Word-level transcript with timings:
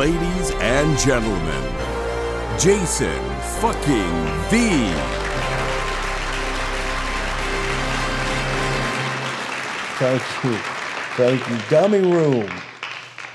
Ladies 0.00 0.50
and 0.52 0.98
gentlemen, 0.98 1.74
Jason 2.58 3.20
fucking 3.60 4.12
V. 4.48 4.94
Thank 9.98 10.22
you. 10.42 10.56
Thank 11.18 11.46
you. 11.50 11.58
Dummy 11.68 11.98
Room. 11.98 12.50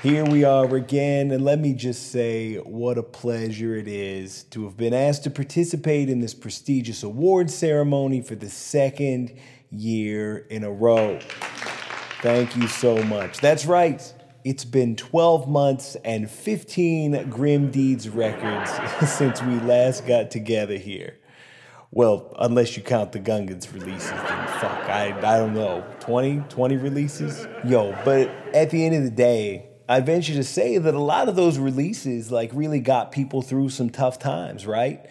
Here 0.02 0.24
we 0.24 0.42
are 0.42 0.74
again, 0.74 1.30
and 1.30 1.44
let 1.44 1.60
me 1.60 1.72
just 1.72 2.10
say 2.10 2.56
what 2.56 2.98
a 2.98 3.02
pleasure 3.04 3.76
it 3.76 3.86
is 3.86 4.42
to 4.50 4.64
have 4.64 4.76
been 4.76 4.92
asked 4.92 5.22
to 5.22 5.30
participate 5.30 6.10
in 6.10 6.18
this 6.18 6.34
prestigious 6.34 7.04
award 7.04 7.48
ceremony 7.48 8.22
for 8.22 8.34
the 8.34 8.50
second 8.50 9.38
year 9.70 10.38
in 10.50 10.64
a 10.64 10.72
row. 10.72 11.20
Thank 12.22 12.56
you 12.56 12.66
so 12.66 13.00
much. 13.04 13.38
That's 13.38 13.66
right. 13.66 14.02
It's 14.46 14.64
been 14.64 14.94
12 14.94 15.48
months 15.48 15.96
and 16.04 16.30
15 16.30 17.30
Grim 17.30 17.72
Deeds 17.72 18.08
records 18.08 18.70
since 19.10 19.42
we 19.42 19.56
last 19.56 20.06
got 20.06 20.30
together 20.30 20.76
here. 20.76 21.16
Well, 21.90 22.32
unless 22.38 22.76
you 22.76 22.84
count 22.84 23.10
the 23.10 23.18
Gungans 23.18 23.74
releases, 23.74 24.08
then 24.08 24.46
fuck, 24.60 24.88
I, 24.88 25.12
I 25.18 25.38
don't 25.38 25.52
know, 25.52 25.84
20, 25.98 26.44
20 26.48 26.76
releases? 26.76 27.44
Yo, 27.64 27.90
but 28.04 28.28
at 28.54 28.70
the 28.70 28.86
end 28.86 28.94
of 28.94 29.02
the 29.02 29.10
day, 29.10 29.68
I 29.88 29.98
venture 29.98 30.34
to 30.34 30.44
say 30.44 30.78
that 30.78 30.94
a 30.94 31.02
lot 31.02 31.28
of 31.28 31.34
those 31.34 31.58
releases 31.58 32.30
like 32.30 32.52
really 32.54 32.78
got 32.78 33.10
people 33.10 33.42
through 33.42 33.70
some 33.70 33.90
tough 33.90 34.20
times, 34.20 34.64
right? 34.64 35.04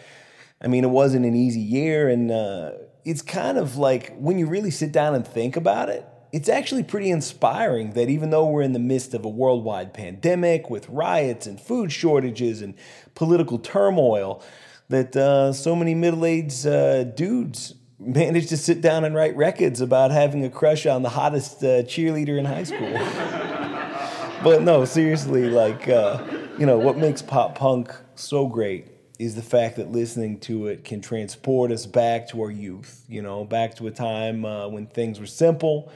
I 0.61 0.69
mean, 0.69 0.85
it 0.85 0.91
wasn't 0.91 1.25
an 1.25 1.35
easy 1.35 1.59
year, 1.59 2.07
and 2.07 2.31
uh, 2.31 2.71
it's 3.03 3.21
kind 3.21 3.57
of 3.57 3.75
like 3.75 4.15
when 4.15 4.39
you 4.39 4.47
really 4.47 4.71
sit 4.71 4.93
down 4.93 5.13
and 5.13 5.27
think 5.27 5.57
about 5.57 5.89
it, 5.89 6.07
it's 6.35 6.49
actually 6.49 6.83
pretty 6.83 7.09
inspiring 7.11 7.91
that 7.91 8.09
even 8.09 8.29
though 8.29 8.45
we're 8.45 8.61
in 8.61 8.73
the 8.73 8.79
midst 8.79 9.13
of 9.13 9.23
a 9.23 9.29
worldwide 9.29 9.93
pandemic 9.93 10.69
with 10.69 10.89
riots 10.89 11.47
and 11.47 11.61
food 11.61 11.93
shortages 11.93 12.61
and 12.61 12.73
political 13.13 13.57
turmoil, 13.57 14.43
that 14.89 15.15
uh, 15.15 15.53
so 15.53 15.77
many 15.77 15.95
middle-aged 15.95 16.67
uh, 16.67 17.05
dudes 17.05 17.75
managed 17.99 18.49
to 18.49 18.57
sit 18.57 18.81
down 18.81 19.05
and 19.05 19.15
write 19.15 19.33
records 19.37 19.79
about 19.79 20.11
having 20.11 20.43
a 20.43 20.49
crush 20.49 20.85
on 20.85 21.03
the 21.03 21.09
hottest 21.09 21.63
uh, 21.63 21.83
cheerleader 21.83 22.37
in 22.37 22.43
high 22.43 22.65
school. 22.65 22.91
but 24.43 24.61
no, 24.61 24.83
seriously, 24.83 25.49
like 25.49 25.87
uh, 25.87 26.21
you 26.59 26.65
know, 26.65 26.77
what 26.77 26.97
makes 26.97 27.21
pop 27.21 27.55
punk 27.55 27.95
so 28.15 28.45
great 28.45 28.89
is 29.19 29.35
the 29.35 29.41
fact 29.41 29.77
that 29.77 29.93
listening 29.93 30.37
to 30.41 30.67
it 30.67 30.83
can 30.83 30.99
transport 30.99 31.71
us 31.71 31.85
back 31.85 32.27
to 32.27 32.41
our 32.41 32.51
youth. 32.51 33.05
You 33.07 33.21
know, 33.21 33.45
back 33.45 33.75
to 33.75 33.87
a 33.87 33.91
time 33.91 34.43
uh, 34.43 34.67
when 34.67 34.87
things 34.87 35.17
were 35.17 35.25
simple, 35.25 35.89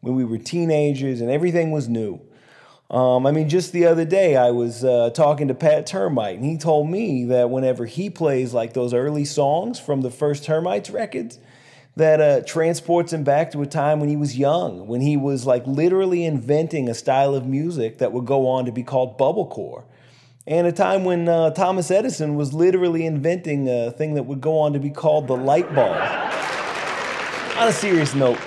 when 0.00 0.14
we 0.14 0.24
were 0.24 0.38
teenagers, 0.38 1.20
and 1.20 1.30
everything 1.30 1.70
was 1.70 1.88
new. 1.88 2.20
Um, 2.90 3.24
I 3.24 3.30
mean, 3.30 3.48
just 3.48 3.72
the 3.72 3.86
other 3.86 4.04
day, 4.04 4.36
I 4.36 4.50
was 4.50 4.84
uh, 4.84 5.10
talking 5.10 5.46
to 5.48 5.54
Pat 5.54 5.86
Termite, 5.86 6.36
and 6.36 6.44
he 6.44 6.58
told 6.58 6.90
me 6.90 7.24
that 7.26 7.48
whenever 7.48 7.86
he 7.86 8.10
plays 8.10 8.52
like 8.52 8.72
those 8.72 8.92
early 8.92 9.24
songs 9.24 9.78
from 9.78 10.00
the 10.00 10.10
first 10.10 10.44
Termites 10.44 10.90
records, 10.90 11.38
that 11.96 12.20
uh, 12.20 12.40
transports 12.46 13.12
him 13.12 13.22
back 13.22 13.52
to 13.52 13.62
a 13.62 13.66
time 13.66 14.00
when 14.00 14.08
he 14.08 14.16
was 14.16 14.36
young, 14.36 14.86
when 14.88 15.00
he 15.00 15.16
was 15.16 15.46
like 15.46 15.64
literally 15.66 16.24
inventing 16.24 16.88
a 16.88 16.94
style 16.94 17.34
of 17.34 17.46
music 17.46 17.98
that 17.98 18.12
would 18.12 18.24
go 18.24 18.48
on 18.48 18.64
to 18.64 18.72
be 18.72 18.82
called 18.82 19.16
bubblecore, 19.18 19.84
and 20.46 20.66
a 20.66 20.72
time 20.72 21.04
when 21.04 21.28
uh, 21.28 21.50
Thomas 21.50 21.92
Edison 21.92 22.34
was 22.34 22.52
literally 22.52 23.06
inventing 23.06 23.68
a 23.68 23.92
thing 23.92 24.14
that 24.14 24.24
would 24.24 24.40
go 24.40 24.58
on 24.58 24.72
to 24.72 24.80
be 24.80 24.90
called 24.90 25.28
the 25.28 25.36
light 25.36 25.72
bulb. 25.74 25.96
on 27.56 27.68
a 27.68 27.72
serious 27.72 28.14
note, 28.14 28.38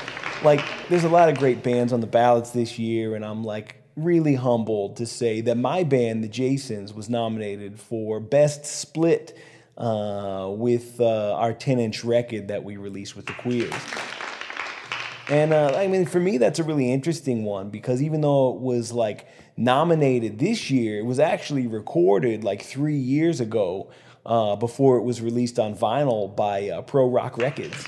like 0.43 0.65
there's 0.89 1.03
a 1.03 1.09
lot 1.09 1.29
of 1.29 1.37
great 1.37 1.63
bands 1.63 1.93
on 1.93 2.01
the 2.01 2.07
ballots 2.07 2.51
this 2.51 2.77
year, 2.77 3.15
and 3.15 3.23
I'm 3.23 3.43
like 3.43 3.77
really 3.95 4.35
humbled 4.35 4.97
to 4.97 5.05
say 5.05 5.41
that 5.41 5.55
my 5.55 5.83
band, 5.83 6.23
the 6.23 6.27
Jasons, 6.27 6.93
was 6.93 7.09
nominated 7.09 7.79
for 7.79 8.19
Best 8.19 8.65
Split 8.65 9.37
uh, 9.77 10.49
with 10.51 10.99
uh, 10.99 11.33
our 11.33 11.53
10 11.53 11.79
inch 11.79 12.03
record 12.03 12.47
that 12.49 12.63
we 12.63 12.77
released 12.77 13.15
with 13.15 13.25
the 13.25 13.33
Queers. 13.33 13.73
And 15.29 15.53
uh, 15.53 15.73
I 15.77 15.87
mean, 15.87 16.05
for 16.05 16.19
me, 16.19 16.37
that's 16.37 16.59
a 16.59 16.63
really 16.63 16.91
interesting 16.91 17.45
one 17.45 17.69
because 17.69 18.01
even 18.01 18.21
though 18.21 18.53
it 18.53 18.59
was 18.59 18.91
like 18.91 19.27
nominated 19.55 20.37
this 20.37 20.69
year, 20.69 20.99
it 20.99 21.05
was 21.05 21.19
actually 21.19 21.65
recorded 21.65 22.43
like 22.43 22.61
three 22.61 22.97
years 22.97 23.39
ago 23.39 23.89
uh, 24.25 24.55
before 24.57 24.97
it 24.97 25.03
was 25.03 25.21
released 25.21 25.59
on 25.59 25.75
vinyl 25.75 26.35
by 26.35 26.69
uh, 26.69 26.81
Pro 26.81 27.07
Rock 27.07 27.37
Records 27.37 27.85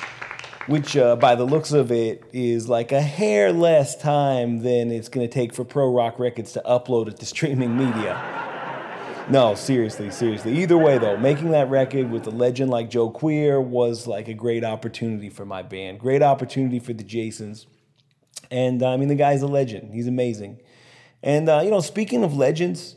which 0.68 0.98
uh, 0.98 1.16
by 1.16 1.36
the 1.36 1.44
looks 1.44 1.72
of 1.72 1.92
it 1.92 2.24
is 2.34 2.68
like 2.68 2.92
a 2.92 3.02
hair 3.02 3.52
less 3.52 3.96
time 3.96 4.64
than 4.64 4.92
it's 4.92 5.09
going 5.09 5.28
to 5.28 5.34
take 5.34 5.53
for 5.53 5.64
Pro 5.64 5.92
Rock 5.92 6.18
Records 6.20 6.53
to 6.53 6.62
upload 6.66 7.08
it 7.08 7.18
to 7.20 7.26
streaming 7.26 7.78
media. 7.78 8.44
No, 9.28 9.56
seriously, 9.56 10.12
seriously. 10.12 10.56
Either 10.59 10.78
way, 10.78 11.00
though, 11.00 11.18
making 11.18 11.50
that 11.52 11.70
record 11.70 12.12
with 12.12 12.28
a 12.28 12.31
legend 12.31 12.70
like 12.70 12.92
Joe 12.92 13.09
Queer 13.09 13.59
was 13.59 14.06
like 14.06 14.28
a 14.28 14.36
great 14.36 14.64
opportunity 14.64 15.30
for 15.30 15.46
my 15.46 15.64
band. 15.64 16.00
Great 16.00 16.22
opportunity 16.22 16.78
for 16.78 16.94
the 16.94 17.04
Jasons. 17.04 17.66
And 18.52 18.84
uh, 18.84 18.90
I 18.90 18.98
mean, 18.98 19.08
the 19.08 19.16
guy's 19.16 19.42
a 19.42 19.48
legend. 19.48 19.94
He's 19.94 20.08
amazing. 20.08 20.62
And, 21.24 21.50
uh, 21.50 21.62
you 21.64 21.72
know, 21.72 21.80
speaking 21.80 22.24
of 22.24 22.38
legends, 22.38 22.96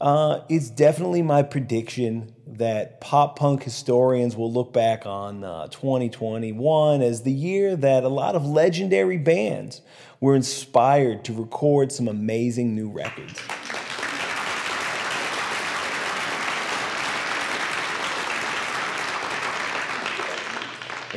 uh, 0.00 0.40
it's 0.48 0.70
definitely 0.70 1.22
my 1.22 1.42
prediction 1.42 2.34
that 2.46 3.00
pop 3.00 3.38
punk 3.38 3.62
historians 3.62 4.36
will 4.36 4.52
look 4.52 4.72
back 4.72 5.06
on 5.06 5.42
uh, 5.42 5.66
2021 5.68 7.02
as 7.02 7.22
the 7.22 7.32
year 7.32 7.76
that 7.76 8.04
a 8.04 8.08
lot 8.08 8.36
of 8.36 8.46
legendary 8.46 9.18
bands 9.18 9.82
were 10.20 10.34
inspired 10.34 11.24
to 11.24 11.32
record 11.32 11.90
some 11.90 12.08
amazing 12.08 12.74
new 12.74 12.88
records. 12.88 13.40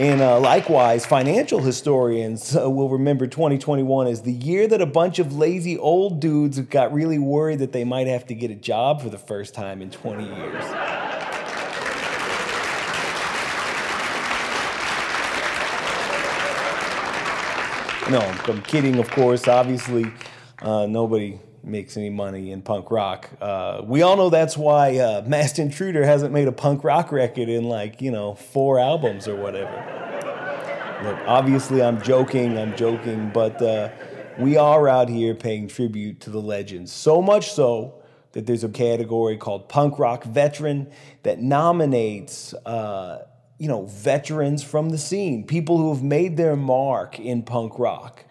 And 0.01 0.19
uh, 0.19 0.39
likewise, 0.39 1.05
financial 1.05 1.59
historians 1.59 2.55
uh, 2.55 2.67
will 2.67 2.89
remember 2.89 3.27
2021 3.27 4.07
as 4.07 4.23
the 4.23 4.31
year 4.31 4.67
that 4.67 4.81
a 4.81 4.87
bunch 4.87 5.19
of 5.19 5.35
lazy 5.35 5.77
old 5.77 6.19
dudes 6.19 6.59
got 6.59 6.91
really 6.91 7.19
worried 7.19 7.59
that 7.59 7.71
they 7.71 7.83
might 7.83 8.07
have 8.07 8.25
to 8.25 8.33
get 8.33 8.49
a 8.49 8.55
job 8.55 9.03
for 9.03 9.09
the 9.09 9.19
first 9.19 9.53
time 9.53 9.79
in 9.79 9.91
20 9.91 10.23
years. 10.23 10.63
No, 18.09 18.21
I'm 18.51 18.63
kidding, 18.63 18.97
of 18.97 19.07
course. 19.11 19.47
Obviously, 19.47 20.11
uh, 20.63 20.87
nobody 20.87 21.39
makes 21.63 21.97
any 21.97 22.09
money 22.09 22.51
in 22.51 22.61
punk 22.61 22.91
rock. 22.91 23.29
Uh, 23.39 23.81
we 23.83 24.01
all 24.01 24.17
know 24.17 24.29
that's 24.29 24.57
why 24.57 24.97
uh, 24.97 25.23
Masked 25.25 25.59
Intruder 25.59 26.05
hasn't 26.05 26.33
made 26.33 26.47
a 26.47 26.51
punk 26.51 26.83
rock 26.83 27.11
record 27.11 27.49
in 27.49 27.65
like, 27.65 28.01
you 28.01 28.11
know, 28.11 28.35
four 28.35 28.79
albums 28.79 29.27
or 29.27 29.35
whatever. 29.35 29.71
Look, 31.03 31.17
obviously, 31.27 31.81
I'm 31.81 32.01
joking, 32.01 32.57
I'm 32.57 32.75
joking, 32.75 33.31
but 33.33 33.61
uh, 33.61 33.89
we 34.37 34.57
are 34.57 34.87
out 34.87 35.09
here 35.09 35.33
paying 35.33 35.67
tribute 35.67 36.19
to 36.21 36.29
the 36.29 36.41
legends. 36.41 36.91
So 36.91 37.21
much 37.21 37.51
so 37.51 38.01
that 38.33 38.45
there's 38.45 38.63
a 38.63 38.69
category 38.69 39.37
called 39.37 39.67
Punk 39.67 39.99
Rock 39.99 40.23
Veteran 40.23 40.91
that 41.23 41.39
nominates. 41.39 42.53
Uh, 42.65 43.25
you 43.57 43.67
know, 43.67 43.85
veterans 43.85 44.63
from 44.63 44.89
the 44.89 44.97
scene, 44.97 45.45
people 45.45 45.77
who 45.77 45.93
have 45.93 46.01
made 46.01 46.35
their 46.35 46.55
mark 46.55 47.19
in 47.19 47.43
punk 47.43 47.77
rock. 47.77 48.25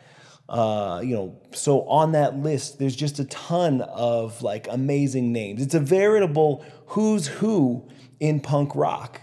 Uh, 0.51 1.01
you 1.05 1.15
know, 1.15 1.41
so 1.53 1.83
on 1.83 2.11
that 2.11 2.37
list, 2.37 2.81
there's 2.81 2.97
just 2.97 3.21
a 3.21 3.25
ton 3.27 3.83
of 3.83 4.43
like 4.43 4.67
amazing 4.69 5.33
names. 5.33 5.63
It's 5.63 5.75
a 5.75 5.81
veritable 5.81 6.65
who's 6.87 7.29
who 7.29 7.89
in 8.19 8.41
punk 8.41 8.75
rock. 8.75 9.21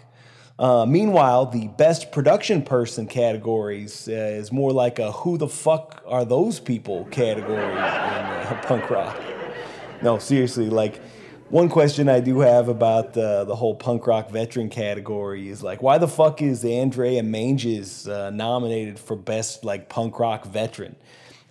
Uh, 0.58 0.86
meanwhile, 0.86 1.46
the 1.46 1.68
best 1.68 2.14
production 2.14 2.64
person 2.64 3.08
categories 3.08 4.08
uh, 4.08 4.12
is 4.12 4.54
more 4.54 4.72
like 4.72 5.00
a 5.00 5.12
who 5.12 5.38
the 5.38 5.50
fuck 5.50 6.02
are 6.08 6.24
those 6.24 6.62
people 6.62 7.04
category 7.12 7.72
in 7.72 7.78
uh, 7.78 8.62
punk 8.66 8.90
rock. 8.90 9.22
No, 10.02 10.20
seriously, 10.20 10.70
like 10.70 11.02
one 11.50 11.70
question 11.70 12.10
I 12.10 12.20
do 12.20 12.40
have 12.42 12.68
about 12.68 13.18
uh, 13.18 13.46
the 13.46 13.56
whole 13.56 13.76
punk 13.76 14.06
rock 14.06 14.30
veteran 14.30 14.70
category 14.70 15.48
is 15.48 15.64
like, 15.64 15.82
why 15.82 15.98
the 15.98 16.08
fuck 16.08 16.42
is 16.42 16.66
Andrea 16.66 17.24
Manges 17.24 18.08
uh, 18.08 18.30
nominated 18.32 19.00
for 19.00 19.16
best 19.16 19.64
like 19.64 19.88
punk 19.88 20.20
rock 20.20 20.46
veteran? 20.46 20.96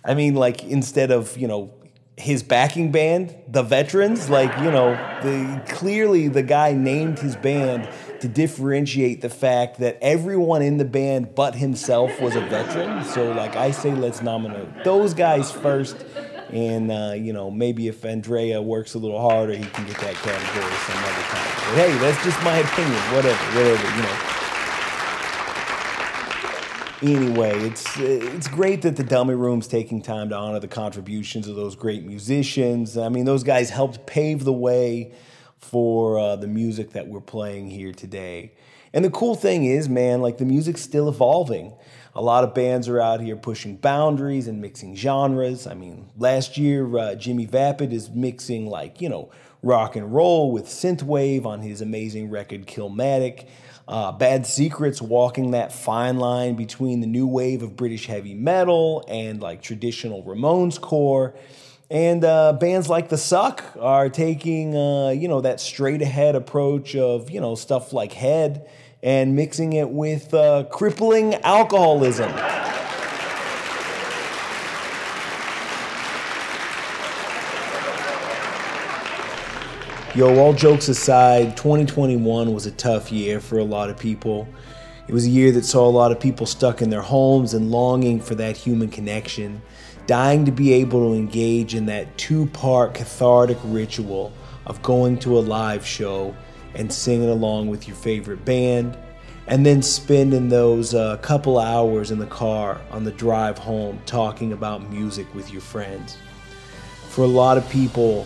I 0.05 0.13
mean, 0.13 0.35
like 0.35 0.63
instead 0.63 1.11
of 1.11 1.35
you 1.37 1.47
know 1.47 1.73
his 2.15 2.43
backing 2.43 2.91
band, 2.91 3.35
the 3.47 3.63
Veterans, 3.63 4.29
like 4.29 4.55
you 4.59 4.71
know, 4.71 4.93
the 5.23 5.63
clearly 5.67 6.27
the 6.27 6.43
guy 6.43 6.73
named 6.73 7.19
his 7.19 7.35
band 7.35 7.89
to 8.21 8.27
differentiate 8.27 9.21
the 9.21 9.29
fact 9.29 9.79
that 9.79 9.97
everyone 10.01 10.61
in 10.61 10.77
the 10.77 10.85
band 10.85 11.35
but 11.35 11.55
himself 11.55 12.19
was 12.21 12.35
a 12.35 12.41
veteran. 12.41 13.03
So 13.03 13.31
like 13.31 13.55
I 13.55 13.71
say, 13.71 13.93
let's 13.93 14.21
nominate 14.21 14.83
those 14.83 15.15
guys 15.15 15.51
first 15.51 16.05
and 16.51 16.91
uh, 16.91 17.13
you 17.15 17.33
know, 17.33 17.51
maybe 17.51 17.87
if 17.87 18.05
Andrea 18.05 18.61
works 18.61 18.93
a 18.93 18.99
little 18.99 19.19
harder, 19.19 19.55
he 19.55 19.65
can 19.65 19.85
get 19.85 19.97
that 19.99 20.15
category 20.15 20.73
some 20.85 20.97
other 21.03 21.23
time. 21.29 21.51
But 21.55 21.75
hey, 21.75 21.97
that's 21.99 22.23
just 22.23 22.41
my 22.43 22.57
opinion. 22.57 23.01
Whatever, 23.13 23.43
whatever, 23.55 23.95
you 23.95 24.03
know. 24.03 24.37
anyway, 27.01 27.59
it's 27.59 27.99
it's 27.99 28.47
great 28.47 28.81
that 28.83 28.95
the 28.95 29.03
Dummy 29.03 29.35
Room's 29.35 29.67
taking 29.67 30.01
time 30.01 30.29
to 30.29 30.35
honor 30.35 30.59
the 30.59 30.67
contributions 30.67 31.47
of 31.47 31.55
those 31.55 31.75
great 31.75 32.03
musicians. 32.03 32.97
I 32.97 33.09
mean, 33.09 33.25
those 33.25 33.43
guys 33.43 33.69
helped 33.69 34.05
pave 34.05 34.43
the 34.43 34.53
way 34.53 35.13
for 35.59 36.17
uh, 36.17 36.35
the 36.35 36.47
music 36.47 36.91
that 36.91 37.07
we're 37.07 37.21
playing 37.21 37.69
here 37.69 37.91
today. 37.91 38.53
And 38.93 39.03
the 39.03 39.09
cool 39.09 39.35
thing 39.35 39.65
is, 39.65 39.89
man, 39.89 40.21
like 40.21 40.37
the 40.37 40.45
music's 40.45 40.81
still 40.81 41.09
evolving. 41.09 41.73
A 42.17 42.21
lot 42.21 42.43
of 42.43 42.55
bands 42.55 42.87
are 42.87 42.99
out 42.99 43.21
here 43.21 43.35
pushing 43.35 43.75
boundaries 43.77 44.47
and 44.47 44.59
mixing 44.59 44.95
genres. 44.95 45.67
I 45.67 45.75
mean, 45.75 46.09
last 46.17 46.57
year, 46.57 46.97
uh, 46.97 47.13
Jimmy 47.13 47.45
Vapid 47.45 47.93
is 47.93 48.09
mixing 48.09 48.65
like, 48.65 48.99
you 49.01 49.07
know, 49.07 49.29
rock 49.61 49.95
and 49.95 50.11
roll 50.11 50.51
with 50.51 50.65
synthwave 50.65 51.45
on 51.45 51.61
his 51.61 51.79
amazing 51.79 52.31
record 52.31 52.65
Killmatic. 52.65 53.47
Uh, 53.87 54.11
Bad 54.11 54.47
Secrets 54.47 54.99
walking 54.99 55.51
that 55.51 55.71
fine 55.71 56.17
line 56.17 56.55
between 56.55 57.01
the 57.01 57.07
new 57.07 57.27
wave 57.27 57.61
of 57.61 57.75
British 57.75 58.07
heavy 58.07 58.33
metal 58.33 59.05
and 59.07 59.39
like 59.39 59.61
traditional 59.61 60.23
Ramones 60.23 60.81
core. 60.81 61.35
And 61.91 62.25
uh, 62.25 62.53
bands 62.53 62.89
like 62.89 63.09
The 63.09 63.17
Suck 63.17 63.63
are 63.79 64.09
taking, 64.09 64.75
uh, 64.75 65.09
you 65.09 65.27
know, 65.27 65.41
that 65.41 65.61
straight 65.61 66.01
ahead 66.01 66.35
approach 66.35 66.95
of, 66.95 67.29
you 67.29 67.39
know, 67.39 67.53
stuff 67.53 67.93
like 67.93 68.11
Head 68.11 68.67
and 69.07 69.33
mixing 69.33 69.71
it 69.71 69.89
with 69.89 70.33
uh, 70.33 70.65
crippling 70.69 71.35
alcoholism. 71.35 72.29
Yo, 80.13 80.37
all 80.37 80.51
jokes 80.51 80.89
aside, 80.89 81.55
2021 81.55 82.53
was 82.53 82.65
a 82.65 82.71
tough 82.71 83.09
year 83.09 83.39
for 83.39 83.59
a 83.59 83.63
lot 83.63 83.89
of 83.89 83.97
people. 83.97 84.45
It 85.07 85.13
was 85.13 85.25
a 85.25 85.29
year 85.29 85.53
that 85.53 85.63
saw 85.63 85.87
a 85.87 85.89
lot 85.89 86.11
of 86.11 86.19
people 86.19 86.45
stuck 86.45 86.81
in 86.81 86.89
their 86.89 87.01
homes 87.01 87.53
and 87.53 87.71
longing 87.71 88.19
for 88.19 88.35
that 88.35 88.57
human 88.57 88.89
connection, 88.89 89.61
dying 90.05 90.43
to 90.43 90.51
be 90.51 90.73
able 90.73 91.11
to 91.11 91.17
engage 91.17 91.75
in 91.75 91.85
that 91.85 92.17
two 92.17 92.47
part 92.47 92.93
cathartic 92.93 93.57
ritual 93.63 94.33
of 94.65 94.81
going 94.81 95.17
to 95.19 95.37
a 95.37 95.39
live 95.39 95.85
show 95.87 96.35
and 96.77 96.93
singing 96.93 97.29
along 97.29 97.67
with 97.67 97.87
your 97.87 97.97
favorite 97.97 98.45
band, 98.45 98.97
and 99.47 99.65
then 99.65 99.81
spending 99.81 100.47
those 100.47 100.93
uh, 100.93 101.17
couple 101.17 101.59
hours 101.59 102.11
in 102.11 102.19
the 102.19 102.25
car 102.27 102.79
on 102.91 103.03
the 103.03 103.11
drive 103.11 103.57
home 103.57 103.99
talking 104.05 104.53
about 104.53 104.89
music 104.89 105.25
with 105.33 105.51
your 105.51 105.61
friends. 105.61 106.17
For 107.09 107.23
a 107.23 107.27
lot 107.27 107.57
of 107.57 107.67
people, 107.69 108.25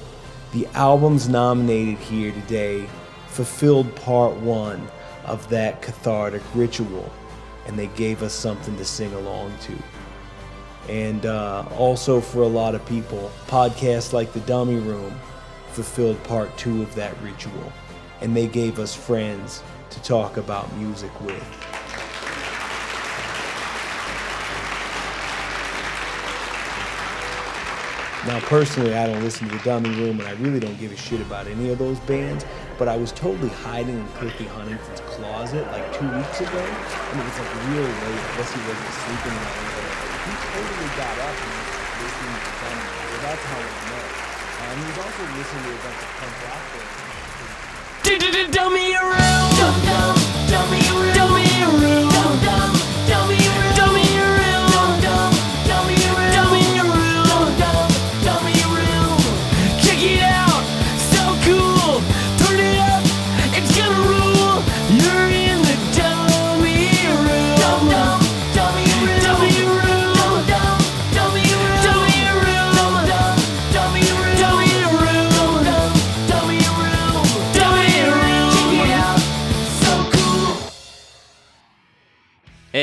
the 0.51 0.67
albums 0.73 1.29
nominated 1.29 1.97
here 1.97 2.31
today 2.31 2.87
fulfilled 3.27 3.95
part 3.95 4.35
one 4.35 4.85
of 5.25 5.47
that 5.49 5.81
cathartic 5.81 6.41
ritual, 6.53 7.09
and 7.65 7.79
they 7.79 7.87
gave 7.87 8.21
us 8.21 8.33
something 8.33 8.75
to 8.77 8.85
sing 8.85 9.13
along 9.13 9.53
to. 9.61 9.73
And 10.89 11.25
uh, 11.25 11.63
also, 11.77 12.19
for 12.19 12.41
a 12.41 12.47
lot 12.47 12.75
of 12.75 12.85
people, 12.85 13.31
podcasts 13.47 14.11
like 14.11 14.33
The 14.33 14.41
Dummy 14.41 14.75
Room 14.75 15.13
fulfilled 15.69 16.21
part 16.25 16.55
two 16.57 16.81
of 16.81 16.93
that 16.95 17.13
ritual, 17.21 17.71
and 18.21 18.35
they 18.35 18.47
gave 18.47 18.79
us 18.79 18.95
friends 18.95 19.63
to 19.89 20.01
talk 20.03 20.37
about 20.37 20.71
music 20.77 21.11
with. 21.21 21.43
Now, 28.27 28.39
personally, 28.41 28.93
I 28.93 29.07
don't 29.07 29.23
listen 29.23 29.49
to 29.49 29.57
the 29.57 29.63
Dummy 29.63 29.89
Room, 29.97 30.19
and 30.19 30.29
I 30.29 30.33
really 30.33 30.59
don't 30.59 30.77
give 30.79 30.91
a 30.91 30.95
shit 30.95 31.21
about 31.21 31.47
any 31.47 31.69
of 31.69 31.79
those 31.79 31.99
bands. 32.01 32.45
But 32.77 32.87
I 32.87 32.95
was 32.95 33.11
totally 33.11 33.49
hiding 33.49 33.97
in 33.97 34.07
Cliffy 34.13 34.45
Huntington's 34.45 35.01
closet 35.01 35.65
like 35.73 35.85
two 35.97 36.05
weeks 36.05 36.39
ago, 36.39 36.61
and 36.61 37.15
it 37.17 37.25
was 37.25 37.37
like 37.41 37.53
real 37.73 37.81
late. 37.81 38.21
I 38.21 38.37
guess 38.37 38.53
he 38.53 38.61
wasn't 38.61 38.93
sleeping 38.93 39.37
well. 39.41 39.57
He 40.21 40.33
totally 40.37 40.89
got 41.01 41.17
up 41.17 41.33
and 41.33 41.49
was 41.49 41.69
listening 41.97 42.35
to 42.37 42.45
the 42.45 42.53
Dummy 42.61 42.85
Room. 42.85 43.09
Well, 43.09 43.21
that's 43.25 43.43
how 43.49 43.57
we 43.57 43.73
met. 43.89 44.07
Um, 44.61 44.77
he 44.77 44.85
was 44.85 44.97
also 45.01 45.21
listening 45.33 45.63
to 45.65 45.71
a 45.73 45.81
bunch 45.81 45.97
of 45.97 46.09
punk 46.21 46.33
rock 46.45 46.63
bands. 46.77 47.00
Dummy 48.19 48.93
around. 48.93 49.55
Dum 49.55 49.75
dum. 49.85 50.15
Dummy 50.49 50.81
around. 50.89 51.15
Dummy 51.15 51.15
around. 51.15 51.20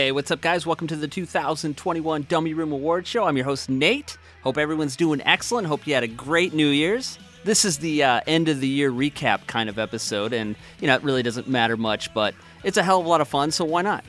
Hey, 0.08 0.12
what's 0.12 0.30
up, 0.30 0.40
guys? 0.40 0.64
Welcome 0.64 0.86
to 0.86 0.96
the 0.96 1.06
2021 1.06 2.22
Dummy 2.30 2.54
Room 2.54 2.72
Award 2.72 3.06
Show. 3.06 3.24
I'm 3.24 3.36
your 3.36 3.44
host, 3.44 3.68
Nate. 3.68 4.16
Hope 4.42 4.56
everyone's 4.56 4.96
doing 4.96 5.20
excellent. 5.20 5.66
Hope 5.66 5.86
you 5.86 5.92
had 5.92 6.02
a 6.02 6.08
great 6.08 6.54
New 6.54 6.68
Year's. 6.68 7.18
This 7.44 7.66
is 7.66 7.76
the 7.76 8.02
uh, 8.02 8.20
end 8.26 8.48
of 8.48 8.62
the 8.62 8.66
year 8.66 8.90
recap 8.90 9.46
kind 9.46 9.68
of 9.68 9.78
episode, 9.78 10.32
and 10.32 10.56
you 10.80 10.86
know, 10.86 10.94
it 10.94 11.02
really 11.02 11.22
doesn't 11.22 11.46
matter 11.46 11.76
much, 11.76 12.14
but 12.14 12.34
it's 12.64 12.78
a 12.78 12.82
hell 12.82 13.00
of 13.00 13.04
a 13.04 13.08
lot 13.10 13.20
of 13.20 13.28
fun, 13.28 13.50
so 13.50 13.66
why 13.66 13.82
not? 13.82 14.02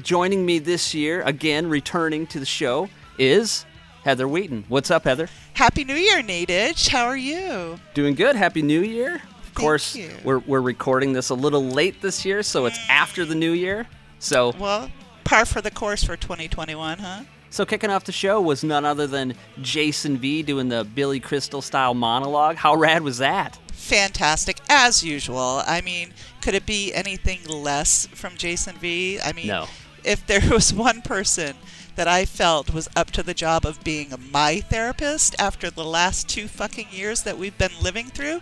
Joining 0.00 0.46
me 0.46 0.60
this 0.60 0.94
year, 0.94 1.20
again, 1.20 1.68
returning 1.68 2.26
to 2.28 2.40
the 2.40 2.46
show, 2.46 2.88
is 3.18 3.66
Heather 4.02 4.26
Wheaton. 4.26 4.64
What's 4.68 4.90
up, 4.90 5.04
Heather? 5.04 5.28
Happy 5.52 5.84
New 5.84 5.92
Year, 5.92 6.22
Nadich. 6.22 6.88
How 6.88 7.04
are 7.04 7.18
you? 7.18 7.78
Doing 7.92 8.14
good. 8.14 8.34
Happy 8.34 8.62
New 8.62 8.80
Year. 8.80 9.16
Of 9.16 9.54
course, 9.54 9.94
we're, 10.24 10.38
we're 10.38 10.62
recording 10.62 11.12
this 11.12 11.28
a 11.28 11.34
little 11.34 11.62
late 11.62 12.00
this 12.00 12.24
year, 12.24 12.42
so 12.42 12.64
it's 12.64 12.78
after 12.88 13.26
the 13.26 13.34
new 13.34 13.52
year. 13.52 13.86
So 14.20 14.54
Well, 14.58 14.90
par 15.24 15.44
for 15.44 15.60
the 15.60 15.70
course 15.70 16.04
for 16.04 16.16
2021, 16.16 16.98
huh? 16.98 17.22
So 17.50 17.64
kicking 17.64 17.90
off 17.90 18.04
the 18.04 18.12
show 18.12 18.40
was 18.40 18.64
none 18.64 18.84
other 18.84 19.06
than 19.06 19.34
Jason 19.62 20.16
V 20.18 20.42
doing 20.42 20.68
the 20.68 20.84
Billy 20.84 21.20
Crystal 21.20 21.62
style 21.62 21.94
monologue. 21.94 22.56
How 22.56 22.74
rad 22.74 23.02
was 23.02 23.18
that? 23.18 23.56
Fantastic, 23.72 24.56
as 24.68 25.04
usual. 25.04 25.62
I 25.66 25.80
mean, 25.80 26.12
could 26.42 26.54
it 26.54 26.66
be 26.66 26.92
anything 26.92 27.40
less 27.48 28.06
from 28.08 28.36
Jason 28.36 28.76
V? 28.76 29.20
I 29.20 29.32
mean, 29.32 29.46
No. 29.46 29.66
if 30.02 30.26
there 30.26 30.40
was 30.50 30.72
one 30.74 31.00
person 31.02 31.54
that 31.94 32.08
I 32.08 32.24
felt 32.24 32.74
was 32.74 32.88
up 32.96 33.12
to 33.12 33.22
the 33.22 33.34
job 33.34 33.64
of 33.64 33.84
being 33.84 34.12
my 34.32 34.60
therapist 34.62 35.36
after 35.38 35.70
the 35.70 35.84
last 35.84 36.28
two 36.28 36.48
fucking 36.48 36.88
years 36.90 37.22
that 37.22 37.38
we've 37.38 37.56
been 37.56 37.70
living 37.80 38.06
through, 38.06 38.40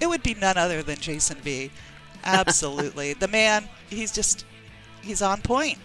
it 0.00 0.06
would 0.06 0.22
be 0.22 0.32
none 0.34 0.56
other 0.56 0.82
than 0.82 0.96
Jason 0.96 1.36
V. 1.38 1.70
Absolutely. 2.24 3.12
the 3.12 3.28
man, 3.28 3.68
he's 3.90 4.10
just, 4.10 4.46
he's 5.02 5.20
on 5.20 5.42
point. 5.42 5.78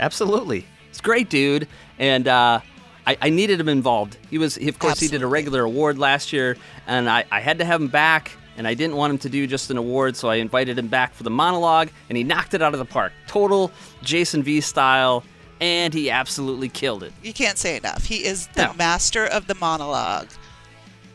Absolutely. 0.00 0.66
It's 0.90 1.00
great 1.00 1.28
dude. 1.30 1.68
And 1.98 2.26
uh, 2.28 2.60
I, 3.06 3.16
I 3.20 3.30
needed 3.30 3.60
him 3.60 3.68
involved. 3.68 4.16
He 4.30 4.38
was, 4.38 4.54
he, 4.56 4.68
of 4.68 4.78
course, 4.78 5.00
he 5.00 5.08
did 5.08 5.22
a 5.22 5.26
regular 5.26 5.62
award 5.62 5.98
last 5.98 6.32
year, 6.32 6.56
and 6.86 7.08
I, 7.08 7.24
I 7.30 7.40
had 7.40 7.58
to 7.58 7.64
have 7.64 7.80
him 7.80 7.88
back. 7.88 8.32
And 8.56 8.68
I 8.68 8.74
didn't 8.74 8.94
want 8.94 9.10
him 9.12 9.18
to 9.18 9.28
do 9.28 9.48
just 9.48 9.72
an 9.72 9.78
award, 9.78 10.14
so 10.16 10.28
I 10.28 10.36
invited 10.36 10.78
him 10.78 10.86
back 10.86 11.12
for 11.12 11.24
the 11.24 11.30
monologue, 11.30 11.88
and 12.08 12.16
he 12.16 12.22
knocked 12.22 12.54
it 12.54 12.62
out 12.62 12.72
of 12.72 12.78
the 12.78 12.84
park. 12.84 13.12
Total 13.26 13.72
Jason 14.02 14.44
V 14.44 14.60
style, 14.60 15.24
and 15.60 15.92
he 15.92 16.08
absolutely 16.08 16.68
killed 16.68 17.02
it. 17.02 17.12
You 17.20 17.32
can't 17.32 17.58
say 17.58 17.76
enough. 17.76 18.04
He 18.04 18.24
is 18.24 18.46
the 18.54 18.66
No. 18.66 18.74
master 18.74 19.26
of 19.26 19.48
the 19.48 19.56
monologue. 19.56 20.28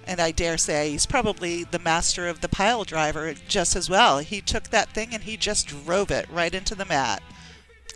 And 0.05 0.19
I 0.19 0.31
dare 0.31 0.57
say 0.57 0.89
he's 0.91 1.05
probably 1.05 1.63
the 1.63 1.79
master 1.79 2.27
of 2.27 2.41
the 2.41 2.49
pile 2.49 2.83
driver 2.83 3.33
just 3.47 3.73
as 3.77 3.89
well. 3.89 4.17
He 4.19 4.41
took 4.41 4.63
that 4.71 4.89
thing 4.89 5.13
and 5.13 5.23
he 5.23 5.37
just 5.37 5.67
drove 5.67 6.11
it 6.11 6.27
right 6.29 6.53
into 6.53 6.75
the 6.75 6.83
mat. 6.85 7.21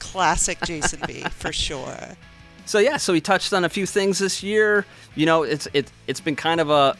Classic 0.03 0.59
Jason 0.65 0.99
V, 1.07 1.21
for 1.23 1.51
sure. 1.51 1.97
So 2.65 2.79
yeah, 2.79 2.97
so 2.97 3.13
he 3.13 3.21
touched 3.21 3.53
on 3.53 3.65
a 3.65 3.69
few 3.69 3.85
things 3.85 4.19
this 4.19 4.43
year. 4.43 4.85
You 5.15 5.25
know, 5.25 5.43
it's 5.43 5.67
it, 5.73 5.91
it's 6.07 6.19
been 6.21 6.35
kind 6.35 6.59
of 6.61 6.69
a 6.69 6.95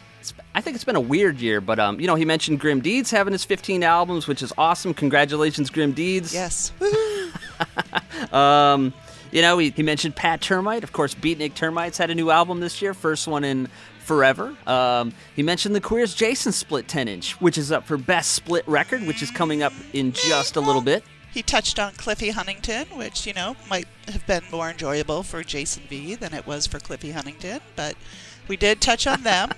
I 0.56 0.62
think 0.62 0.76
it's 0.76 0.86
been 0.86 0.96
a 0.96 1.02
weird 1.02 1.40
year, 1.40 1.60
but 1.62 1.80
um, 1.80 2.00
you 2.00 2.08
know, 2.08 2.16
he 2.16 2.26
mentioned 2.26 2.60
Grim 2.60 2.82
Deeds 2.82 3.12
having 3.12 3.34
his 3.34 3.44
15 3.44 3.84
albums, 3.84 4.28
which 4.28 4.42
is 4.42 4.54
awesome. 4.58 4.94
Congratulations, 4.94 5.70
Grim 5.70 5.92
Deeds. 5.94 6.34
Yes. 6.34 6.72
Um, 8.32 8.94
you 9.32 9.42
know, 9.42 9.58
he, 9.58 9.70
he 9.70 9.84
mentioned 9.84 10.16
Pat 10.16 10.42
Termite. 10.42 10.84
Of 10.84 10.92
course, 10.92 11.14
Beatnik 11.14 11.54
Termites 11.54 11.98
had 11.98 12.10
a 12.10 12.16
new 12.16 12.30
album 12.32 12.60
this 12.60 12.82
year, 12.82 12.94
first 12.94 13.28
one 13.28 13.44
in 13.44 13.68
forever. 14.00 14.56
Um, 14.68 15.14
he 15.36 15.44
mentioned 15.44 15.76
the 15.76 15.82
Queers 15.82 16.14
Jason 16.14 16.52
split 16.52 16.88
10 16.88 17.08
inch, 17.08 17.40
which 17.42 17.58
is 17.58 17.72
up 17.72 17.86
for 17.86 17.98
best 17.98 18.32
split 18.32 18.68
record, 18.68 19.04
which 19.04 19.22
is 19.22 19.32
coming 19.32 19.64
up 19.64 19.74
in 19.94 20.12
just 20.14 20.56
a 20.56 20.62
little 20.62 20.82
bit. 20.82 21.04
He 21.34 21.42
touched 21.42 21.80
on 21.80 21.94
Cliffy 21.94 22.30
Huntington, 22.30 22.86
which, 22.96 23.26
you 23.26 23.34
know, 23.34 23.56
might 23.68 23.88
have 24.08 24.26
been 24.28 24.44
more 24.52 24.70
enjoyable 24.70 25.24
for 25.24 25.44
Jason 25.44 25.84
V 25.90 26.14
than 26.14 26.32
it 26.34 26.46
was 26.46 26.68
for 26.68 26.80
Cliffy 26.80 27.12
Huntington, 27.12 27.60
but 27.76 27.96
we 28.48 28.56
did 28.56 28.80
touch 28.80 29.08
on 29.08 29.24
them. 29.24 29.50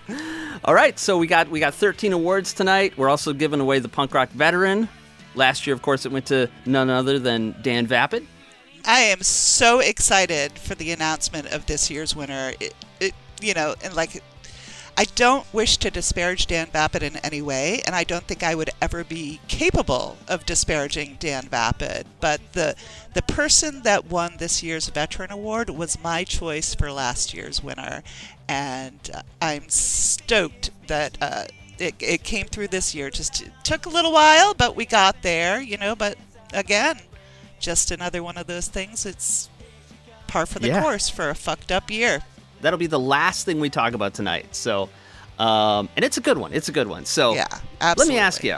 All 0.64 0.74
right, 0.74 0.96
so 0.98 1.18
we 1.18 1.26
got 1.26 1.50
we 1.50 1.60
got 1.60 1.74
13 1.74 2.12
awards 2.12 2.52
tonight. 2.52 2.96
We're 2.96 3.08
also 3.08 3.32
giving 3.32 3.58
away 3.60 3.80
the 3.80 3.88
punk 3.88 4.14
rock 4.14 4.30
veteran. 4.30 4.88
Last 5.34 5.66
year, 5.66 5.74
of 5.74 5.82
course, 5.82 6.06
it 6.06 6.12
went 6.12 6.26
to 6.26 6.48
none 6.66 6.88
other 6.88 7.18
than 7.18 7.56
Dan 7.62 7.86
Vapid. 7.86 8.26
I 8.84 9.00
am 9.00 9.22
so 9.22 9.80
excited 9.80 10.58
for 10.58 10.74
the 10.74 10.92
announcement 10.92 11.48
of 11.48 11.66
this 11.66 11.90
year's 11.90 12.14
winner. 12.14 12.52
It, 12.60 12.74
it, 13.00 13.12
you 13.40 13.54
know, 13.54 13.74
and 13.82 13.94
like, 13.94 14.22
I 14.98 15.04
don't 15.14 15.46
wish 15.54 15.76
to 15.76 15.92
disparage 15.92 16.48
Dan 16.48 16.66
Vapid 16.72 17.04
in 17.04 17.18
any 17.18 17.40
way, 17.40 17.80
and 17.86 17.94
I 17.94 18.02
don't 18.02 18.24
think 18.24 18.42
I 18.42 18.56
would 18.56 18.70
ever 18.82 19.04
be 19.04 19.38
capable 19.46 20.18
of 20.26 20.44
disparaging 20.44 21.18
Dan 21.20 21.44
Vapid. 21.44 22.04
But 22.18 22.40
the 22.52 22.74
the 23.14 23.22
person 23.22 23.82
that 23.82 24.06
won 24.06 24.38
this 24.38 24.60
year's 24.60 24.88
Veteran 24.88 25.30
Award 25.30 25.70
was 25.70 26.02
my 26.02 26.24
choice 26.24 26.74
for 26.74 26.90
last 26.90 27.32
year's 27.32 27.62
winner, 27.62 28.02
and 28.48 28.98
uh, 29.14 29.22
I'm 29.40 29.68
stoked 29.68 30.70
that. 30.88 31.16
Uh, 31.22 31.44
it, 31.78 31.94
it 32.00 32.24
came 32.24 32.46
through 32.46 32.66
this 32.66 32.92
year. 32.92 33.08
Just 33.08 33.44
took 33.62 33.86
a 33.86 33.88
little 33.88 34.10
while, 34.12 34.52
but 34.52 34.74
we 34.74 34.84
got 34.84 35.22
there, 35.22 35.60
you 35.60 35.76
know. 35.76 35.94
But 35.94 36.18
again, 36.52 36.98
just 37.60 37.92
another 37.92 38.20
one 38.20 38.36
of 38.36 38.48
those 38.48 38.66
things. 38.66 39.06
It's 39.06 39.48
par 40.26 40.44
for 40.44 40.58
the 40.58 40.66
Yeah. 40.66 40.82
course 40.82 41.08
for 41.08 41.30
a 41.30 41.36
fucked 41.36 41.70
up 41.70 41.88
year. 41.88 42.24
That'll 42.60 42.78
be 42.78 42.86
the 42.86 43.00
last 43.00 43.44
thing 43.44 43.60
we 43.60 43.70
talk 43.70 43.94
about 43.94 44.14
tonight. 44.14 44.54
So, 44.54 44.88
um, 45.38 45.88
and 45.96 46.04
it's 46.04 46.16
a 46.16 46.20
good 46.20 46.38
one. 46.38 46.52
It's 46.52 46.68
a 46.68 46.72
good 46.72 46.88
one. 46.88 47.04
So, 47.04 47.34
Yeah, 47.34 47.46
Let 47.80 48.08
me 48.08 48.18
ask 48.18 48.42
you, 48.42 48.56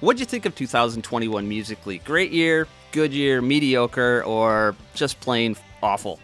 what'd 0.00 0.20
you 0.20 0.26
think 0.26 0.46
of 0.46 0.54
2021 0.54 1.48
musically? 1.48 1.98
Great 1.98 2.32
year, 2.32 2.66
good 2.92 3.12
year, 3.12 3.40
mediocre, 3.40 4.22
or 4.24 4.76
just 4.94 5.20
plain 5.20 5.56
awful? 5.82 6.20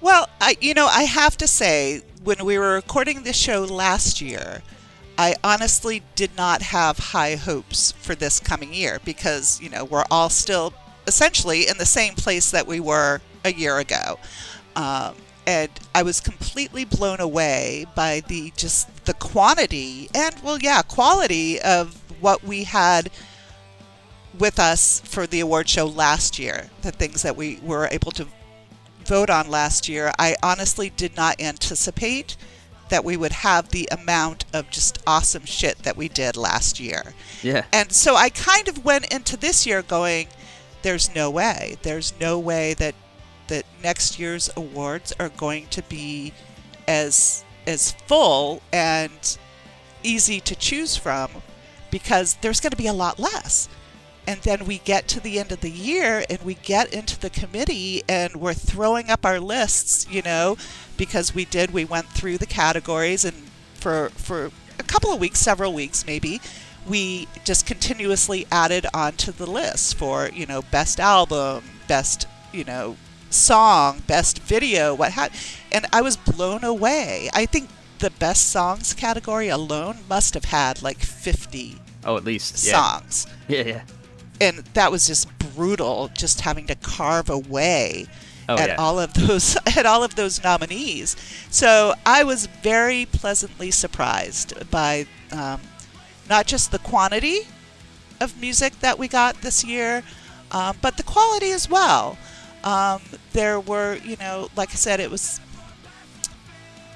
Well, 0.00 0.28
I 0.40 0.56
you 0.60 0.74
know 0.74 0.86
I 0.86 1.02
have 1.02 1.36
to 1.38 1.46
say 1.46 2.02
when 2.22 2.44
we 2.44 2.58
were 2.58 2.74
recording 2.74 3.22
this 3.22 3.36
show 3.36 3.64
last 3.64 4.20
year, 4.20 4.62
I 5.18 5.34
honestly 5.42 6.02
did 6.14 6.36
not 6.36 6.62
have 6.62 6.98
high 6.98 7.36
hopes 7.36 7.92
for 7.92 8.14
this 8.14 8.38
coming 8.38 8.74
year 8.74 9.00
because 9.04 9.60
you 9.60 9.70
know 9.70 9.84
we're 9.84 10.04
all 10.10 10.28
still 10.28 10.74
essentially 11.06 11.68
in 11.68 11.78
the 11.78 11.86
same 11.86 12.14
place 12.14 12.50
that 12.50 12.66
we 12.66 12.80
were 12.80 13.20
a 13.44 13.52
year 13.52 13.78
ago. 13.78 14.18
Um, 14.74 15.14
and 15.46 15.70
I 15.94 16.02
was 16.02 16.20
completely 16.20 16.84
blown 16.84 17.20
away 17.20 17.86
by 17.94 18.22
the 18.26 18.52
just 18.56 19.04
the 19.04 19.14
quantity 19.14 20.08
and 20.14 20.34
well 20.42 20.58
yeah 20.60 20.82
quality 20.82 21.60
of 21.60 21.94
what 22.20 22.42
we 22.44 22.64
had 22.64 23.10
with 24.38 24.58
us 24.58 25.00
for 25.00 25.26
the 25.26 25.40
award 25.40 25.68
show 25.68 25.86
last 25.86 26.38
year 26.38 26.70
the 26.82 26.92
things 26.92 27.22
that 27.22 27.36
we 27.36 27.58
were 27.62 27.88
able 27.90 28.10
to 28.12 28.26
vote 29.06 29.30
on 29.30 29.48
last 29.48 29.88
year, 29.88 30.12
I 30.18 30.36
honestly 30.42 30.90
did 30.90 31.16
not 31.16 31.40
anticipate 31.40 32.36
that 32.88 33.04
we 33.04 33.16
would 33.16 33.32
have 33.32 33.70
the 33.70 33.88
amount 33.90 34.44
of 34.52 34.70
just 34.70 34.98
awesome 35.06 35.44
shit 35.44 35.78
that 35.78 35.96
we 35.96 36.08
did 36.08 36.36
last 36.36 36.78
year. 36.78 37.14
Yeah. 37.42 37.64
And 37.72 37.90
so 37.90 38.14
I 38.14 38.28
kind 38.28 38.68
of 38.68 38.84
went 38.84 39.12
into 39.12 39.36
this 39.36 39.66
year 39.66 39.82
going, 39.82 40.28
there's 40.82 41.12
no 41.14 41.30
way. 41.30 41.76
There's 41.82 42.12
no 42.20 42.38
way 42.38 42.74
that 42.74 42.94
that 43.48 43.64
next 43.82 44.18
year's 44.18 44.50
awards 44.56 45.12
are 45.18 45.28
going 45.30 45.66
to 45.68 45.82
be 45.82 46.32
as 46.88 47.44
as 47.66 47.92
full 48.06 48.62
and 48.72 49.38
easy 50.02 50.40
to 50.40 50.54
choose 50.54 50.96
from 50.96 51.30
because 51.90 52.36
there's 52.40 52.60
going 52.60 52.70
to 52.70 52.76
be 52.76 52.86
a 52.86 52.92
lot 52.92 53.18
less. 53.18 53.68
And 54.28 54.40
then 54.42 54.66
we 54.66 54.78
get 54.78 55.06
to 55.08 55.20
the 55.20 55.38
end 55.38 55.52
of 55.52 55.60
the 55.60 55.70
year 55.70 56.24
and 56.28 56.40
we 56.42 56.54
get 56.54 56.92
into 56.92 57.18
the 57.18 57.30
committee 57.30 58.02
and 58.08 58.36
we're 58.36 58.54
throwing 58.54 59.08
up 59.08 59.24
our 59.24 59.38
lists, 59.38 60.06
you 60.10 60.22
know, 60.22 60.56
because 60.96 61.34
we 61.34 61.44
did, 61.44 61.72
we 61.72 61.84
went 61.84 62.08
through 62.08 62.38
the 62.38 62.46
categories 62.46 63.24
and 63.24 63.36
for, 63.74 64.10
for 64.10 64.50
a 64.78 64.82
couple 64.82 65.12
of 65.12 65.20
weeks, 65.20 65.38
several 65.38 65.72
weeks 65.72 66.04
maybe, 66.06 66.40
we 66.88 67.28
just 67.44 67.66
continuously 67.66 68.46
added 68.50 68.86
onto 68.92 69.32
the 69.32 69.46
list 69.46 69.96
for, 69.96 70.28
you 70.32 70.46
know, 70.46 70.62
best 70.62 70.98
album, 70.98 71.64
best, 71.88 72.26
you 72.52 72.64
know, 72.64 72.96
song, 73.36 74.02
best 74.06 74.38
video, 74.40 74.94
what 74.94 75.12
had, 75.12 75.30
and 75.72 75.86
I 75.92 76.00
was 76.02 76.16
blown 76.16 76.64
away. 76.64 77.28
I 77.34 77.46
think 77.46 77.68
the 77.98 78.10
best 78.10 78.50
songs 78.50 78.92
category 78.94 79.48
alone 79.48 79.98
must 80.08 80.34
have 80.34 80.44
had 80.46 80.82
like 80.82 80.98
50 80.98 81.78
Oh, 82.04 82.16
at 82.16 82.24
least. 82.24 82.64
Yeah. 82.66 82.72
songs 83.00 83.26
Yeah, 83.48 83.62
yeah. 83.62 83.82
and 84.40 84.58
that 84.74 84.90
was 84.92 85.06
just 85.06 85.28
brutal 85.38 86.10
just 86.14 86.42
having 86.42 86.66
to 86.66 86.74
carve 86.74 87.30
away 87.30 88.06
Oh, 88.48 88.56
at 88.56 88.68
yeah. 88.68 88.76
all 88.76 89.00
of 89.00 89.12
those 89.14 89.56
at 89.76 89.86
all 89.86 90.04
of 90.04 90.14
those 90.14 90.40
nominees 90.44 91.16
so 91.50 91.94
i 92.04 92.22
was 92.22 92.46
very 92.62 93.04
pleasantly 93.06 93.72
surprised 93.72 94.70
by 94.70 95.06
um, 95.32 95.60
not 96.28 96.46
just 96.46 96.70
the 96.70 96.78
quantity 96.78 97.40
of 98.20 98.40
music 98.40 98.78
that 98.80 98.98
we 99.00 99.08
got 99.08 99.40
this 99.42 99.64
year 99.64 100.02
um, 100.52 100.76
but 100.80 100.96
the 100.96 101.02
quality 101.02 101.50
as 101.50 101.68
well 101.68 102.16
um, 102.66 103.00
there 103.32 103.58
were 103.58 103.96
you 104.04 104.16
know 104.16 104.48
like 104.56 104.70
i 104.70 104.74
said 104.74 105.00
it 105.00 105.10
was 105.10 105.40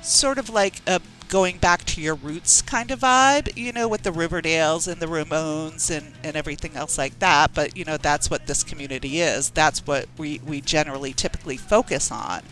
sort 0.02 0.36
of 0.36 0.50
like 0.50 0.82
a 0.86 1.00
going 1.30 1.58
back 1.58 1.84
to 1.84 2.00
your 2.00 2.16
roots 2.16 2.60
kind 2.60 2.90
of 2.90 3.00
vibe, 3.00 3.56
you 3.56 3.72
know, 3.72 3.86
with 3.86 4.02
the 4.02 4.10
Riverdales 4.10 4.90
and 4.90 5.00
the 5.00 5.06
Ramones 5.06 5.88
and, 5.96 6.12
and 6.24 6.36
everything 6.36 6.74
else 6.74 6.98
like 6.98 7.18
that. 7.20 7.54
But, 7.54 7.76
you 7.76 7.84
know, 7.84 7.96
that's 7.96 8.28
what 8.28 8.48
this 8.48 8.64
community 8.64 9.20
is. 9.20 9.50
That's 9.50 9.86
what 9.86 10.08
we, 10.18 10.40
we 10.44 10.60
generally 10.60 11.12
typically 11.12 11.56
focus 11.56 12.10
on. 12.10 12.42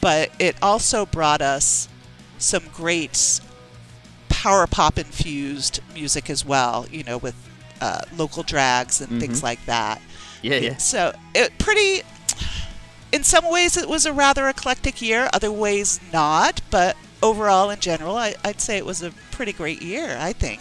But 0.00 0.30
it 0.38 0.56
also 0.62 1.04
brought 1.04 1.42
us 1.42 1.88
some 2.38 2.62
great 2.72 3.40
power 4.28 4.68
pop 4.68 4.98
infused 4.98 5.80
music 5.92 6.30
as 6.30 6.44
well, 6.44 6.86
you 6.90 7.02
know, 7.02 7.18
with 7.18 7.34
uh, 7.80 8.02
local 8.16 8.44
drags 8.44 9.00
and 9.00 9.20
things 9.20 9.42
like 9.42 9.64
that. 9.66 10.00
Yeah, 10.42 10.56
yeah. 10.56 10.76
So 10.76 11.14
it 11.34 11.56
pretty. 11.58 12.02
In 13.12 13.24
some 13.24 13.50
ways, 13.50 13.76
it 13.76 13.88
was 13.88 14.06
a 14.06 14.12
rather 14.12 14.48
eclectic 14.48 15.02
year. 15.02 15.28
Other 15.32 15.52
ways, 15.52 16.00
not. 16.12 16.62
But 16.70 16.96
overall, 17.22 17.70
in 17.70 17.78
general, 17.78 18.16
I, 18.16 18.34
I'd 18.42 18.60
say 18.60 18.78
it 18.78 18.86
was 18.86 19.02
a 19.02 19.10
pretty 19.30 19.52
great 19.52 19.82
year. 19.82 20.16
I 20.18 20.32
think, 20.32 20.60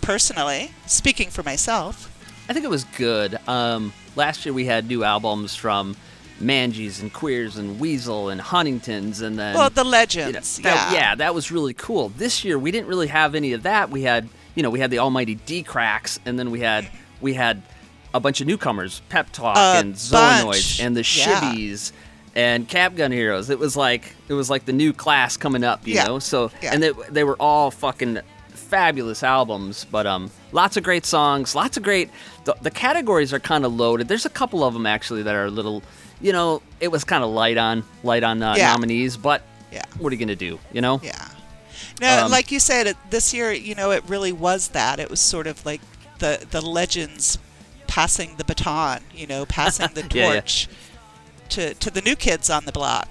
personally, 0.00 0.70
speaking 0.86 1.28
for 1.30 1.42
myself. 1.42 2.06
I 2.48 2.52
think 2.52 2.64
it 2.64 2.70
was 2.70 2.84
good. 2.84 3.38
Um, 3.46 3.92
last 4.16 4.44
year 4.44 4.52
we 4.52 4.64
had 4.64 4.86
new 4.88 5.04
albums 5.04 5.54
from 5.54 5.96
Manges 6.40 7.00
and 7.00 7.12
Queers 7.12 7.56
and 7.56 7.78
Weasel 7.78 8.28
and 8.28 8.40
Huntingtons, 8.40 9.20
and 9.20 9.38
then 9.38 9.54
well, 9.54 9.70
the 9.70 9.80
you 9.80 9.84
know, 9.84 9.90
legends. 9.90 10.56
that- 10.58 10.92
yeah. 10.92 10.98
yeah, 10.98 11.14
that 11.16 11.34
was 11.34 11.50
really 11.52 11.74
cool. 11.74 12.08
This 12.10 12.44
year 12.44 12.58
we 12.58 12.70
didn't 12.70 12.88
really 12.88 13.08
have 13.08 13.34
any 13.34 13.52
of 13.52 13.64
that. 13.64 13.90
We 13.90 14.02
had, 14.02 14.28
you 14.54 14.62
know, 14.62 14.70
we 14.70 14.80
had 14.80 14.90
the 14.90 14.98
almighty 15.00 15.34
D 15.34 15.62
cracks, 15.62 16.18
and 16.24 16.38
then 16.38 16.50
we 16.50 16.60
had 16.60 16.88
we 17.20 17.34
had 17.34 17.62
a 18.12 18.20
bunch 18.20 18.40
of 18.40 18.46
newcomers, 18.46 19.02
Pep 19.08 19.30
Talk 19.32 19.56
A 19.56 19.78
and 19.78 19.94
bunch. 20.10 20.80
and 20.80 20.96
the 20.96 21.00
Yeah. 21.00 21.40
Shivvies 21.40 21.92
and 22.34 22.66
Cap 22.68 22.94
Gun 22.96 23.12
Heroes. 23.12 23.50
It 23.50 23.58
was 23.58 23.76
like 23.76 24.14
it 24.28 24.34
was 24.34 24.48
like 24.50 24.64
the 24.64 24.72
new 24.72 24.92
class 24.92 25.36
coming 25.36 25.64
up, 25.64 25.86
you 25.86 25.94
Yeah. 25.94 26.04
know. 26.04 26.18
So 26.18 26.50
Yeah. 26.62 26.72
and 26.74 26.82
they, 26.82 26.92
they 27.10 27.24
were 27.24 27.36
all 27.40 27.70
fucking 27.70 28.18
fabulous 28.52 29.22
albums, 29.22 29.84
but 29.90 30.06
um, 30.06 30.30
lots 30.52 30.76
of 30.76 30.82
great 30.84 31.04
songs, 31.04 31.54
lots 31.54 31.76
of 31.76 31.82
great. 31.82 32.10
The, 32.44 32.54
the 32.62 32.70
categories 32.70 33.32
are 33.32 33.40
kind 33.40 33.64
of 33.64 33.72
loaded. 33.74 34.06
There's 34.08 34.26
a 34.26 34.30
couple 34.30 34.62
of 34.62 34.74
them 34.74 34.86
actually 34.86 35.22
that 35.24 35.34
are 35.34 35.46
a 35.46 35.50
little, 35.50 35.82
you 36.20 36.32
know, 36.32 36.62
it 36.78 36.88
was 36.88 37.02
kind 37.04 37.24
of 37.24 37.30
light 37.30 37.56
on 37.58 37.82
light 38.04 38.22
on 38.22 38.42
uh, 38.42 38.54
Yeah. 38.56 38.72
nominees, 38.72 39.16
but 39.16 39.42
Yeah. 39.72 39.82
what 39.98 40.12
are 40.12 40.14
you 40.14 40.20
gonna 40.20 40.36
do, 40.36 40.58
you 40.72 40.80
know? 40.80 41.00
Yeah. 41.02 41.28
No, 42.00 42.24
Um, 42.26 42.30
like 42.30 42.50
you 42.50 42.60
said, 42.60 42.96
this 43.10 43.34
year, 43.34 43.52
you 43.52 43.74
know, 43.74 43.90
it 43.90 44.02
really 44.06 44.32
was 44.32 44.68
that. 44.68 44.98
It 45.00 45.10
was 45.10 45.20
sort 45.20 45.46
of 45.46 45.64
like 45.66 45.80
the 46.18 46.46
the 46.50 46.60
legends 46.60 47.38
passing 47.90 48.36
the 48.36 48.44
baton, 48.44 49.00
you 49.12 49.26
know, 49.26 49.44
passing 49.44 49.88
the 49.94 50.02
Yeah, 50.14 50.26
yeah. 50.28 50.32
torch 50.34 50.68
to 51.50 51.74
to 51.74 51.90
the 51.90 52.00
new 52.02 52.14
kids 52.14 52.48
on 52.48 52.64
the 52.64 52.72
block. 52.72 53.08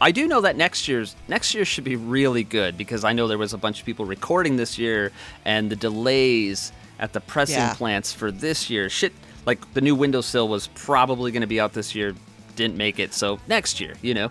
I 0.00 0.10
do 0.12 0.26
know 0.26 0.40
that 0.40 0.56
next 0.56 0.88
year's 0.88 1.14
next 1.28 1.54
year 1.54 1.64
should 1.66 1.84
be 1.84 1.96
really 1.96 2.42
good 2.42 2.76
because 2.78 3.04
I 3.04 3.12
know 3.12 3.28
there 3.28 3.38
was 3.38 3.52
a 3.52 3.58
bunch 3.58 3.80
of 3.80 3.86
people 3.86 4.06
recording 4.06 4.56
this 4.56 4.78
year 4.78 5.12
and 5.44 5.70
the 5.70 5.76
delays 5.76 6.72
at 6.98 7.12
the 7.12 7.20
pressing 7.20 7.56
Yeah. 7.58 7.74
plants 7.74 8.12
for 8.12 8.30
this 8.32 8.70
year. 8.70 8.88
Shit, 8.88 9.12
like 9.46 9.60
the 9.74 9.80
new 9.82 9.94
windowsill 9.94 10.48
was 10.48 10.68
probably 10.68 11.30
going 11.30 11.42
to 11.42 11.46
be 11.46 11.60
out 11.60 11.74
this 11.74 11.94
year, 11.94 12.14
didn't 12.56 12.76
make 12.78 12.98
it. 12.98 13.12
So 13.12 13.38
next 13.46 13.78
year, 13.80 13.94
you 14.00 14.14
know. 14.14 14.30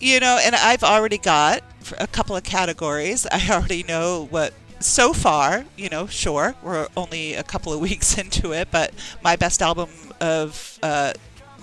You 0.00 0.20
know, 0.20 0.38
and 0.42 0.54
I've 0.54 0.82
already 0.84 1.18
got 1.18 1.62
a 1.98 2.06
couple 2.06 2.34
of 2.34 2.44
categories. 2.44 3.26
I 3.32 3.46
already 3.50 3.82
know 3.82 4.26
what. 4.30 4.54
So 4.84 5.14
far, 5.14 5.64
you 5.78 5.88
know, 5.88 6.06
sure, 6.06 6.54
we're 6.62 6.88
only 6.94 7.32
a 7.34 7.42
couple 7.42 7.72
of 7.72 7.80
weeks 7.88 8.18
into 8.18 8.52
it, 8.52 8.68
but 8.70 8.92
my 9.22 9.34
best 9.34 9.62
album 9.62 9.88
of 10.20 10.78
uh, 10.82 11.14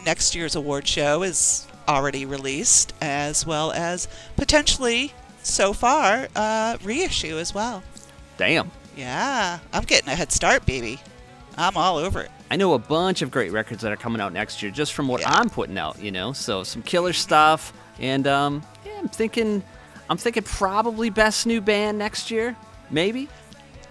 next 0.05 0.33
year's 0.33 0.55
award 0.55 0.87
show 0.87 1.21
is 1.21 1.67
already 1.87 2.25
released, 2.25 2.93
as 2.99 3.45
well 3.45 3.71
as 3.73 4.07
potentially, 4.37 5.13
so 5.43 5.71
far, 5.71 6.29
uh, 6.35 6.77
reissue 6.83 7.37
as 7.37 7.53
well. 7.53 7.83
Damn. 8.37 8.71
Yeah, 8.97 9.59
I'm 9.71 9.83
getting 9.83 10.09
a 10.09 10.15
head 10.15 10.31
start, 10.31 10.65
baby. 10.65 10.99
I'm 11.57 11.77
all 11.77 11.97
over 11.97 12.21
it. 12.21 12.31
I 12.49 12.55
know 12.55 12.73
a 12.73 12.79
bunch 12.79 13.21
of 13.21 13.29
great 13.29 13.51
records 13.51 13.83
that 13.83 13.91
are 13.91 13.97
coming 13.97 14.19
out 14.19 14.33
next 14.33 14.63
year 14.63 14.71
just 14.71 14.93
from 14.93 15.07
what 15.07 15.21
Yeah. 15.21 15.29
I'm 15.31 15.49
putting 15.49 15.77
out, 15.77 16.01
you 16.01 16.11
know. 16.11 16.33
So 16.33 16.63
some 16.63 16.81
killer 16.81 17.13
stuff 17.13 17.71
and 17.99 18.25
um 18.25 18.63
yeah, 18.85 18.97
I'm 18.99 19.07
thinking 19.09 19.63
I'm 20.09 20.17
thinking 20.17 20.43
probably 20.43 21.09
best 21.11 21.45
new 21.45 21.61
band 21.61 21.97
next 21.97 22.29
year, 22.31 22.55
maybe. 22.91 23.27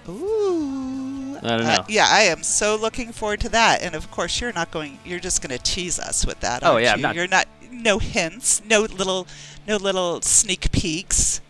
Ooh, 0.09 1.37
I 1.43 1.49
don't 1.49 1.61
Uh, 1.63 1.77
know. 1.77 1.85
yeah, 1.89 2.07
I 2.09 2.23
am 2.23 2.43
so 2.43 2.77
looking 2.77 3.13
forward 3.13 3.41
to 3.41 3.49
that. 3.51 3.83
And 3.83 3.95
of 3.95 4.11
course, 4.11 4.41
you're 4.41 4.53
not 4.53 4.71
going. 4.71 4.99
You're 5.05 5.21
just 5.21 5.43
going 5.43 5.57
to 5.57 5.63
tease 5.63 5.99
us 5.99 6.27
with 6.27 6.41
that. 6.41 6.63
Oh, 6.65 6.77
yeah, 6.77 6.97
you? 6.97 7.03
not- 7.03 7.15
You're 7.15 7.29
not. 7.29 7.47
No 7.71 7.99
hints. 7.99 8.63
No 8.69 8.81
little. 8.83 9.27
No 9.67 9.77
little 9.77 10.21
sneak 10.23 10.71
peeks. 10.73 11.41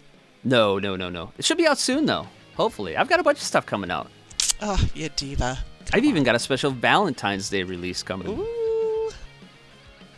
No, 0.44 0.78
no, 0.78 0.96
no, 0.96 1.08
no. 1.08 1.32
It 1.38 1.44
should 1.44 1.56
be 1.58 1.66
out 1.66 1.78
soon 1.78 2.06
though. 2.06 2.26
Hopefully, 2.56 2.96
I've 2.96 3.08
got 3.08 3.20
a 3.20 3.22
bunch 3.22 3.38
of 3.38 3.44
stuff 3.44 3.64
coming 3.66 3.90
out. 3.90 4.08
Oh, 4.60 4.78
you 4.94 5.08
diva. 5.16 5.58
I've 5.92 6.04
even 6.04 6.22
got 6.22 6.34
a 6.34 6.38
special 6.38 6.70
Valentine's 6.70 7.48
Day 7.50 7.62
release 7.62 8.02
coming. 8.02 8.28
Ooh. 8.28 9.10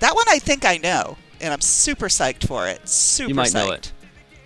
That 0.01 0.15
one 0.15 0.25
I 0.29 0.39
think 0.39 0.65
I 0.65 0.77
know, 0.79 1.17
and 1.41 1.53
I'm 1.53 1.61
super 1.61 2.09
psyched 2.09 2.47
for 2.47 2.67
it. 2.69 2.87
Super 2.89 3.29
You 3.31 3.35
might 3.35 3.49
psyched. 3.49 3.55
know 3.55 3.71
it. 3.73 3.93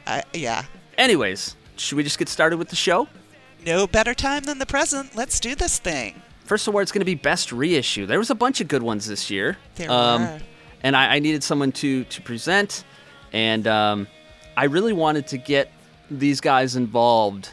I, 0.06 0.22
yeah. 0.34 0.64
Anyways, 0.98 1.55
should 1.76 1.97
we 1.97 2.02
just 2.02 2.18
get 2.18 2.28
started 2.28 2.59
with 2.59 2.68
the 2.68 2.76
show? 2.76 3.09
No 3.64 3.87
better 3.87 4.14
time 4.14 4.45
than 4.45 4.59
the 4.59 4.66
present. 4.66 5.16
Let's 5.16 5.40
do 5.40 5.54
this 5.54 5.78
thing. 5.78 6.23
First 6.45 6.68
award's 6.68 6.92
going 6.92 7.00
to 7.00 7.06
be 7.06 7.16
best 7.16 7.52
reissue. 7.52 8.06
There 8.06 8.18
was 8.18 8.30
a 8.30 8.35
bunch 8.35 8.61
of 8.61 8.68
good 8.68 8.83
ones 8.83 9.06
this 9.06 9.30
year. 9.30 9.56
There 9.75 9.90
um, 9.90 10.23
were. 10.23 10.40
And 10.83 10.97
I, 10.97 11.16
I 11.16 11.18
needed 11.18 11.42
someone 11.42 11.73
to 11.73 12.04
to 12.04 12.23
present, 12.23 12.85
and 13.33 13.66
um, 13.66 14.06
I 14.56 14.64
really 14.64 14.92
wanted 14.92 15.26
to 15.28 15.38
get 15.38 15.73
these 16.11 16.40
guys 16.40 16.76
involved 16.76 17.50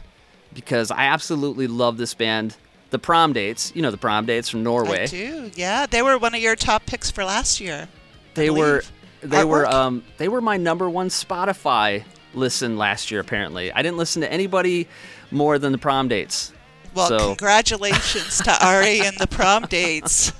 because 0.53 0.91
I 0.91 1.05
absolutely 1.05 1.67
love 1.67 1.97
this 1.97 2.13
band. 2.13 2.55
The 2.91 2.99
Prom 2.99 3.33
Dates, 3.33 3.71
you 3.75 3.81
know 3.81 3.89
the 3.89 3.97
Prom 3.97 4.27
Dates 4.27 4.49
from 4.49 4.61
Norway. 4.61 5.03
I 5.03 5.05
do. 5.07 5.51
Yeah, 5.55 5.87
they 5.87 6.03
were 6.03 6.19
one 6.19 6.35
of 6.35 6.41
your 6.41 6.55
top 6.55 6.85
picks 6.85 7.09
for 7.09 7.23
last 7.23 7.59
year. 7.59 7.87
They 8.35 8.51
were 8.51 8.83
they 9.23 9.43
were 9.43 9.65
um 9.65 10.03
they 10.17 10.27
were 10.27 10.41
my 10.41 10.57
number 10.57 10.87
one 10.87 11.09
Spotify 11.09 12.03
listen 12.33 12.77
last 12.77 13.11
year. 13.11 13.19
Apparently, 13.19 13.71
I 13.71 13.81
didn't 13.81 13.97
listen 13.97 14.21
to 14.21 14.31
anybody 14.31 14.87
more 15.31 15.59
than 15.59 15.71
the 15.71 15.77
Prom 15.77 16.07
Dates. 16.07 16.51
Well, 16.93 17.07
so 17.07 17.27
congratulations 17.29 18.39
to 18.39 18.65
Are 18.65 18.81
and 18.83 19.17
the 19.17 19.25
prom 19.25 19.63
dates. 19.63 20.31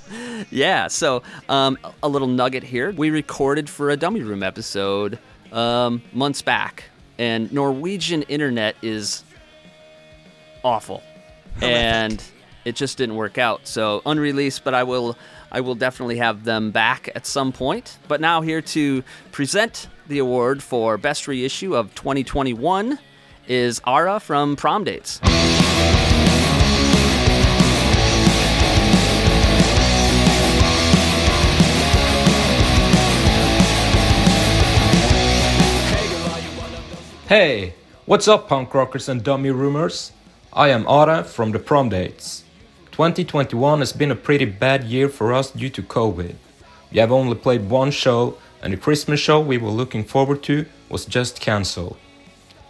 yeah, 0.50 0.86
so 0.86 1.22
um, 1.48 1.76
a 2.02 2.08
little 2.08 2.28
nugget 2.28 2.62
here. 2.62 2.92
We 2.92 3.10
recorded 3.10 3.68
for 3.68 3.90
a 3.90 3.96
dummy 3.96 4.22
room 4.22 4.42
episode 4.42 5.18
um, 5.52 6.02
months 6.12 6.42
back, 6.42 6.84
and 7.18 7.52
Norwegian 7.52 8.22
internet 8.22 8.76
is 8.82 9.24
awful, 10.62 11.02
and 11.60 12.22
it 12.64 12.76
just 12.76 12.98
didn't 12.98 13.16
work 13.16 13.36
out. 13.36 13.66
So 13.66 14.02
unreleased, 14.06 14.62
but 14.62 14.74
I 14.74 14.84
will 14.84 15.16
I 15.50 15.60
will 15.60 15.74
definitely 15.74 16.18
have 16.18 16.44
them 16.44 16.70
back 16.70 17.08
at 17.16 17.26
some 17.26 17.50
point. 17.52 17.98
But 18.06 18.20
now 18.20 18.42
here 18.42 18.62
to 18.62 19.02
present 19.32 19.88
the 20.06 20.18
award 20.18 20.62
for 20.62 20.98
best 20.98 21.26
reissue 21.26 21.74
of 21.74 21.94
2021 21.94 22.98
is 23.48 23.80
Are 23.84 24.20
from 24.20 24.56
Prom 24.56 24.84
Dates. 24.84 25.20
Hey, 37.26 37.74
what's 38.04 38.28
up, 38.28 38.48
punk 38.48 38.74
rockers 38.74 39.08
and 39.08 39.24
dummy 39.24 39.50
rumors? 39.50 40.12
I 40.52 40.68
am 40.68 40.86
Are 40.86 41.24
from 41.24 41.52
the 41.52 41.58
Prom 41.58 41.88
Dates. 41.88 42.44
2021 42.92 43.78
has 43.80 43.92
been 43.92 44.10
a 44.10 44.16
pretty 44.16 44.44
bad 44.44 44.84
year 44.84 45.08
for 45.08 45.32
us 45.32 45.50
due 45.50 45.70
to 45.70 45.82
COVID. 45.82 46.34
We 46.92 46.98
have 46.98 47.10
only 47.10 47.34
played 47.34 47.68
one 47.68 47.90
show, 47.90 48.36
and 48.64 48.72
the 48.72 48.78
Christmas 48.78 49.20
show 49.20 49.38
we 49.38 49.58
were 49.58 49.68
looking 49.68 50.02
forward 50.02 50.42
to 50.44 50.64
was 50.88 51.04
just 51.04 51.38
cancelled. 51.38 51.98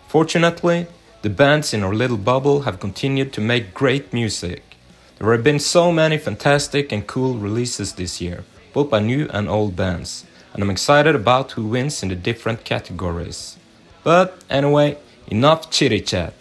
Fortunately, 0.09 0.89
the 1.23 1.31
bands 1.31 1.73
in 1.73 1.85
our 1.85 1.95
little 1.95 2.17
bubble 2.17 2.63
have 2.63 2.81
continued 2.81 3.33
to 3.33 3.41
make 3.41 3.73
great 3.73 4.13
music. 4.13 4.77
There 5.19 5.31
have 5.31 5.45
been 5.45 5.61
so 5.61 5.93
many 5.93 6.19
fantastic 6.19 6.91
and 6.91 7.07
cool 7.07 7.35
releases 7.35 7.93
this 7.93 8.21
year, 8.21 8.43
both 8.73 8.91
by 8.91 8.99
new 8.99 9.29
and 9.33 9.49
old 9.49 9.77
bands, 9.77 10.27
and 10.53 10.65
I'm 10.65 10.71
excited 10.71 11.15
about 11.15 11.53
who 11.53 11.65
wins 11.69 12.03
in 12.03 12.09
the 12.09 12.17
different 12.17 12.65
categories. 12.65 13.57
But 14.03 14.43
anyway, 14.51 14.99
enough 15.29 15.71
chitty 15.71 16.01
chat. 16.01 16.35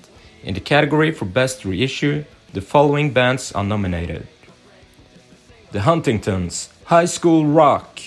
In 0.43 0.55
the 0.55 0.61
category 0.61 1.11
for 1.11 1.25
Best 1.25 1.63
Reissue, 1.63 2.25
the 2.53 2.61
following 2.61 3.13
bands 3.13 3.51
are 3.51 3.63
nominated 3.63 4.27
The 5.71 5.81
Huntingtons, 5.81 6.69
High 6.85 7.05
School 7.05 7.45
Rock, 7.45 7.99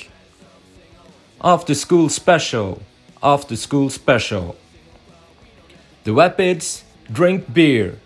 After 1.43 1.75
School 1.75 2.09
Special, 2.09 2.81
After 3.23 3.57
School 3.57 3.91
Special, 3.91 4.57
The 6.05 6.13
Vapids, 6.13 6.83
Drink 7.13 7.53
Beer, 7.53 7.99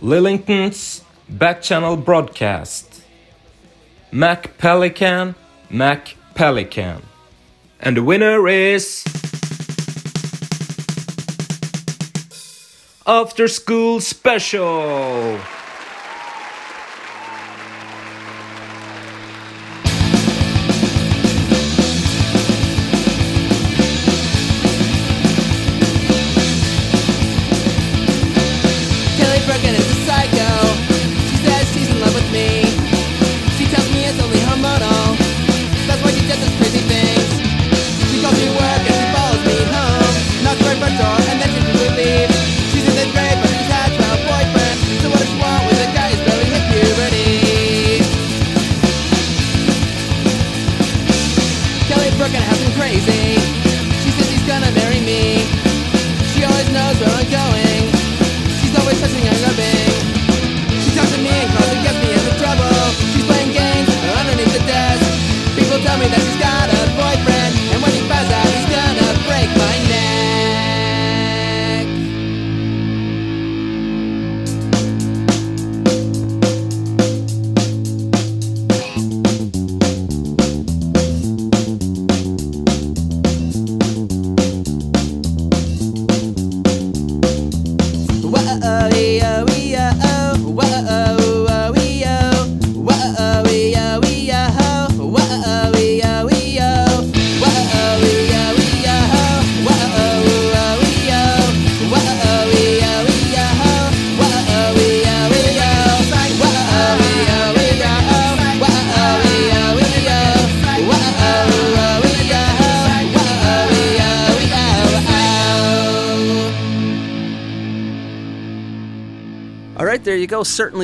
Lillingtons, 0.00 1.02
Back 1.28 1.60
Channel 1.60 1.98
Broadcast, 1.98 3.02
Mac 4.10 4.56
Pelican, 4.56 5.34
Mac 5.68 6.16
Pelican. 6.34 7.02
And 7.78 7.96
the 7.96 8.02
winner 8.02 8.48
is. 8.48 9.04
After 13.06 13.48
School 13.48 14.00
Special! 14.00 15.38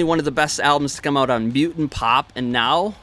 One 0.09 0.19
of 0.19 0.25
the 0.25 0.33
best 0.33 0.59
albums 0.59 0.97
to 0.97 1.03
come 1.03 1.17
out 1.17 1.31
on 1.31 1.53
Mutant 1.53 1.91
Pop, 1.91 2.33
and 2.35 2.51
now 2.51 2.97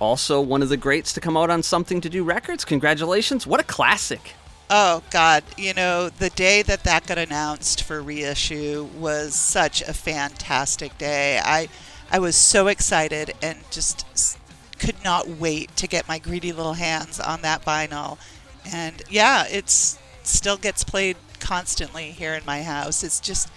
also 0.00 0.40
one 0.40 0.62
of 0.62 0.68
the 0.70 0.76
greats 0.76 1.12
to 1.12 1.20
come 1.20 1.36
out 1.36 1.50
on 1.50 1.62
Something 1.62 2.00
to 2.00 2.08
Do 2.08 2.24
Records. 2.24 2.64
Congratulations. 2.64 3.46
What 3.46 3.60
a 3.60 3.64
classic. 3.64 4.34
Oh 4.70 5.02
God, 5.10 5.42
you 5.58 5.74
know 5.74 6.08
the 6.08 6.30
day 6.30 6.62
that 6.62 6.84
that 6.84 7.06
got 7.06 7.18
announced 7.18 7.82
for 7.82 8.00
reissue 8.00 8.88
was 8.96 9.34
such 9.34 9.82
a 9.82 9.92
fantastic 9.92 10.96
day. 10.96 11.40
I 11.44 11.68
I 12.10 12.18
was 12.20 12.36
so 12.36 12.68
excited 12.68 13.34
and 13.42 13.58
just 13.70 14.38
could 14.78 15.02
not 15.04 15.28
wait 15.28 15.76
to 15.76 15.86
get 15.86 16.08
my 16.08 16.18
greedy 16.18 16.52
little 16.52 16.74
hands 16.74 17.20
on 17.20 17.42
that 17.42 17.64
vinyl. 17.64 18.18
And 18.72 19.02
yeah, 19.10 19.44
it's 19.50 19.98
still 20.22 20.56
gets 20.56 20.84
played 20.84 21.16
constantly 21.40 22.12
here 22.12 22.34
in 22.34 22.44
my 22.46 22.62
house. 22.62 23.02
It's 23.02 23.20
just 23.20 23.50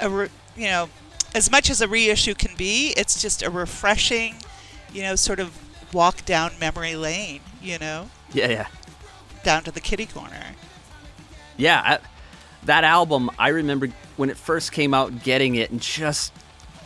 a 0.00 0.28
you 0.54 0.66
know 0.66 0.88
as 1.34 1.50
much 1.50 1.70
as 1.70 1.80
a 1.80 1.88
reissue 1.88 2.34
can 2.34 2.54
be, 2.56 2.92
it's 2.96 3.20
just 3.20 3.42
a 3.42 3.50
refreshing, 3.50 4.34
you 4.92 5.02
know, 5.02 5.14
sort 5.16 5.40
of 5.40 5.56
walk 5.92 6.24
down 6.24 6.52
memory 6.60 6.94
lane, 6.96 7.40
you 7.60 7.78
know, 7.78 8.10
Yeah, 8.32 8.48
yeah. 8.48 8.66
down 9.44 9.62
to 9.64 9.70
the 9.70 9.80
kitty 9.80 10.06
corner. 10.06 10.54
Yeah, 11.56 11.80
I, 11.84 11.98
that 12.64 12.84
album, 12.84 13.30
I 13.38 13.48
remember 13.48 13.88
when 14.16 14.30
it 14.30 14.36
first 14.36 14.72
came 14.72 14.94
out, 14.94 15.22
getting 15.22 15.54
it 15.56 15.70
and 15.70 15.80
just 15.80 16.32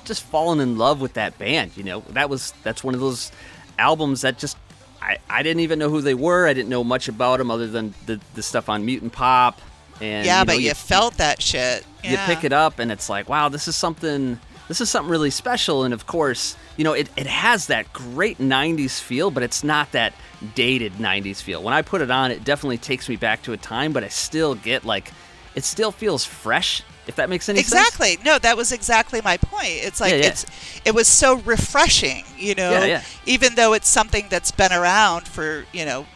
just 0.04 0.22
falling 0.22 0.60
in 0.60 0.78
love 0.78 1.00
with 1.00 1.14
that 1.14 1.36
band. 1.38 1.76
You 1.76 1.82
know, 1.84 2.00
that 2.10 2.30
was 2.30 2.52
that's 2.62 2.84
one 2.84 2.94
of 2.94 3.00
those 3.00 3.32
albums 3.78 4.22
that 4.22 4.38
just 4.38 4.56
I, 5.02 5.18
I 5.28 5.42
didn't 5.42 5.60
even 5.60 5.78
know 5.78 5.90
who 5.90 6.00
they 6.00 6.14
were. 6.14 6.46
I 6.46 6.52
didn't 6.52 6.68
know 6.68 6.84
much 6.84 7.08
about 7.08 7.38
them 7.38 7.50
other 7.50 7.66
than 7.66 7.94
the, 8.06 8.20
the 8.34 8.42
stuff 8.42 8.68
on 8.68 8.84
Mutant 8.84 9.12
Pop. 9.12 9.60
And 10.00 10.26
yeah, 10.26 10.40
you 10.40 10.46
know, 10.46 10.52
but 10.52 10.60
you, 10.60 10.74
felt 10.74 11.14
that 11.18 11.42
shit. 11.42 11.84
You 12.10 12.16
pick 12.26 12.44
it 12.44 12.52
up 12.52 12.78
and 12.78 12.90
it's 12.92 13.08
like, 13.08 13.28
wow, 13.28 13.48
this 13.48 13.68
is 13.68 13.76
something 13.76 14.38
this 14.68 14.80
is 14.80 14.90
something 14.90 15.10
really 15.10 15.30
special. 15.30 15.84
And 15.84 15.94
of 15.94 16.06
course, 16.06 16.56
you 16.76 16.84
know, 16.84 16.92
it, 16.92 17.08
it 17.16 17.26
has 17.26 17.66
that 17.68 17.92
great 17.92 18.38
90s 18.38 19.00
feel, 19.00 19.30
but 19.30 19.42
it's 19.42 19.62
not 19.62 19.92
that 19.92 20.12
dated 20.54 20.94
90s 20.94 21.40
feel. 21.40 21.62
When 21.62 21.72
I 21.74 21.82
put 21.82 22.00
it 22.00 22.10
on, 22.10 22.30
it 22.30 22.44
definitely 22.44 22.78
takes 22.78 23.08
me 23.08 23.16
back 23.16 23.42
to 23.42 23.52
a 23.52 23.56
time, 23.56 23.92
but 23.92 24.02
I 24.04 24.08
still 24.08 24.54
get 24.54 24.84
like, 24.84 25.12
it 25.54 25.64
still 25.64 25.92
feels 25.92 26.24
fresh, 26.24 26.82
if 27.06 27.16
that 27.16 27.30
makes 27.30 27.48
any 27.48 27.62
sense. 27.62 27.86
Exactly. 27.88 28.18
No, 28.24 28.38
that 28.38 28.56
was 28.56 28.72
exactly 28.72 29.20
my 29.22 29.36
point. 29.36 29.68
It's 29.68 30.00
like 30.00 30.12
Yeah, 30.12 30.18
yeah. 30.18 30.26
it's 30.26 30.46
it 30.84 30.94
was 30.94 31.06
so 31.06 31.36
refreshing, 31.38 32.24
you 32.36 32.54
know, 32.54 32.72
Yeah, 32.72 32.84
yeah. 32.84 33.02
even 33.24 33.54
though 33.54 33.72
it's 33.72 33.88
something 33.88 34.26
that's 34.28 34.50
been 34.50 34.72
around 34.72 35.28
for, 35.28 35.64
you 35.72 35.84
know, 35.84 36.06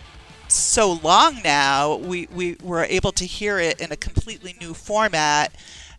so 0.48 0.92
long 0.92 1.40
now, 1.44 1.94
we, 1.96 2.26
we 2.34 2.56
were 2.62 2.84
able 2.84 3.12
to 3.12 3.24
hear 3.24 3.60
it 3.60 3.80
in 3.80 3.92
a 3.92 3.96
completely 3.96 4.56
new 4.60 4.74
format. 4.74 5.52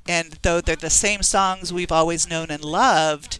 And 0.07 0.37
though 0.41 0.61
they're 0.61 0.75
the 0.75 0.89
same 0.89 1.21
songs 1.23 1.71
we've 1.71 1.91
always 1.91 2.27
known 2.29 2.49
and 2.49 2.63
loved, 2.63 3.39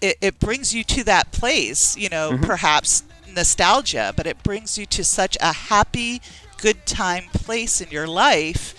it, 0.00 0.16
it 0.20 0.38
brings 0.40 0.74
you 0.74 0.84
to 0.84 1.04
that 1.04 1.32
place, 1.32 1.96
you 1.96 2.08
know, 2.08 2.32
Mm-hmm. 2.32 2.44
perhaps 2.44 3.02
nostalgia, 3.32 4.12
but 4.16 4.26
it 4.26 4.42
brings 4.42 4.76
you 4.76 4.84
to 4.86 5.04
such 5.04 5.36
a 5.40 5.52
happy, 5.52 6.20
good 6.58 6.84
time 6.86 7.24
place 7.32 7.80
in 7.80 7.90
your 7.90 8.06
life 8.06 8.74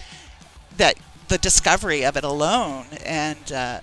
that 0.78 0.96
the 1.30 1.38
discovery 1.38 2.04
of 2.04 2.18
it 2.18 2.24
alone 2.24 2.86
and 3.06 3.52
uh, 3.52 3.80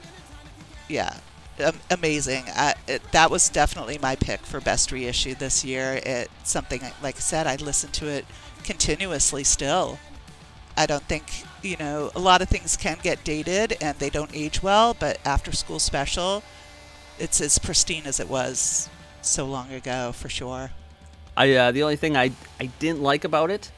yeah 0.88 1.16
am- 1.58 1.80
amazing. 1.90 2.44
I, 2.54 2.74
it, 2.86 3.02
that 3.12 3.30
was 3.30 3.48
definitely 3.48 3.98
my 3.98 4.14
pick 4.16 4.40
for 4.40 4.60
best 4.60 4.92
reissue 4.92 5.34
this 5.34 5.64
year. 5.64 6.00
It's 6.04 6.50
something 6.50 6.82
like 7.02 7.16
i 7.16 7.20
said 7.20 7.46
i 7.46 7.56
listen 7.56 7.90
to 7.92 8.06
it 8.06 8.26
continuously 8.64 9.44
still 9.44 9.98
i 10.78 10.86
don't 10.86 11.04
think 11.04 11.24
you 11.62 11.76
know 11.76 12.10
a 12.14 12.18
lot 12.20 12.40
of 12.40 12.48
things 12.48 12.76
can 12.76 12.96
get 13.02 13.22
dated 13.24 13.76
and 13.80 13.98
they 13.98 14.08
don't 14.10 14.30
age 14.34 14.62
well 14.62 14.94
but 14.98 15.18
after 15.24 15.52
school 15.52 15.78
special 15.78 16.42
it's 17.18 17.40
as 17.40 17.58
pristine 17.58 18.06
as 18.06 18.18
it 18.20 18.28
was 18.28 18.88
so 19.20 19.44
long 19.44 19.70
ago 19.72 20.12
for 20.12 20.28
sure 20.28 20.70
I 21.36 21.52
uh, 21.54 21.70
the 21.70 21.84
only 21.84 21.94
thing 21.96 22.16
I 22.16 22.32
I 22.58 22.66
didn't 22.80 23.00
like 23.00 23.22
about 23.24 23.50
it 23.52 23.70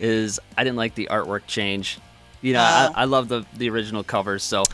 is 0.00 0.40
I 0.56 0.64
didn't 0.64 0.78
like 0.78 0.94
the 0.94 1.08
artwork 1.10 1.42
change. 1.46 1.98
You 2.40 2.54
know, 2.54 2.60
Oh. 2.60 2.92
I, 2.96 3.02
I 3.02 3.04
love 3.04 3.28
the 3.28 3.44
the 3.54 3.68
original 3.68 4.02
covers, 4.02 4.42
so 4.42 4.64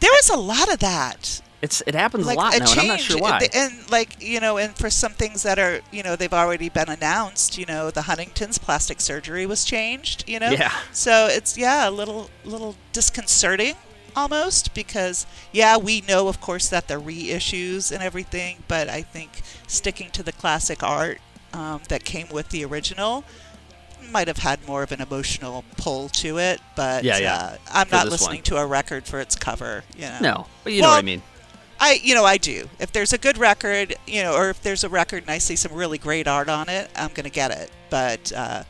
there 0.00 0.10
was 0.10 0.28
a 0.28 0.36
lot 0.36 0.72
of 0.72 0.80
that 0.80 1.40
it's 1.60 1.82
it 1.86 1.94
happens 1.94 2.26
like 2.26 2.36
a 2.36 2.40
lot 2.40 2.54
a 2.56 2.60
now, 2.60 2.64
change, 2.66 2.76
and 2.78 2.80
I'm 2.82 2.88
not 2.88 3.00
sure 3.00 3.18
why. 3.18 3.48
And 3.54 3.90
like 3.90 4.22
you 4.22 4.40
know, 4.40 4.58
and 4.58 4.76
for 4.76 4.90
some 4.90 5.12
things 5.12 5.42
that 5.42 5.58
are 5.58 5.80
you 5.90 6.02
know 6.02 6.14
they've 6.16 6.32
already 6.32 6.68
been 6.68 6.88
announced. 6.88 7.58
You 7.58 7.66
know, 7.66 7.90
the 7.90 8.02
Huntington's 8.02 8.58
plastic 8.58 9.00
surgery 9.00 9.44
was 9.46 9.64
changed. 9.64 10.24
You 10.28 10.38
know, 10.38 10.50
Yeah. 10.50 10.72
So 10.92 11.26
it's 11.30 11.58
yeah, 11.58 11.88
a 11.88 11.90
little 11.90 12.30
little 12.44 12.76
disconcerting 12.92 13.74
almost 14.16 14.74
because 14.74 15.26
yeah, 15.52 15.76
we 15.76 16.00
know 16.02 16.28
of 16.28 16.40
course 16.40 16.68
that 16.68 16.88
the 16.88 16.94
reissues 16.94 17.92
and 17.92 18.02
everything, 18.02 18.58
but 18.68 18.88
I 18.88 19.02
think 19.02 19.42
sticking 19.66 20.10
to 20.10 20.22
the 20.22 20.32
classic 20.32 20.82
art 20.82 21.18
um, 21.52 21.80
that 21.88 22.04
came 22.04 22.28
with 22.28 22.50
the 22.50 22.64
original 22.64 23.24
might 24.10 24.26
have 24.28 24.38
had 24.38 24.66
more 24.66 24.82
of 24.82 24.90
an 24.92 25.00
emotional 25.02 25.64
pull 25.76 26.08
to 26.08 26.38
it, 26.38 26.60
but 26.76 27.04
Yeah, 27.04 27.18
yeah. 27.18 27.34
Uh, 27.36 27.56
I'm 27.72 27.86
For 27.88 27.96
not 27.96 28.08
listening 28.08 28.38
one. 28.38 28.44
to 28.44 28.56
a 28.56 28.66
record 28.66 29.04
for 29.06 29.20
its 29.20 29.34
cover. 29.36 29.84
You 29.96 30.02
know? 30.06 30.18
no, 30.20 30.46
but 30.64 30.72
you 30.72 30.82
know 30.82 30.88
what 30.88 30.98
I 30.98 31.02
mean. 31.02 31.20
I, 31.80 32.00
you 32.02 32.14
know, 32.14 32.24
I 32.24 32.38
do. 32.38 32.68
If 32.78 32.92
there's 32.92 33.12
a 33.12 33.18
good 33.18 33.38
record, 33.38 33.96
you 34.06 34.22
know, 34.22 34.34
or 34.34 34.50
if 34.50 34.62
there's 34.62 34.84
a 34.84 34.88
record 34.88 35.22
and 35.22 35.30
I 35.30 35.38
see 35.38 35.56
some 35.56 35.72
really 35.72 35.98
great 35.98 36.26
art 36.26 36.48
on 36.48 36.68
it, 36.68 36.90
I'm 36.96 37.10
gonna 37.14 37.30
get 37.30 37.50
it. 37.50 37.70
But 37.88 38.32
uh, 38.32 38.64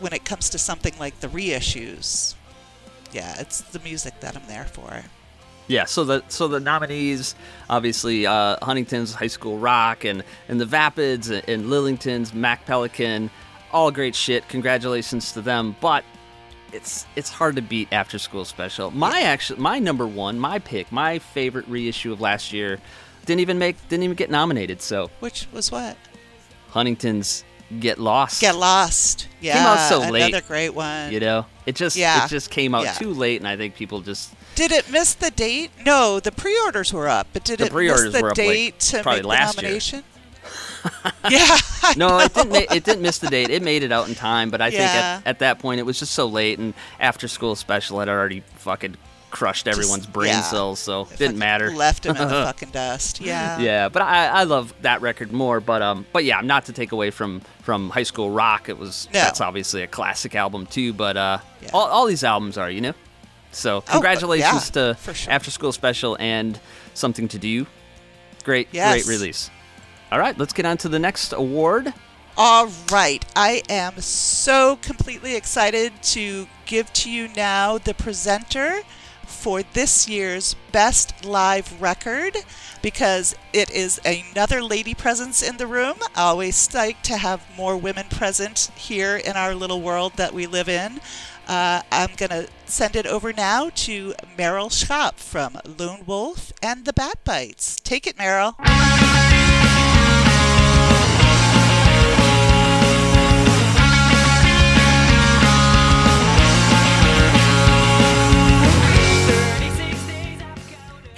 when 0.00 0.12
it 0.12 0.24
comes 0.24 0.50
to 0.50 0.58
something 0.58 0.94
like 0.98 1.20
the 1.20 1.28
reissues, 1.28 2.34
yeah, 3.12 3.36
it's 3.38 3.62
the 3.62 3.78
music 3.80 4.20
that 4.20 4.36
I'm 4.36 4.46
there 4.46 4.64
for. 4.64 5.02
Yeah, 5.66 5.84
so 5.84 6.04
the 6.04 6.24
so 6.28 6.48
the 6.48 6.60
nominees 6.60 7.36
obviously 7.68 8.26
uh, 8.26 8.56
Huntington's 8.60 9.14
High 9.14 9.28
School 9.28 9.58
Rock 9.58 10.04
and 10.04 10.24
and 10.48 10.60
the 10.60 10.64
Vapids 10.64 11.30
and, 11.30 11.48
and 11.48 11.70
Lillingtons, 11.70 12.34
Mac 12.34 12.66
Pelican, 12.66 13.30
all 13.72 13.90
great 13.90 14.14
shit. 14.14 14.48
Congratulations 14.48 15.32
to 15.32 15.40
them, 15.40 15.76
but 15.80 16.04
it's 16.72 17.06
it's 17.16 17.30
hard 17.30 17.56
to 17.56 17.62
beat 17.62 17.88
After 17.92 18.18
School 18.18 18.44
Special. 18.44 18.90
My 18.90 19.20
actually 19.22 19.60
my 19.60 19.78
number 19.78 20.06
one, 20.06 20.38
my 20.38 20.58
pick, 20.58 20.90
my 20.92 21.18
favorite 21.18 21.66
reissue 21.68 22.12
of 22.12 22.20
last 22.20 22.52
year 22.52 22.78
didn't 23.26 23.40
even 23.40 23.58
make 23.58 23.76
didn't 23.88 24.04
even 24.04 24.16
get 24.16 24.30
nominated. 24.30 24.80
So 24.82 25.10
Which 25.20 25.46
was 25.52 25.70
what? 25.70 25.96
Huntington's 26.70 27.44
Get 27.78 27.98
Lost. 27.98 28.40
Get 28.40 28.56
Lost. 28.56 29.28
Yeah, 29.40 29.54
came 29.54 29.62
out 29.66 29.88
so 29.88 29.96
another 30.02 30.12
late, 30.12 30.46
great 30.48 30.70
one. 30.70 31.12
You 31.12 31.20
know, 31.20 31.46
it 31.66 31.76
just 31.76 31.96
Yeah. 31.96 32.24
it 32.24 32.28
just 32.28 32.50
came 32.50 32.74
out 32.74 32.82
Yeah. 32.84 32.92
too 32.94 33.12
late, 33.14 33.40
and 33.40 33.46
I 33.46 33.56
think 33.56 33.76
people 33.76 34.00
just 34.00 34.30
Did 34.56 34.72
it 34.72 34.90
miss 34.90 35.14
the 35.14 35.30
date? 35.30 35.70
No, 35.86 36.18
the 36.20 36.32
pre-orders 36.32 36.92
were 36.92 37.08
up, 37.08 37.28
but 37.32 37.44
did 37.44 37.60
The 37.60 37.66
it 37.66 37.72
miss 37.72 38.12
the 38.12 38.20
were 38.22 38.30
up, 38.30 38.36
like, 38.38 38.46
date 38.46 38.80
to 38.80 39.02
probably 39.02 39.20
make 39.22 39.26
last 39.28 39.56
the 39.56 39.62
year. 39.62 40.02
yeah. 41.30 41.56
No, 41.96 42.18
it 42.18 42.34
didn't. 42.34 42.54
It 42.72 42.84
didn't 42.84 43.02
miss 43.02 43.18
the 43.18 43.28
date. 43.28 43.50
It 43.50 43.62
made 43.62 43.82
it 43.82 43.92
out 43.92 44.08
in 44.08 44.14
time, 44.14 44.50
but 44.50 44.60
I 44.60 44.70
think 44.70 44.82
at, 44.82 45.26
at 45.26 45.38
that 45.40 45.58
point 45.58 45.80
it 45.80 45.84
was 45.84 45.98
just 45.98 46.12
so 46.12 46.26
late, 46.26 46.58
and 46.58 46.74
after 46.98 47.28
school 47.28 47.54
special 47.56 47.98
had 47.98 48.08
already 48.08 48.42
fucking 48.56 48.96
crushed 49.30 49.68
everyone's 49.68 50.06
brain 50.06 50.28
yeah. 50.30 50.42
cells, 50.42 50.78
so 50.80 51.02
it 51.10 51.18
didn't 51.18 51.38
matter. 51.38 51.70
Left 51.70 52.04
him 52.04 52.16
in 52.16 52.28
the 52.28 52.28
fucking 52.44 52.70
dust. 52.70 53.20
Yeah. 53.20 53.58
Yeah, 53.58 53.88
but 53.88 54.02
I, 54.02 54.26
I 54.28 54.44
love 54.44 54.74
that 54.82 55.00
record 55.00 55.32
more. 55.32 55.60
But 55.60 55.82
um, 55.82 56.06
but 56.12 56.24
yeah, 56.24 56.40
not 56.40 56.66
to 56.66 56.72
take 56.72 56.92
away 56.92 57.10
from 57.10 57.40
from 57.62 57.90
High 57.90 58.02
School 58.02 58.30
Rock. 58.30 58.68
It 58.68 58.78
was 58.78 59.08
No. 59.12 59.20
that's 59.20 59.40
obviously 59.40 59.82
a 59.82 59.86
classic 59.86 60.34
album 60.34 60.66
too. 60.66 60.92
But 60.92 61.16
uh, 61.16 61.38
Yeah. 61.62 61.70
all, 61.72 61.86
all 61.86 62.06
these 62.06 62.24
albums 62.24 62.58
are, 62.58 62.70
you 62.70 62.80
know. 62.80 62.94
So 63.52 63.80
congratulations 63.82 64.70
yeah, 64.74 64.94
to 64.94 65.14
sure. 65.14 65.32
After 65.32 65.50
School 65.50 65.72
Special 65.72 66.16
and 66.20 66.60
Something 66.94 67.28
to 67.28 67.38
Do. 67.38 67.66
Great, 68.44 68.68
Yes. 68.72 69.04
great 69.04 69.06
release. 69.06 69.50
All 70.12 70.18
right, 70.18 70.36
let's 70.38 70.52
get 70.52 70.66
on 70.66 70.76
to 70.78 70.88
the 70.88 70.98
next 70.98 71.32
award. 71.32 71.92
All 72.36 72.70
right. 72.90 73.24
I 73.36 73.62
am 73.68 74.00
so 74.00 74.76
completely 74.76 75.36
excited 75.36 75.92
to 76.04 76.48
give 76.66 76.92
to 76.94 77.10
you 77.10 77.28
now 77.36 77.78
the 77.78 77.94
presenter 77.94 78.80
for 79.26 79.62
this 79.62 80.08
year's 80.08 80.56
Best 80.72 81.24
Live 81.24 81.80
Record 81.80 82.36
because 82.82 83.34
it 83.52 83.70
is 83.70 84.00
another 84.04 84.62
lady 84.62 84.94
presence 84.94 85.42
in 85.42 85.58
the 85.58 85.66
room. 85.66 85.96
Always 86.16 86.56
psyched 86.56 87.02
to 87.02 87.16
have 87.16 87.44
more 87.56 87.76
women 87.76 88.06
present 88.10 88.70
here 88.74 89.16
in 89.16 89.36
our 89.36 89.54
little 89.54 89.80
world 89.80 90.14
that 90.16 90.34
we 90.34 90.46
live 90.46 90.68
in. 90.68 91.00
Uh, 91.46 91.82
I'm 91.90 92.10
going 92.16 92.30
to 92.30 92.48
send 92.64 92.96
it 92.96 93.06
over 93.06 93.32
now 93.32 93.70
to 93.74 94.14
Merel 94.38 94.68
Schaap 94.68 95.14
from 95.14 95.58
Lone 95.78 96.04
Wolf 96.06 96.52
and 96.62 96.84
the 96.84 96.92
Bat 96.92 97.18
Bites. 97.24 97.76
Take 97.76 98.06
it, 98.06 98.16
Merel. 98.18 98.56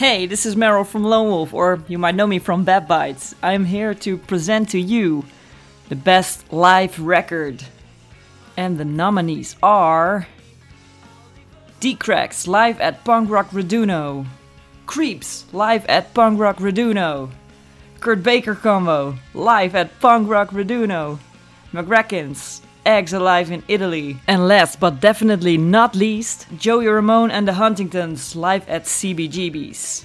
Hey, 0.03 0.27
this 0.27 0.47
is 0.47 0.57
Merel 0.57 0.83
from 0.83 1.05
Lone 1.05 1.29
Wolf, 1.29 1.55
or 1.55 1.81
you 1.87 1.97
might 1.97 2.17
know 2.17 2.27
me 2.27 2.41
from 2.41 2.65
Bad 2.65 2.89
Bites. 2.89 3.37
I'm 3.41 3.65
here 3.65 3.95
to 3.95 4.19
present 4.19 4.71
to 4.71 4.81
you 4.81 5.25
the 5.91 5.95
best 5.95 6.53
live 6.53 6.99
record. 6.99 7.63
And 8.57 8.79
the 8.79 8.85
nominees 8.85 9.55
are 9.63 10.27
D-Cracks 11.79 12.49
live 12.49 12.81
at 12.81 13.05
Punk 13.05 13.31
Rock 13.31 13.51
Raduno, 13.51 14.27
Creeps 14.87 15.47
live 15.53 15.87
at 15.87 16.13
Punk 16.15 16.41
Rock 16.41 16.57
Raduno, 16.57 17.31
Kurt 18.01 18.25
Baker 18.25 18.57
Combo 18.57 19.15
live 19.35 19.77
at 19.77 20.01
Punk 20.01 20.29
Rock 20.29 20.51
Raduno, 20.51 21.21
McRackins 21.73 22.62
Eggs 22.85 23.13
Alive 23.13 23.51
in 23.51 23.63
Italy, 23.69 24.19
and 24.27 24.49
last 24.49 24.81
but 24.81 25.01
definitely 25.01 25.57
not 25.57 25.95
least, 25.95 26.47
Joey 26.59 26.87
Ramone 26.87 27.31
and 27.31 27.47
the 27.47 27.53
Huntingtons 27.53 28.35
live 28.35 28.69
at 28.69 28.85
CBGB's. 28.85 30.05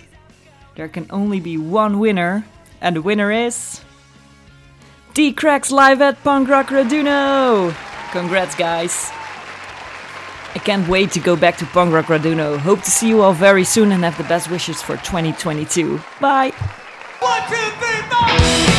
There 0.75 0.87
can 0.87 1.07
only 1.09 1.39
be 1.39 1.57
one 1.57 1.99
winner, 1.99 2.45
and 2.81 2.95
the 2.95 3.01
winner 3.01 3.31
is. 3.31 3.81
D 5.13 5.33
Cracks 5.33 5.71
live 5.71 6.01
at 6.01 6.23
Punk 6.23 6.49
Rock 6.49 6.67
Raduno! 6.67 7.75
Congrats, 8.11 8.55
guys! 8.55 9.09
I 10.53 10.59
can't 10.59 10.87
wait 10.87 11.11
to 11.11 11.19
go 11.19 11.35
back 11.35 11.57
to 11.57 11.65
Punk 11.65 11.93
Rock 11.93 12.05
Raduno. 12.05 12.57
Hope 12.57 12.81
to 12.83 12.91
see 12.91 13.09
you 13.09 13.21
all 13.21 13.33
very 13.33 13.63
soon 13.63 13.91
and 13.91 14.03
have 14.03 14.17
the 14.17 14.23
best 14.23 14.51
wishes 14.51 14.81
for 14.81 14.97
2022. 14.97 15.99
Bye! 16.21 16.53
There's 18.29 18.76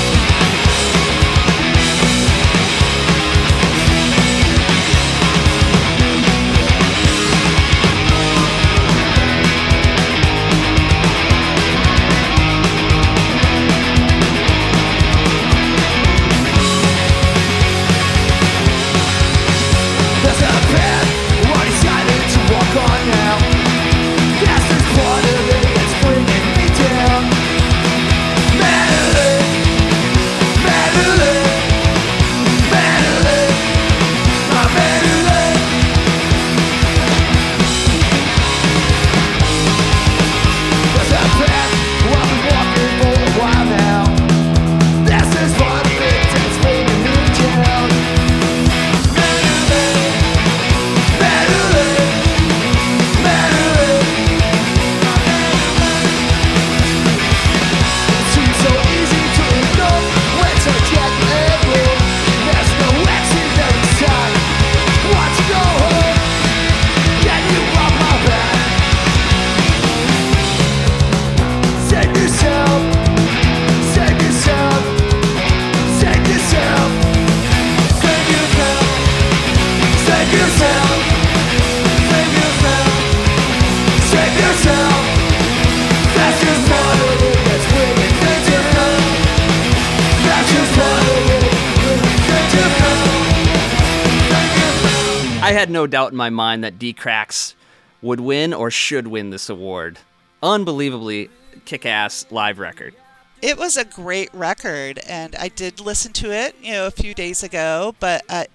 no 95.78 95.86
doubt 95.86 96.10
in 96.10 96.16
my 96.16 96.28
mind 96.28 96.64
that 96.64 96.76
D 96.76 96.92
Cracks 96.92 97.54
would 98.02 98.18
win 98.18 98.52
or 98.52 98.68
should 98.68 99.06
win 99.06 99.30
this 99.30 99.48
award. 99.48 100.00
Unbelievably 100.42 101.30
kick 101.66 101.86
ass 101.86 102.26
live 102.30 102.58
record. 102.58 102.94
It 103.40 103.56
was 103.56 103.76
a 103.76 103.84
great 103.84 104.28
record, 104.34 104.98
and 105.06 105.36
I 105.36 105.46
did 105.46 105.78
listen 105.78 106.12
to 106.14 106.32
it, 106.32 106.56
you 106.60 106.72
know, 106.72 106.88
a 106.88 106.90
few 106.90 107.14
days 107.14 107.44
ago, 107.44 107.94
but 108.00 108.24
I, 108.28 108.48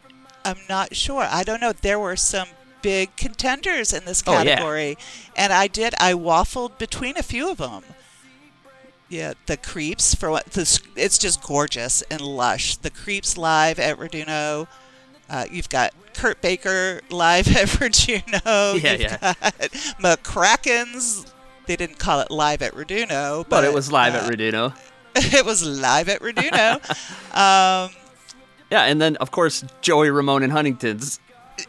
I'm 0.44 0.58
not 0.68 0.98
sure. 0.98 1.26
I 1.30 1.44
don't 1.44 1.62
know. 1.62 1.72
There 1.72 1.98
were 1.98 2.18
some 2.18 2.50
big 2.82 3.16
contenders 3.16 3.94
in 3.94 4.04
this 4.04 4.22
Oh, 4.28 4.34
yeah. 4.34 4.44
category, 4.56 4.98
and 5.38 5.54
I 5.54 5.68
did. 5.68 5.94
I 6.02 6.12
waffled 6.12 6.78
between 6.78 7.16
a 7.18 7.24
few 7.24 7.50
of 7.50 7.58
them. 7.60 7.84
Yeah, 9.08 9.34
the 9.46 9.56
Creeps 9.56 10.14
for 10.14 10.30
what? 10.30 10.48
This 10.48 10.82
it's 10.98 11.18
just 11.18 11.42
gorgeous 11.42 12.02
and 12.12 12.20
lush. 12.20 12.76
The 12.76 12.90
Creeps 12.90 13.38
live 13.38 13.80
at 13.80 13.98
Raduno. 13.98 14.68
Uh, 15.30 15.46
you've 15.50 15.70
got 15.70 15.94
Kurt 16.14 16.42
Baker 16.42 17.02
live 17.10 17.48
at 17.56 17.68
Raduno. 17.70 18.80
Yeah, 18.84 18.92
you've 18.94 19.02
yeah. 19.02 19.34
McRackins. 20.00 21.32
They 21.66 21.76
didn't 21.76 21.98
call 22.00 22.20
it 22.20 22.30
live 22.30 22.62
at 22.62 22.74
Raduno, 22.74 23.40
but, 23.44 23.50
But 23.50 23.64
it 23.64 23.74
was 23.74 23.92
live 23.92 24.16
uh, 24.16 24.20
at 24.20 24.32
Raduno. 24.32 24.76
it 25.16 25.46
was 25.46 25.66
live 25.66 26.10
at 26.10 26.20
Raduno. 26.22 26.76
um, 27.36 27.92
Yeah, 28.70 28.84
and 28.84 29.02
then 29.02 29.16
of 29.18 29.32
course 29.32 29.64
Joey 29.82 30.10
Ramone 30.10 30.44
and 30.44 30.52
Huntington's. 30.52 31.20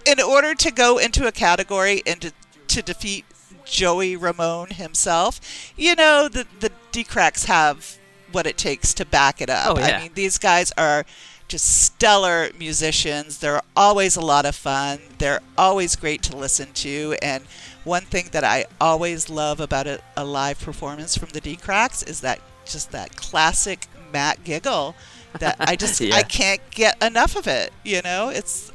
in 0.04 0.20
order 0.20 0.54
to 0.54 0.70
go 0.70 0.98
into 0.98 1.26
a 1.26 1.32
category 1.32 2.02
and 2.06 2.20
to, 2.22 2.32
to 2.68 2.82
defeat 2.82 3.24
Joey 3.64 4.16
Ramone 4.16 4.70
himself, 4.70 5.40
you 5.76 5.94
know 5.94 6.28
the 6.28 6.46
the 6.60 6.70
D-Cracks 6.92 7.44
have 7.44 7.98
what 8.32 8.46
it 8.46 8.56
takes 8.58 8.92
to 8.94 9.04
back 9.06 9.40
it 9.40 9.48
up. 9.48 9.76
Oh, 9.76 9.78
yeah. 9.78 9.98
I 9.98 10.02
mean, 10.02 10.10
these 10.14 10.38
guys 10.38 10.72
are 10.76 11.04
just 11.48 11.84
stellar 11.84 12.50
musicians. 12.58 13.38
They're 13.38 13.62
always 13.76 14.16
a 14.16 14.20
lot 14.20 14.46
of 14.46 14.54
fun. 14.54 14.98
They're 15.18 15.40
always 15.56 15.96
great 15.96 16.22
to 16.24 16.36
listen 16.36 16.72
to. 16.74 17.16
And 17.22 17.44
one 17.84 18.02
thing 18.02 18.28
that 18.32 18.44
I 18.44 18.66
always 18.80 19.28
love 19.28 19.60
about 19.60 19.86
a, 19.86 20.00
a 20.16 20.24
live 20.24 20.60
performance 20.60 21.16
from 21.16 21.30
the 21.30 21.40
D-Cracks 21.40 22.02
is 22.02 22.20
that 22.20 22.40
just 22.64 22.92
that 22.92 23.14
classic 23.16 23.86
Matt 24.12 24.42
giggle 24.44 24.94
that 25.38 25.56
I 25.60 25.76
just 25.76 26.00
Yeah. 26.00 26.16
I 26.16 26.22
can't 26.22 26.60
get 26.70 27.02
enough 27.02 27.36
of 27.36 27.46
it. 27.46 27.72
You 27.84 28.00
know, 28.02 28.28
it's 28.28 28.72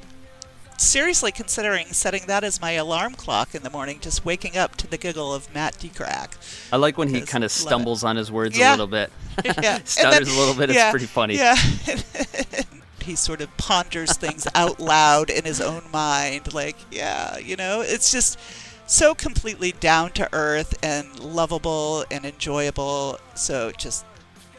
seriously 0.80 1.32
considering 1.32 1.88
setting 1.88 2.24
that 2.28 2.44
as 2.44 2.62
my 2.62 2.72
alarm 2.72 3.13
clock 3.15 3.54
in 3.54 3.63
the 3.63 3.70
morning, 3.70 4.00
just 4.00 4.26
waking 4.26 4.58
up 4.58 4.76
to 4.78 4.88
the 4.88 4.98
giggle 4.98 5.34
of 5.34 5.54
Matt 5.54 5.76
DeCrack. 5.76 6.70
I 6.72 6.78
like 6.78 6.98
when 6.98 7.10
he 7.13 7.22
kind 7.22 7.44
of 7.44 7.52
stumbles 7.52 8.04
on 8.04 8.15
his 8.15 8.32
words 8.32 8.58
Yeah. 8.58 8.72
a 8.72 8.74
little 8.74 8.88
bit. 8.88 9.12
Yeah. 9.46 9.80
Stutters 9.86 10.28
then- 10.28 10.36
a 10.36 10.39
little 10.39 10.56
bit. 10.56 10.70
It's 10.70 10.89
pretty 10.89 11.06
funny. 11.06 11.36
Yeah. 11.36 11.56
he 13.02 13.15
sort 13.15 13.42
of 13.42 13.56
ponders 13.58 14.18
things 14.18 14.46
out 14.54 14.80
loud 14.80 15.30
in 15.30 15.46
his 15.46 15.62
own 15.62 15.84
mind. 15.92 16.54
Like, 16.54 16.76
yeah, 16.92 17.38
you 17.38 17.56
know, 17.56 17.82
it's 17.82 18.12
just 18.12 18.38
so 18.86 19.15
completely 19.15 19.72
down 19.72 20.12
to 20.12 20.28
earth 20.34 20.78
and 20.84 21.20
lovable 21.20 22.04
and 22.12 22.26
enjoyable. 22.26 23.20
So 23.36 23.72
just 23.78 24.06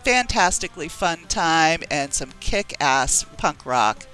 fantastically 0.04 0.88
fun 0.88 1.18
time 1.28 1.80
and 1.90 2.14
some 2.14 2.30
kick 2.40 2.74
ass 2.80 3.24
punk 3.37 3.66
rock 3.66 4.06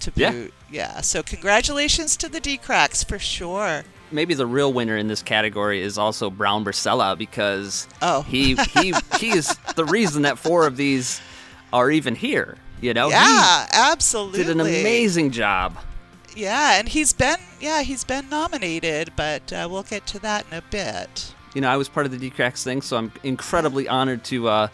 to 0.00 0.12
Yeah. 0.14 0.30
boot. 0.32 0.54
Yeah. 0.70 1.00
So 1.00 1.22
congratulations 1.22 2.16
to 2.18 2.28
the 2.28 2.40
D 2.40 2.56
Cracks 2.56 3.02
for 3.04 3.18
sure. 3.18 3.84
Maybe 4.10 4.32
the 4.34 4.46
real 4.46 4.72
winner 4.72 4.96
in 4.96 5.08
this 5.08 5.22
category 5.22 5.82
is 5.82 5.98
also 5.98 6.30
Franz 6.30 6.66
Barcella 6.66 7.16
because 7.18 7.86
Oh. 8.00 8.22
he 8.22 8.54
he 8.56 8.94
he 9.20 9.30
is 9.30 9.56
the 9.76 9.84
reason 9.84 10.22
that 10.22 10.38
four 10.38 10.66
of 10.66 10.76
these 10.76 11.20
are 11.72 11.90
even 11.90 12.14
here. 12.14 12.56
You 12.80 12.94
know, 12.94 13.08
yeah, 13.10 13.64
he 13.64 13.68
absolutely. 13.72 14.38
did 14.44 14.50
an 14.50 14.60
amazing 14.60 15.32
job. 15.32 15.76
Yeah, 16.36 16.78
and 16.78 16.88
he's 16.88 17.12
been 17.12 17.38
yeah 17.60 17.82
he's 17.82 18.04
been 18.04 18.28
nominated, 18.30 19.10
but 19.16 19.52
uh, 19.52 19.66
we'll 19.70 19.82
get 19.82 20.06
to 20.06 20.18
that 20.20 20.46
in 20.50 20.56
a 20.58 20.62
bit. 20.62 21.34
you 21.54 21.60
know, 21.60 21.68
I 21.68 21.76
was 21.76 21.88
part 21.88 22.06
of 22.06 22.12
the 22.12 22.18
D-Cracks 22.18 22.62
thing, 22.62 22.80
so 22.82 22.96
I'm 22.96 23.10
incredibly 23.24 23.88
honored 23.88 24.22
to 24.24 24.48
uh, 24.48 24.68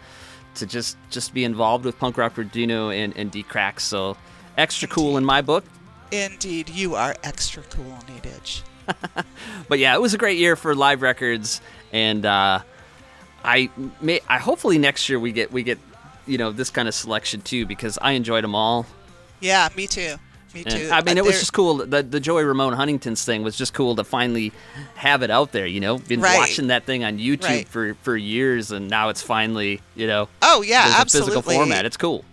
to 0.57 0.67
just 0.67 0.97
just 1.11 1.33
be 1.33 1.45
involved 1.45 1.85
with 1.87 1.99
Punk 1.99 2.19
Rock 2.19 2.35
Raduno 2.35 2.95
and, 2.95 3.17
and 3.17 3.31
D-Cracks. 3.31 3.85
So 3.85 4.17
extra 4.57 4.89
cool 4.89 5.17
in 5.17 5.25
my 5.25 5.41
book. 5.43 5.65
Indeed, 6.13 6.69
you 6.71 6.95
are 6.95 7.17
extra 7.25 7.63
cool, 7.71 7.99
Nadich. 8.09 8.63
But 9.69 9.79
yeah, 9.79 9.95
it 9.95 10.01
was 10.01 10.13
a 10.15 10.19
great 10.19 10.39
year 10.39 10.57
for 10.57 10.75
live 10.75 11.01
records, 11.03 11.61
and 11.93 12.25
uh, 12.27 12.61
I 13.43 13.71
may 14.01 14.21
I 14.29 14.39
hopefully 14.39 14.77
next 14.79 15.09
year 15.09 15.19
we 15.19 15.33
get 15.33 15.51
we 15.53 15.63
get 15.63 15.79
you 16.27 16.37
know 16.39 16.53
this 16.53 16.69
kind 16.71 16.87
of 16.87 16.95
selection 16.95 17.41
too 17.41 17.65
because 17.67 17.99
I 18.03 18.13
enjoyed 18.13 18.45
them 18.45 18.55
all. 18.55 18.87
Yeah, 19.41 19.69
me 19.77 19.87
too. 19.87 20.17
Me 20.55 20.63
And, 20.67 20.71
too. 20.71 20.91
I 20.93 21.03
mean, 21.03 21.17
Uh, 21.19 21.23
it 21.23 21.25
was 21.25 21.39
just 21.41 21.53
cool. 21.55 21.77
The 21.87 22.03
the 22.03 22.21
Joey 22.21 22.45
Ramone 22.45 22.75
Huntington's 22.75 23.25
thing 23.25 23.43
was 23.43 23.57
just 23.57 23.73
cool 23.73 23.97
to 23.97 24.05
finally 24.05 24.53
have 24.97 25.23
it 25.23 25.31
out 25.31 25.53
there. 25.53 25.67
You 25.67 25.81
know, 25.81 25.99
been 25.99 26.21
Right. 26.21 26.37
watching 26.39 26.67
that 26.69 26.85
thing 26.85 27.05
on 27.05 27.19
YouTube 27.19 27.45
Right. 27.45 27.69
for 27.69 27.95
for 28.03 28.17
years, 28.17 28.71
and 28.71 28.89
now 28.91 29.09
it's 29.09 29.23
finally 29.23 29.81
you 29.97 30.07
know 30.07 30.29
Oh 30.43 30.61
yeah, 30.63 30.95
absolutely. 30.99 31.33
a 31.33 31.37
physical 31.43 31.55
format. 31.55 31.87
It's 31.87 31.97
cool. 31.97 32.25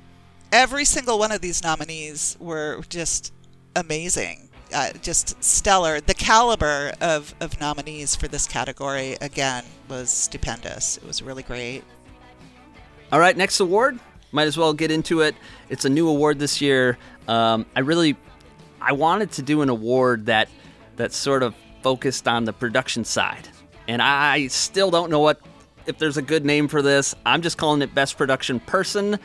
Every 0.51 0.83
single 0.83 1.17
one 1.17 1.31
of 1.31 1.41
these 1.41 1.63
nominees 1.63 2.37
were 2.39 2.81
just 2.89 3.33
amazing. 3.75 4.49
Uh, 4.73 4.91
just 5.01 5.41
stellar. 5.43 6.01
The 6.01 6.13
caliber 6.13 6.93
of, 7.01 7.33
of 7.39 7.59
nominees 7.59 8.15
for 8.15 8.27
this 8.27 8.47
category, 8.47 9.17
again, 9.21 9.63
was 9.89 10.09
stupendous. 10.09 10.97
It 10.97 11.05
was 11.05 11.21
really 11.21 11.43
great. 11.43 11.83
All 13.11 13.19
right, 13.19 13.35
next 13.35 13.59
award. 13.59 13.99
Might 14.31 14.47
as 14.47 14.57
well 14.57 14.73
get 14.73 14.91
into 14.91 15.21
it. 15.21 15.35
It's 15.69 15.85
a 15.85 15.89
new 15.89 16.07
award 16.07 16.39
this 16.39 16.61
year. 16.61 16.97
Um, 17.27 17.65
I 17.75 17.81
really, 17.81 18.15
I 18.81 18.93
wanted 18.93 19.31
to 19.33 19.41
do 19.41 19.61
an 19.61 19.69
award 19.69 20.25
that 20.27 20.49
that 20.95 21.13
sort 21.13 21.43
of 21.43 21.55
focused 21.81 22.27
on 22.27 22.45
the 22.45 22.53
production 22.53 23.03
side, 23.03 23.49
and 23.87 24.01
I 24.01 24.47
still 24.47 24.91
don't 24.91 25.09
know 25.09 25.19
what 25.19 25.41
if 25.85 25.97
there's 25.97 26.17
a 26.17 26.21
good 26.21 26.45
name 26.45 26.67
for 26.67 26.81
this. 26.81 27.15
I'm 27.25 27.41
just 27.41 27.57
calling 27.57 27.81
it 27.81 27.93
Best 27.93 28.17
Production 28.17 28.59
Person. 28.61 29.19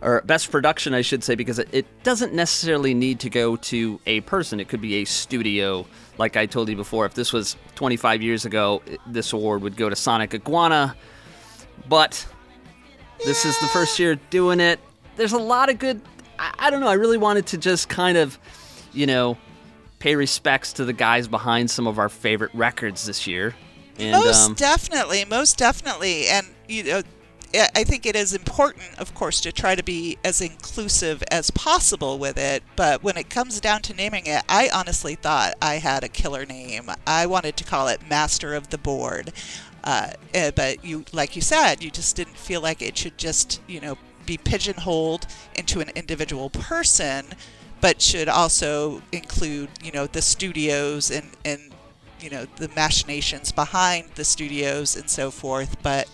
Or 0.00 0.20
best 0.22 0.50
production, 0.50 0.94
I 0.94 1.00
should 1.02 1.24
say, 1.24 1.34
because 1.34 1.58
it, 1.58 1.68
it 1.72 2.02
doesn't 2.02 2.32
necessarily 2.34 2.94
need 2.94 3.20
to 3.20 3.30
go 3.30 3.56
to 3.56 4.00
a 4.06 4.20
person. 4.22 4.60
It 4.60 4.68
could 4.68 4.80
be 4.80 4.96
a 4.96 5.04
studio. 5.04 5.86
Like 6.18 6.36
I 6.36 6.46
told 6.46 6.68
you 6.68 6.76
before, 6.76 7.06
if 7.06 7.14
this 7.14 7.32
was 7.32 7.56
25 7.74 8.22
years 8.22 8.44
ago, 8.44 8.82
this 9.06 9.32
award 9.32 9.62
would 9.62 9.76
go 9.76 9.88
to 9.88 9.96
Sonic 9.96 10.34
Iguana. 10.34 10.96
But 11.88 12.26
this 13.24 13.44
is 13.44 13.58
the 13.60 13.66
first 13.68 13.98
year 13.98 14.16
doing 14.30 14.60
it. 14.60 14.80
There's 15.16 15.32
a 15.32 15.38
lot 15.38 15.70
of 15.70 15.78
good. 15.78 16.00
I, 16.38 16.54
I 16.58 16.70
don't 16.70 16.80
know. 16.80 16.88
I 16.88 16.94
really 16.94 17.18
wanted 17.18 17.46
to 17.46 17.58
just 17.58 17.88
kind 17.88 18.18
of, 18.18 18.38
you 18.92 19.06
know, 19.06 19.38
pay 19.98 20.14
respects 20.14 20.74
to 20.74 20.84
the 20.84 20.92
guys 20.92 21.26
behind 21.26 21.70
some 21.70 21.86
of 21.86 21.98
our 21.98 22.08
favorite 22.08 22.54
records 22.54 23.06
this 23.06 23.26
year. 23.26 23.54
And 23.98 24.12
most 24.12 24.46
um, 24.46 24.54
definitely, 24.54 25.24
most 25.24 25.56
definitely, 25.56 26.28
and 26.28 26.46
you 26.68 26.84
know, 26.84 27.02
I- 27.74 27.84
think 27.84 28.06
it 28.06 28.16
is 28.16 28.32
important, 28.32 28.98
of 28.98 29.14
course, 29.14 29.40
to 29.42 29.52
try 29.52 29.74
to 29.74 29.82
be 29.82 30.18
as 30.24 30.40
inclusive 30.40 31.22
as 31.30 31.50
possible 31.50 32.18
with 32.18 32.36
it. 32.36 32.62
But 32.74 33.02
when 33.02 33.16
it 33.16 33.30
comes 33.30 33.60
down 33.60 33.82
to 33.82 33.94
naming 33.94 34.26
it, 34.26 34.42
I 34.48 34.68
honestly 34.72 35.14
thought 35.14 35.54
I 35.62 35.76
had 35.76 36.02
a 36.04 36.08
killer 36.08 36.44
name. 36.44 36.90
I 37.06 37.26
wanted 37.26 37.56
to 37.58 37.64
call 37.64 37.88
it 37.88 38.08
Master 38.08 38.54
of 38.54 38.70
the 38.70 38.78
Board, 38.78 39.32
uh, 39.84 40.10
eh, 40.34 40.50
but 40.54 40.84
you, 40.84 41.04
like 41.12 41.36
you 41.36 41.42
said, 41.42 41.82
you 41.82 41.90
just 41.90 42.16
didn't 42.16 42.36
feel 42.36 42.60
like 42.60 42.82
it 42.82 42.98
should 42.98 43.16
just, 43.18 43.60
you 43.68 43.80
know, 43.80 43.96
be 44.26 44.36
pigeonholed 44.36 45.26
into 45.54 45.80
an 45.80 45.90
individual 45.94 46.50
person, 46.50 47.26
but 47.80 48.02
should 48.02 48.28
also 48.28 49.02
include, 49.12 49.70
you 49.82 49.92
know, 49.92 50.06
the 50.06 50.22
studios 50.22 51.10
and 51.10 51.30
and 51.44 51.72
you 52.20 52.30
know 52.30 52.46
the 52.56 52.68
machinations 52.74 53.52
behind 53.52 54.08
the 54.14 54.24
studios 54.24 54.96
and 54.96 55.08
so 55.08 55.30
forth. 55.30 55.76
But 55.82 56.08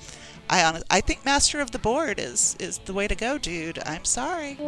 I 0.51 0.65
honest, 0.65 0.85
I 0.91 1.01
think 1.01 1.25
Master 1.25 1.61
of 1.61 1.71
the 1.71 1.79
Board 1.79 2.19
is 2.19 2.57
is 2.61 2.79
the 2.79 2.93
way 2.93 3.09
to 3.09 3.15
go, 3.15 3.39
dude. 3.39 3.79
I'm 3.87 4.05
sorry. 4.05 4.59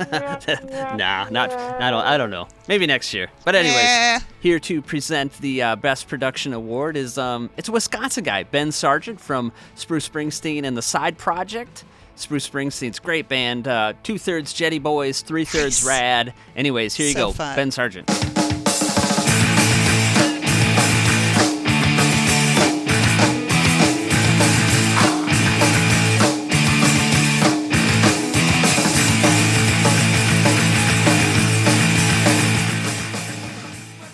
nah, 0.00 1.28
not. 1.30 1.52
I 1.52 1.90
don't. 1.90 2.04
I 2.04 2.16
don't 2.16 2.30
know. 2.30 2.48
Maybe 2.66 2.86
next 2.86 3.14
year. 3.14 3.28
But 3.44 3.54
anyways, 3.54 3.76
Eh. 3.78 4.20
here 4.40 4.58
to 4.60 4.82
present 4.82 5.32
the 5.40 5.62
uh, 5.62 5.76
best 5.76 6.08
production 6.08 6.52
award 6.54 6.96
is 6.96 7.18
um, 7.18 7.50
it's 7.56 7.68
a 7.68 7.72
Wisconsin 7.72 8.24
guy, 8.24 8.42
Ben 8.42 8.72
Sargent 8.72 9.20
from 9.20 9.52
Spruce 9.74 10.08
Bringsteen 10.08 10.64
and 10.64 10.76
the 10.76 10.82
Side 10.82 11.18
Project. 11.18 11.84
Spruce 12.16 12.48
Bringsteen's 12.50 12.98
great 12.98 13.28
band. 13.28 13.68
Uh, 13.68 13.92
Two 14.02 14.18
thirds 14.18 14.52
Jetty 14.52 14.80
Boys, 14.80 15.20
three 15.20 15.44
thirds 15.44 15.84
Rad. 15.84 16.34
Anyways, 16.56 16.96
here 16.96 17.06
you 17.06 17.12
So 17.12 17.26
go, 17.28 17.32
fun. 17.32 17.54
Ben 17.54 17.70
Sargent. 17.70 18.08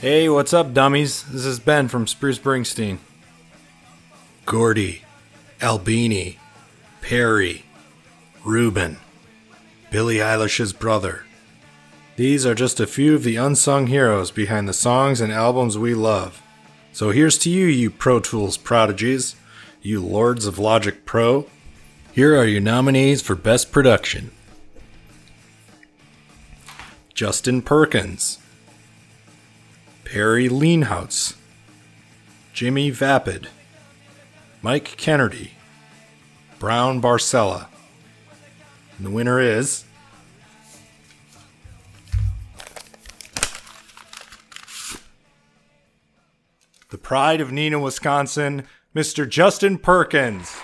Hey, 0.04 0.28
what's 0.28 0.52
up, 0.52 0.74
dummies? 0.74 1.22
This 1.22 1.46
is 1.46 1.58
Ben 1.58 1.88
from 1.88 2.06
Spruce 2.06 2.38
Bringsteen. 2.38 2.98
Gordy, 4.44 5.00
Albini, 5.62 6.38
Perry, 7.00 7.64
Rubin, 8.44 8.98
Billie 9.90 10.18
Eilish's 10.18 10.74
brother. 10.74 11.24
These 12.16 12.44
are 12.44 12.54
just 12.54 12.80
a 12.80 12.86
few 12.86 13.14
of 13.14 13.22
the 13.22 13.36
unsung 13.36 13.86
heroes 13.86 14.30
behind 14.30 14.68
the 14.68 14.74
songs 14.74 15.22
and 15.22 15.32
albums 15.32 15.78
we 15.78 15.94
love. 15.94 16.42
So 16.92 17.10
here's 17.10 17.38
to 17.38 17.48
you, 17.48 17.64
you 17.64 17.90
Pro 17.90 18.20
Tools 18.20 18.58
prodigies, 18.58 19.36
you 19.80 20.02
lords 20.04 20.44
of 20.44 20.58
Logic 20.58 21.06
Pro. 21.06 21.46
Here 22.12 22.38
are 22.38 22.44
your 22.44 22.60
nominees 22.60 23.22
for 23.22 23.34
Best 23.34 23.72
Production 23.72 24.32
Justin 27.14 27.62
Perkins. 27.62 28.38
Perry 30.14 30.48
Leenhouts, 30.48 31.34
Jimmy 32.52 32.88
Vapid, 32.90 33.48
Mike 34.62 34.96
Kennedy, 34.96 35.54
Franz 36.60 37.02
Barcella. 37.02 37.66
And 38.96 39.04
the 39.04 39.10
winner 39.10 39.40
is. 39.40 39.84
The 46.90 46.98
pride 46.98 47.40
of 47.40 47.48
Neenah, 47.48 47.82
Wisconsin, 47.82 48.68
Mr. 48.94 49.28
Justin 49.28 49.78
Perkins. 49.78 50.56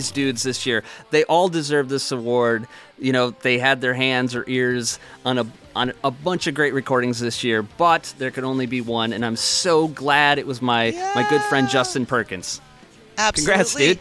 These 0.00 0.10
dudes 0.10 0.42
this 0.42 0.64
year, 0.64 0.82
they 1.10 1.24
all 1.24 1.48
deserve 1.48 1.90
this 1.90 2.10
award. 2.10 2.66
You 2.98 3.12
know, 3.12 3.30
they 3.30 3.58
had 3.58 3.80
their 3.82 3.92
hands 3.92 4.34
or 4.34 4.44
ears 4.48 4.98
on 5.26 5.38
a 5.38 5.46
on 5.76 5.92
a 6.02 6.10
bunch 6.10 6.46
of 6.46 6.54
great 6.54 6.72
recordings 6.74 7.20
this 7.20 7.44
year, 7.44 7.62
but 7.62 8.14
there 8.18 8.30
could 8.30 8.44
only 8.44 8.66
be 8.66 8.80
one, 8.80 9.12
and 9.12 9.24
I'm 9.24 9.36
so 9.36 9.88
glad 9.88 10.38
it 10.38 10.46
was 10.46 10.62
my 10.62 10.90
my 11.14 11.26
good 11.28 11.42
friend 11.42 11.68
Justin 11.68 12.06
Perkins. 12.06 12.60
Absolutely. 13.18 13.52
Congrats, 13.52 13.74
dude. 13.74 13.98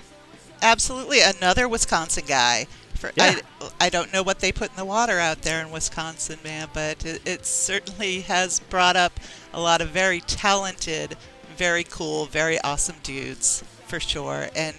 Absolutely, 0.62 1.20
another 1.22 1.68
Wisconsin 1.68 2.24
guy. 2.28 2.68
For, 2.96 3.12
Yeah. 3.16 3.40
I, 3.62 3.86
I 3.86 3.90
don't 3.90 4.12
know 4.12 4.24
what 4.24 4.40
they 4.40 4.52
put 4.52 4.72
in 4.72 4.76
the 4.76 4.86
water 4.86 5.20
out 5.20 5.42
there 5.42 5.62
in 5.62 5.72
Wisconsin, 5.72 6.40
man, 6.44 6.68
but 6.74 7.06
it, 7.06 7.22
it 7.26 7.46
certainly 7.46 8.22
has 8.22 8.60
brought 8.60 8.98
up 8.98 9.20
a 9.54 9.60
lot 9.60 9.80
of 9.80 9.90
very 9.90 10.20
talented, 10.22 11.16
very 11.56 11.86
cool, 11.86 12.26
very 12.26 12.60
awesome 12.60 12.98
dudes 13.04 13.64
for 13.88 14.02
sure. 14.02 14.50
And 14.54 14.76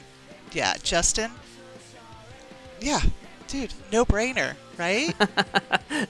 yeah, 0.52 0.74
Justin, 0.82 1.30
yeah, 2.80 3.00
dude, 3.48 3.72
no 3.92 4.04
brainer, 4.04 4.54
right? 4.78 5.14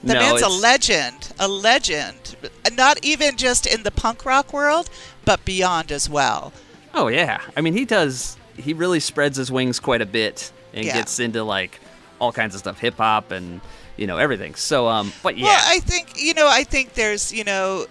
The 0.03 0.13
No, 0.13 0.19
man's 0.19 0.41
a 0.41 0.47
legend, 0.49 1.33
a 1.39 1.47
legend. 1.47 2.35
Not 2.73 3.03
even 3.03 3.35
just 3.35 3.65
in 3.65 3.83
the 3.83 3.91
punk 3.91 4.25
rock 4.25 4.53
world, 4.53 4.89
but 5.25 5.43
beyond 5.43 5.91
as 5.91 6.09
well. 6.09 6.53
Oh 6.93 7.07
yeah, 7.07 7.41
I 7.57 7.61
mean 7.61 7.73
he 7.73 7.83
does. 7.85 8.37
He 8.57 8.73
really 8.73 8.99
spreads 8.99 9.37
his 9.37 9.51
wings 9.51 9.79
quite 9.79 10.01
a 10.01 10.05
bit 10.05 10.51
and 10.73 10.85
Yeah. 10.85 10.93
gets 10.93 11.19
into 11.19 11.43
like 11.43 11.79
all 12.19 12.31
kinds 12.31 12.53
of 12.55 12.59
stuff, 12.59 12.79
hip 12.79 12.95
hop 12.97 13.31
and 13.31 13.59
you 13.97 14.07
know 14.07 14.17
everything. 14.17 14.55
So 14.55 14.87
um, 14.87 15.11
but 15.23 15.37
yeah, 15.37 15.45
Well, 15.47 15.61
I 15.65 15.79
think 15.79 16.09
you 16.15 16.33
know. 16.33 16.47
I 16.49 16.63
think 16.63 16.93
there's 16.93 17.33
you 17.33 17.43
know 17.43 17.85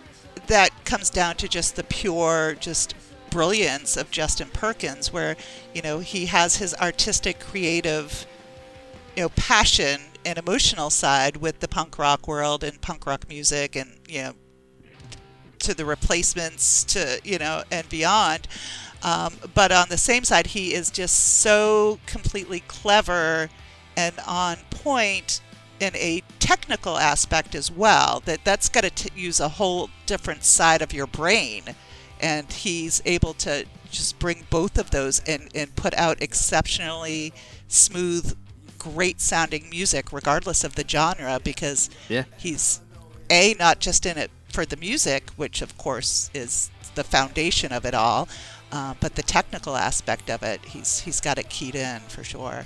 that 0.46 0.70
comes 0.84 1.10
down 1.10 1.36
to 1.36 1.48
just 1.48 1.76
the 1.76 1.84
pure 1.84 2.56
just 2.60 2.94
brilliance 3.30 3.96
of 3.96 4.10
Justin 4.10 4.48
Perkins, 4.52 5.12
where 5.12 5.36
you 5.74 5.82
know 5.82 6.00
he 6.00 6.26
has 6.26 6.56
his 6.56 6.74
artistic, 6.74 7.40
creative, 7.40 8.26
you 9.16 9.24
know, 9.24 9.28
passion 9.30 10.00
and 10.24 10.38
emotional 10.38 10.90
side 10.90 11.38
with 11.38 11.60
the 11.60 11.68
punk 11.68 11.98
rock 11.98 12.28
world 12.28 12.62
and 12.62 12.80
punk 12.80 13.06
rock 13.06 13.28
music, 13.28 13.76
and 13.76 13.98
you 14.08 14.22
know, 14.22 14.32
to 15.60 15.74
the 15.74 15.84
replacements, 15.84 16.84
to 16.84 17.20
you 17.24 17.38
know, 17.38 17.62
and 17.70 17.88
beyond. 17.88 18.48
Um, 19.02 19.34
but 19.54 19.72
on 19.72 19.88
the 19.88 19.96
same 19.96 20.24
side, 20.24 20.48
he 20.48 20.74
is 20.74 20.90
just 20.90 21.40
so 21.40 21.98
completely 22.06 22.60
clever 22.60 23.48
and 23.96 24.14
on 24.26 24.58
point 24.70 25.40
in 25.80 25.96
a 25.96 26.22
technical 26.38 26.98
aspect 26.98 27.54
as 27.54 27.70
well. 27.70 28.22
That 28.24 28.44
that's 28.44 28.68
got 28.68 28.84
to 28.84 29.10
use 29.14 29.40
a 29.40 29.48
whole 29.48 29.90
different 30.06 30.44
side 30.44 30.82
of 30.82 30.92
your 30.92 31.06
brain, 31.06 31.62
and 32.20 32.52
he's 32.52 33.02
able 33.04 33.34
to 33.34 33.64
just 33.90 34.18
bring 34.18 34.46
both 34.50 34.78
of 34.78 34.90
those 34.90 35.20
and 35.26 35.48
and 35.54 35.74
put 35.76 35.94
out 35.94 36.22
exceptionally 36.22 37.32
smooth, 37.68 38.36
great 38.78 39.20
sounding 39.20 39.68
music, 39.70 40.12
regardless 40.12 40.64
of 40.64 40.74
the 40.74 40.84
genre, 40.86 41.40
because 41.42 41.90
Yeah. 42.08 42.24
he's 42.38 42.80
a 43.30 43.54
not 43.58 43.80
just 43.80 44.06
in 44.06 44.18
it 44.18 44.30
for 44.52 44.64
the 44.66 44.76
music, 44.76 45.30
which 45.36 45.62
of 45.62 45.76
course 45.78 46.30
is 46.34 46.70
the 46.94 47.04
foundation 47.04 47.72
of 47.72 47.84
it 47.84 47.94
all, 47.94 48.28
uh, 48.72 48.94
but 49.00 49.14
the 49.14 49.22
technical 49.22 49.76
aspect 49.76 50.28
of 50.30 50.42
it, 50.42 50.60
he's 50.64 51.00
he's 51.00 51.20
got 51.20 51.38
it 51.38 51.48
keyed 51.48 51.74
in 51.74 52.00
for 52.08 52.24
sure. 52.24 52.64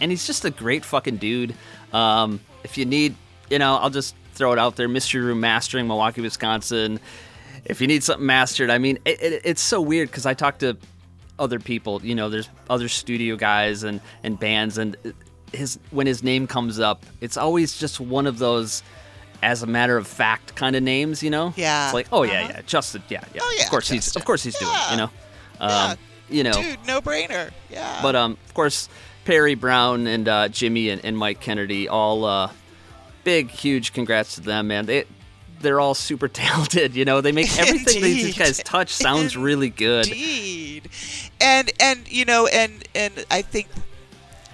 and 0.00 0.10
he's 0.10 0.26
just 0.26 0.44
a 0.46 0.50
great 0.50 0.82
fucking 0.84 1.18
dude. 1.18 1.54
Um, 1.92 2.40
if 2.64 2.78
you 2.78 2.86
need, 2.86 3.14
you 3.50 3.58
know, 3.58 3.76
I'll 3.76 3.90
just 3.90 4.14
throw 4.34 4.52
it 4.52 4.58
out 4.58 4.76
there. 4.76 4.88
Mystery 4.88 5.20
Room 5.20 5.40
Mastering, 5.40 5.86
Milwaukee, 5.86 6.22
Wisconsin. 6.22 6.98
If 7.70 7.80
you 7.80 7.86
need 7.86 8.02
something 8.04 8.26
mastered, 8.26 8.68
I 8.70 8.78
mean, 8.78 8.98
it, 9.04 9.22
it, 9.22 9.42
it's 9.44 9.62
so 9.62 9.80
weird 9.80 10.08
because 10.10 10.26
I 10.26 10.34
talk 10.34 10.58
to 10.58 10.76
other 11.38 11.58
people. 11.60 12.00
You 12.04 12.14
know, 12.14 12.28
there's 12.28 12.48
other 12.68 12.88
studio 12.88 13.36
guys 13.36 13.82
and 13.84 14.00
and 14.22 14.38
bands, 14.38 14.76
and 14.78 14.96
his 15.52 15.78
when 15.90 16.06
his 16.06 16.22
name 16.22 16.46
comes 16.46 16.78
up, 16.80 17.04
it's 17.20 17.36
always 17.36 17.78
just 17.78 18.00
one 18.00 18.26
of 18.26 18.38
those. 18.38 18.82
As 19.42 19.62
a 19.62 19.66
matter 19.66 19.96
of 19.96 20.06
fact, 20.06 20.54
kind 20.54 20.76
of 20.76 20.82
names, 20.82 21.22
you 21.22 21.30
know. 21.30 21.54
Yeah. 21.56 21.86
It's 21.86 21.94
like, 21.94 22.08
oh 22.12 22.24
yeah, 22.24 22.40
Uh-huh. 22.42 22.52
yeah, 22.56 22.62
Justin, 22.66 23.02
yeah, 23.08 23.24
yeah. 23.34 23.40
Oh, 23.42 23.54
yeah, 23.56 23.64
of 23.64 23.70
course 23.70 23.88
he's, 23.88 24.14
of 24.14 24.22
course 24.26 24.42
he's 24.42 24.58
doing, 24.58 24.70
it, 24.70 24.90
you 24.90 24.96
know. 24.98 25.10
Um, 25.60 25.70
Yeah. 25.70 25.94
You 26.28 26.42
know, 26.44 26.52
Dude, 26.52 26.76
no 26.86 27.00
brainer. 27.00 27.50
Yeah. 27.70 28.00
but 28.02 28.14
um, 28.14 28.36
of 28.44 28.52
course, 28.52 28.90
Perry 29.24 29.54
Brown 29.54 30.06
and 30.06 30.28
uh, 30.28 30.48
Jimmy 30.48 30.90
and, 30.90 31.02
and 31.06 31.16
Mike 31.16 31.40
Kennedy, 31.40 31.88
all 31.88 32.26
uh, 32.26 32.50
big, 33.24 33.48
huge 33.50 33.94
congrats 33.94 34.34
to 34.34 34.42
them, 34.42 34.68
man. 34.68 34.84
They 34.84 35.06
they're 35.60 35.80
all 35.80 35.94
super 35.94 36.28
talented. 36.42 36.94
You 36.94 37.04
know, 37.04 37.20
they 37.20 37.32
make 37.32 37.56
everything 37.58 38.02
these 38.02 38.36
guys 38.36 38.58
touch 38.58 38.92
sounds 38.92 39.36
really 39.36 39.70
good. 39.70 40.06
Indeed. 40.06 40.88
And 41.40 41.70
and 41.80 42.10
you 42.10 42.24
know 42.24 42.46
and 42.46 42.86
and 42.94 43.24
I 43.30 43.42
think 43.42 43.68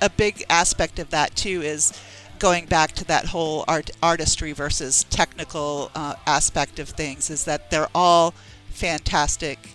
a 0.00 0.10
big 0.10 0.44
aspect 0.50 0.98
of 0.98 1.10
that 1.10 1.34
too 1.34 1.62
is 1.62 1.98
going 2.38 2.66
back 2.66 2.92
to 2.92 3.04
that 3.06 3.26
whole 3.26 3.64
art 3.66 3.90
artistry 4.02 4.52
versus 4.52 5.04
technical 5.04 5.90
uh, 5.94 6.14
aspect 6.26 6.78
of 6.78 6.90
things 6.90 7.30
is 7.30 7.44
that 7.46 7.70
they're 7.70 7.88
all 7.94 8.34
fantastic 8.68 9.70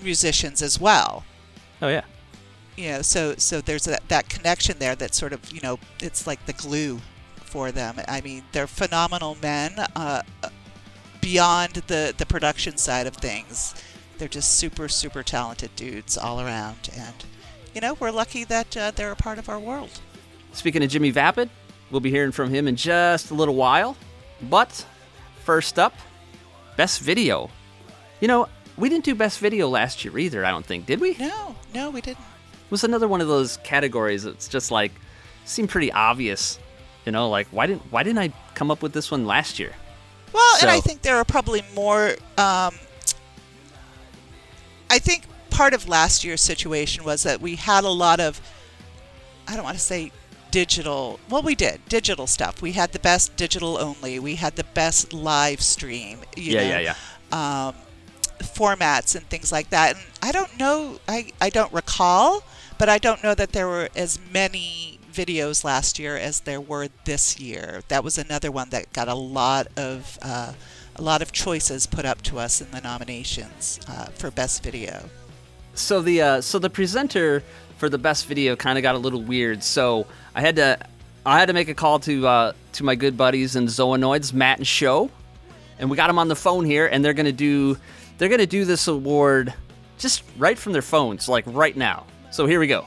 musicians 0.00 0.62
as 0.62 0.80
well. 0.80 1.24
Oh 1.82 1.88
yeah, 1.88 2.04
You 2.76 2.90
know, 2.90 3.02
so 3.02 3.34
so 3.36 3.60
there's 3.60 3.84
that, 3.84 4.08
that 4.08 4.28
connection 4.28 4.78
there 4.78 4.94
that 4.94 5.14
sort 5.14 5.32
of 5.32 5.52
you 5.52 5.60
know 5.60 5.78
it's 6.00 6.26
like 6.26 6.46
the 6.46 6.52
glue 6.52 7.00
for 7.48 7.72
them. 7.72 7.96
I 8.06 8.20
mean, 8.20 8.44
they're 8.52 8.66
phenomenal 8.66 9.36
men. 9.42 9.72
Uh, 9.96 10.22
beyond 11.20 11.72
the 11.88 12.14
the 12.16 12.26
production 12.26 12.76
side 12.76 13.06
of 13.06 13.16
things, 13.16 13.74
they're 14.18 14.28
just 14.28 14.56
super 14.56 14.88
super 14.88 15.22
talented 15.22 15.74
dudes 15.76 16.16
all 16.16 16.40
around, 16.40 16.90
and 16.96 17.24
you 17.74 17.80
know 17.80 17.94
we're 17.94 18.10
lucky 18.10 18.44
that 18.44 18.76
uh, 18.76 18.90
they're 18.92 19.12
a 19.12 19.16
part 19.16 19.38
of 19.38 19.48
our 19.48 19.58
world. 19.58 20.00
Speaking 20.52 20.82
of 20.82 20.90
Jimmy 20.90 21.10
Vapid, 21.10 21.50
we'll 21.90 22.00
be 22.00 22.10
hearing 22.10 22.32
from 22.32 22.50
him 22.50 22.68
in 22.68 22.76
just 22.76 23.30
a 23.30 23.34
little 23.34 23.54
while. 23.54 23.96
But 24.42 24.86
first 25.44 25.78
up, 25.78 25.94
best 26.76 27.00
video. 27.00 27.50
You 28.20 28.28
know, 28.28 28.48
we 28.76 28.88
didn't 28.88 29.04
do 29.04 29.14
best 29.14 29.38
video 29.38 29.68
last 29.68 30.04
year 30.04 30.18
either. 30.18 30.44
I 30.44 30.50
don't 30.50 30.64
think, 30.64 30.86
did 30.86 31.00
we? 31.00 31.16
No, 31.18 31.56
no, 31.74 31.90
we 31.90 32.00
didn't. 32.00 32.18
It 32.18 32.70
was 32.70 32.84
another 32.84 33.08
one 33.08 33.20
of 33.20 33.28
those 33.28 33.56
categories 33.58 34.22
that's 34.24 34.48
just 34.48 34.70
like 34.70 34.92
seemed 35.44 35.68
pretty 35.68 35.92
obvious. 35.92 36.58
You 37.08 37.12
know, 37.12 37.30
like 37.30 37.46
why 37.52 37.66
didn't 37.66 37.90
why 37.90 38.02
didn't 38.02 38.18
I 38.18 38.34
come 38.52 38.70
up 38.70 38.82
with 38.82 38.92
this 38.92 39.10
one 39.10 39.24
last 39.24 39.58
year? 39.58 39.72
Well, 40.30 40.56
and 40.60 40.70
I 40.70 40.78
think 40.78 41.00
there 41.00 41.16
are 41.16 41.24
probably 41.24 41.62
more. 41.74 42.10
Um, 42.36 42.74
I 44.90 44.98
think 44.98 45.24
part 45.48 45.72
of 45.72 45.88
last 45.88 46.22
year's 46.22 46.42
situation 46.42 47.04
was 47.04 47.22
that 47.22 47.40
we 47.40 47.56
had 47.56 47.84
a 47.84 47.88
lot 47.88 48.20
of, 48.20 48.42
I 49.46 49.54
don't 49.54 49.64
want 49.64 49.78
to 49.78 49.82
say 49.82 50.12
digital. 50.50 51.18
Well, 51.30 51.40
we 51.40 51.54
did 51.54 51.80
digital 51.88 52.26
stuff. 52.26 52.60
We 52.60 52.72
had 52.72 52.92
the 52.92 52.98
best 52.98 53.36
digital 53.36 53.78
only. 53.78 54.18
We 54.18 54.34
had 54.34 54.56
the 54.56 54.64
best 54.64 55.14
live 55.14 55.62
stream. 55.62 56.18
You 56.36 56.52
Yeah, 56.52 56.60
know, 56.60 56.78
yeah, 56.78 56.94
yeah. 57.32 57.68
Um, 57.68 57.74
formats 58.40 59.16
and 59.16 59.26
things 59.30 59.50
like 59.50 59.70
that. 59.70 59.96
And 59.96 60.04
I 60.22 60.30
don't 60.30 60.58
know. 60.58 60.98
I 61.08 61.32
I 61.40 61.48
don't 61.48 61.72
recall, 61.72 62.42
but 62.76 62.90
I 62.90 62.98
don't 62.98 63.24
know 63.24 63.34
that 63.34 63.52
there 63.52 63.66
were 63.66 63.88
as 63.96 64.18
many 64.30 64.97
videos 65.18 65.64
last 65.64 65.98
year 65.98 66.16
as 66.16 66.40
there 66.40 66.60
were 66.60 66.88
this 67.04 67.40
year. 67.40 67.82
That 67.88 68.04
was 68.04 68.18
another 68.18 68.52
one 68.52 68.70
that 68.70 68.92
got 68.92 69.08
a 69.08 69.14
lot 69.14 69.66
of 69.76 70.16
uh, 70.22 70.52
a 70.94 71.02
lot 71.02 71.22
of 71.22 71.32
choices 71.32 71.86
put 71.86 72.04
up 72.04 72.22
to 72.22 72.38
us 72.38 72.60
in 72.60 72.70
the 72.70 72.80
nominations 72.80 73.80
uh, 73.88 74.06
for 74.06 74.30
best 74.30 74.62
video. 74.62 75.04
So 75.74 76.00
the 76.00 76.22
uh, 76.22 76.40
so 76.40 76.58
the 76.60 76.70
presenter 76.70 77.42
for 77.78 77.88
the 77.88 77.98
best 77.98 78.26
video 78.26 78.54
kind 78.54 78.78
of 78.78 78.82
got 78.82 78.94
a 78.94 78.98
little 78.98 79.22
weird. 79.22 79.62
So 79.64 80.06
I 80.36 80.40
had 80.40 80.56
to 80.56 80.78
I 81.26 81.38
had 81.40 81.46
to 81.46 81.52
make 81.52 81.68
a 81.68 81.74
call 81.74 81.98
to 82.00 82.26
uh, 82.26 82.52
to 82.74 82.84
my 82.84 82.94
good 82.94 83.16
buddies 83.16 83.56
in 83.56 83.66
Zoanoids, 83.66 84.32
Matt 84.32 84.58
and 84.58 84.66
Show, 84.66 85.10
and 85.80 85.90
we 85.90 85.96
got 85.96 86.06
them 86.06 86.18
on 86.18 86.28
the 86.28 86.36
phone 86.36 86.64
here, 86.64 86.86
and 86.86 87.04
they're 87.04 87.12
gonna 87.12 87.32
do 87.32 87.76
they're 88.18 88.28
gonna 88.28 88.46
do 88.46 88.64
this 88.64 88.86
award 88.86 89.52
just 89.98 90.22
right 90.36 90.56
from 90.56 90.72
their 90.72 90.82
phones, 90.82 91.28
like 91.28 91.44
right 91.48 91.76
now. 91.76 92.06
So 92.30 92.46
here 92.46 92.60
we 92.60 92.68
go. 92.68 92.86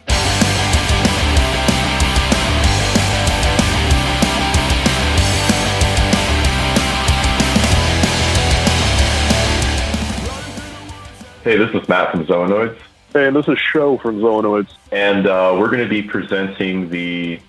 Hey, 11.43 11.57
this 11.57 11.71
is 11.73 11.87
Matt 11.89 12.11
from 12.11 12.25
Zoanoids. 12.25 12.77
Hey, 13.13 13.29
this 13.31 13.47
is 13.47 13.57
Show 13.57 13.97
from 13.97 14.19
Zoanoids. 14.19 14.69
and 14.91 15.25
uh, 15.27 15.55
we're 15.59 15.69
going 15.69 15.83
to 15.83 15.89
be 15.89 16.03
presenting 16.03 16.89
the 16.89 17.39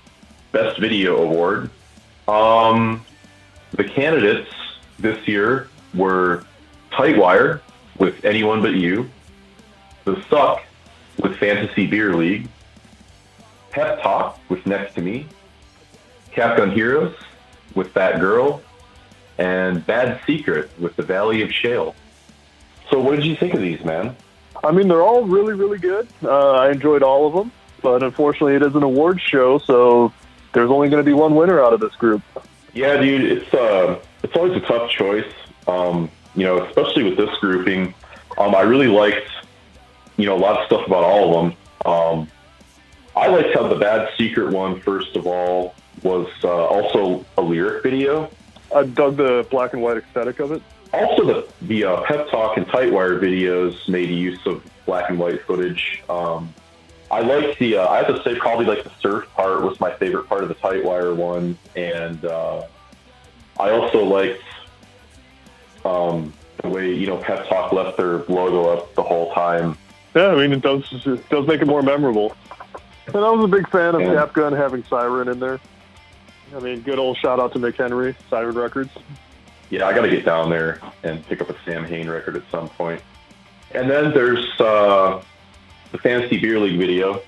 Best 0.50 0.80
Video 0.80 1.22
Award. 1.22 1.70
Um, 2.26 3.04
the 3.72 3.84
candidates 3.84 4.50
this 4.98 5.28
year 5.28 5.68
were 5.94 6.44
Tightwire 6.90 7.60
with 7.98 8.24
Anyone 8.24 8.62
But 8.62 8.74
You, 8.74 9.10
The 10.04 10.22
Suck 10.30 10.62
with 11.18 11.36
Fantasy 11.36 11.86
Beer 11.86 12.14
League, 12.16 12.48
Pep 13.70 14.02
Talk 14.02 14.38
with 14.48 14.64
Next 14.66 14.94
to 14.94 15.02
Me, 15.02 15.26
Capgun 16.32 16.72
Heroes 16.72 17.14
with 17.74 17.92
That 17.92 18.20
Girl, 18.20 18.62
and 19.36 19.84
Bad 19.84 20.20
Secret 20.26 20.70
with 20.80 20.96
The 20.96 21.02
Valley 21.02 21.42
of 21.42 21.52
Shale. 21.52 21.94
So, 22.92 23.00
what 23.00 23.16
did 23.16 23.24
you 23.24 23.34
think 23.34 23.54
of 23.54 23.60
these, 23.62 23.82
man? 23.82 24.14
I 24.62 24.70
mean, 24.70 24.86
they're 24.86 25.02
all 25.02 25.24
really, 25.24 25.54
really 25.54 25.78
good. 25.78 26.06
Uh, 26.22 26.52
I 26.52 26.70
enjoyed 26.70 27.02
all 27.02 27.26
of 27.26 27.32
them, 27.32 27.50
but 27.80 28.02
unfortunately, 28.02 28.54
it 28.54 28.62
is 28.62 28.74
an 28.74 28.82
awards 28.82 29.22
show, 29.22 29.56
so 29.56 30.12
there's 30.52 30.70
only 30.70 30.90
going 30.90 31.02
to 31.02 31.10
be 31.10 31.14
one 31.14 31.34
winner 31.34 31.58
out 31.58 31.72
of 31.72 31.80
this 31.80 31.94
group. 31.94 32.20
Yeah, 32.74 32.98
dude, 32.98 33.32
it's 33.32 33.54
uh, 33.54 33.98
it's 34.22 34.36
always 34.36 34.54
a 34.62 34.66
tough 34.66 34.90
choice. 34.90 35.32
Um, 35.66 36.10
you 36.34 36.44
know, 36.44 36.64
especially 36.66 37.04
with 37.04 37.16
this 37.16 37.30
grouping. 37.40 37.94
Um, 38.36 38.54
I 38.54 38.60
really 38.60 38.88
liked, 38.88 39.30
you 40.18 40.26
know, 40.26 40.36
a 40.36 40.38
lot 40.38 40.60
of 40.60 40.66
stuff 40.66 40.86
about 40.86 41.02
all 41.02 41.34
of 41.34 41.44
them. 41.44 41.56
Um, 41.86 42.28
I 43.16 43.28
liked 43.28 43.54
how 43.54 43.68
the 43.68 43.76
Bad 43.76 44.10
Secret 44.18 44.52
one, 44.52 44.80
first 44.80 45.16
of 45.16 45.26
all, 45.26 45.74
was 46.02 46.28
uh, 46.44 46.66
also 46.66 47.24
a 47.38 47.42
lyric 47.42 47.84
video. 47.84 48.30
I 48.74 48.84
dug 48.84 49.16
the 49.16 49.46
black 49.50 49.72
and 49.72 49.82
white 49.82 49.96
aesthetic 49.96 50.40
of 50.40 50.52
it. 50.52 50.62
Also, 50.92 51.24
the 51.24 51.48
the 51.62 51.84
uh, 51.84 52.02
Pep 52.02 52.28
Talk 52.28 52.56
and 52.56 52.66
Tightwire 52.66 53.18
videos 53.18 53.88
made 53.88 54.10
use 54.10 54.38
of 54.46 54.62
black 54.84 55.08
and 55.08 55.18
white 55.18 55.42
footage. 55.46 56.02
Um, 56.08 56.52
I 57.10 57.20
like 57.20 57.58
the. 57.58 57.78
Uh, 57.78 57.88
I 57.88 57.98
have 58.02 58.08
to 58.08 58.22
say, 58.22 58.36
probably 58.38 58.66
like 58.66 58.84
the 58.84 58.92
surf 59.00 59.26
part 59.34 59.62
was 59.62 59.78
my 59.80 59.92
favorite 59.92 60.28
part 60.28 60.42
of 60.42 60.48
the 60.48 60.54
Tightwire 60.56 61.14
one, 61.16 61.56
and 61.76 62.24
uh, 62.24 62.66
I 63.58 63.70
also 63.70 64.04
liked 64.04 64.42
um, 65.84 66.32
the 66.62 66.68
way 66.68 66.92
you 66.92 67.06
know 67.06 67.16
Pep 67.16 67.48
Talk 67.48 67.72
left 67.72 67.96
their 67.96 68.18
logo 68.24 68.68
up 68.68 68.94
the 68.94 69.02
whole 69.02 69.32
time. 69.32 69.78
Yeah, 70.14 70.28
I 70.28 70.36
mean, 70.36 70.52
it 70.52 70.60
does 70.60 70.84
it 71.06 71.28
does 71.30 71.46
make 71.46 71.62
it 71.62 71.66
more 71.66 71.82
memorable. 71.82 72.36
And 73.06 73.16
I 73.16 73.30
was 73.30 73.44
a 73.44 73.48
big 73.48 73.68
fan 73.68 73.94
of 73.94 74.02
Yeah. 74.02 74.14
Cap 74.14 74.32
Gun 74.34 74.52
having 74.52 74.84
Siren 74.84 75.28
in 75.28 75.40
there. 75.40 75.58
I 76.54 76.60
mean, 76.60 76.80
good 76.82 76.98
old 76.98 77.16
shout 77.16 77.40
out 77.40 77.52
to 77.54 77.58
Mick 77.58 77.76
Henry, 77.76 78.14
Siren 78.28 78.54
Records. 78.54 78.90
Yeah, 79.72 79.86
I 79.86 79.94
got 79.94 80.02
to 80.02 80.10
get 80.10 80.26
down 80.26 80.50
there 80.50 80.80
and 81.02 81.26
pick 81.26 81.40
up 81.40 81.48
a 81.48 81.56
Samhain 81.64 82.06
record 82.06 82.36
at 82.36 82.42
some 82.50 82.68
point. 82.68 83.00
And 83.70 83.88
then 83.88 84.12
there's 84.12 84.44
uh, 84.60 85.22
the 85.92 85.98
Fantasy 85.98 86.38
Beer 86.38 86.60
League 86.60 86.78
video. 86.78 87.22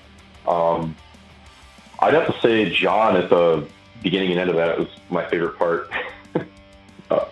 Um, 0.47 0.95
I'd 1.97 2.13
have 2.13 2.27
to 2.27 2.39
say 2.41 2.69
John 2.69 3.17
at 3.17 3.31
the 3.31 3.67
beginning 4.03 4.29
and 4.29 4.41
end 4.41 4.51
of 4.51 4.57
that 4.57 4.77
was 4.77 4.87
my 5.09 5.27
favorite 5.27 5.57
part. 5.57 5.89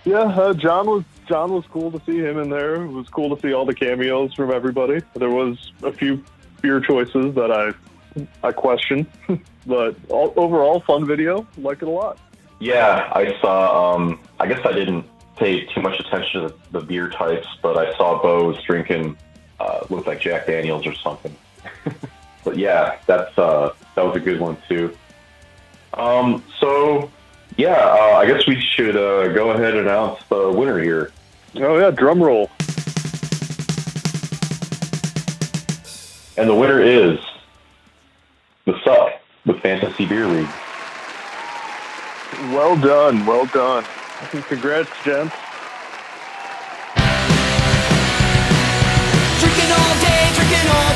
Yeah, 0.05 0.19
uh, 0.19 0.53
John 0.53 0.85
was 0.85 1.03
John 1.27 1.51
was 1.51 1.65
cool 1.67 1.91
to 1.91 2.01
see 2.05 2.19
him 2.19 2.37
in 2.37 2.49
there. 2.49 2.75
It 2.75 2.87
was 2.87 3.07
cool 3.09 3.35
to 3.35 3.41
see 3.41 3.53
all 3.53 3.65
the 3.65 3.73
cameos 3.73 4.33
from 4.33 4.51
everybody. 4.51 5.01
There 5.15 5.31
was 5.31 5.71
a 5.81 5.91
few 5.91 6.23
beer 6.61 6.79
choices 6.79 7.33
that 7.35 7.51
I 7.51 7.73
I 8.47 8.51
questioned, 8.51 9.07
but 9.65 9.95
all, 10.09 10.33
overall 10.35 10.81
fun 10.81 11.07
video. 11.07 11.47
Like 11.57 11.81
it 11.81 11.87
a 11.87 11.91
lot. 11.91 12.19
Yeah, 12.63 13.11
I 13.11 13.37
saw. 13.41 13.93
Um, 13.93 14.21
I 14.39 14.47
guess 14.47 14.65
I 14.65 14.71
didn't 14.71 15.05
pay 15.35 15.65
too 15.65 15.81
much 15.81 15.99
attention 15.99 16.43
to 16.43 16.47
the, 16.47 16.79
the 16.79 16.85
beer 16.85 17.09
types, 17.09 17.45
but 17.61 17.77
I 17.77 17.93
saw 17.97 18.21
Bo 18.21 18.45
was 18.47 18.63
drinking 18.63 19.17
uh, 19.59 19.85
looked 19.89 20.07
like 20.07 20.21
Jack 20.21 20.47
Daniels 20.47 20.87
or 20.87 20.95
something. 20.95 21.35
but 22.45 22.55
yeah, 22.55 22.99
that's 23.05 23.37
uh, 23.37 23.73
that 23.95 24.05
was 24.05 24.15
a 24.15 24.19
good 24.21 24.39
one 24.39 24.57
too. 24.69 24.95
Um, 25.95 26.41
so 26.61 27.11
yeah, 27.57 27.73
uh, 27.73 28.15
I 28.15 28.25
guess 28.25 28.47
we 28.47 28.57
should 28.61 28.95
uh, 28.95 29.33
go 29.33 29.51
ahead 29.51 29.75
and 29.75 29.85
announce 29.85 30.23
the 30.29 30.49
winner 30.49 30.79
here. 30.79 31.11
Oh 31.55 31.77
yeah, 31.77 31.91
drum 31.91 32.23
roll. 32.23 32.49
And 36.37 36.49
the 36.49 36.55
winner 36.55 36.79
is 36.79 37.19
the 38.63 38.79
Suck 38.85 39.11
the 39.45 39.55
Fantasy 39.55 40.05
Beer 40.05 40.27
League. 40.27 40.49
Well 42.51 42.75
done, 42.75 43.25
well 43.25 43.45
done. 43.45 43.85
Congrats, 44.49 44.89
gents. 45.05 45.33
Drinking 49.39 49.71
all 49.71 49.95
day, 50.03 50.29
drinking 50.35 50.67
all 50.69 50.92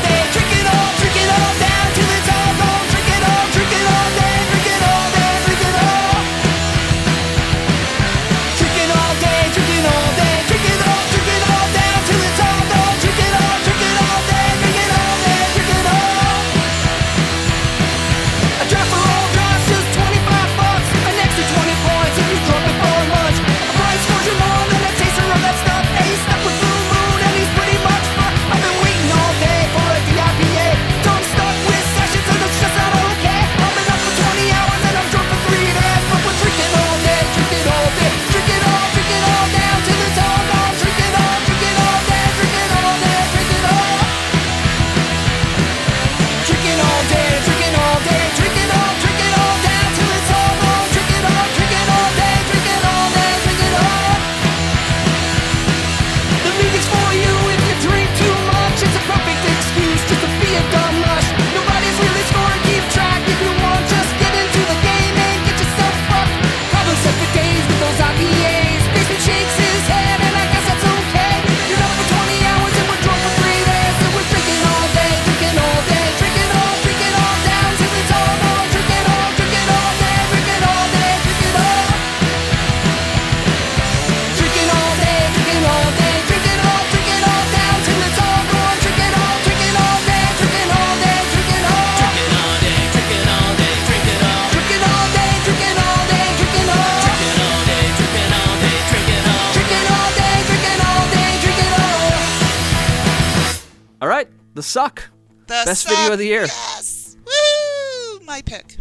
the 104.58 104.64
suck. 104.64 105.10
The 105.46 105.64
Best 105.66 105.88
video 105.88 106.14
of 106.14 106.18
the 106.18 106.26
year. 106.26 106.42
Yes. 106.42 107.16
Woo! 107.26 108.20
My 108.26 108.42
pick. 108.42 108.78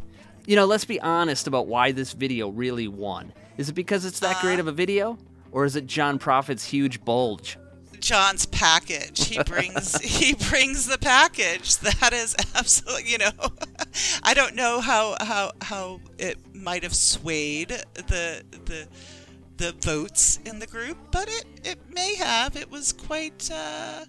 You 0.46 0.56
know, 0.56 0.64
let's 0.64 0.86
be 0.86 0.98
honest 1.00 1.46
about 1.46 1.66
why 1.66 1.92
this 1.92 2.14
video 2.14 2.48
really 2.48 2.88
won. 2.88 3.32
Is 3.58 3.68
it 3.68 3.74
because 3.74 4.06
it's 4.06 4.20
that 4.20 4.40
great 4.40 4.58
of 4.58 4.66
a 4.68 4.72
video? 4.72 5.18
Or 5.52 5.66
is 5.66 5.76
it 5.76 5.86
John 5.86 6.18
Proffitt's 6.18 6.64
huge 6.64 7.04
bulge? 7.04 7.58
John's 8.00 8.46
package. 8.46 9.26
He 9.26 9.42
brings 9.46 10.00
he 10.00 10.34
brings 10.34 10.86
the 10.86 10.98
package. 10.98 11.76
That 11.76 12.12
is 12.12 12.34
absolutely, 12.54 13.10
you 13.10 13.18
know. 13.18 13.32
I 14.22 14.32
don't 14.32 14.54
know 14.54 14.80
how 14.80 15.16
how 15.20 15.52
how 15.60 16.00
it 16.18 16.38
might 16.54 16.84
have 16.84 16.94
swayed 16.94 17.68
the 17.68 18.42
the 18.64 18.88
the 19.58 19.72
votes 19.80 20.38
in 20.46 20.58
the 20.58 20.66
group, 20.66 20.96
but 21.12 21.28
it 21.28 21.44
it 21.64 21.78
may 21.90 22.14
have. 22.16 22.56
It 22.56 22.70
was 22.70 22.92
quite 22.92 23.50
uh 23.52 24.06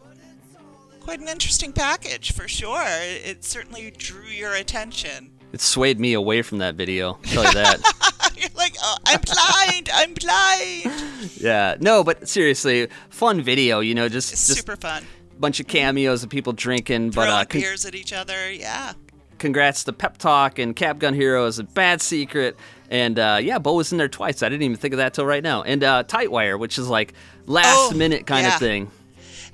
quite 1.07 1.21
an 1.21 1.29
interesting 1.29 1.71
package 1.71 2.33
for 2.33 2.49
sure. 2.49 2.83
It 2.85 3.45
certainly 3.45 3.91
drew 3.91 4.25
your 4.25 4.53
attention. 4.55 5.31
It 5.53 5.61
swayed 5.61 6.01
me 6.01 6.11
away 6.11 6.41
from 6.41 6.57
that 6.57 6.75
video. 6.75 7.13
I'll 7.13 7.21
tell 7.23 7.43
you 7.45 7.53
that. 7.53 8.33
You're 8.37 8.49
like, 8.57 8.75
oh, 8.83 8.97
I'm 9.05 9.21
blind. 9.21 9.89
I'm 9.93 10.13
blind. 10.13 11.31
yeah. 11.37 11.75
No, 11.79 12.03
but 12.03 12.27
seriously, 12.27 12.89
fun 13.09 13.41
video. 13.41 13.79
You 13.79 13.95
know, 13.95 14.09
just 14.09 14.31
just 14.31 14.47
Super 14.47 14.75
fun. 14.75 15.05
bunch 15.39 15.61
of 15.61 15.67
cameos 15.67 16.23
of 16.23 16.29
people 16.29 16.51
drinking. 16.51 17.11
But 17.11 17.13
Throwing 17.27 17.31
uh, 17.31 17.45
con- 17.45 17.61
beers 17.61 17.85
at 17.85 17.95
each 17.95 18.11
other. 18.11 18.51
Yeah. 18.51 18.91
congrats 19.39 19.85
to 19.85 19.93
Pep 19.93 20.17
Talk 20.17 20.59
and 20.59 20.75
Cap 20.75 20.99
Gun 20.99 21.13
Heroes 21.13 21.57
and 21.57 21.73
Bad 21.73 22.01
Secret. 22.01 22.57
And 22.89 23.17
uh, 23.17 23.39
yeah, 23.41 23.59
Bo 23.59 23.75
was 23.75 23.93
in 23.93 23.97
there 23.97 24.09
twice. 24.09 24.43
I 24.43 24.49
didn't 24.49 24.63
even 24.63 24.75
think 24.77 24.93
of 24.93 24.97
that 24.97 25.13
till 25.13 25.25
right 25.25 25.41
now. 25.43 25.63
And 25.63 25.85
uh, 25.85 26.03
Tightwire, 26.03 26.59
which 26.59 26.77
is 26.77 26.89
like 26.89 27.13
last 27.45 27.93
Oh, 27.93 27.95
minute 27.95 28.27
kind 28.27 28.45
yeah. 28.45 28.53
of 28.53 28.59
thing. 28.59 28.91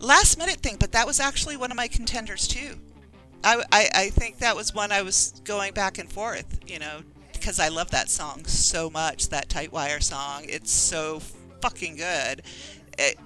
Last 0.04 0.38
minute 0.38 0.58
thing, 0.58 0.78
but 0.80 0.92
that 0.92 1.08
was 1.08 1.20
actually 1.20 1.58
one 1.58 1.72
of 1.72 1.78
my 1.78 1.88
contenders 1.88 2.48
too. 2.48 2.78
I, 3.44 3.64
I, 3.72 3.90
I 3.94 4.10
think 4.10 4.40
that 4.40 4.56
was 4.56 4.74
one 4.74 4.92
I 4.92 5.02
was 5.02 5.42
going 5.44 5.74
back 5.74 5.98
and 5.98 6.12
forth, 6.12 6.60
you 6.68 6.80
know, 6.80 7.02
because 7.34 7.60
I 7.60 7.70
love 7.70 7.92
that 7.92 8.10
song 8.10 8.46
so 8.46 8.90
much, 8.90 9.30
that 9.30 9.50
Tightwire 9.50 10.02
song. 10.02 10.46
It's 10.46 10.72
so 10.72 11.20
fucking 11.62 11.98
good. 11.98 12.44
It, 12.98 13.18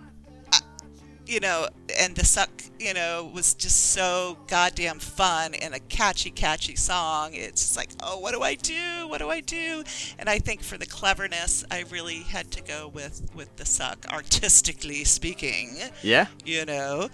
you 1.28 1.40
know, 1.40 1.68
and 2.00 2.16
the 2.16 2.26
suck, 2.26 2.50
you 2.80 2.94
know, 2.94 3.30
was 3.34 3.54
just 3.54 3.92
so 3.92 4.38
goddamn 4.48 5.00
fun 5.00 5.54
and 5.56 5.74
a 5.74 5.80
catchy, 5.80 6.30
catchy 6.32 6.76
song. 6.76 7.32
It's 7.34 7.62
just 7.62 7.78
like, 7.78 7.90
oh, 8.02 8.20
what 8.20 8.34
do 8.34 8.42
I 8.42 8.56
do? 8.56 9.08
What 9.08 9.20
do 9.20 9.30
I 9.30 9.42
do? 9.42 9.84
And 10.18 10.30
I 10.30 10.40
think 10.40 10.62
for 10.62 10.78
the 10.78 10.86
cleverness, 10.86 11.66
I 11.70 11.84
really 11.92 12.20
had 12.20 12.52
to 12.52 12.62
go 12.62 12.88
with 12.88 13.30
with 13.36 13.56
the 13.58 13.66
suck, 13.66 14.06
artistically 14.12 15.04
speaking. 15.04 15.78
Yeah. 16.02 16.28
You 16.46 16.66
know, 16.66 17.10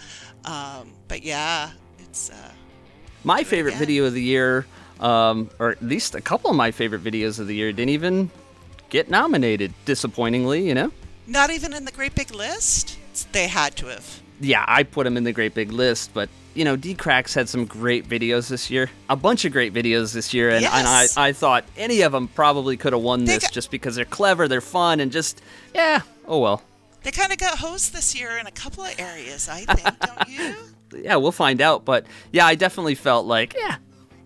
um, 0.45 0.93
but 1.07 1.24
yeah, 1.24 1.72
it's. 1.99 2.30
Uh, 2.30 2.51
My 3.24 3.43
favorite 3.43 3.76
video 3.76 4.05
of 4.05 4.14
the 4.14 4.22
year, 4.22 4.66
um, 4.99 5.49
or 5.59 5.72
at 5.72 5.82
least 5.82 6.14
a 6.16 6.22
couple 6.22 6.49
of 6.49 6.55
my 6.55 6.72
favorite 6.72 7.03
videos 7.03 7.39
of 7.39 7.47
the 7.47 7.55
year, 7.55 7.72
didn't 7.72 7.89
even 7.89 8.30
get 8.89 9.09
nominated. 9.09 9.74
Disappointingly, 9.86 10.68
you 10.68 10.76
know. 10.76 10.91
not 11.26 11.49
even 11.49 11.74
in 11.74 11.86
the 11.86 11.91
great 11.91 12.14
big 12.16 12.34
list. 12.34 12.99
They 13.32 13.47
had 13.47 13.76
to 13.78 13.88
have. 13.88 14.22
yeah, 14.41 14.66
I 14.68 14.84
put 14.84 15.03
them 15.05 15.18
in 15.18 15.24
the 15.24 15.32
great 15.32 15.53
big 15.53 15.72
list, 15.72 16.11
but 16.14 16.30
you 16.55 16.66
know, 16.66 16.76
Dee 16.76 16.93
Cracks 16.93 17.34
had 17.34 17.49
some 17.49 17.66
great 17.66 18.07
videos 18.07 18.47
this 18.49 18.70
year. 18.70 18.89
A 19.09 19.16
bunch 19.16 19.43
of 19.45 19.51
great 19.51 19.74
videos 19.74 20.14
this 20.14 20.34
year, 20.36 20.49
and, 20.49 20.64
and 20.66 20.88
I, 20.88 21.07
I 21.18 21.32
thought 21.34 21.66
any 21.78 22.01
of 22.01 22.11
them 22.11 22.28
probably 22.28 22.78
could 22.78 22.93
have 22.93 23.01
won 23.01 23.26
They 23.26 23.34
this 23.36 23.43
got- 23.43 23.51
just 23.53 23.72
because 23.72 23.95
they're 23.95 24.05
clever, 24.05 24.47
they're 24.47 24.61
fun, 24.61 24.99
and 24.99 25.11
just 25.11 25.41
yeah. 25.74 26.01
Oh 26.28 26.39
well. 26.39 26.61
They 27.03 27.11
kind 27.11 27.32
of 27.34 27.38
got 27.38 27.57
hosed 27.57 27.91
this 27.93 28.18
year 28.18 28.38
in 28.38 28.47
a 28.47 28.51
couple 28.51 28.84
of 28.86 28.97
areas, 28.99 29.49
I 29.49 29.66
think, 29.66 29.99
don't 29.99 30.30
you? 30.30 30.55
Yeah, 31.03 31.16
we'll 31.16 31.32
find 31.32 31.59
out. 31.59 31.86
But 31.86 32.05
yeah, 32.32 32.45
I 32.45 32.53
definitely 32.53 32.93
felt 32.93 33.26
like 33.26 33.55
yeah, 33.57 33.78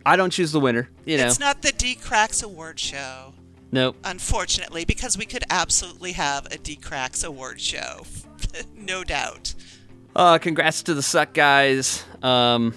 I 0.06 0.18
don't 0.18 0.32
choose 0.32 0.52
the 0.52 0.60
winner. 0.60 0.90
You 1.06 1.18
know, 1.18 1.26
It's 1.28 1.40
not 1.40 1.62
the 1.62 1.72
Dee 1.72 1.96
Cracks 1.96 2.44
Award 2.44 2.78
show, 2.78 3.34
nope. 3.72 3.96
unfortunately, 4.04 4.84
because 4.84 5.18
we 5.18 5.26
could 5.26 5.46
absolutely 5.50 6.12
have 6.12 6.46
a 6.52 6.58
Dee 6.58 6.76
Cracks 6.76 7.24
Award 7.24 7.62
show, 7.62 8.04
no 8.76 9.04
doubt. 9.04 9.54
Uh, 10.16 10.38
congrats 10.38 10.84
to 10.84 10.94
the 10.94 11.02
Suck 11.04 11.34
guys. 11.34 12.04
Um, 12.24 12.74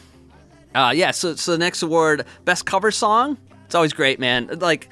uh, 0.74 0.92
yeah. 0.94 1.10
So, 1.10 1.34
so 1.36 1.52
the 1.52 1.58
next 1.58 1.82
award, 1.82 2.24
best 2.44 2.66
cover 2.66 2.90
song. 2.90 3.38
It's 3.64 3.74
always 3.74 3.92
great, 3.92 4.18
man. 4.20 4.58
Like, 4.60 4.88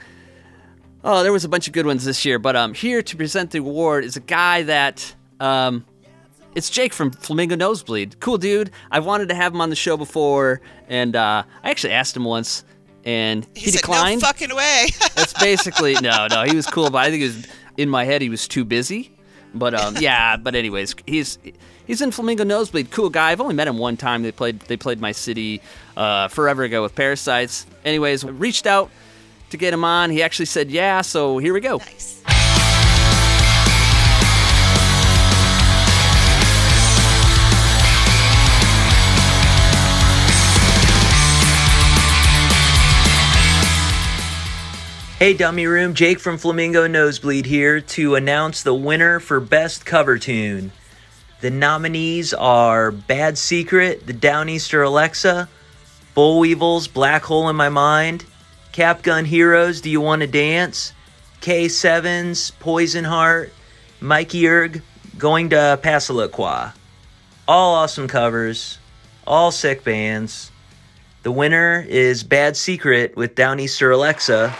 oh, 1.04 1.22
there 1.22 1.32
was 1.32 1.44
a 1.44 1.48
bunch 1.48 1.66
of 1.66 1.72
good 1.72 1.84
ones 1.86 2.04
this 2.04 2.24
year, 2.24 2.38
but 2.38 2.56
um, 2.56 2.74
here 2.74 3.02
to 3.02 3.16
present 3.16 3.50
the 3.50 3.58
award 3.58 4.04
is 4.04 4.16
a 4.16 4.20
guy 4.20 4.62
that 4.62 5.14
um, 5.40 5.84
it's 6.54 6.70
Jake 6.70 6.92
from 6.92 7.10
Flamingo 7.10 7.56
Nosebleed. 7.56 8.20
Cool 8.20 8.38
dude. 8.38 8.70
I've 8.90 9.04
wanted 9.04 9.28
to 9.28 9.34
have 9.34 9.52
him 9.52 9.60
on 9.60 9.70
the 9.70 9.76
show 9.76 9.96
before, 9.96 10.60
and 10.88 11.14
uh, 11.16 11.42
I 11.62 11.70
actually 11.70 11.92
asked 11.92 12.16
him 12.16 12.24
once, 12.24 12.64
and 13.04 13.46
he, 13.54 13.62
He, 13.66 13.70
said, 13.72 13.80
declined. 13.80 14.22
no 14.22 14.26
fucking 14.28 14.54
way. 14.54 14.86
That's 15.14 15.34
basically 15.34 15.94
no, 15.94 16.28
no. 16.30 16.44
He 16.44 16.54
was 16.56 16.66
cool, 16.66 16.88
but 16.90 16.98
I 16.98 17.10
think 17.10 17.22
it 17.22 17.26
was 17.26 17.46
in 17.76 17.88
my 17.88 18.04
head. 18.04 18.22
He 18.22 18.28
was 18.30 18.48
too 18.48 18.64
busy. 18.64 19.12
But 19.54 19.74
um, 19.74 19.96
yeah. 20.00 20.36
But 20.36 20.54
anyways, 20.54 20.94
he's 21.06 21.38
he's 21.86 22.00
in 22.00 22.10
Flamingo 22.10 22.44
Nosebleed. 22.44 22.90
Cool 22.90 23.10
guy. 23.10 23.30
I've 23.30 23.40
only 23.40 23.54
met 23.54 23.68
him 23.68 23.78
one 23.78 23.96
time. 23.96 24.22
They 24.22 24.32
played 24.32 24.60
they 24.60 24.76
played 24.76 25.00
my 25.00 25.12
city 25.12 25.60
uh, 25.96 26.28
forever 26.28 26.62
ago 26.62 26.82
with 26.82 26.94
Parasites. 26.94 27.66
Anyways, 27.84 28.24
reached 28.24 28.66
out 28.66 28.90
to 29.50 29.56
get 29.56 29.72
him 29.72 29.84
on. 29.84 30.10
He 30.10 30.22
actually 30.22 30.46
said 30.46 30.70
yeah. 30.70 31.00
So 31.00 31.38
here 31.38 31.52
we 31.54 31.60
go. 31.60 31.78
nice. 31.78 32.22
Hey, 45.18 45.34
Dummy 45.34 45.66
Room, 45.66 45.94
Jake 45.94 46.20
from 46.20 46.38
Flamingo 46.38 46.86
Nosebleed 46.86 47.44
here 47.44 47.80
to 47.80 48.14
announce 48.14 48.62
the 48.62 48.72
winner 48.72 49.18
for 49.18 49.40
Best 49.40 49.84
Cover 49.84 50.16
Tune. 50.16 50.70
The 51.40 51.50
nominees 51.50 52.32
are 52.32 52.92
Bad 52.92 53.36
Secret, 53.36 54.06
The 54.06 54.12
Downeaster 54.12 54.86
Alexa, 54.86 55.48
Bull 56.14 56.38
Weevils, 56.38 56.86
Black 56.86 57.24
Hole 57.24 57.48
in 57.48 57.56
My 57.56 57.68
Mind, 57.68 58.26
Cap 58.70 59.02
Gun 59.02 59.24
Heroes, 59.24 59.80
Do 59.80 59.90
You 59.90 60.00
Want 60.00 60.22
to 60.22 60.28
Dance, 60.28 60.92
K7's 61.40 62.52
Poison 62.52 63.02
Heart, 63.02 63.52
Mikey 64.00 64.46
Erg, 64.46 64.82
Going 65.18 65.50
to 65.50 65.80
Passamaquoddy. 65.82 66.74
All 67.48 67.74
awesome 67.74 68.06
covers, 68.06 68.78
all 69.26 69.50
sick 69.50 69.82
bands. 69.82 70.52
The 71.24 71.32
winner 71.32 71.84
is 71.88 72.22
Bad 72.22 72.56
Secret 72.56 73.16
with 73.16 73.34
Downeaster 73.34 73.92
Alexa 73.92 74.56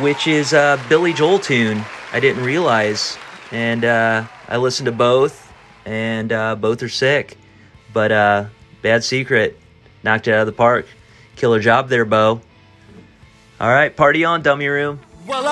which 0.00 0.26
is 0.26 0.52
a 0.52 0.80
Billy 0.88 1.12
Joel 1.12 1.38
tune. 1.38 1.84
I 2.12 2.20
didn't 2.20 2.44
realize, 2.44 3.16
and 3.50 3.84
uh, 3.84 4.24
I 4.48 4.56
listened 4.56 4.86
to 4.86 4.92
both, 4.92 5.52
and 5.84 6.32
uh, 6.32 6.56
both 6.56 6.82
are 6.82 6.88
sick. 6.88 7.36
But 7.92 8.12
uh, 8.12 8.46
Bad 8.82 9.04
Secret 9.04 9.58
knocked 10.02 10.28
it 10.28 10.34
out 10.34 10.40
of 10.40 10.46
the 10.46 10.52
park. 10.52 10.86
Killer 11.36 11.60
job 11.60 11.88
there, 11.88 12.04
Bo. 12.04 12.40
All 13.60 13.70
right, 13.70 13.94
party 13.94 14.24
on, 14.24 14.42
dummy 14.42 14.68
room. 14.68 15.00
Well, 15.26 15.44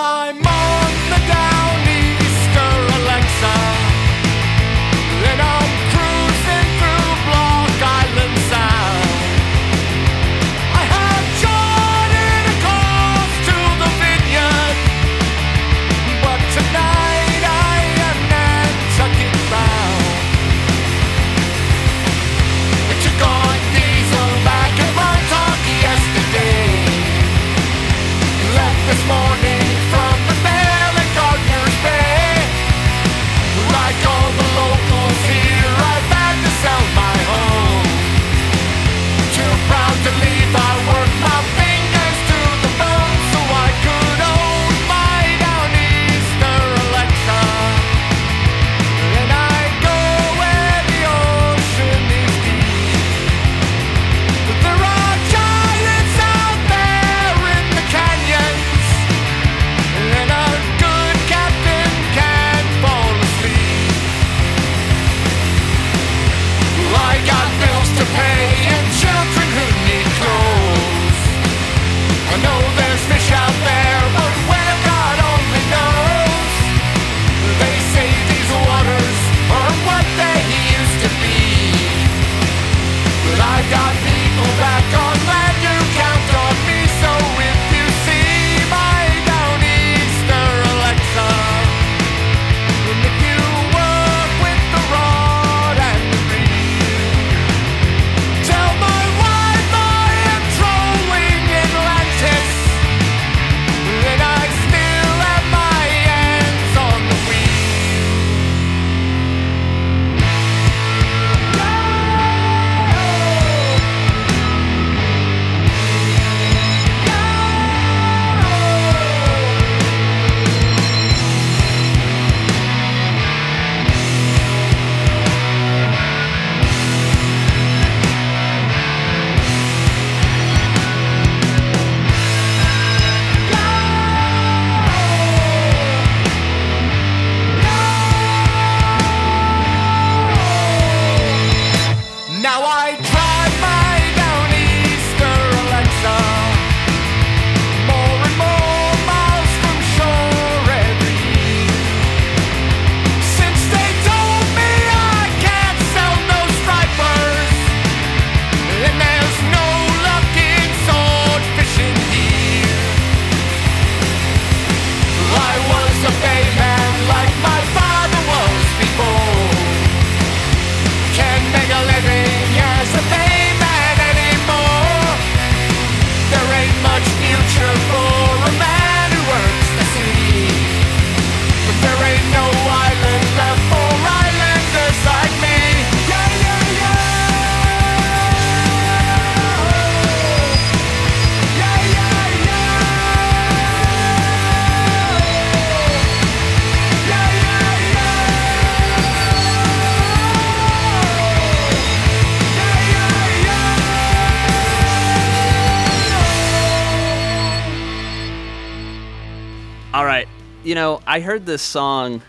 I 211.13 211.21
heard 211.21 211.45
this 211.45 211.61
song 211.61 212.23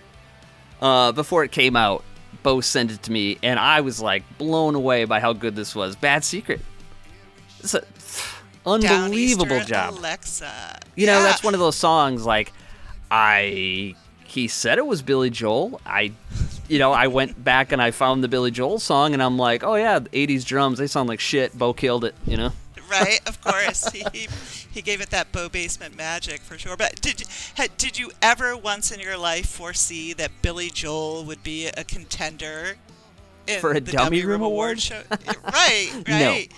uh, 0.82 1.14
before 1.14 1.46
it 1.46 1.54
came 1.54 1.78
out. 1.78 2.04
Bo 2.44 2.60
sent 2.60 2.92
it 2.92 3.02
to 3.04 3.12
me, 3.14 3.38
and 3.42 3.58
I 3.58 3.80
was 3.80 4.02
like 4.02 4.24
blown 4.38 4.76
away 4.76 5.06
by 5.06 5.22
how 5.22 5.32
good 5.32 5.56
this 5.56 5.74
was. 5.74 5.96
Bad 5.96 6.26
Secret. 6.26 6.60
It's 7.62 7.74
a 7.74 7.84
unbelievable 8.66 9.62
job. 9.62 9.94
Alexa. 9.94 10.80
You 10.96 11.06
know, 11.06 11.20
Yeah. 11.20 11.24
that's 11.24 11.42
one 11.44 11.54
of 11.54 11.62
those 11.62 11.78
songs 11.78 12.26
like 12.26 12.52
I 13.10 13.96
he 14.26 14.50
said 14.50 14.78
it 14.80 14.86
was 14.86 15.02
Billy 15.02 15.30
Joel. 15.30 15.80
I 15.86 16.12
you 16.68 16.78
know, 16.80 16.92
I 16.92 17.08
went 17.08 17.42
back 17.42 17.72
and 17.72 17.82
I 17.82 17.92
found 17.92 18.22
the 18.22 18.28
Billy 18.28 18.52
Joel 18.52 18.80
song 18.80 19.14
and 19.14 19.24
I'm 19.24 19.38
like, 19.38 19.64
"Oh 19.64 19.76
yeah, 19.76 20.00
80s 20.00 20.44
drums, 20.46 20.78
they 20.78 20.88
sound 20.88 21.08
like 21.08 21.22
shit. 21.22 21.58
Bo 21.58 21.72
killed 21.74 22.04
it, 22.04 22.16
you 22.26 22.36
know." 22.36 22.52
Right? 22.90 23.20
Of 23.28 23.42
course, 23.42 23.88
he, 23.92 24.04
he 24.14 24.28
he 24.72 24.82
gave 24.82 25.02
it 25.02 25.10
that 25.12 25.32
Bo 25.32 25.50
Basement 25.50 25.96
magic 25.96 26.42
for 26.42 26.58
sure. 26.58 26.76
But 26.78 27.02
did 27.02 27.24
did 27.78 27.98
you 27.98 28.12
ever 28.22 28.56
once 28.58 28.92
in 28.92 29.00
your 29.00 29.18
life 29.18 29.48
foresee 29.48 30.14
that 30.14 30.32
Billy 30.42 30.70
Joel 30.70 31.24
would 31.26 31.44
be 31.44 31.68
a 31.68 31.84
contender 31.84 32.76
For 33.60 33.72
a 33.72 33.80
the 33.80 33.92
Dummy 33.92 34.24
Room 34.24 34.42
Award 34.42 34.80
show? 34.82 35.02
right, 35.44 35.92
No. 36.08 36.14
right. 36.14 36.52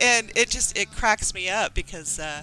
And 0.00 0.30
it 0.34 0.50
just 0.50 0.76
it 0.76 0.90
cracks 0.90 1.32
me 1.34 1.48
up 1.48 1.74
because 1.74 2.18
uh, 2.18 2.42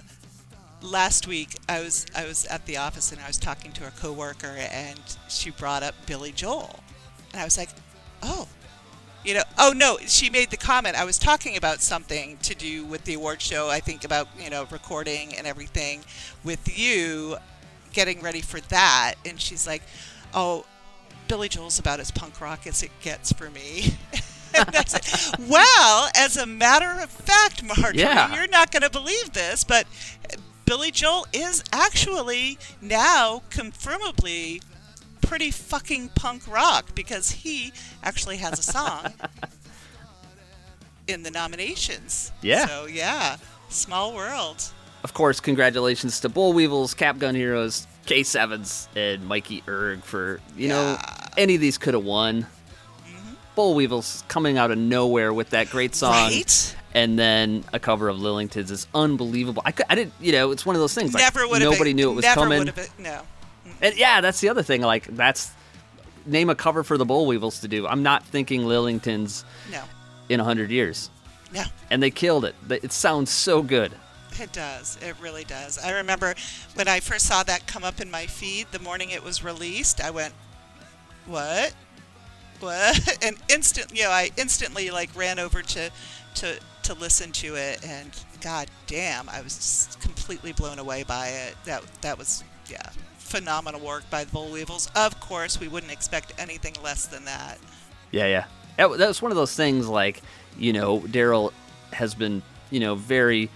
last 0.80 1.26
week 1.26 1.50
I 1.68 1.80
was 1.80 2.06
I 2.14 2.24
was 2.24 2.46
at 2.46 2.64
the 2.66 2.78
office 2.78 3.12
and 3.12 3.20
I 3.20 3.26
was 3.26 3.38
talking 3.38 3.72
to 3.72 3.86
a 3.86 3.90
coworker 3.90 4.56
and 4.58 5.00
she 5.28 5.50
brought 5.50 5.82
up 5.82 5.94
Billy 6.06 6.32
Joel, 6.32 6.80
and 7.32 7.40
I 7.40 7.44
was 7.44 7.58
like, 7.58 7.70
oh. 8.22 8.48
You 9.24 9.34
know, 9.34 9.42
oh 9.58 9.72
no, 9.74 9.98
she 10.06 10.30
made 10.30 10.50
the 10.50 10.56
comment. 10.56 10.96
I 10.96 11.04
was 11.04 11.18
talking 11.18 11.56
about 11.56 11.80
something 11.80 12.38
to 12.38 12.54
do 12.54 12.84
with 12.84 13.04
the 13.04 13.14
award 13.14 13.40
show. 13.40 13.68
I 13.68 13.78
think 13.80 14.04
about, 14.04 14.28
you 14.38 14.50
know, 14.50 14.66
recording 14.70 15.34
and 15.36 15.46
everything 15.46 16.00
with 16.42 16.76
you, 16.76 17.36
getting 17.92 18.20
ready 18.20 18.40
for 18.40 18.60
that. 18.62 19.14
And 19.24 19.40
she's 19.40 19.66
like, 19.66 19.82
oh, 20.34 20.64
Billy 21.28 21.48
Joel's 21.48 21.78
about 21.78 22.00
as 22.00 22.10
punk 22.10 22.40
rock 22.40 22.66
as 22.66 22.82
it 22.82 22.90
gets 23.00 23.32
for 23.32 23.48
me. 23.50 23.94
and 24.54 25.48
well, 25.48 26.08
as 26.16 26.36
a 26.36 26.44
matter 26.44 27.00
of 27.00 27.08
fact, 27.08 27.62
Marjorie, 27.62 27.98
Yeah. 28.00 28.34
you're 28.34 28.48
not 28.48 28.72
going 28.72 28.82
to 28.82 28.90
believe 28.90 29.32
this, 29.32 29.62
but 29.64 29.86
Billy 30.66 30.90
Joel 30.90 31.26
is 31.32 31.62
actually 31.72 32.58
now 32.80 33.42
confirmably 33.50 34.60
pretty 35.22 35.50
fucking 35.50 36.10
punk 36.10 36.46
rock 36.46 36.94
because 36.94 37.30
he 37.30 37.72
actually 38.02 38.36
has 38.36 38.58
a 38.58 38.62
song 38.62 39.14
in 41.08 41.22
the 41.22 41.30
nominations. 41.30 42.32
Yeah. 42.42 42.66
So 42.66 42.86
yeah, 42.86 43.36
small 43.68 44.14
world. 44.14 44.62
Of 45.04 45.14
course, 45.14 45.40
congratulations 45.40 46.20
to 46.20 46.28
Bull 46.28 46.52
Weevils, 46.52 46.94
Cap 46.94 47.20
Heroes, 47.20 47.86
K7s, 48.06 48.86
and 48.94 49.26
Mikey 49.26 49.64
Erg 49.66 50.02
for, 50.04 50.40
you 50.56 50.68
know, 50.68 50.96
any 51.36 51.56
of 51.56 51.60
these 51.60 51.76
could 51.76 51.94
have 51.94 52.04
won. 52.04 52.42
Mm-hmm. 52.42 53.34
Bull 53.56 53.74
Weevils 53.74 54.22
coming 54.28 54.58
out 54.58 54.70
of 54.70 54.78
nowhere 54.78 55.32
with 55.32 55.50
that 55.50 55.70
great 55.70 55.96
song. 55.96 56.12
Right? 56.12 56.76
And 56.94 57.18
then 57.18 57.64
a 57.72 57.80
cover 57.80 58.08
of 58.08 58.20
Lillington's 58.20 58.70
is 58.70 58.86
unbelievable. 58.94 59.62
I, 59.64 59.72
could, 59.72 59.86
I 59.88 59.94
didn't, 59.94 60.12
you 60.20 60.30
know, 60.32 60.52
it's 60.52 60.66
one 60.66 60.76
of 60.76 60.80
those 60.80 60.94
things. 60.94 61.14
Like, 61.14 61.22
never 61.22 61.48
would 61.48 61.62
have. 61.62 61.72
Nobody 61.72 61.94
knew 61.94 62.10
it 62.10 62.14
was 62.14 62.24
never 62.24 62.42
coming. 62.42 62.66
have. 62.66 62.98
No. 62.98 63.22
And 63.82 63.96
yeah, 63.96 64.20
that's 64.20 64.40
the 64.40 64.48
other 64.48 64.62
thing. 64.62 64.80
Like, 64.80 65.06
that's 65.08 65.50
name 66.24 66.48
a 66.48 66.54
cover 66.54 66.82
for 66.84 66.96
the 66.96 67.04
Bull 67.04 67.26
Weevils 67.26 67.60
to 67.60 67.68
do. 67.68 67.86
I'm 67.86 68.02
not 68.02 68.24
thinking 68.24 68.64
Lillington's 68.64 69.44
No. 69.70 69.82
in 70.28 70.38
a 70.40 70.44
hundred 70.44 70.70
years. 70.70 71.10
No. 71.52 71.64
And 71.90 72.02
they 72.02 72.10
killed 72.10 72.44
it. 72.44 72.54
It 72.70 72.92
sounds 72.92 73.30
so 73.30 73.62
good. 73.62 73.92
It 74.40 74.52
does. 74.52 74.96
It 75.02 75.14
really 75.20 75.44
does. 75.44 75.78
I 75.78 75.90
remember 75.92 76.34
when 76.74 76.88
I 76.88 77.00
first 77.00 77.26
saw 77.26 77.42
that 77.42 77.66
come 77.66 77.84
up 77.84 78.00
in 78.00 78.10
my 78.10 78.26
feed 78.26 78.68
the 78.72 78.78
morning 78.78 79.10
it 79.10 79.22
was 79.22 79.44
released. 79.44 80.00
I 80.00 80.10
went, 80.10 80.32
"What? 81.26 81.74
What?" 82.60 83.18
And 83.22 83.36
instant, 83.50 83.92
you 83.94 84.04
know, 84.04 84.10
I 84.10 84.30
instantly 84.38 84.90
like 84.90 85.10
ran 85.14 85.38
over 85.38 85.60
to 85.60 85.90
to 86.36 86.58
to 86.84 86.94
listen 86.94 87.30
to 87.32 87.56
it, 87.56 87.84
and 87.86 88.10
god 88.40 88.68
damn, 88.86 89.28
I 89.28 89.42
was 89.42 89.56
just 89.56 90.00
completely 90.00 90.52
blown 90.52 90.78
away 90.78 91.02
by 91.02 91.28
it. 91.28 91.54
That 91.66 91.82
that 92.00 92.16
was 92.16 92.42
yeah, 92.70 92.88
phenomenal 93.32 93.80
work 93.80 94.08
by 94.10 94.24
the 94.24 94.30
Bull 94.30 94.50
Weevils. 94.50 94.90
Of 94.94 95.18
course, 95.18 95.58
we 95.58 95.66
wouldn't 95.66 95.90
expect 95.90 96.34
anything 96.38 96.74
less 96.84 97.06
than 97.06 97.24
that. 97.24 97.58
Yeah, 98.10 98.26
yeah. 98.26 98.44
That, 98.76 98.98
that 98.98 99.08
was 99.08 99.22
one 99.22 99.32
of 99.32 99.36
those 99.36 99.56
things 99.56 99.88
like, 99.88 100.20
you 100.58 100.74
know, 100.74 101.00
Daryl 101.00 101.50
has 101.94 102.14
been, 102.14 102.42
you 102.70 102.78
know, 102.78 102.94
very 102.94 103.48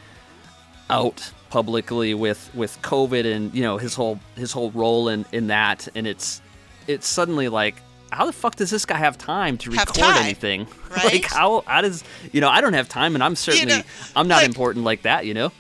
out 0.89 1.31
publicly 1.51 2.14
with 2.14 2.51
with 2.55 2.81
COVID 2.81 3.31
and, 3.31 3.55
you 3.55 3.62
know, 3.62 3.77
his 3.77 3.95
whole 3.95 4.18
his 4.35 4.51
whole 4.51 4.70
role 4.70 5.09
in 5.11 5.27
in 5.31 5.49
that 5.49 5.89
and 5.95 6.07
it's 6.07 6.41
it's 6.87 7.07
suddenly 7.07 7.49
like 7.49 7.77
how 8.11 8.24
the 8.24 8.33
fuck 8.33 8.57
does 8.57 8.70
this 8.70 8.87
guy 8.87 8.97
have 8.97 9.18
time 9.18 9.59
to 9.59 9.70
record 9.70 9.95
time, 9.95 10.24
anything? 10.24 10.66
right? 10.91 11.05
like 11.05 11.24
how 11.24 11.64
how 11.66 11.83
does 11.83 12.03
you 12.33 12.41
know, 12.41 12.49
I 12.49 12.62
don't 12.62 12.72
have 12.72 12.89
time 12.89 13.14
and 13.14 13.22
I'm 13.22 13.37
certainly 13.37 13.77
know, 13.77 13.83
I'm 14.14 14.29
not 14.29 14.37
like- 14.37 14.47
important 14.47 14.87
like 14.87 15.03
that, 15.03 15.27
you 15.27 15.35
know? 15.35 15.53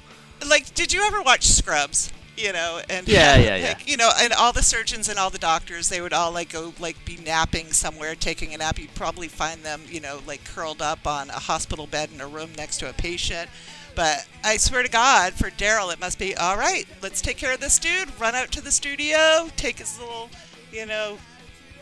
like 0.48 0.74
did 0.74 0.92
you 0.92 1.02
ever 1.02 1.22
watch 1.22 1.46
scrubs 1.46 2.12
you 2.36 2.52
know 2.52 2.80
and 2.88 3.08
Yeah, 3.08 3.36
yeah, 3.36 3.56
yeah. 3.56 3.68
like, 3.68 3.88
you 3.88 3.96
know 3.96 4.10
and 4.18 4.32
all 4.32 4.52
the 4.52 4.62
surgeons 4.62 5.08
and 5.08 5.18
all 5.18 5.30
the 5.30 5.38
doctors 5.38 5.88
they 5.88 6.00
would 6.00 6.12
all 6.12 6.32
like 6.32 6.52
go 6.52 6.72
like 6.78 7.02
be 7.04 7.16
napping 7.16 7.72
somewhere 7.72 8.14
taking 8.14 8.54
a 8.54 8.58
nap 8.58 8.78
you'd 8.78 8.94
probably 8.94 9.28
find 9.28 9.62
them 9.62 9.82
you 9.88 10.00
know 10.00 10.20
like 10.26 10.44
curled 10.44 10.82
up 10.82 11.06
on 11.06 11.30
a 11.30 11.34
hospital 11.34 11.86
bed 11.86 12.10
in 12.12 12.20
a 12.20 12.26
room 12.26 12.50
next 12.56 12.78
to 12.78 12.88
a 12.88 12.92
patient 12.92 13.48
but 13.94 14.26
i 14.44 14.56
swear 14.56 14.82
to 14.82 14.88
god 14.88 15.32
for 15.32 15.50
daryl 15.50 15.92
it 15.92 16.00
must 16.00 16.18
be 16.18 16.36
all 16.36 16.56
right 16.56 16.84
let's 17.02 17.22
take 17.22 17.36
care 17.36 17.54
of 17.54 17.60
this 17.60 17.78
dude 17.78 18.08
run 18.20 18.34
out 18.34 18.50
to 18.52 18.60
the 18.60 18.70
studio 18.72 19.48
take 19.56 19.78
his 19.78 19.98
little 19.98 20.28
you 20.72 20.84
know 20.84 21.18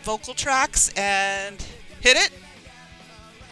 vocal 0.02 0.34
tracks 0.34 0.92
and 0.96 1.64
hit 2.00 2.16
it 2.16 2.30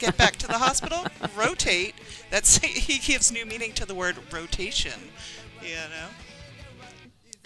get 0.02 0.16
back 0.16 0.34
to 0.36 0.46
the 0.48 0.58
hospital, 0.58 1.04
rotate. 1.36 1.94
That's 2.30 2.58
he 2.62 2.98
gives 2.98 3.30
new 3.32 3.46
meaning 3.46 3.72
to 3.74 3.86
the 3.86 3.94
word 3.94 4.16
rotation. 4.32 5.10
You 5.62 5.76
know, 5.76 6.08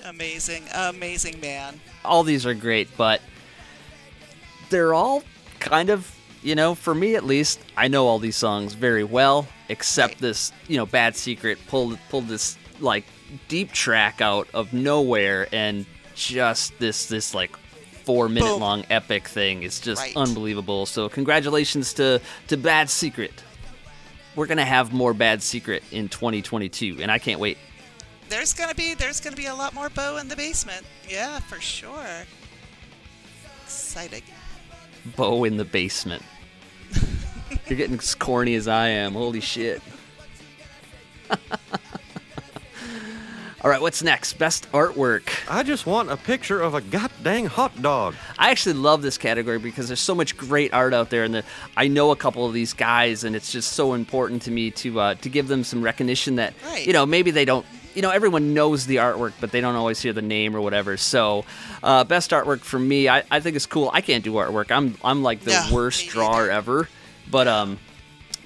amazing, 0.07 0.64
amazing 0.74 1.40
man. 1.40 1.80
all 2.04 2.22
these 2.22 2.46
are 2.46 2.54
great, 2.54 2.88
but 2.96 3.20
they're 4.70 4.94
all 4.94 5.22
kind 5.61 5.90
of, 5.90 6.14
you 6.42 6.54
know, 6.54 6.74
for 6.74 6.94
me 6.94 7.14
at 7.16 7.24
least, 7.24 7.61
I 7.76 7.88
know 7.88 8.07
all 8.07 8.18
these 8.18 8.36
songs 8.36 8.74
very 8.74 9.04
well, 9.04 9.46
except 9.68 10.18
this, 10.18 10.52
you 10.68 10.76
know, 10.76 10.86
Bad 10.86 11.16
Secret 11.16 11.59
pulled 11.68 11.98
pulled 12.09 12.28
this 12.28 12.57
like 12.80 13.04
deep 13.48 13.72
track 13.72 14.20
out 14.20 14.48
of 14.54 14.72
nowhere 14.72 15.48
and 15.52 15.86
just 16.14 16.78
this 16.78 17.07
this 17.07 17.34
like 17.34 17.57
four 18.04 18.28
minute 18.28 18.46
Boom. 18.48 18.61
long 18.61 18.84
epic 18.90 19.26
thing 19.26 19.62
is 19.64 19.80
just 19.80 20.00
Right. 20.00 20.16
unbelievable. 20.16 20.86
So 20.86 21.09
congratulations 21.09 21.92
to 21.94 22.20
to 22.48 22.57
Bad 22.57 22.88
Secret. 22.90 23.32
We're 24.36 24.46
gonna 24.46 24.64
have 24.64 24.92
more 24.92 25.14
Bad 25.14 25.42
Secret 25.42 25.82
in 25.90 26.09
2022, 26.09 26.98
and 27.00 27.11
I 27.11 27.18
can't 27.18 27.40
wait. 27.40 27.59
There's 28.29 28.53
gonna 28.53 28.74
be 28.74 28.95
there's 28.95 29.20
gonna 29.20 29.37
be 29.37 29.47
a 29.47 29.55
lot 29.55 29.72
more 29.74 29.89
Bo 29.89 30.16
in 30.16 30.29
the 30.29 30.37
basement. 30.37 30.85
Yeah, 31.09 31.39
for 31.41 31.61
sure. 31.61 32.24
Exciting. 33.64 34.22
Bo 35.16 35.45
in 35.45 35.57
the 35.57 35.64
basement. 35.64 36.22
You're 37.68 37.77
getting 37.77 37.99
as 37.99 38.14
corny 38.14 38.55
as 38.57 38.66
I 38.68 38.89
am. 38.89 39.12
Holy 39.12 39.41
shit. 39.41 39.81
All 43.64 43.70
right, 43.70 43.81
what's 43.81 44.03
next? 44.03 44.35
Best 44.35 44.70
artwork. 44.70 45.29
I 45.51 45.64
just 45.64 45.87
want 45.87 46.09
a 46.11 46.16
picture 46.16 46.61
of 46.61 46.74
a 46.74 46.81
goddamn 46.81 47.47
hot 47.47 47.81
dog. 47.83 48.14
I 48.39 48.51
actually 48.51 48.74
love 48.74 49.03
this 49.03 49.18
category 49.18 49.59
because 49.59 49.89
there's 49.89 49.99
so 50.01 50.14
much 50.14 50.37
great 50.37 50.72
art 50.72 50.95
out 50.95 51.11
there, 51.11 51.24
and 51.24 51.35
the, 51.35 51.45
I 51.77 51.89
know 51.89 52.12
a 52.12 52.16
couple 52.16 52.47
of 52.47 52.53
these 52.53 52.72
guys, 52.74 53.24
and 53.24 53.35
it's 53.35 53.51
just 53.51 53.72
so 53.72 53.95
important 53.95 54.43
to 54.43 54.53
me 54.53 54.70
to 54.72 55.01
uh, 55.01 55.14
to 55.16 55.29
give 55.29 55.49
them 55.49 55.64
some 55.64 55.83
recognition 55.83 56.37
that 56.37 56.55
Right. 56.64 56.87
you 56.87 56.93
know 56.93 57.07
maybe 57.07 57.33
they 57.33 57.45
don't. 57.45 57.66
You 57.97 58.03
know, 58.03 58.11
everyone 58.11 58.53
knows 58.55 58.84
the 58.86 58.97
artwork, 58.97 59.32
but 59.40 59.51
they 59.53 59.61
don't 59.62 59.74
always 59.74 60.01
hear 60.01 60.12
the 60.12 60.20
name 60.22 60.55
or 60.55 60.61
whatever. 60.61 60.97
So, 60.99 61.47
uh, 61.82 62.05
best 62.05 62.30
artwork 62.30 62.61
for 62.61 62.78
me, 62.78 63.09
I, 63.09 63.22
I 63.30 63.40
think 63.40 63.57
it's 63.57 63.64
cool. 63.64 63.90
I 63.92 64.03
can't 64.03 64.22
do 64.22 64.34
artwork. 64.34 64.70
I'm 64.70 64.97
I'm 65.03 65.22
like 65.22 65.40
the 65.40 65.53
No, 65.53 65.74
worst 65.74 66.07
drawer 66.09 66.51
ever. 66.51 66.88
But 67.30 67.49
um, 67.49 67.78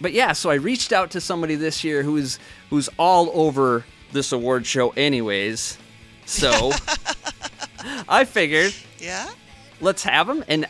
but 0.00 0.12
yeah, 0.12 0.32
so 0.34 0.50
I 0.50 0.54
reached 0.54 0.92
out 0.92 1.10
to 1.10 1.20
somebody 1.20 1.56
this 1.56 1.82
year 1.82 2.02
who's 2.04 2.38
who's 2.70 2.88
all 2.96 3.28
over 3.34 3.84
this 4.12 4.30
award 4.30 4.66
show, 4.66 4.90
anyways. 4.90 5.76
So 6.26 6.70
I 8.08 8.24
figured 8.24 8.72
Yeah. 9.00 9.28
let's 9.80 10.04
have 10.04 10.28
him. 10.28 10.44
And 10.46 10.66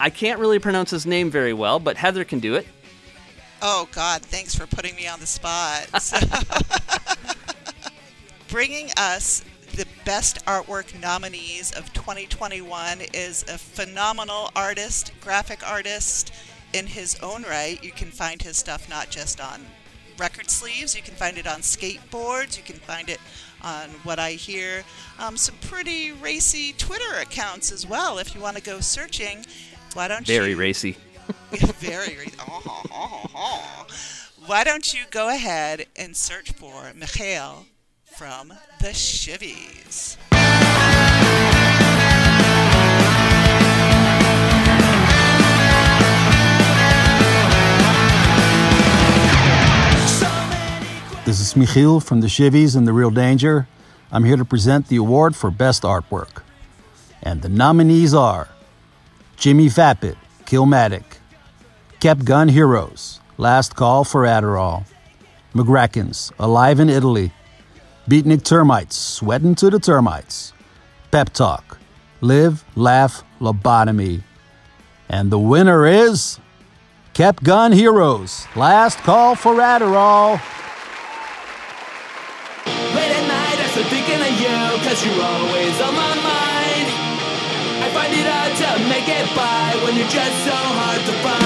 I 0.00 0.10
can't 0.10 0.40
really 0.40 0.58
pronounce 0.58 0.90
his 0.90 1.06
name 1.06 1.30
very 1.30 1.52
well, 1.52 1.78
but 1.78 1.96
Heather 1.96 2.24
can 2.24 2.40
do 2.40 2.56
it. 2.56 2.66
Oh 3.62 3.88
God, 3.92 4.22
thanks 4.22 4.56
for 4.56 4.66
putting 4.66 4.96
me 4.96 5.06
on 5.06 5.20
the 5.20 5.26
spot. 5.26 6.02
So- 6.02 6.18
Bringing 8.54 8.90
us 8.96 9.42
the 9.74 9.84
best 10.04 10.46
artwork 10.46 10.96
nominees 11.00 11.72
of 11.72 11.92
2021 11.92 13.00
is 13.12 13.42
a 13.48 13.58
phenomenal 13.58 14.52
artist, 14.54 15.10
graphic 15.20 15.68
artist 15.68 16.32
in 16.72 16.86
his 16.86 17.18
own 17.20 17.42
right. 17.42 17.82
You 17.82 17.90
can 17.90 18.12
find 18.12 18.40
his 18.40 18.56
stuff 18.56 18.88
not 18.88 19.10
just 19.10 19.40
on 19.40 19.66
record 20.18 20.50
sleeves, 20.50 20.94
you 20.94 21.02
can 21.02 21.16
find 21.16 21.36
it 21.36 21.48
on 21.48 21.62
skateboards, 21.62 22.56
you 22.56 22.62
can 22.62 22.76
find 22.76 23.08
it 23.08 23.18
on 23.60 23.88
what 24.04 24.20
I 24.20 24.30
hear. 24.34 24.84
Um, 25.18 25.36
some 25.36 25.56
pretty 25.60 26.12
racy 26.12 26.74
Twitter 26.74 27.18
accounts 27.20 27.72
as 27.72 27.84
well. 27.84 28.18
If 28.18 28.36
you 28.36 28.40
want 28.40 28.56
to 28.56 28.62
go 28.62 28.78
searching, 28.78 29.44
why 29.94 30.06
don't 30.06 30.28
you 30.28 30.32
Very 30.32 30.50
you? 30.50 30.56
racy. 30.56 30.96
very 31.50 32.16
racy. 32.18 32.36
Oh, 32.38 33.86
Why 34.46 34.62
don't 34.62 34.94
you 34.94 35.00
go 35.10 35.30
ahead 35.30 35.86
and 35.96 36.14
search 36.14 36.52
for 36.52 36.92
Mikhail 36.94 37.66
from 38.16 38.48
the 38.78 38.90
Shivvies? 38.90 40.16
This 51.24 51.40
is 51.40 51.54
Michiel 51.54 52.00
from 52.00 52.20
the 52.20 52.28
Shivvies 52.28 52.76
and 52.76 52.86
The 52.86 52.92
Real 52.92 53.10
Danger. 53.10 53.66
I'm 54.12 54.22
here 54.22 54.36
to 54.36 54.44
present 54.44 54.86
the 54.86 54.96
award 54.96 55.34
for 55.34 55.50
Best 55.50 55.82
Artwork. 55.82 56.42
And 57.20 57.42
the 57.42 57.48
nominees 57.48 58.14
are 58.14 58.48
Jimmy 59.36 59.68
Vapid, 59.68 60.16
Killmatic, 60.44 61.02
Cap 61.98 62.22
Gun 62.24 62.48
Heroes, 62.48 63.18
Last 63.38 63.74
Call 63.74 64.04
for 64.04 64.22
Adderall, 64.22 64.86
McRackins, 65.52 66.30
Alive 66.38 66.78
in 66.78 66.88
Italy, 66.88 67.32
Beatnik 68.08 68.42
Termites, 68.42 68.92
Sweatin' 68.92 69.54
to 69.54 69.70
the 69.70 69.78
Termites, 69.78 70.52
Pep 71.10 71.30
Talk, 71.30 71.78
Live, 72.20 72.62
Laugh, 72.76 73.24
Lobotomy. 73.40 74.22
And 75.08 75.30
the 75.32 75.38
winner 75.38 75.86
is 75.86 76.38
Cap 77.14 77.42
Gun 77.42 77.72
Heroes, 77.72 78.46
Last 78.56 78.98
Call 78.98 79.34
for 79.34 79.54
Adderall. 79.54 80.32
Late 82.94 83.08
at 83.08 83.24
night, 83.26 83.58
I 83.58 83.66
start 83.72 83.86
thinking 83.88 84.20
of 84.20 84.34
you, 84.36 84.58
cause 84.84 85.00
you're 85.00 85.24
always 85.24 85.80
on 85.80 85.94
my 85.94 86.14
mind. 86.20 86.88
I 87.80 87.90
find 87.94 88.12
it 88.12 88.26
hard 88.28 88.52
to 88.52 88.84
make 88.86 89.08
it 89.08 89.34
by 89.34 89.80
when 89.82 89.96
you're 89.96 90.08
just 90.08 90.44
so 90.44 90.52
hard 90.52 91.00
to 91.06 91.12
find. 91.22 91.43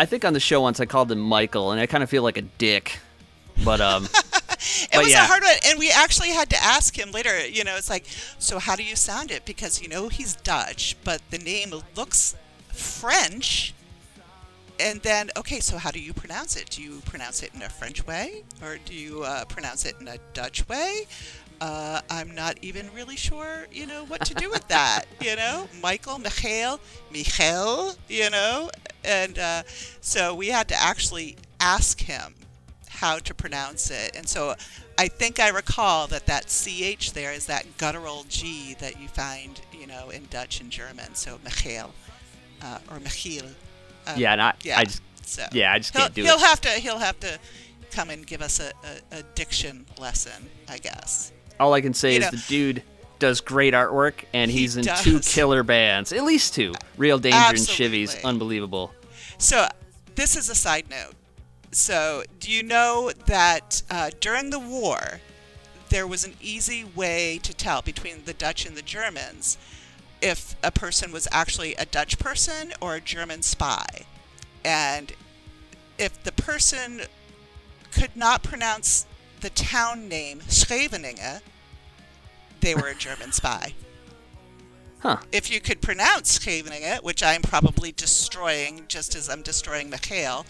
I 0.00 0.06
think 0.06 0.24
on 0.24 0.32
the 0.32 0.40
show 0.40 0.62
once 0.62 0.80
I 0.80 0.86
called 0.86 1.12
him 1.12 1.20
Michael, 1.20 1.72
and 1.72 1.80
I 1.80 1.84
kind 1.84 2.02
of 2.02 2.08
feel 2.08 2.22
like 2.22 2.38
a 2.38 2.42
dick. 2.42 2.98
But 3.62 3.82
um, 3.82 4.08
It 4.82 4.88
but 4.92 5.04
was 5.04 5.12
yeah, 5.12 5.24
a 5.24 5.26
hard 5.26 5.42
one, 5.42 5.56
and 5.66 5.78
we 5.78 5.90
actually 5.90 6.30
had 6.30 6.48
to 6.50 6.62
ask 6.62 6.98
him 6.98 7.10
later. 7.10 7.46
You 7.46 7.64
know, 7.64 7.76
it's 7.76 7.90
like, 7.90 8.06
so 8.38 8.58
how 8.58 8.76
do 8.76 8.82
you 8.82 8.96
sound 8.96 9.30
it? 9.30 9.44
Because 9.44 9.82
you 9.82 9.88
know 9.88 10.08
he's 10.08 10.36
Dutch, 10.36 10.96
but 11.04 11.20
the 11.30 11.38
name 11.38 11.74
looks 11.96 12.34
French. 12.68 13.74
And 14.78 15.02
then, 15.02 15.30
okay, 15.36 15.60
so 15.60 15.76
how 15.76 15.90
do 15.90 16.00
you 16.00 16.14
pronounce 16.14 16.56
it? 16.56 16.70
Do 16.70 16.82
you 16.82 17.02
pronounce 17.04 17.42
it 17.42 17.50
in 17.54 17.60
a 17.60 17.68
French 17.68 18.06
way, 18.06 18.44
or 18.62 18.78
do 18.84 18.94
you 18.94 19.22
uh, 19.22 19.44
pronounce 19.44 19.84
it 19.84 19.96
in 20.00 20.08
a 20.08 20.16
Dutch 20.32 20.66
way? 20.68 21.06
Uh, 21.60 22.00
I'm 22.08 22.34
not 22.34 22.58
even 22.62 22.88
really 22.94 23.16
sure, 23.16 23.66
you 23.70 23.86
know, 23.86 24.04
what 24.06 24.24
to 24.26 24.34
do 24.34 24.50
with 24.50 24.66
that. 24.68 25.04
you 25.20 25.36
know, 25.36 25.68
Michael, 25.82 26.18
Michael, 26.18 26.80
Michael, 27.12 27.92
you 28.08 28.30
know, 28.30 28.70
and 29.04 29.38
uh, 29.38 29.62
so 30.00 30.34
we 30.34 30.48
had 30.48 30.68
to 30.68 30.74
actually 30.74 31.36
ask 31.60 32.00
him 32.00 32.34
how 32.88 33.18
to 33.18 33.34
pronounce 33.34 33.90
it. 33.90 34.16
And 34.16 34.28
so 34.28 34.54
I 34.98 35.08
think 35.08 35.38
I 35.38 35.48
recall 35.48 36.06
that 36.08 36.26
that 36.26 36.48
ch 36.48 37.12
there 37.12 37.32
is 37.32 37.46
that 37.46 37.66
guttural 37.78 38.24
g 38.28 38.74
that 38.78 39.00
you 39.00 39.08
find, 39.08 39.60
you 39.72 39.86
know, 39.86 40.10
in 40.10 40.26
Dutch 40.30 40.60
and 40.60 40.70
German. 40.70 41.14
So 41.14 41.38
Michael 41.44 41.92
uh, 42.62 42.78
or 42.90 42.98
Michiel. 42.98 43.46
Um, 44.06 44.14
yeah, 44.16 44.32
and 44.32 44.42
I, 44.42 44.54
I 44.74 44.84
just, 44.84 45.02
so 45.26 45.44
yeah, 45.52 45.72
I 45.72 45.78
just 45.78 45.92
he'll, 45.92 46.02
can't 46.02 46.14
do 46.14 46.22
he'll 46.22 46.34
it. 46.36 46.40
have 46.40 46.60
to 46.62 46.68
he'll 46.70 46.98
have 46.98 47.18
to 47.20 47.38
come 47.90 48.10
and 48.10 48.26
give 48.26 48.40
us 48.40 48.60
a, 48.60 48.72
a, 49.12 49.18
a 49.18 49.22
diction 49.34 49.84
lesson, 49.98 50.48
I 50.68 50.78
guess. 50.78 51.32
All 51.60 51.72
I 51.74 51.80
can 51.80 51.94
say 51.94 52.14
You 52.14 52.18
is 52.20 52.24
know- 52.24 52.30
the 52.32 52.44
dude 52.48 52.82
does 53.20 53.40
great 53.42 53.74
artwork, 53.74 54.24
and 54.32 54.50
He 54.50 54.60
he's 54.60 54.76
in 54.76 54.86
two 55.02 55.20
killer 55.20 55.62
bands, 55.62 56.10
at 56.12 56.24
least 56.24 56.54
two. 56.54 56.72
Real 56.96 57.18
Danger 57.18 57.36
Absolutely. 57.38 57.84
and 58.02 58.08
Shivvies, 58.08 58.24
unbelievable. 58.24 58.92
So, 59.38 59.68
this 60.14 60.36
is 60.36 60.48
a 60.48 60.54
side 60.54 60.88
note. 60.88 61.12
So, 61.70 62.24
do 62.40 62.50
you 62.50 62.62
know 62.62 63.12
that 63.26 63.82
uh, 63.90 64.10
during 64.20 64.48
the 64.50 64.58
war, 64.58 65.20
there 65.90 66.06
was 66.06 66.24
an 66.24 66.34
easy 66.40 66.82
way 66.84 67.38
to 67.42 67.52
tell 67.52 67.82
between 67.82 68.24
the 68.24 68.32
Dutch 68.32 68.64
and 68.64 68.74
the 68.76 68.82
Germans 68.82 69.58
if 70.22 70.56
a 70.62 70.70
person 70.70 71.12
was 71.12 71.28
actually 71.30 71.74
a 71.74 71.84
Dutch 71.84 72.18
person 72.18 72.72
or 72.80 72.94
a 72.94 73.00
German 73.02 73.42
spy? 73.42 73.84
And 74.64 75.12
if 75.98 76.22
the 76.22 76.32
person 76.32 77.02
could 77.92 78.16
not 78.16 78.42
pronounce 78.42 79.04
the 79.40 79.50
town 79.50 80.08
name 80.08 80.40
Scheveningen, 80.48 81.40
they 82.60 82.74
were 82.74 82.88
a 82.88 82.94
German 82.94 83.32
spy. 83.32 83.74
Huh. 85.00 85.18
If 85.32 85.50
you 85.50 85.60
could 85.60 85.80
pronounce 85.80 86.38
Scheveningen, 86.38 87.02
which 87.02 87.22
I'm 87.22 87.42
probably 87.42 87.90
destroying 87.92 88.84
just 88.86 89.14
as 89.14 89.30
I'm 89.30 89.42
destroying 89.42 89.88
Mikhail, 89.88 90.44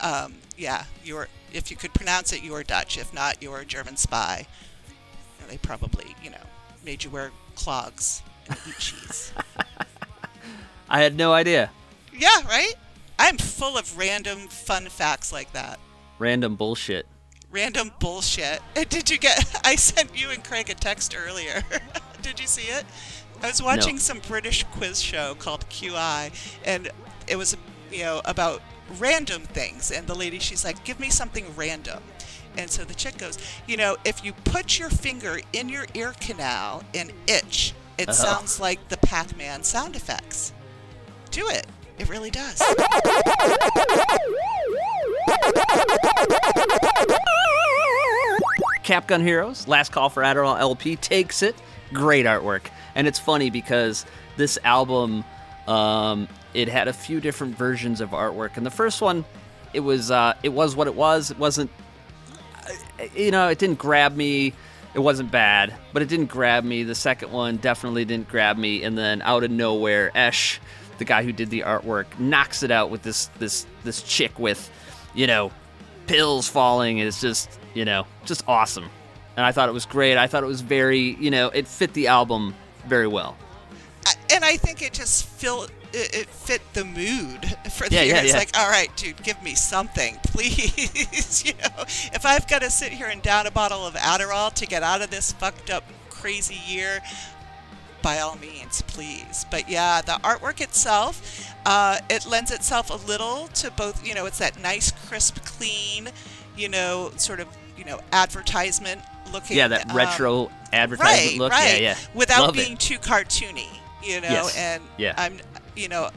um, 0.00 0.34
yeah, 0.56 0.84
you're. 1.04 1.28
If 1.52 1.70
you 1.70 1.76
could 1.76 1.94
pronounce 1.94 2.32
it, 2.32 2.42
you 2.42 2.52
were 2.52 2.62
Dutch. 2.62 2.98
If 2.98 3.12
not, 3.14 3.42
you 3.42 3.50
were 3.50 3.60
a 3.60 3.64
German 3.64 3.96
spy. 3.96 4.46
And 5.40 5.50
they 5.50 5.56
probably, 5.58 6.14
you 6.22 6.30
know, 6.30 6.44
made 6.84 7.02
you 7.02 7.10
wear 7.10 7.30
clogs 7.54 8.22
and 8.48 8.58
eat 8.68 8.78
cheese. 8.78 9.32
I 10.88 11.00
had 11.02 11.16
no 11.16 11.32
idea. 11.32 11.70
yeah, 12.16 12.46
right. 12.46 12.74
I'm 13.18 13.38
full 13.38 13.78
of 13.78 13.96
random 13.96 14.48
fun 14.48 14.86
facts 14.86 15.32
like 15.32 15.52
that. 15.52 15.80
Random 16.18 16.54
bullshit. 16.56 17.06
Random 17.56 17.90
bullshit. 18.00 18.60
And 18.76 18.86
Did 18.90 19.08
you 19.08 19.16
get? 19.16 19.42
I 19.64 19.76
sent 19.76 20.20
you 20.20 20.28
and 20.28 20.44
Craig 20.44 20.68
a 20.68 20.74
text 20.74 21.16
earlier. 21.16 21.62
Did 22.22 22.38
you 22.38 22.46
see 22.46 22.70
it? 22.70 22.84
I 23.42 23.46
was 23.48 23.62
watching 23.62 23.94
No. 23.94 24.00
some 24.00 24.18
British 24.28 24.62
quiz 24.64 25.00
show 25.00 25.34
called 25.36 25.66
QI, 25.70 26.32
and 26.66 26.90
it 27.26 27.36
was, 27.36 27.56
you 27.90 28.00
know, 28.00 28.20
about 28.26 28.60
random 28.98 29.42
things. 29.42 29.90
And 29.90 30.06
the 30.06 30.14
lady, 30.14 30.38
she's 30.38 30.64
like, 30.66 30.84
"Give 30.84 31.00
me 31.00 31.08
something 31.08 31.46
random." 31.56 32.02
And 32.58 32.70
so 32.70 32.84
the 32.84 32.94
chick 32.94 33.16
goes, 33.16 33.38
"You 33.66 33.78
know, 33.78 33.96
if 34.04 34.22
you 34.22 34.34
put 34.44 34.78
your 34.78 34.90
finger 34.90 35.40
in 35.54 35.70
your 35.70 35.86
ear 35.94 36.12
canal 36.20 36.82
and 36.94 37.10
itch, 37.26 37.72
it 37.96 38.10
Oh. 38.10 38.12
sounds 38.12 38.60
like 38.60 38.88
the 38.90 38.98
Pac-Man 38.98 39.62
sound 39.64 39.96
effects. 39.96 40.52
Do 41.30 41.48
it. 41.48 41.66
It 41.98 42.10
really 42.10 42.30
does." 42.30 42.60
Cap 48.86 49.08
Gun 49.08 49.20
Heroes, 49.20 49.66
Last 49.66 49.90
Call 49.90 50.08
for 50.08 50.22
Adderall 50.22 50.56
LP 50.60 50.94
takes 50.94 51.42
it. 51.42 51.56
Great 51.92 52.24
artwork. 52.24 52.68
And 52.94 53.08
it's 53.08 53.18
funny 53.18 53.50
because 53.50 54.06
this 54.36 54.60
album, 54.62 55.24
um, 55.66 56.28
it 56.54 56.68
had 56.68 56.86
a 56.86 56.92
few 56.92 57.20
different 57.20 57.58
versions 57.58 58.00
of 58.00 58.10
artwork. 58.10 58.56
And 58.56 58.64
the 58.64 58.70
first 58.70 59.02
one, 59.02 59.24
it 59.74 59.80
was 59.80 60.12
uh, 60.12 60.34
it 60.44 60.50
was 60.50 60.76
what 60.76 60.86
it 60.86 60.94
was. 60.94 61.32
It 61.32 61.38
wasn't, 61.38 61.68
you 63.16 63.32
know, 63.32 63.48
it 63.48 63.58
didn't 63.58 63.80
grab 63.80 64.14
me. 64.14 64.52
It 64.94 65.00
wasn't 65.00 65.32
bad, 65.32 65.74
but 65.92 66.00
it 66.00 66.08
didn't 66.08 66.26
grab 66.26 66.62
me. 66.62 66.84
The 66.84 66.94
second 66.94 67.32
one 67.32 67.56
definitely 67.56 68.04
didn't 68.04 68.28
grab 68.28 68.56
me. 68.56 68.84
And 68.84 68.96
then 68.96 69.20
out 69.22 69.42
of 69.42 69.50
nowhere, 69.50 70.12
Esh, 70.16 70.60
the 70.98 71.04
guy 71.04 71.24
who 71.24 71.32
did 71.32 71.50
the 71.50 71.62
artwork, 71.62 72.06
knocks 72.20 72.62
it 72.62 72.70
out 72.70 72.90
with 72.90 73.02
this 73.02 73.26
this 73.40 73.66
this 73.82 74.00
chick 74.00 74.38
with, 74.38 74.70
you 75.12 75.26
know, 75.26 75.50
pills 76.06 76.48
falling 76.48 76.98
is 76.98 77.20
just 77.20 77.48
you 77.74 77.84
know 77.84 78.06
just 78.24 78.42
awesome 78.48 78.88
and 79.36 79.44
i 79.44 79.52
thought 79.52 79.68
it 79.68 79.72
was 79.72 79.86
great 79.86 80.16
i 80.16 80.26
thought 80.26 80.42
it 80.42 80.46
was 80.46 80.60
very 80.60 81.16
you 81.16 81.30
know 81.30 81.48
it 81.48 81.66
fit 81.66 81.92
the 81.94 82.06
album 82.06 82.54
very 82.86 83.06
well 83.06 83.36
and 84.32 84.44
I 84.44 84.56
think 84.56 84.82
it 84.82 84.92
just 84.92 85.24
feel 85.26 85.64
it, 85.92 86.14
it 86.14 86.28
fit 86.28 86.60
the 86.74 86.84
mood 86.84 87.44
for 87.72 87.88
the 87.88 87.94
Yeah, 87.96 88.02
year. 88.02 88.14
yeah, 88.16 88.22
it's 88.22 88.32
yeah. 88.32 88.38
like, 88.38 88.56
all 88.56 88.68
right, 88.68 88.88
dude, 88.96 89.20
give 89.22 89.40
me 89.42 89.54
something, 89.54 90.16
please. 90.26 91.44
you 91.46 91.52
know, 91.54 91.82
if 91.82 92.24
I've 92.24 92.46
got 92.46 92.62
to 92.62 92.70
sit 92.70 92.92
here 92.92 93.06
and 93.06 93.20
down 93.22 93.46
a 93.46 93.50
bottle 93.50 93.84
of 93.86 93.94
Adderall 93.94 94.52
to 94.54 94.66
get 94.66 94.82
out 94.82 95.02
of 95.02 95.10
this 95.10 95.32
fucked 95.32 95.70
up, 95.70 95.84
crazy 96.08 96.60
year, 96.66 97.00
by 98.06 98.20
all 98.20 98.36
means, 98.36 98.82
please. 98.82 99.44
But 99.50 99.68
yeah, 99.68 100.00
the 100.00 100.12
artwork 100.22 100.60
itself, 100.60 101.52
uh, 101.66 101.98
it 102.08 102.24
lends 102.24 102.52
itself 102.52 102.88
a 102.88 103.04
little 103.04 103.48
to 103.54 103.72
both. 103.72 104.06
You 104.06 104.14
know, 104.14 104.26
it's 104.26 104.38
that 104.38 104.62
nice, 104.62 104.92
crisp, 105.08 105.44
clean, 105.44 106.10
you 106.56 106.68
know, 106.68 107.10
sort 107.16 107.40
of, 107.40 107.48
you 107.76 107.84
know, 107.84 107.98
advertisement 108.12 109.00
looking. 109.32 109.56
yeah 109.56 109.66
that 109.66 109.90
um, 109.90 109.96
retro 109.96 110.52
advertisement 110.72 111.30
right, 111.32 111.36
look 111.38 111.50
right. 111.50 111.82
yeah 111.82 111.88
yeah 111.90 111.96
Without 112.14 112.42
Love 112.46 112.54
being 112.54 112.74
it. 112.74 112.78
too 112.78 112.98
cartoony, 112.98 113.66
you 114.04 114.20
know. 114.20 114.28
Yes. 114.28 114.56
And 114.56 114.84
Yeah. 114.98 115.14
I'm, 115.18 115.38
you 115.74 115.88
know, 115.88 116.10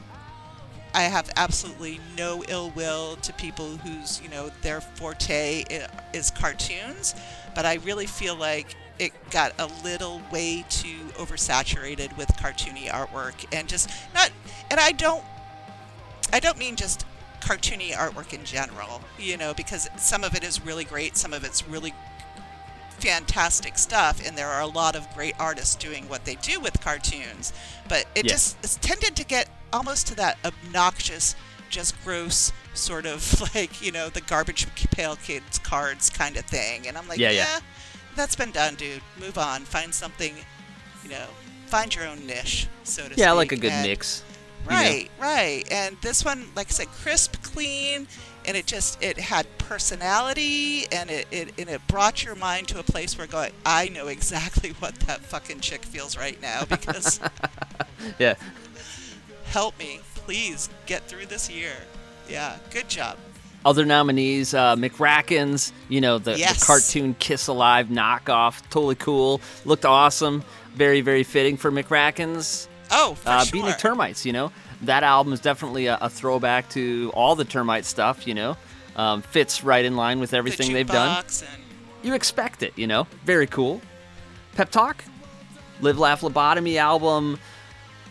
I 0.94 1.02
have 1.02 1.28
absolutely 1.36 1.98
no 2.16 2.44
ill 2.46 2.70
will 2.70 3.16
to 3.16 3.32
people 3.32 3.66
whose, 3.78 4.20
you 4.22 4.28
know, 4.28 4.52
their 4.62 4.80
forte 4.80 5.64
is 6.14 6.30
cartoons, 6.30 7.16
but 7.56 7.66
I 7.66 7.74
really 7.84 8.06
feel 8.06 8.36
like 8.36 8.76
it 9.00 9.12
got 9.30 9.52
a 9.58 9.66
little 9.82 10.20
way 10.30 10.64
too 10.68 10.98
oversaturated 11.16 12.16
with 12.16 12.28
cartoony 12.36 12.88
artwork 12.88 13.44
and 13.52 13.68
just 13.68 13.90
not. 14.14 14.30
And 14.70 14.78
I 14.78 14.92
don't, 14.92 15.24
I 16.32 16.38
don't 16.38 16.58
mean 16.58 16.76
just 16.76 17.06
cartoony 17.40 17.92
artwork 17.92 18.32
in 18.34 18.44
general, 18.44 19.00
you 19.18 19.36
know, 19.36 19.54
because 19.54 19.88
some 19.96 20.22
of 20.22 20.34
it 20.34 20.44
is 20.44 20.64
really 20.64 20.84
great, 20.84 21.16
some 21.16 21.32
of 21.32 21.42
it's 21.44 21.66
really 21.66 21.94
fantastic 22.98 23.78
stuff 23.78 24.20
and 24.26 24.36
there 24.36 24.48
are 24.48 24.60
a 24.60 24.66
lot 24.66 24.94
of 24.94 25.08
great 25.14 25.34
artists 25.38 25.74
doing 25.74 26.06
what 26.08 26.26
they 26.26 26.34
do 26.36 26.60
with 26.60 26.78
cartoons 26.82 27.50
but 27.88 28.04
it 28.14 28.26
Yeah. 28.26 28.32
just 28.32 28.58
it's 28.62 28.76
tended 28.76 29.16
to 29.16 29.24
get 29.24 29.48
almost 29.72 30.06
to 30.08 30.14
that 30.16 30.36
obnoxious 30.44 31.34
just 31.70 31.94
gross 32.04 32.52
sort 32.74 33.06
of 33.06 33.40
like 33.54 33.80
you 33.80 33.90
know 33.90 34.10
the 34.10 34.20
garbage 34.20 34.66
pail 34.90 35.16
kids 35.16 35.58
cards 35.60 36.10
kind 36.10 36.36
of 36.36 36.44
thing 36.44 36.86
and 36.86 36.98
i'm 36.98 37.08
like 37.08 37.18
Yeah, 37.18 37.30
yeah, 37.30 37.46
yeah. 37.54 37.60
That's 38.20 38.36
been 38.36 38.50
done 38.50 38.74
dude 38.74 39.00
move 39.18 39.38
on 39.38 39.62
find 39.62 39.94
something 39.94 40.34
you 41.02 41.08
know 41.08 41.24
find 41.66 41.94
your 41.94 42.06
own 42.06 42.26
niche 42.26 42.68
so 42.84 43.00
to 43.00 43.08
speak 43.08 43.18
yeah 43.18 43.30
i 43.30 43.32
like 43.32 43.50
a 43.50 43.56
good 43.56 43.72
And- 43.72 43.88
mix 43.88 44.22
you 44.64 44.70
know? 44.72 44.76
Right, 44.76 45.10
right. 45.18 45.64
And 45.70 45.96
this 46.02 46.22
one, 46.22 46.44
like 46.54 46.66
I 46.66 46.70
said, 46.70 46.88
crisp, 46.88 47.42
clean, 47.42 48.06
and 48.44 48.58
it 48.58 48.66
just 48.66 49.02
it 49.02 49.18
had 49.18 49.46
personality, 49.56 50.84
and 50.92 51.10
it, 51.10 51.26
it 51.30 51.54
and 51.58 51.70
it 51.70 51.80
brought 51.88 52.22
your 52.26 52.34
mind 52.34 52.68
to 52.68 52.78
a 52.78 52.82
place 52.82 53.16
where 53.16 53.26
going, 53.26 53.52
I 53.64 53.88
know 53.88 54.08
exactly 54.08 54.70
what 54.78 54.96
that 55.06 55.20
fucking 55.20 55.60
chick 55.60 55.86
feels 55.86 56.14
right 56.18 56.40
now 56.42 56.66
because 56.66 57.20
yeah 58.18 58.34
help 59.46 59.78
me, 59.78 60.00
please 60.14 60.68
get 60.84 61.08
through 61.08 61.24
this 61.26 61.48
year. 61.50 61.72
Yeah, 62.28 62.58
good 62.70 62.88
job. 62.90 63.16
Other 63.64 63.84
nominees 63.84 64.54
uh, 64.54 64.76
McRackins 64.76 65.72
you 65.88 66.00
know 66.00 66.18
the, 66.18 66.38
Yes. 66.38 66.60
the 66.60 66.66
cartoon 66.66 67.14
kiss 67.18 67.46
alive 67.46 67.88
knockoff 67.88 68.62
totally 68.70 68.94
cool 68.94 69.40
looked 69.64 69.84
awesome 69.84 70.42
very 70.74 71.00
very 71.02 71.22
fitting 71.24 71.56
for 71.56 71.70
McRackins 71.70 72.68
Oh, 72.92 73.14
for 73.14 73.28
uh, 73.28 73.44
sure. 73.44 73.52
Beating 73.52 73.70
the 73.70 73.76
Termites, 73.76 74.26
you 74.26 74.32
know. 74.32 74.50
That 74.82 75.04
album 75.04 75.32
is 75.32 75.38
definitely 75.38 75.86
a, 75.86 75.96
a 76.00 76.10
throwback 76.10 76.68
to 76.70 77.12
all 77.14 77.36
the 77.36 77.44
Termite 77.44 77.84
stuff, 77.84 78.26
you 78.26 78.34
know. 78.34 78.56
Um, 78.96 79.22
fits 79.22 79.62
right 79.62 79.84
in 79.84 79.94
line 79.94 80.18
with 80.18 80.34
everything 80.34 80.72
they've 80.72 80.88
done. 80.88 81.18
and- 81.24 81.44
You 82.02 82.14
expect 82.14 82.64
it, 82.64 82.72
you 82.76 82.88
know. 82.88 83.06
Very 83.24 83.46
cool. 83.46 83.80
Pep 84.56 84.70
Talk, 84.72 85.04
Live 85.80 86.00
Laugh 86.00 86.22
Lobotomy 86.22 86.78
album. 86.78 87.38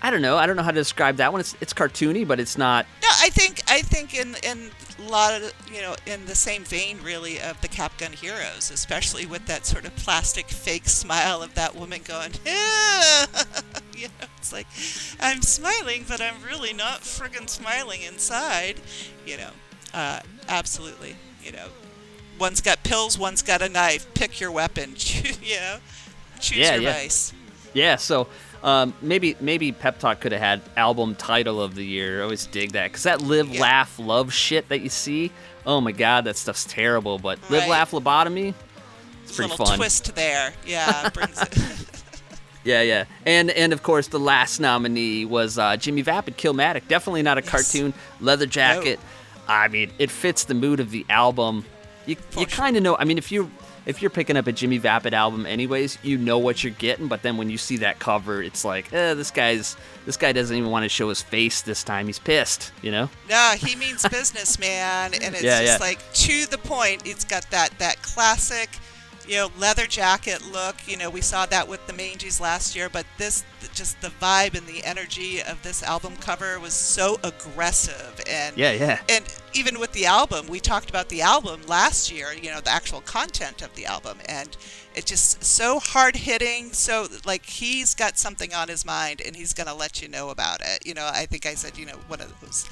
I 0.02 0.12
don't 0.12 0.22
know. 0.22 0.38
I 0.38 0.46
don't 0.46 0.56
know 0.56 0.64
how 0.64 0.72
to 0.72 0.76
describe 0.80 1.18
that 1.18 1.32
one. 1.32 1.42
It's 1.42 1.56
it's 1.62 1.74
cartoony, 1.74 2.28
but 2.28 2.40
it's 2.40 2.58
not. 2.58 2.86
No, 3.02 3.10
I 3.22 3.30
think 3.30 3.62
I 3.68 3.82
think 3.82 4.14
in 4.18 4.36
in 4.44 4.72
a 5.06 5.10
lot 5.10 5.34
of 5.34 5.54
you 5.74 5.82
know 5.82 5.96
in 6.06 6.26
the 6.26 6.36
same 6.36 6.64
vein 6.64 7.00
really 7.04 7.40
of 7.40 7.60
the 7.62 7.68
Cap 7.68 7.98
Gun 7.98 8.14
Heroes, 8.14 8.72
especially 8.72 9.26
with 9.26 9.46
that 9.48 9.66
sort 9.66 9.86
of 9.86 9.96
plastic 9.98 10.48
fake 10.48 10.88
smile 10.88 11.42
of 11.44 11.54
that 11.56 11.76
woman 11.76 12.02
going, 12.06 12.32
"Ah." 12.48 13.28
you 13.98 14.08
know, 14.08 14.28
it's 14.38 14.54
like 14.54 14.68
I'm 15.20 15.42
smiling, 15.42 16.06
but 16.08 16.22
I'm 16.22 16.42
really 16.48 16.72
not 16.74 17.02
friggin' 17.02 17.50
smiling 17.50 18.02
inside. 18.02 18.80
You 19.26 19.38
know, 19.38 19.50
uh, 19.94 20.22
absolutely. 20.48 21.18
You 21.44 21.52
know, 21.52 21.68
one's 22.40 22.62
got 22.62 22.84
pills, 22.84 23.18
one's 23.20 23.42
got 23.42 23.62
a 23.62 23.68
knife. 23.68 24.14
Pick 24.14 24.40
your 24.40 24.52
weapon. 24.52 24.96
you 25.42 25.56
know, 25.58 25.78
choose 26.40 26.58
Yeah, 26.58 26.74
your 26.76 26.84
yeah. 26.84 26.94
vice. 26.94 27.34
Yeah. 27.74 27.96
So 27.98 28.28
um, 28.64 28.94
maybe 29.02 29.36
maybe 29.40 29.72
Pep 29.72 30.00
Talk 30.00 30.20
could 30.20 30.32
have 30.32 30.42
had 30.42 30.62
album 30.78 31.16
title 31.16 31.62
of 31.62 31.76
the 31.76 31.84
year. 31.86 32.20
I 32.20 32.24
always 32.24 32.46
dig 32.46 32.72
that 32.74 32.86
because 32.92 33.04
that 33.04 33.22
live, 33.22 33.52
laugh, 33.58 33.98
love 34.00 34.34
shit 34.34 34.70
that 34.70 34.82
you 34.82 34.90
see. 34.90 35.32
Oh 35.66 35.80
my 35.82 35.92
god, 35.92 36.26
that 36.26 36.38
stuff's 36.38 36.66
terrible. 36.66 37.20
But 37.20 37.40
live, 37.50 37.62
Right. 37.62 37.70
laugh, 37.70 37.92
lobotomy. 37.92 38.54
It's 39.24 39.36
pretty 39.36 39.52
Little 39.52 39.66
fun. 39.68 39.78
twist 39.78 40.16
there. 40.16 40.54
Yeah. 40.66 41.10
Yeah, 42.66 42.82
yeah, 42.82 43.06
and 43.26 43.50
and 43.52 43.72
of 43.72 43.84
course 43.84 44.08
the 44.08 44.20
last 44.20 44.60
nominee 44.60 45.24
was 45.24 45.58
uh, 45.58 45.78
Jimmy 45.78 46.02
Vapid, 46.02 46.38
Killmatic. 46.38 46.88
Definitely 46.90 47.22
not 47.24 47.38
a 47.38 47.42
cartoon, 47.42 47.94
leather 48.20 48.46
jacket. 48.46 49.00
I 49.48 49.70
mean, 49.70 49.92
it 49.98 50.12
fits 50.12 50.44
the 50.44 50.54
mood 50.54 50.82
of 50.82 50.92
the 50.92 51.06
album. 51.10 51.66
You 52.06 52.18
you 52.38 52.46
kind 52.46 52.76
of 52.76 52.84
know. 52.84 52.98
I 52.98 53.06
mean, 53.06 53.18
if 53.18 53.32
you 53.32 53.50
if 53.90 54.04
you're 54.04 54.12
picking 54.12 54.38
up 54.38 54.46
a 54.46 54.52
Jimmy 54.52 54.78
Vapid 54.78 55.16
album, 55.16 55.48
anyways, 55.48 55.98
you 56.04 56.20
know 56.20 56.38
what 56.38 56.64
you're 56.64 56.74
getting. 56.74 57.08
But 57.08 57.24
then 57.24 57.38
when 57.38 57.50
you 57.50 57.58
see 57.58 57.78
that 57.78 57.98
cover, 57.98 58.44
it's 58.44 58.64
like, 58.64 58.94
eh, 58.94 59.16
this 59.16 59.32
guy's 59.32 59.76
this 60.06 60.16
guy 60.16 60.32
doesn't 60.32 60.56
even 60.56 60.70
want 60.70 60.84
to 60.84 60.90
show 60.90 61.10
his 61.10 61.24
face 61.24 61.62
this 61.62 61.84
time. 61.84 62.06
He's 62.06 62.20
pissed, 62.20 62.72
you 62.84 62.92
know. 62.92 63.10
No, 63.28 63.54
he 63.58 63.76
means 63.76 64.08
business, 64.08 64.60
man, 64.60 65.16
and 65.16 65.34
it's 65.34 65.42
Yeah, 65.42 65.62
just 65.64 65.80
yeah. 65.82 65.86
like 65.88 66.00
to 66.14 66.46
the 66.46 66.60
point. 66.60 67.02
It's 67.08 67.26
got 67.26 67.50
that 67.50 67.72
that 67.80 68.00
classic, 68.04 68.70
you 69.30 69.36
know, 69.36 69.52
leather 69.60 69.86
jacket 69.86 70.52
look. 70.52 70.76
You 70.88 70.98
know, 70.98 71.10
we 71.10 71.22
saw 71.22 71.46
that 71.46 71.68
with 71.68 71.86
the 71.86 71.94
Manges 71.94 72.42
last 72.42 72.76
year, 72.76 72.90
but 72.90 73.06
this 73.20 73.44
just 73.76 74.02
the 74.02 74.08
vibe 74.08 74.58
and 74.58 74.66
the 74.66 74.84
energy 74.84 75.40
of 75.42 75.62
this 75.62 75.84
album 75.84 76.16
cover 76.16 76.60
was 76.60 76.74
so 76.74 77.20
aggressive 77.24 78.20
and 78.28 78.58
Yeah, 78.58 78.72
yeah. 78.72 79.02
and 79.08 79.24
even 79.54 79.80
with 79.80 79.92
the 79.94 80.08
album, 80.08 80.48
we 80.48 80.60
talked 80.60 80.90
about 80.90 81.10
the 81.10 81.22
album 81.22 81.62
last 81.68 82.12
year. 82.12 82.34
You 82.34 82.50
know, 82.50 82.60
the 82.60 82.72
actual 82.72 83.02
content 83.02 83.62
of 83.62 83.74
the 83.76 83.86
album, 83.86 84.18
and 84.28 84.58
it's 84.96 85.12
just 85.12 85.44
so 85.44 85.80
hard 85.80 86.16
hitting. 86.16 86.74
So 86.74 87.08
like 87.24 87.46
he's 87.46 87.94
got 87.94 88.18
something 88.18 88.52
on 88.56 88.68
his 88.68 88.84
mind, 88.84 89.22
and 89.24 89.36
he's 89.36 89.54
gonna 89.54 89.76
let 89.76 90.02
you 90.02 90.08
know 90.08 90.30
about 90.32 90.62
it. 90.62 90.88
You 90.88 90.96
know, 90.96 91.08
I 91.14 91.28
think 91.28 91.46
I 91.46 91.54
said, 91.54 91.78
you 91.78 91.86
know, 91.86 92.00
one 92.08 92.20
of 92.20 92.34
those 92.42 92.68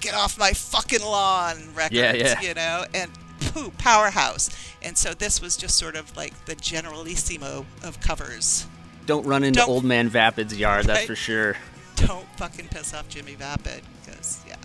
get 0.00 0.14
off 0.14 0.36
my 0.36 0.52
fucking 0.52 1.00
lawn 1.00 1.72
records. 1.74 1.94
Yeah, 1.94 2.12
yeah. 2.12 2.40
You 2.40 2.54
know, 2.54 2.84
and 2.92 3.10
poo, 3.40 3.70
powerhouse. 3.78 4.50
And 4.82 4.96
so 4.96 5.14
this 5.14 5.40
was 5.40 5.56
just 5.56 5.76
sort 5.78 5.96
of 5.96 6.16
like 6.16 6.44
the 6.46 6.54
generalissimo 6.54 7.66
of 7.82 8.00
covers. 8.00 8.66
Don't 9.06 9.26
run 9.26 9.44
into 9.44 9.60
Don't- 9.60 9.68
old 9.68 9.84
man 9.84 10.08
Vapid's 10.10 10.56
yard, 10.56 10.86
that's 10.86 11.00
Right. 11.00 11.06
for 11.06 11.16
sure. 11.16 11.56
Don't 11.96 12.26
fucking 12.36 12.68
piss 12.68 12.92
off 12.92 13.08
Jimmy 13.08 13.34
Vapid, 13.34 13.82
because 14.04 14.40
yeah. 14.46 14.56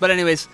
But 0.00 0.10
anyways, 0.10 0.48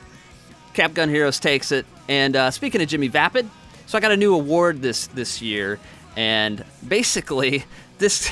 Cap 0.75 0.95
Gun 0.95 1.09
Heroes 1.09 1.41
takes 1.41 1.73
it. 1.73 1.87
And 2.09 2.37
uh, 2.37 2.51
speaking 2.51 2.81
of 2.81 2.89
Jimmy 2.89 3.09
Vapid, 3.09 3.49
so 3.87 3.99
I 3.99 4.01
got 4.01 4.13
a 4.13 4.17
new 4.17 4.35
award 4.35 4.81
this 4.83 5.07
this 5.09 5.43
year, 5.43 5.81
and 6.17 6.65
basically 6.87 7.65
this 7.99 8.31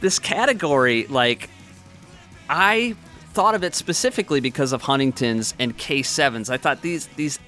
this 0.00 0.18
category, 0.18 1.06
like 1.08 1.48
I 2.48 2.96
thought 3.32 3.54
of 3.54 3.62
it 3.62 3.74
specifically 3.74 4.40
because 4.40 4.72
of 4.72 4.82
Huntington's 4.82 5.54
and 5.58 5.76
K7s. 5.78 6.50
I 6.50 6.56
thought 6.56 6.82
these 6.82 7.06
these 7.16 7.38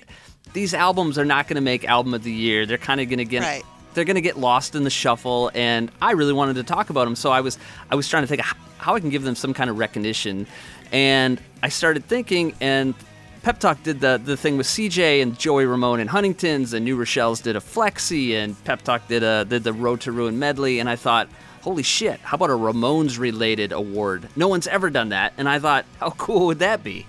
these 0.52 0.74
albums 0.74 1.18
are 1.18 1.24
not 1.24 1.48
going 1.48 1.56
to 1.56 1.62
make 1.62 1.84
album 1.84 2.14
of 2.14 2.22
the 2.22 2.32
year. 2.32 2.66
They're 2.66 2.78
kind 2.78 3.00
of 3.00 3.08
going 3.08 3.18
to 3.18 3.24
get 3.24 3.42
Right. 3.42 3.62
they're 3.94 4.04
going 4.04 4.16
to 4.16 4.20
get 4.22 4.38
lost 4.38 4.74
in 4.74 4.84
the 4.84 4.90
shuffle 4.90 5.50
and 5.54 5.90
I 6.00 6.12
really 6.12 6.32
wanted 6.32 6.56
to 6.56 6.62
talk 6.62 6.90
about 6.90 7.04
them 7.04 7.16
so 7.16 7.30
I 7.30 7.40
was 7.40 7.58
I 7.90 7.94
was 7.94 8.08
trying 8.08 8.22
to 8.22 8.26
think 8.26 8.40
of 8.40 8.56
how 8.78 8.94
I 8.94 9.00
can 9.00 9.10
give 9.10 9.22
them 9.22 9.34
some 9.34 9.52
kind 9.54 9.68
of 9.70 9.78
recognition 9.78 10.46
and 10.92 11.40
I 11.62 11.68
started 11.68 12.04
thinking 12.06 12.54
and 12.60 12.94
Pep 13.42 13.58
Talk 13.58 13.82
did 13.82 14.00
the 14.00 14.20
the 14.24 14.36
thing 14.36 14.56
with 14.56 14.66
CJ 14.68 15.20
and 15.22 15.36
Joey 15.38 15.66
Ramone 15.66 15.98
and 15.98 16.08
Huntington's, 16.08 16.74
and 16.74 16.84
New 16.84 16.94
Rochelle's 16.96 17.40
did 17.40 17.56
a 17.56 17.60
Flexi, 17.60 18.34
and 18.36 18.54
Pep 18.62 18.82
Talk 18.82 19.08
did 19.08 19.24
a 19.24 19.44
did 19.44 19.64
the 19.64 19.72
Road 19.72 20.00
to 20.02 20.12
Ruin 20.12 20.38
medley, 20.38 20.78
and 20.78 20.88
I 20.88 20.94
thought, 20.94 21.28
holy 21.62 21.82
shit, 21.82 22.20
how 22.20 22.36
about 22.36 22.50
a 22.50 22.52
Ramones 22.52 23.18
related 23.18 23.72
award? 23.72 24.28
No 24.36 24.46
one's 24.46 24.68
ever 24.68 24.90
done 24.90 25.08
that, 25.08 25.32
and 25.38 25.48
I 25.48 25.58
thought, 25.58 25.86
how 25.98 26.10
cool 26.10 26.46
would 26.46 26.60
that 26.60 26.84
be? 26.84 27.04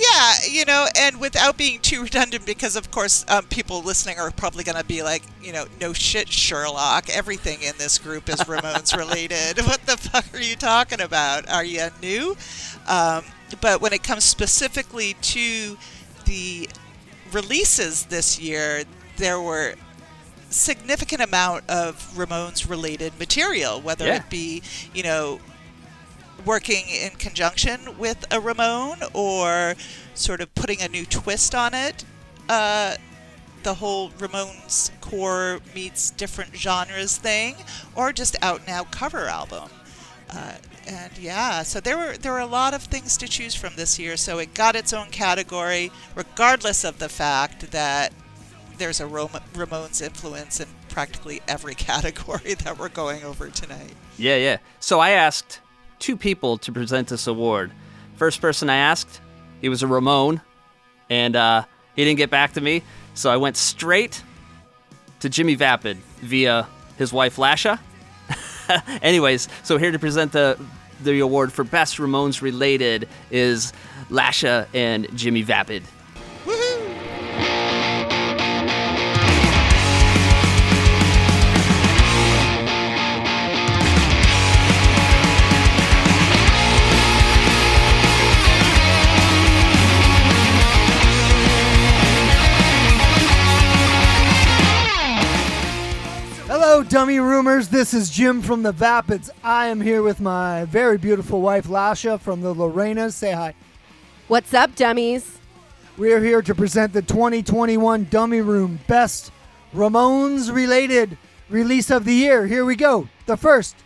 Yeah, 0.00 0.34
you 0.48 0.64
know, 0.64 0.86
and 0.96 1.20
without 1.20 1.58
being 1.58 1.78
too 1.80 2.02
redundant, 2.02 2.46
because 2.46 2.74
of 2.74 2.90
course 2.90 3.24
um, 3.28 3.44
people 3.46 3.82
listening 3.82 4.18
are 4.18 4.30
probably 4.30 4.64
going 4.64 4.78
to 4.78 4.84
be 4.84 5.02
like, 5.02 5.22
you 5.42 5.52
know, 5.52 5.66
no 5.80 5.92
shit, 5.92 6.28
Sherlock. 6.28 7.10
Everything 7.10 7.60
in 7.62 7.74
this 7.76 7.98
group 7.98 8.28
is 8.30 8.36
Ramones 8.36 8.96
related. 8.96 9.58
what 9.66 9.84
the 9.84 9.98
fuck 9.98 10.24
are 10.34 10.40
you 10.40 10.56
talking 10.56 11.00
about? 11.02 11.48
Are 11.50 11.64
you 11.64 11.88
new? 12.00 12.34
Um, 12.88 13.24
but 13.60 13.82
when 13.82 13.92
it 13.92 14.02
comes 14.02 14.24
specifically 14.24 15.14
to 15.20 15.76
the 16.24 16.68
releases 17.32 18.06
this 18.06 18.40
year, 18.40 18.84
there 19.18 19.40
were 19.40 19.74
significant 20.48 21.20
amount 21.20 21.68
of 21.68 21.96
Ramones 22.14 22.68
related 22.68 23.18
material, 23.18 23.80
whether 23.82 24.06
Yeah. 24.06 24.16
it 24.16 24.30
be, 24.30 24.62
you 24.94 25.02
know, 25.02 25.40
working 26.44 26.88
in 26.88 27.10
conjunction 27.10 27.98
with 27.98 28.26
a 28.32 28.40
Ramone 28.40 28.98
or 29.12 29.74
sort 30.14 30.40
of 30.40 30.54
putting 30.54 30.80
a 30.82 30.88
new 30.88 31.04
twist 31.04 31.54
on 31.54 31.74
it. 31.74 32.04
Uh, 32.48 32.96
the 33.62 33.74
whole 33.74 34.10
Ramones 34.10 34.90
core 35.00 35.60
meets 35.74 36.10
different 36.10 36.56
genres 36.56 37.16
thing, 37.18 37.56
or 37.94 38.12
just 38.12 38.36
out 38.42 38.60
and 38.60 38.70
out 38.70 38.90
cover 38.90 39.26
album. 39.26 39.68
Uh, 40.30 40.54
and 40.86 41.16
yeah, 41.18 41.62
so 41.62 41.80
there 41.80 41.96
were 41.96 42.16
there 42.16 42.32
were 42.32 42.40
a 42.40 42.46
lot 42.46 42.74
of 42.74 42.82
things 42.82 43.16
to 43.18 43.28
choose 43.28 43.54
from 43.54 43.74
this 43.76 43.98
year. 43.98 44.16
So 44.16 44.38
it 44.38 44.54
got 44.54 44.76
its 44.76 44.92
own 44.92 45.08
category, 45.08 45.92
regardless 46.14 46.84
of 46.84 46.98
the 46.98 47.08
fact 47.08 47.70
that 47.72 48.12
there's 48.78 49.00
a 49.00 49.04
Ramones 49.04 50.00
influence 50.00 50.58
in 50.58 50.68
practically 50.88 51.42
every 51.46 51.74
category 51.90 52.54
that 52.54 52.78
we're 52.78 52.88
going 52.88 53.22
over 53.24 53.48
tonight. 53.50 53.94
Yeah, 54.16 54.36
yeah. 54.36 54.58
So 54.80 55.00
I 55.00 55.10
asked 55.10 55.60
two 56.00 56.16
people 56.16 56.58
to 56.58 56.72
present 56.72 57.08
this 57.08 57.26
award. 57.26 57.70
First 58.16 58.40
person 58.40 58.68
I 58.68 58.76
asked, 58.76 59.20
he 59.60 59.68
was 59.68 59.82
a 59.82 59.86
Ramone, 59.86 60.40
and 61.08 61.36
uh, 61.36 61.64
he 61.94 62.04
didn't 62.04 62.18
get 62.18 62.30
back 62.30 62.54
to 62.54 62.60
me. 62.60 62.82
So 63.14 63.30
I 63.30 63.36
went 63.36 63.56
straight 63.56 64.22
to 65.20 65.28
Jimmy 65.28 65.54
Vapid 65.54 65.98
via 66.20 66.66
his 66.96 67.12
wife 67.12 67.36
Lasha. 67.36 67.78
Anyways, 69.02 69.48
so 69.62 69.78
here 69.78 69.92
to 69.92 69.98
present 69.98 70.32
the 70.32 70.58
the 71.02 71.20
award 71.20 71.50
for 71.50 71.64
best 71.64 71.96
Ramones 71.96 72.42
related 72.42 73.08
is 73.30 73.72
Lasha 74.10 74.66
and 74.74 75.08
Jimmy 75.16 75.42
Vapid. 75.42 75.82
Hello, 96.80 96.88
dummy 96.88 97.20
rumors. 97.20 97.68
This 97.68 97.92
is 97.92 98.08
Jim 98.08 98.40
from 98.40 98.62
the 98.62 98.72
Vapids. 98.72 99.28
I 99.44 99.66
am 99.66 99.82
here 99.82 100.02
with 100.02 100.18
my 100.18 100.64
very 100.64 100.96
beautiful 100.96 101.42
wife, 101.42 101.66
Lasha 101.66 102.18
from 102.18 102.40
the 102.40 102.54
Lorenas. 102.54 103.12
Say 103.12 103.32
hi. 103.32 103.52
What's 104.28 104.54
up, 104.54 104.74
dummies? 104.76 105.40
We 105.98 106.14
are 106.14 106.24
here 106.24 106.40
to 106.40 106.54
present 106.54 106.94
the 106.94 107.02
2021 107.02 108.04
Dummy 108.04 108.40
Room 108.40 108.80
Best 108.86 109.30
Ramones 109.74 110.50
related 110.50 111.18
release 111.50 111.90
of 111.90 112.06
the 112.06 112.14
year. 112.14 112.46
Here 112.46 112.64
we 112.64 112.76
go. 112.76 113.06
The 113.26 113.36
first, 113.36 113.76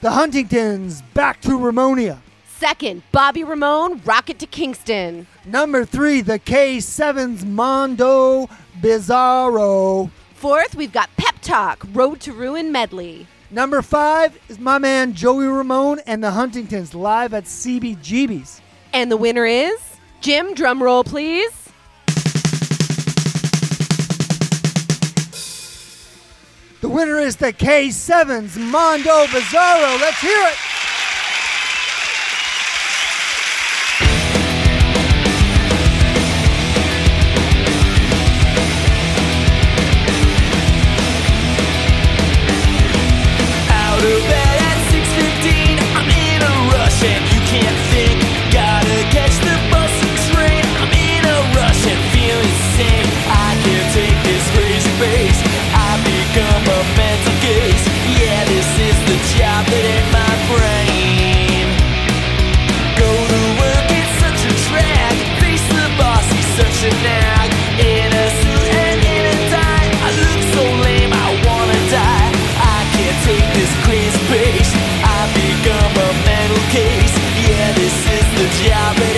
The 0.00 0.12
Huntingtons, 0.12 1.02
Back 1.14 1.40
to 1.40 1.58
Ramonia. 1.58 2.22
Second, 2.46 3.02
Bobby 3.10 3.42
Ramone, 3.42 4.00
Rocket 4.04 4.38
to 4.38 4.46
Kingston. 4.46 5.26
Number 5.44 5.84
three, 5.84 6.20
The 6.20 6.38
K7's 6.38 7.44
Mondo 7.44 8.48
Bizarro. 8.80 10.12
Fourth, 10.44 10.74
we've 10.74 10.92
got 10.92 11.08
Pep 11.16 11.36
Talk, 11.40 11.86
Road 11.94 12.20
to 12.20 12.34
Ruin 12.34 12.70
medley. 12.70 13.26
Number 13.50 13.80
five 13.80 14.38
is 14.50 14.58
my 14.58 14.76
man 14.76 15.14
Joey 15.14 15.46
Ramone 15.46 16.00
and 16.06 16.22
the 16.22 16.32
Huntingtons 16.32 16.94
live 16.94 17.32
at 17.32 17.44
CBGB's. 17.44 18.60
And 18.92 19.10
the 19.10 19.16
winner 19.16 19.46
is 19.46 19.80
Jim, 20.20 20.52
drum 20.52 20.82
roll, 20.82 21.02
please. 21.02 21.50
The 26.82 26.90
winner 26.90 27.18
is 27.20 27.36
the 27.36 27.54
K7's 27.54 28.58
Mondo 28.58 29.24
Bizarro. 29.24 29.98
Let's 29.98 30.20
hear 30.20 30.46
it. 30.46 30.56
Out 44.04 44.43
is 78.54 78.60
the 78.60 79.13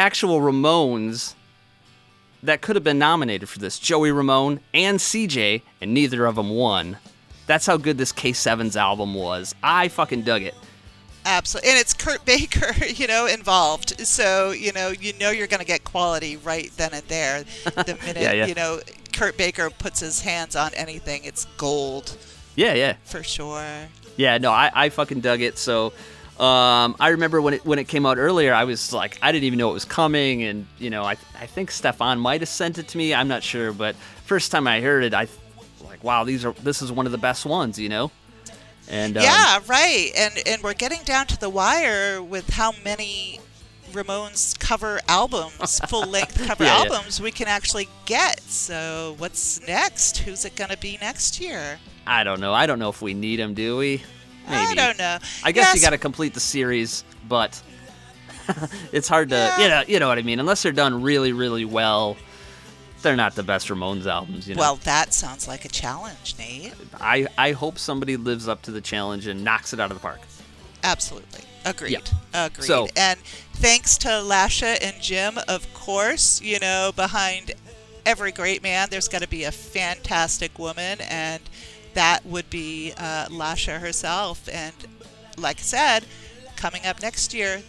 actual 0.00 0.40
Ramones 0.40 1.34
that 2.42 2.62
could 2.62 2.74
have 2.74 2.82
been 2.82 2.98
nominated 2.98 3.48
for 3.50 3.58
this 3.58 3.78
Joey 3.78 4.10
Ramone 4.10 4.60
and 4.72 4.98
CJ, 4.98 5.60
and 5.80 5.92
neither 5.92 6.24
of 6.24 6.36
them 6.36 6.48
won. 6.48 6.96
That's 7.46 7.66
how 7.66 7.76
good 7.76 7.98
this 7.98 8.12
K7's 8.12 8.76
album 8.76 9.12
was. 9.14 9.54
I 9.62 9.88
fucking 9.88 10.22
dug 10.22 10.42
it. 10.42 10.54
Absolutely, 11.26 11.70
and 11.70 11.78
it's 11.78 11.92
Kurt 11.92 12.24
Baker, 12.24 12.72
you 12.86 13.06
know, 13.06 13.26
involved. 13.26 14.06
So 14.06 14.52
you 14.52 14.72
know, 14.72 14.88
you 14.88 15.12
know, 15.20 15.30
you're 15.30 15.46
going 15.46 15.60
to 15.60 15.66
get 15.66 15.84
quality 15.84 16.38
right 16.38 16.70
then 16.78 16.94
and 16.94 17.04
there. 17.08 17.44
The 17.64 17.98
minute 18.06 18.22
Yeah, 18.22 18.32
yeah. 18.32 18.46
you 18.46 18.54
know 18.54 18.80
Kurt 19.12 19.36
Baker 19.36 19.68
puts 19.68 20.00
his 20.00 20.22
hands 20.22 20.56
on 20.56 20.72
anything, 20.74 21.24
it's 21.24 21.44
gold 21.58 22.16
Yeah, 22.56 22.72
yeah. 22.72 22.94
for 23.04 23.22
sure. 23.22 23.66
Yeah, 24.16 24.38
no, 24.38 24.50
I, 24.50 24.70
I 24.74 24.88
fucking 24.88 25.20
dug 25.20 25.42
it. 25.42 25.58
So 25.58 25.92
um, 26.40 26.96
I 26.98 27.08
remember 27.08 27.40
when 27.42 27.54
it 27.54 27.66
when 27.66 27.78
it 27.78 27.86
came 27.88 28.06
out 28.06 28.16
earlier, 28.18 28.54
I 28.54 28.64
was 28.64 28.92
like, 28.92 29.18
I 29.20 29.30
didn't 29.30 29.44
even 29.44 29.58
know 29.58 29.70
it 29.70 29.74
was 29.74 29.84
coming, 29.84 30.42
and 30.42 30.66
you 30.78 30.88
know, 30.90 31.04
I 31.04 31.16
I 31.38 31.46
think 31.46 31.70
Stefan 31.70 32.18
might 32.18 32.40
have 32.40 32.48
sent 32.48 32.78
it 32.78 32.88
to 32.88 32.98
me. 32.98 33.12
I'm 33.12 33.28
not 33.28 33.42
sure, 33.42 33.72
but 33.72 33.94
first 34.24 34.50
time 34.50 34.66
I 34.66 34.80
heard 34.80 35.04
it, 35.04 35.12
I 35.12 35.28
like, 35.84 36.02
wow, 36.02 36.24
these 36.24 36.44
are 36.44 36.52
this 36.52 36.80
is 36.82 36.90
one 36.90 37.06
of 37.06 37.12
the 37.12 37.18
best 37.18 37.44
ones, 37.44 37.78
you 37.78 37.88
know. 37.90 38.10
And 38.88 39.16
um, 39.18 39.22
yeah, 39.22 39.60
right. 39.66 40.10
And 40.16 40.34
and 40.46 40.62
we're 40.62 40.74
getting 40.74 41.02
down 41.04 41.26
to 41.26 41.38
the 41.38 41.50
wire 41.50 42.22
with 42.22 42.48
how 42.50 42.72
many 42.84 43.40
Ramones 43.92 44.58
cover 44.58 45.00
albums, 45.08 45.80
full 45.88 46.06
length 46.06 46.46
cover 46.46 46.64
Yeah, 46.64 46.78
yeah. 46.78 46.84
albums 46.84 47.20
we 47.20 47.32
can 47.32 47.48
actually 47.48 47.88
get. 48.06 48.40
So 48.40 49.14
what's 49.18 49.66
next? 49.66 50.18
Who's 50.18 50.44
it 50.44 50.56
going 50.56 50.70
to 50.70 50.78
be 50.78 50.96
next 51.00 51.40
year? 51.40 51.78
I 52.06 52.24
don't 52.24 52.40
know. 52.40 52.54
I 52.54 52.66
don't 52.66 52.78
know 52.78 52.88
if 52.88 53.02
we 53.02 53.14
need 53.14 53.40
them, 53.40 53.52
do 53.54 53.76
we? 53.76 54.02
Maybe. 54.48 54.56
I 54.56 54.74
don't 54.74 54.98
know. 54.98 55.18
I 55.44 55.52
guess 55.52 55.74
you 55.74 55.80
got 55.80 55.90
to 55.90 55.98
complete 55.98 56.34
the 56.34 56.40
series, 56.40 57.04
but 57.28 57.60
it's 58.92 59.08
hard 59.08 59.28
to, 59.30 59.54
you 59.58 59.68
know, 59.68 59.82
you 59.86 59.98
know 60.00 60.08
what 60.08 60.18
I 60.18 60.22
mean. 60.22 60.40
Unless 60.40 60.62
they're 60.62 60.72
done 60.72 61.02
really, 61.02 61.32
really 61.32 61.64
well, 61.64 62.16
they're 63.02 63.16
not 63.16 63.34
the 63.34 63.42
best 63.42 63.68
Ramones 63.68 64.06
albums. 64.06 64.48
You 64.48 64.54
know. 64.54 64.60
Well, 64.60 64.76
that 64.84 65.14
sounds 65.14 65.46
like 65.48 65.64
a 65.64 65.68
challenge, 65.68 66.34
Nate. 66.38 66.72
I 67.00 67.26
I 67.38 67.52
hope 67.52 67.78
somebody 67.78 68.16
lives 68.16 68.48
up 68.48 68.62
to 68.62 68.70
the 68.70 68.80
challenge 68.80 69.26
and 69.26 69.44
knocks 69.44 69.72
it 69.72 69.80
out 69.80 69.90
of 69.90 69.96
the 69.96 70.02
park. 70.02 70.20
Absolutely. 70.82 71.44
Agreed. 71.64 71.92
Yep. 71.92 72.02
Agreed. 72.32 72.66
So- 72.66 72.88
and 72.96 73.18
thanks 73.54 73.98
to 73.98 74.08
Lasha 74.08 74.78
and 74.82 75.00
Jim, 75.02 75.38
of 75.46 75.72
course, 75.74 76.40
you 76.40 76.58
know, 76.58 76.90
behind 76.96 77.52
every 78.06 78.32
great 78.32 78.62
man, 78.62 78.88
there's 78.90 79.08
got 79.08 79.20
to 79.22 79.28
be 79.28 79.44
a 79.44 79.52
fantastic 79.52 80.58
woman, 80.58 81.00
and 81.02 81.42
that 81.94 82.24
would 82.24 82.48
be 82.50 82.92
uh, 82.96 83.26
Lasha 83.26 83.80
herself. 83.80 84.48
And 84.52 84.74
like 85.36 85.58
I 85.58 85.62
said, 85.62 86.04
coming 86.56 86.84
up 86.86 87.02
next 87.02 87.34
year, 87.34 87.62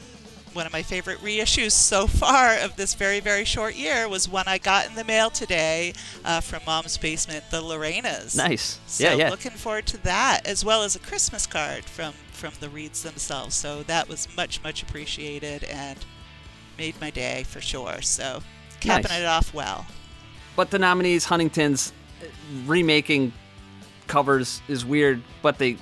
one 0.54 0.66
of 0.66 0.74
my 0.74 0.84
favorite 0.84 1.20
reissues 1.20 1.72
so 1.72 2.08
far 2.22 2.56
of 2.58 2.76
this 2.76 2.94
very, 2.94 3.20
very 3.20 3.46
short 3.46 3.76
year 3.76 4.08
was 4.08 4.28
one 4.28 4.48
I 4.48 4.58
got 4.58 4.88
in 4.88 4.96
the 4.96 5.04
mail 5.04 5.30
today 5.30 5.94
uh, 6.26 6.42
from 6.42 6.62
Mom's 6.66 6.98
Basement, 6.98 7.46
the 7.52 7.62
Lorenas. 7.62 8.36
Nice. 8.36 8.80
So 8.88 9.06
yeah, 9.06 9.14
yeah. 9.16 9.30
looking 9.30 9.52
forward 9.52 9.86
to 9.88 10.04
that, 10.04 10.46
as 10.46 10.66
well 10.66 10.84
as 10.84 10.96
a 10.96 11.00
Christmas 11.00 11.46
card 11.48 11.86
from 11.86 12.14
from 12.32 12.54
the 12.60 12.70
Reeds 12.70 13.04
themselves. 13.04 13.56
So 13.56 13.84
that 13.84 14.10
was 14.10 14.28
much 14.36 14.64
much 14.64 14.82
appreciated 14.84 15.64
and 15.66 15.98
made 16.78 17.00
my 17.00 17.12
day 17.12 17.44
for 17.44 17.62
sure. 17.62 18.02
So 18.02 18.42
capping 18.80 19.12
Nice. 19.12 19.22
it 19.22 19.26
off 19.26 19.54
well. 19.54 19.86
But 20.56 20.72
the 20.72 20.80
nominees, 20.80 21.26
Huntington's 21.26 21.94
uh, 22.22 22.26
remaking 22.66 23.32
covers 24.12 24.62
is 24.68 24.86
weird, 24.86 25.22
but 25.42 25.58
they 25.58 25.78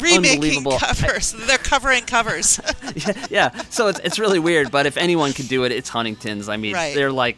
Remaking 0.00 0.32
unbelievable. 0.32 0.78
covers. 0.78 1.32
They're 1.32 1.56
covering 1.56 2.04
covers. 2.04 2.60
yeah, 3.30 3.50
so 3.70 3.86
it's 3.86 4.00
it's 4.00 4.18
really 4.18 4.40
weird. 4.40 4.70
But 4.72 4.86
if 4.86 4.96
anyone 4.96 5.32
can 5.32 5.46
do 5.46 5.62
it, 5.64 5.70
it's 5.70 5.88
Huntington's. 5.88 6.48
I 6.48 6.56
mean, 6.56 6.74
Right. 6.74 6.94
they're 6.96 7.12
like 7.12 7.36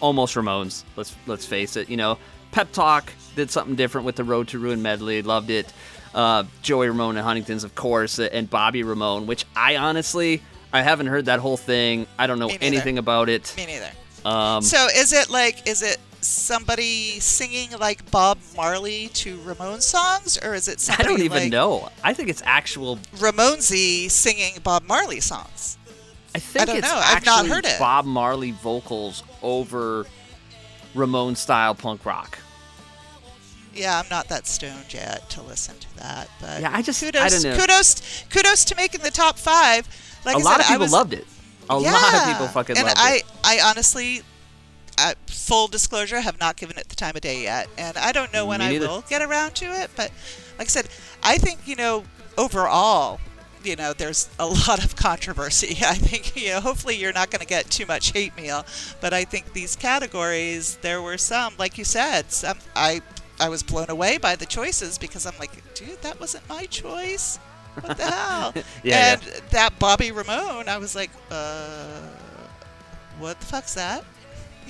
almost 0.00 0.34
Ramones. 0.34 0.82
Let's 0.96 1.14
let's 1.26 1.46
face 1.46 1.76
it. 1.76 1.88
You 1.88 1.96
know, 1.96 2.18
Pep 2.50 2.72
Talk 2.72 3.12
did 3.36 3.50
something 3.50 3.76
different 3.76 4.04
with 4.06 4.16
the 4.16 4.24
Road 4.24 4.48
to 4.48 4.58
Ruin 4.58 4.82
medley. 4.82 5.22
Loved 5.22 5.50
it. 5.50 5.72
Uh, 6.14 6.44
Joey 6.62 6.88
Ramone 6.88 7.16
and 7.16 7.24
Huntington's, 7.24 7.64
of 7.64 7.74
course, 7.74 8.18
and 8.18 8.50
Bobby 8.50 8.82
Ramone, 8.82 9.26
which 9.26 9.46
I 9.56 9.76
honestly 9.76 10.42
I 10.72 10.82
haven't 10.82 11.06
heard 11.06 11.26
that 11.26 11.38
whole 11.38 11.56
thing. 11.56 12.06
I 12.18 12.26
don't 12.26 12.38
know 12.40 12.50
anything 12.60 12.98
about 12.98 13.28
it. 13.28 13.54
Me 13.56 13.66
neither. 13.66 13.90
Um, 14.24 14.62
so 14.62 14.88
is 14.94 15.12
it 15.12 15.30
like 15.30 15.66
is 15.68 15.82
it 15.82 15.98
somebody 16.24 17.20
singing 17.20 17.70
like 17.78 18.10
Bob 18.10 18.38
Marley 18.56 19.08
to 19.14 19.40
Ramon 19.42 19.80
songs, 19.80 20.38
or 20.42 20.54
is 20.54 20.68
it 20.68 20.86
I 20.98 21.02
don't 21.02 21.20
even 21.20 21.42
like 21.44 21.50
know. 21.50 21.88
I 22.02 22.14
think 22.14 22.28
it's 22.28 22.42
actual. 22.44 22.96
Ramonesy 23.16 24.10
singing 24.10 24.54
Bob 24.62 24.84
Marley 24.86 25.20
songs? 25.20 25.78
I 26.34 26.38
think 26.38 26.66
don't 26.66 26.76
it's 26.78 26.86
know. 26.88 27.00
I've 27.02 27.26
not 27.26 27.46
heard 27.46 27.66
it. 27.66 27.78
Bob 27.78 28.04
Marley 28.06 28.52
vocals 28.52 29.22
over 29.42 30.06
Ramone 30.94 31.36
style 31.36 31.74
punk 31.74 32.04
rock. 32.06 32.38
Yeah, 33.74 33.98
I'm 33.98 34.08
not 34.10 34.28
that 34.28 34.46
stoned 34.46 34.92
yet 34.92 35.28
to 35.30 35.42
listen 35.42 35.74
to 35.78 35.96
that, 35.96 36.28
but 36.40 36.60
Yeah, 36.60 36.70
I 36.74 36.82
just- 36.82 37.02
I 37.02 37.06
kudos, 37.10 37.44
know. 37.44 37.56
kudos, 37.56 38.24
kudos 38.30 38.64
to 38.66 38.76
making 38.76 39.00
the 39.00 39.10
top 39.10 39.38
five. 39.38 39.88
Like 40.24 40.36
a 40.36 40.40
I 40.40 40.42
lot 40.42 40.52
said, 40.56 40.60
of 40.60 40.66
people 40.68 40.80
was, 40.80 40.92
loved 40.92 41.12
it. 41.14 41.26
A 41.70 41.78
lot 41.78 42.14
of 42.14 42.24
people 42.32 42.48
fucking 42.48 42.76
and 42.76 42.86
loved 42.86 42.98
I, 43.00 43.14
it. 43.16 43.24
I 43.42 43.60
honestly, 43.64 44.22
full 45.26 45.68
disclosure, 45.68 46.20
have 46.20 46.38
not 46.38 46.56
given 46.56 46.78
it 46.78 46.88
the 46.88 46.96
time 46.96 47.16
of 47.16 47.22
day 47.22 47.42
yet, 47.42 47.68
and 47.76 47.96
I 47.96 48.12
don't 48.12 48.32
know 48.32 48.46
when 48.46 48.60
I 48.60 48.78
will 48.78 49.04
get 49.08 49.22
around 49.22 49.54
to 49.56 49.66
it. 49.66 49.90
But 49.96 50.10
like 50.58 50.68
I 50.68 50.70
said, 50.70 50.88
I 51.22 51.38
think 51.38 51.66
you 51.66 51.76
know 51.76 52.04
overall. 52.36 53.20
You 53.64 53.76
know, 53.76 53.92
there's 53.92 54.28
a 54.40 54.46
lot 54.68 54.84
of 54.84 54.96
controversy. 54.96 55.76
I 55.86 55.94
think, 55.94 56.34
you 56.34 56.50
know, 56.50 56.60
hopefully 56.60 56.96
you're 56.96 57.12
not 57.12 57.30
going 57.30 57.40
to 57.42 57.46
get 57.46 57.70
too 57.70 57.86
much 57.86 58.10
hate 58.10 58.36
mail, 58.36 58.66
but 59.00 59.12
I 59.12 59.24
think 59.24 59.52
these 59.52 59.76
categories, 59.76 60.78
there 60.82 61.00
were 61.00 61.16
some, 61.16 61.54
like 61.58 61.78
you 61.78 61.84
said, 61.84 62.32
some, 62.32 62.58
I, 62.74 63.02
I 63.38 63.48
was 63.48 63.62
blown 63.62 63.88
away 63.88 64.18
by 64.18 64.34
the 64.34 64.46
choices 64.46 64.98
because 64.98 65.26
I'm 65.26 65.38
like, 65.38 65.52
dude, 65.74 66.02
that 66.02 66.18
wasn't 66.18 66.48
my 66.48 66.64
choice. 66.66 67.38
What 67.80 67.96
the 67.96 68.10
hell? 68.10 68.52
Yeah, 68.82 69.14
and 69.14 69.22
that 69.50 69.78
Bobby 69.78 70.10
Ramone, 70.10 70.68
I 70.68 70.78
was 70.78 70.94
like, 70.94 71.10
uh, 71.30 72.00
what 73.18 73.38
the 73.38 73.46
fuck's 73.46 73.74
that? 73.74 74.04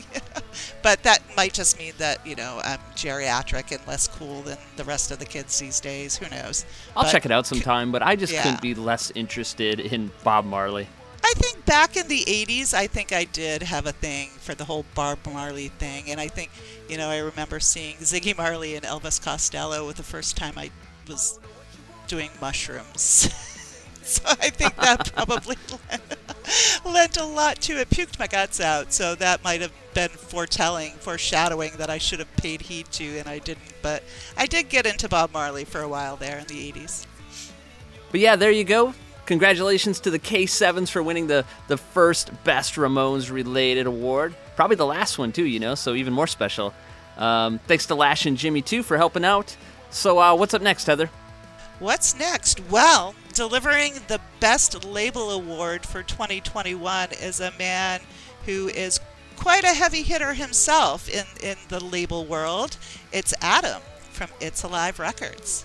but 0.82 1.02
that 1.02 1.20
might 1.36 1.52
just 1.52 1.78
mean 1.78 1.93
that 1.98 2.24
you 2.27 2.35
know 2.35 2.60
I'm 2.64 2.78
geriatric 2.94 3.77
and 3.77 3.86
less 3.86 4.09
cool 4.09 4.43
than 4.43 4.59
the 4.77 4.85
rest 4.85 5.10
of 5.10 5.19
the 5.19 5.27
kids 5.27 5.59
these 5.59 5.81
days. 5.81 6.16
Who 6.16 6.28
knows? 6.28 6.64
I'll 6.97 7.05
But 7.05 7.12
check 7.12 7.24
it 7.24 7.32
out 7.32 7.47
sometime, 7.47 7.93
but 7.93 8.02
I 8.02 8.16
just 8.16 8.32
yeah. 8.32 8.43
couldn't 8.43 8.62
be 8.62 8.74
less 8.74 9.10
interested 9.14 9.81
in 9.81 10.10
Bob 10.24 10.44
Marley. 10.44 10.89
I 11.24 11.35
think 11.36 11.64
back 11.64 11.97
in 11.97 12.09
the 12.09 12.24
80s, 12.24 12.74
I 12.74 12.86
think 12.89 13.12
I 13.12 13.24
did 13.24 13.62
have 13.62 13.86
a 13.86 13.93
thing 13.93 14.28
for 14.28 14.55
the 14.55 14.64
whole 14.64 14.85
Bob 14.94 15.19
Marley 15.32 15.69
thing. 15.69 16.10
And 16.10 16.20
I 16.20 16.27
think, 16.27 16.51
you 16.89 16.98
know, 16.98 17.09
I 17.09 17.19
remember 17.19 17.60
seeing 17.60 17.97
Ziggy 17.98 18.36
Marley 18.36 18.74
and 18.74 18.85
Elvis 18.85 19.23
Costello 19.23 19.86
with 19.86 19.97
the 19.97 20.02
first 20.02 20.36
time 20.36 20.55
I 20.56 20.70
was 21.09 21.39
doing 22.09 22.31
mushrooms. 22.40 23.02
so 24.02 24.23
I 24.27 24.51
think 24.51 24.77
that 24.77 25.12
probably 25.16 25.56
lent, 26.85 27.16
a 27.16 27.24
lot 27.24 27.61
to 27.62 27.81
it. 27.81 27.91
Puked 27.91 28.19
my 28.19 28.27
guts 28.27 28.61
out. 28.61 28.93
So 28.93 29.15
that 29.16 29.43
might 29.45 29.61
have 29.61 29.73
been 29.95 30.11
foretelling, 30.11 30.93
foreshadowing 30.93 31.73
that 31.77 31.91
I 31.91 31.99
should 31.99 32.19
have 32.19 32.35
paid 32.37 32.62
heed 32.62 32.87
to, 32.93 33.19
and 33.19 33.29
I 33.29 33.39
didn't. 33.39 33.74
But 33.83 34.03
I 34.37 34.47
did 34.47 34.69
get 34.69 34.87
into 34.87 35.09
Bob 35.09 35.33
Marley 35.33 35.65
for 35.65 35.81
a 35.81 35.89
while 35.89 36.16
there 36.16 36.39
in 36.39 36.47
the 36.47 36.73
80s. 36.73 37.07
But 38.11 38.20
yeah, 38.20 38.37
there 38.37 38.51
you 38.51 38.65
go. 38.65 38.95
Congratulations 39.27 40.01
to 40.01 40.11
the 40.11 40.19
K7s 40.19 40.91
for 40.91 41.03
winning 41.03 41.29
the, 41.29 41.45
the 41.69 41.77
first 41.77 42.31
Best 42.45 42.74
Ramones 42.74 43.31
related 43.31 43.87
award. 43.87 44.35
Probably 44.57 44.77
the 44.77 44.87
last 44.87 45.16
one, 45.19 45.33
too, 45.33 45.47
you 45.47 45.61
know, 45.61 45.74
so 45.74 45.95
even 45.95 46.12
more 46.12 46.27
special. 46.27 46.74
Um, 47.16 47.59
thanks 47.66 47.87
to 47.87 47.95
Lash 47.95 48.27
and 48.27 48.37
Jimmy, 48.37 48.62
too, 48.62 48.83
for 48.83 48.97
helping 48.97 49.24
out. 49.24 49.57
So, 49.91 50.19
uh, 50.19 50.35
what's 50.35 50.55
up 50.55 50.62
next, 50.62 50.87
Heather? 50.87 51.09
What's 51.83 52.17
next? 52.17 52.61
Well, 52.71 53.17
delivering 53.35 53.95
the 54.07 54.21
Best 54.39 54.85
Label 54.85 55.33
Award 55.33 55.85
for 55.85 56.05
2021 56.05 57.09
is 57.21 57.41
a 57.41 57.51
man 57.59 57.99
who 58.47 58.69
is 58.69 59.01
quite 59.35 59.65
a 59.65 59.75
heavy 59.75 60.03
hitter 60.03 60.35
himself 60.35 61.09
in, 61.09 61.25
in 61.43 61.57
the 61.71 61.83
label 61.83 62.25
world. 62.25 62.77
It's 63.11 63.35
Adam 63.41 63.83
from 64.13 64.29
It's 64.41 64.63
Alive 64.63 65.01
Records. 65.01 65.63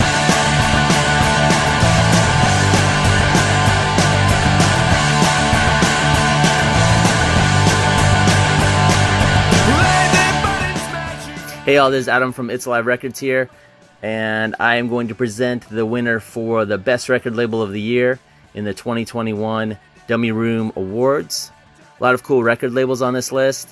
Hey, 11.64 11.77
all, 11.77 11.91
this 11.91 12.02
is 12.02 12.07
Adam 12.07 12.31
from 12.31 12.49
It's 12.49 12.65
Alive 12.65 12.88
Records 12.88 13.19
here, 13.19 13.52
and 14.01 14.55
I 14.59 14.75
am 14.75 14.89
going 14.89 15.07
to 15.09 15.15
present 15.15 15.67
the 15.69 15.85
winner 15.85 16.19
for 16.19 16.65
the 16.65 16.77
Best 16.77 17.09
Record 17.09 17.35
Label 17.35 17.61
of 17.61 17.71
the 17.71 17.81
Year 17.81 18.19
in 18.53 18.63
the 18.63 18.73
2021 18.73 19.77
Dummy 20.07 20.31
Room 20.31 20.71
Awards. 20.75 21.51
A 21.99 22.03
lot 22.03 22.13
of 22.13 22.23
cool 22.23 22.43
record 22.43 22.73
labels 22.73 23.01
on 23.01 23.13
this 23.13 23.31
list. 23.31 23.69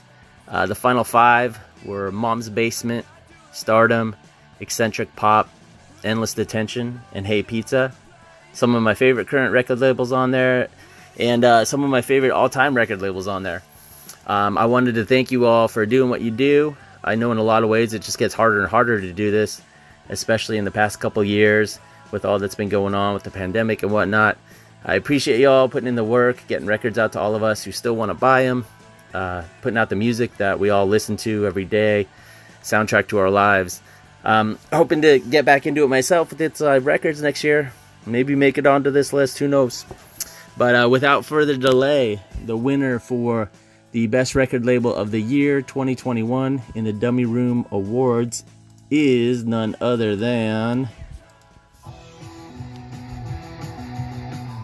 Uh, 0.48 0.66
the 0.66 0.76
final 0.76 1.04
five 1.04 1.60
were 1.86 2.12
Mom's 2.12 2.50
Basement, 2.50 3.06
Stardom, 3.52 4.16
Eccentric 4.60 5.16
Pop, 5.16 5.50
Endless 6.04 6.34
Detention, 6.34 7.02
and 7.14 7.26
Hey 7.26 7.44
Pizza. 7.44 7.94
Some 8.54 8.74
of 8.74 8.82
my 8.82 8.94
favorite 8.94 9.28
current 9.28 9.54
record 9.54 9.80
labels 9.80 10.12
on 10.12 10.32
there 10.32 10.70
and 11.18 11.46
uh, 11.46 11.66
some 11.66 11.84
of 11.84 11.90
my 11.90 12.02
favorite 12.02 12.32
all-time 12.32 12.76
record 12.76 13.02
labels 13.02 13.28
on 13.28 13.44
there. 13.44 13.64
Um, 14.28 14.58
I 14.58 14.66
wanted 14.66 14.96
to 14.96 15.06
thank 15.06 15.32
you 15.32 15.46
all 15.46 15.68
for 15.68 15.86
doing 15.86 16.10
what 16.10 16.22
you 16.22 16.32
do. 16.32 16.76
I 17.04 17.16
know 17.16 17.32
in 17.32 17.38
a 17.38 17.44
lot 17.44 17.64
of 17.64 17.70
ways 17.70 17.94
it 17.94 18.02
just 18.02 18.18
gets 18.18 18.34
harder 18.34 18.62
and 18.62 18.70
harder 18.70 19.00
to 19.00 19.14
do 19.14 19.30
this, 19.32 19.62
especially 20.10 20.58
in 20.58 20.66
the 20.66 20.72
past 20.72 21.00
couple 21.00 21.24
years 21.24 21.80
with 22.12 22.26
all 22.26 22.40
that's 22.40 22.56
been 22.56 22.70
going 22.70 22.94
on 22.94 23.14
with 23.14 23.24
the 23.24 23.32
pandemic 23.32 23.84
and 23.84 23.92
whatnot. 23.92 24.38
I 24.84 24.96
appreciate 24.96 25.40
y'all 25.40 25.68
putting 25.68 25.88
in 25.88 25.96
the 25.96 26.04
work, 26.04 26.44
getting 26.48 26.68
records 26.68 26.98
out 26.98 27.14
to 27.14 27.20
all 27.20 27.36
of 27.36 27.44
us 27.44 27.64
who 27.64 27.72
still 27.72 27.96
want 27.96 28.10
to 28.10 28.14
buy 28.14 28.44
them, 28.44 28.66
uh, 29.14 29.44
putting 29.62 29.78
out 29.78 29.90
the 29.90 29.96
music 29.96 30.38
that 30.38 30.60
we 30.60 30.70
all 30.70 30.86
listen 30.86 31.18
to 31.18 31.48
every 31.48 31.66
day, 31.66 32.08
soundtrack 32.62 33.08
to 33.08 33.18
our 33.18 33.32
lives. 33.32 33.82
Um, 34.24 34.60
hoping 34.72 35.02
to 35.02 35.20
get 35.20 35.46
back 35.46 35.66
into 35.66 35.84
it 35.84 35.88
myself 35.88 36.30
with 36.30 36.42
its 36.42 36.62
uh, 36.62 36.80
records 36.82 37.22
next 37.22 37.44
year. 37.44 37.74
Maybe 38.06 38.36
make 38.36 38.58
it 38.58 38.68
onto 38.68 38.92
this 38.92 39.12
list. 39.14 39.40
Who 39.40 39.48
knows? 39.48 39.86
But 40.58 40.76
uh, 40.76 40.90
without 40.90 41.26
further 41.26 41.58
delay, 41.58 42.22
the 42.46 42.56
winner 42.56 43.00
for 43.00 43.50
the 43.92 44.08
best 44.08 44.36
record 44.36 44.66
label 44.66 44.94
of 44.94 45.12
the 45.12 45.22
year 45.22 45.62
2021 45.62 46.62
in 46.76 46.84
the 46.84 46.94
Dummy 46.94 47.26
Room 47.26 47.66
Awards 47.72 48.44
is 48.92 49.44
none 49.44 49.76
other 49.82 50.16
than 50.16 50.90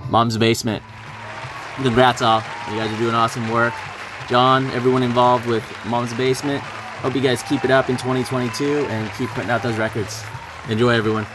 Mom's 0.10 0.38
Basement. 0.38 0.84
Congrats 1.76 2.22
all. 2.22 2.43
You 2.69 2.77
guys 2.77 2.93
are 2.93 2.98
doing 2.98 3.15
awesome 3.15 3.49
work. 3.49 3.73
John, 4.30 4.68
everyone 4.72 5.03
involved 5.03 5.48
with 5.48 5.64
Mom's 5.85 6.14
Basement. 6.14 6.61
Hope 6.61 7.15
you 7.15 7.22
guys 7.22 7.41
keep 7.43 7.65
it 7.65 7.72
up 7.72 7.89
in 7.89 7.98
2022 7.98 8.85
and 8.89 9.11
keep 9.14 9.30
putting 9.30 9.49
out 9.49 9.64
those 9.64 9.77
records. 9.77 10.23
Enjoy, 10.69 10.89
everyone. 10.89 11.26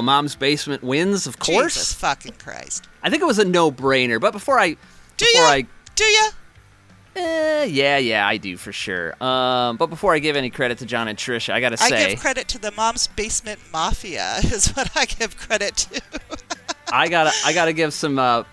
Right, 0.00 0.06
there 0.06 0.12
you 0.12 0.12
go. 0.12 0.12
Mom's 0.12 0.34
Basement 0.36 0.82
wins, 0.82 1.26
of 1.26 1.38
course. 1.38 1.74
Jesus 1.74 1.92
fucking 1.94 2.34
Christ. 2.38 2.86
I 3.02 3.10
think 3.10 3.22
it 3.22 3.26
was 3.26 3.38
a 3.38 3.44
no-brainer. 3.44 4.20
But 4.20 4.32
before 4.32 4.58
I, 4.58 4.70
Do 5.16 5.26
before? 5.26 5.42
I, 5.42 5.66
Do 5.94 6.04
ya? 6.04 6.22
eh, 7.16 7.64
yeah, 7.64 7.98
yeah, 7.98 8.26
I 8.26 8.36
do 8.36 8.56
for 8.56 8.72
sure. 8.72 9.14
Um, 9.22 9.76
but 9.76 9.86
before 9.86 10.14
I 10.14 10.18
give 10.18 10.36
any 10.36 10.50
credit 10.50 10.78
to 10.78 10.86
John 10.86 11.08
and 11.08 11.18
Trisha, 11.18 11.52
I 11.52 11.60
gotta 11.60 11.76
say, 11.76 12.06
I 12.06 12.10
give 12.10 12.20
credit 12.20 12.48
to 12.48 12.58
the 12.58 12.70
Mom's 12.72 13.06
Basement 13.08 13.60
Mafia, 13.72 14.36
is 14.44 14.68
what 14.72 14.90
I 14.96 15.04
give 15.06 15.36
credit 15.36 15.76
to. 15.76 16.02
I 16.92 17.08
gotta, 17.08 17.30
I 17.44 17.52
gotta 17.52 17.72
give 17.72 17.92
some. 17.94 18.18
Uh, 18.18 18.44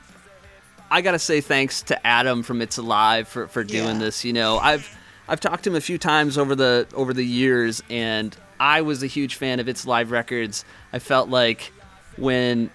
I 0.89 1.01
gotta 1.01 1.19
say 1.19 1.41
thanks 1.41 1.81
to 1.83 2.07
Adam 2.07 2.43
from 2.43 2.61
It's 2.61 2.77
Alive 2.77 3.27
for, 3.27 3.47
for 3.47 3.63
doing 3.63 3.95
Yeah. 3.97 4.05
this. 4.05 4.23
You 4.23 4.31
know, 4.33 4.57
I've 4.57 4.87
I've 5.27 5.39
talked 5.39 5.63
to 5.65 5.69
him 5.71 5.75
a 5.75 5.81
few 5.81 5.97
times 5.97 6.37
over 6.37 6.55
the 6.55 6.87
over 6.93 7.13
the 7.13 7.25
years, 7.25 7.83
and 7.89 8.35
I 8.59 8.81
was 8.81 9.03
a 9.03 9.07
huge 9.07 9.35
fan 9.35 9.59
of 9.59 9.67
It's 9.67 9.85
Live 9.85 10.11
Records. 10.11 10.65
I 10.93 10.99
felt 10.99 11.29
like 11.29 11.71
when 12.17 12.69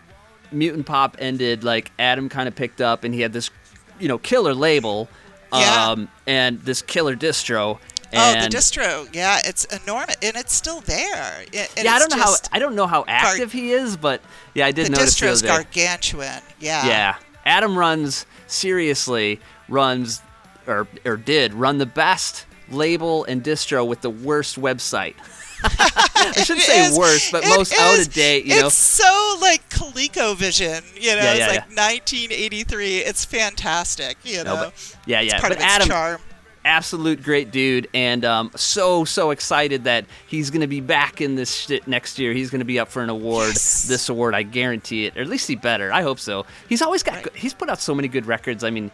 Mutant 0.50 0.86
Pop 0.86 1.16
ended, 1.18 1.64
like 1.64 1.90
Adam 1.98 2.28
kind 2.28 2.48
of 2.48 2.54
picked 2.54 2.80
up, 2.80 3.04
and 3.04 3.14
he 3.14 3.20
had 3.20 3.32
this, 3.32 3.50
you 3.98 4.08
know, 4.08 4.18
killer 4.18 4.54
label, 4.54 5.08
Yeah. 5.52 5.90
um, 5.90 6.08
and 6.26 6.60
this 6.62 6.82
killer 6.82 7.16
distro. 7.16 7.78
oh, 8.14 8.32
the 8.42 8.48
distro. 8.48 9.08
Yeah, 9.14 9.40
it's 9.44 9.64
enormous. 9.64 10.16
And 10.22 10.36
it's 10.36 10.52
still 10.52 10.80
there. 10.82 11.44
It- 11.52 11.70
yeah, 11.82 11.94
I 11.94 11.98
don't 11.98 12.10
know 12.10 12.18
how 12.22 12.34
I 12.52 12.58
don't 12.58 12.74
know 12.74 12.86
how 12.86 13.04
active 13.08 13.52
he 13.52 13.72
is, 13.72 13.96
but 13.96 14.20
yeah, 14.54 14.66
I 14.66 14.70
did 14.72 14.86
The 14.86 14.90
notice 14.90 15.18
the 15.18 15.26
distro's 15.26 15.42
other 15.42 15.62
gargantuan. 15.64 16.42
Yeah. 16.60 16.86
Yeah. 16.86 17.14
Adam 17.46 17.76
runs 17.78 18.26
seriously 18.46 19.40
runs 19.68 20.20
or 20.66 20.86
or 21.06 21.16
did 21.16 21.54
run 21.54 21.78
the 21.78 21.86
best 21.86 22.44
label 22.70 23.24
and 23.24 23.42
distro 23.42 23.86
with 23.86 24.02
the 24.02 24.10
worst 24.10 24.60
website. 24.60 25.14
I 25.64 26.42
shouldn't 26.44 26.64
say 26.66 26.86
is- 26.86 26.96
worst, 26.98 27.32
but 27.32 27.44
it 27.44 27.48
most 27.48 27.72
out 27.78 27.98
of 27.98 28.12
date, 28.12 28.44
you 28.46 28.54
it's 28.54 28.62
know. 28.62 28.68
so 28.68 29.38
like 29.40 29.68
ColecoVision, 29.70 31.00
you 31.00 31.10
know, 31.10 31.16
Yeah, 31.22 31.30
it's 31.32 31.38
yeah, 31.40 31.46
like 31.48 31.76
1983. 31.76 32.98
It's 32.98 33.24
fantastic, 33.24 34.16
you 34.24 34.44
know. 34.44 34.54
No, 34.56 34.64
but- 34.64 34.96
yeah, 35.06 35.20
It's 35.20 35.32
yeah. 35.32 35.40
part 35.40 35.50
but 35.50 35.58
of 35.58 35.64
its 35.64 35.72
Adam 35.74 35.88
charm. 35.88 36.20
absolute 36.64 37.22
great 37.22 37.50
dude, 37.50 37.88
and 37.92 38.24
um, 38.24 38.50
so 38.54 39.04
so 39.04 39.30
excited 39.30 39.84
that 39.84 40.04
he's 40.26 40.50
gonna 40.50 40.68
be 40.68 40.80
back 40.80 41.20
in 41.20 41.34
this 41.34 41.52
shit 41.54 41.86
next 41.88 42.18
year. 42.18 42.32
He's 42.32 42.50
gonna 42.50 42.64
be 42.64 42.78
up 42.78 42.88
for 42.88 43.02
an 43.02 43.10
award. 43.10 43.54
This 43.54 44.08
award, 44.08 44.34
I 44.34 44.42
guarantee 44.44 45.06
it. 45.06 45.16
Or 45.16 45.20
at 45.22 45.28
least 45.28 45.48
he 45.48 45.56
better. 45.56 45.92
I 45.92 46.02
hope 46.02 46.20
so. 46.20 46.46
He's 46.68 46.82
always 46.82 47.02
got. 47.02 47.22
good- 47.24 47.34
He's 47.34 47.54
put 47.54 47.68
out 47.68 47.80
so 47.80 47.94
many 47.94 48.08
good 48.08 48.26
records. 48.26 48.62
I 48.64 48.70
mean, 48.70 48.90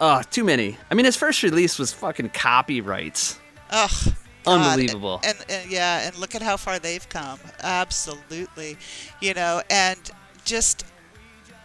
uh, 0.00 0.22
too 0.24 0.44
many. 0.44 0.76
I 0.90 0.94
mean, 0.94 1.04
his 1.06 1.16
first 1.16 1.42
release 1.42 1.78
was 1.78 1.92
fucking 1.92 2.30
copyrights. 2.30 3.38
Ugh. 3.70 4.14
Unbelievable. 4.46 5.20
And, 5.24 5.36
and 5.48 5.70
yeah, 5.70 6.06
and 6.06 6.16
look 6.16 6.34
at 6.34 6.42
how 6.42 6.56
far 6.56 6.78
they've 6.78 7.06
come. 7.08 7.38
Absolutely. 7.62 8.76
You 9.20 9.34
know, 9.34 9.62
and 9.70 10.10
just 10.44 10.84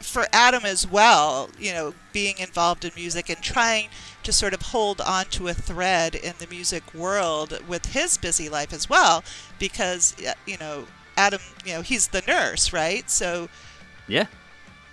for 0.02 0.26
Adam 0.34 0.66
as 0.66 0.86
well, 0.86 1.50
you 1.58 1.72
know, 1.72 1.94
being 2.12 2.38
involved 2.38 2.84
in 2.84 2.92
music 2.96 3.30
and 3.30 3.42
trying 3.42 3.88
to 4.24 4.34
sort 4.34 4.54
of 4.54 4.62
hold 4.62 5.00
on 5.02 5.26
to 5.26 5.48
a 5.48 5.54
thread 5.54 6.16
in 6.16 6.34
the 6.40 6.48
music 6.48 6.94
world 6.94 7.58
with 7.68 7.86
his 7.88 8.18
busy 8.18 8.50
life 8.50 8.74
as 8.74 8.90
well, 8.90 9.24
because, 9.60 10.16
you 10.46 10.58
know, 10.58 10.86
Adam, 11.16 11.40
you 11.66 11.74
know, 11.74 11.82
he's 11.82 12.08
the 12.08 12.22
nurse, 12.28 12.74
right? 12.74 13.10
So 13.10 13.48
Yeah. 14.08 14.26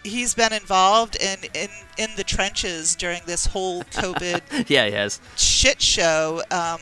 he's 0.04 0.34
been 0.34 0.52
involved 0.52 1.16
in, 1.16 1.38
in, 1.54 1.68
in 1.98 2.10
the 2.16 2.24
trenches 2.24 2.94
during 2.94 3.20
this 3.26 3.46
whole 3.46 3.82
COVID 3.92 4.68
yeah, 4.70 4.86
he 4.86 4.92
has. 4.92 5.20
shit 5.36 5.82
show 5.82 6.42
um, 6.52 6.78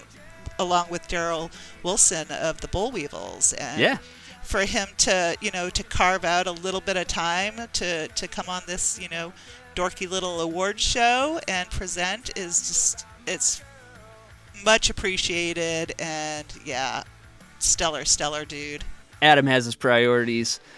along 0.58 0.86
with 0.90 1.06
Daryl 1.08 1.50
Wilson 1.82 2.26
of 2.30 2.60
the 2.60 2.68
Bull 2.68 2.90
Weevils. 2.90 3.52
And 3.54 3.80
Yeah. 3.80 3.98
for 4.42 4.64
him 4.64 4.88
to, 4.98 5.36
you 5.40 5.50
know, 5.50 5.70
to 5.70 5.82
carve 5.82 6.24
out 6.24 6.46
a 6.46 6.52
little 6.52 6.80
bit 6.80 6.96
of 6.96 7.06
time 7.06 7.54
to, 7.74 8.08
to 8.08 8.28
come 8.28 8.46
on 8.48 8.62
this, 8.66 8.98
you 9.00 9.08
know, 9.08 9.32
dorky 9.74 10.08
little 10.10 10.40
award 10.40 10.80
show 10.80 11.38
and 11.46 11.70
present 11.70 12.30
is 12.36 12.58
just, 12.58 13.06
it's 13.26 13.62
much 14.64 14.90
appreciated. 14.90 15.94
And 15.98 16.46
yeah, 16.64 17.04
stellar, 17.58 18.04
stellar 18.04 18.44
dude. 18.44 18.84
Adam 19.22 19.46
has 19.46 19.64
his 19.64 19.74
priorities. 19.74 20.60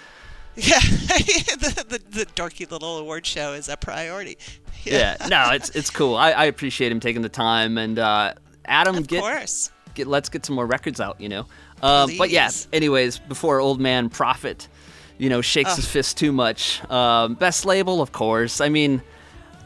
Yeah, 0.56 0.80
the, 0.80 1.84
the, 1.88 2.18
the 2.18 2.26
dorky 2.26 2.68
little 2.70 2.98
award 2.98 3.24
show 3.24 3.52
is 3.54 3.68
a 3.68 3.76
priority. 3.76 4.36
Yeah. 4.84 5.16
no, 5.28 5.50
it's 5.52 5.68
it's 5.70 5.90
cool. 5.90 6.16
I, 6.16 6.30
I 6.32 6.44
appreciate 6.46 6.90
him 6.90 7.00
taking 7.00 7.20
the 7.22 7.28
time 7.28 7.76
and 7.78 7.98
uh, 7.98 8.32
Adam 8.64 8.96
Of 8.96 9.08
get 9.08 9.20
course. 9.20 9.70
get 9.94 10.06
let's 10.06 10.28
get 10.28 10.44
some 10.46 10.54
more 10.56 10.66
records 10.66 11.00
out, 11.00 11.20
you 11.20 11.28
know. 11.28 11.46
Um, 11.82 12.10
but 12.18 12.30
yeah, 12.30 12.50
anyways, 12.72 13.18
before 13.18 13.58
old 13.60 13.80
man 13.80 14.10
Proffitt, 14.10 14.68
you 15.18 15.28
know, 15.28 15.40
shakes 15.40 15.70
Ugh. 15.70 15.76
his 15.76 15.86
fist 15.86 16.16
too 16.18 16.32
much. 16.32 16.82
Um, 16.90 17.34
best 17.34 17.64
label, 17.64 18.00
of 18.02 18.12
course. 18.12 18.60
I 18.60 18.68
mean, 18.68 19.02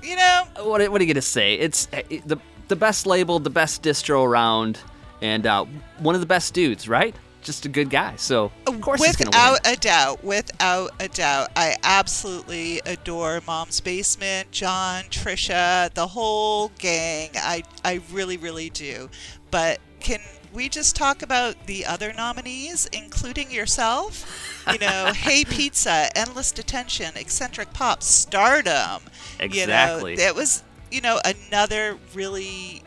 You 0.03 0.17
know, 0.17 0.45
what 0.63 0.89
what 0.91 1.01
are 1.01 1.05
you 1.05 1.13
gonna 1.13 1.23
say? 1.23 1.55
It's 1.55 1.89
uh, 1.93 2.03
the 2.27 2.39
the 2.69 2.77
best 2.77 3.07
label, 3.07 3.39
the 3.39 3.51
best 3.51 3.83
distro 3.83 4.25
around, 4.25 4.79
and 5.21 5.47
uh, 5.47 5.65
one 5.99 6.15
of 6.15 6.21
the 6.21 6.27
best 6.27 6.55
dudes, 6.55 6.89
right? 6.89 7.15
Just 7.45 7.67
a 7.67 7.69
good 7.69 7.91
guy. 7.91 8.17
So 8.17 8.51
of 8.67 8.81
course 8.81 9.05
he's 9.05 9.17
gonna 9.17 9.31
win. 9.31 9.53
Without 9.53 9.73
a 9.73 9.77
doubt, 9.77 10.25
without 10.25 10.91
a 10.99 11.09
doubt, 11.09 11.51
I 11.55 11.77
absolutely 11.85 12.81
adore 12.87 13.43
Mom's 13.47 13.81
Basement, 13.81 14.51
John, 14.51 15.05
Trisha, 15.05 15.93
the 15.93 16.07
whole 16.07 16.69
gang. 16.79 17.31
I 17.35 17.63
I 17.85 18.01
really 18.13 18.39
really 18.39 18.71
do. 18.71 19.11
But 19.51 19.79
can 20.01 20.21
we 20.55 20.71
just 20.71 20.97
talk 20.97 21.21
about 21.21 21.67
the 21.67 21.85
other 21.85 22.15
nominees, 22.15 22.87
including 22.93 23.51
yourself? 23.51 24.63
You 24.73 24.79
know, 24.79 25.13
Hey 25.15 25.45
Pizza, 25.45 26.09
Endless 26.17 26.51
Detention, 26.51 27.13
Eccentric 27.15 27.75
Pop, 27.75 28.03
Stardom. 28.03 29.03
Exactly. 29.39 30.13
You 30.13 30.17
know, 30.17 30.25
it 30.25 30.35
was 30.35 30.63
you 30.91 31.03
know 31.03 31.21
another 31.25 31.99
really. 32.15 32.83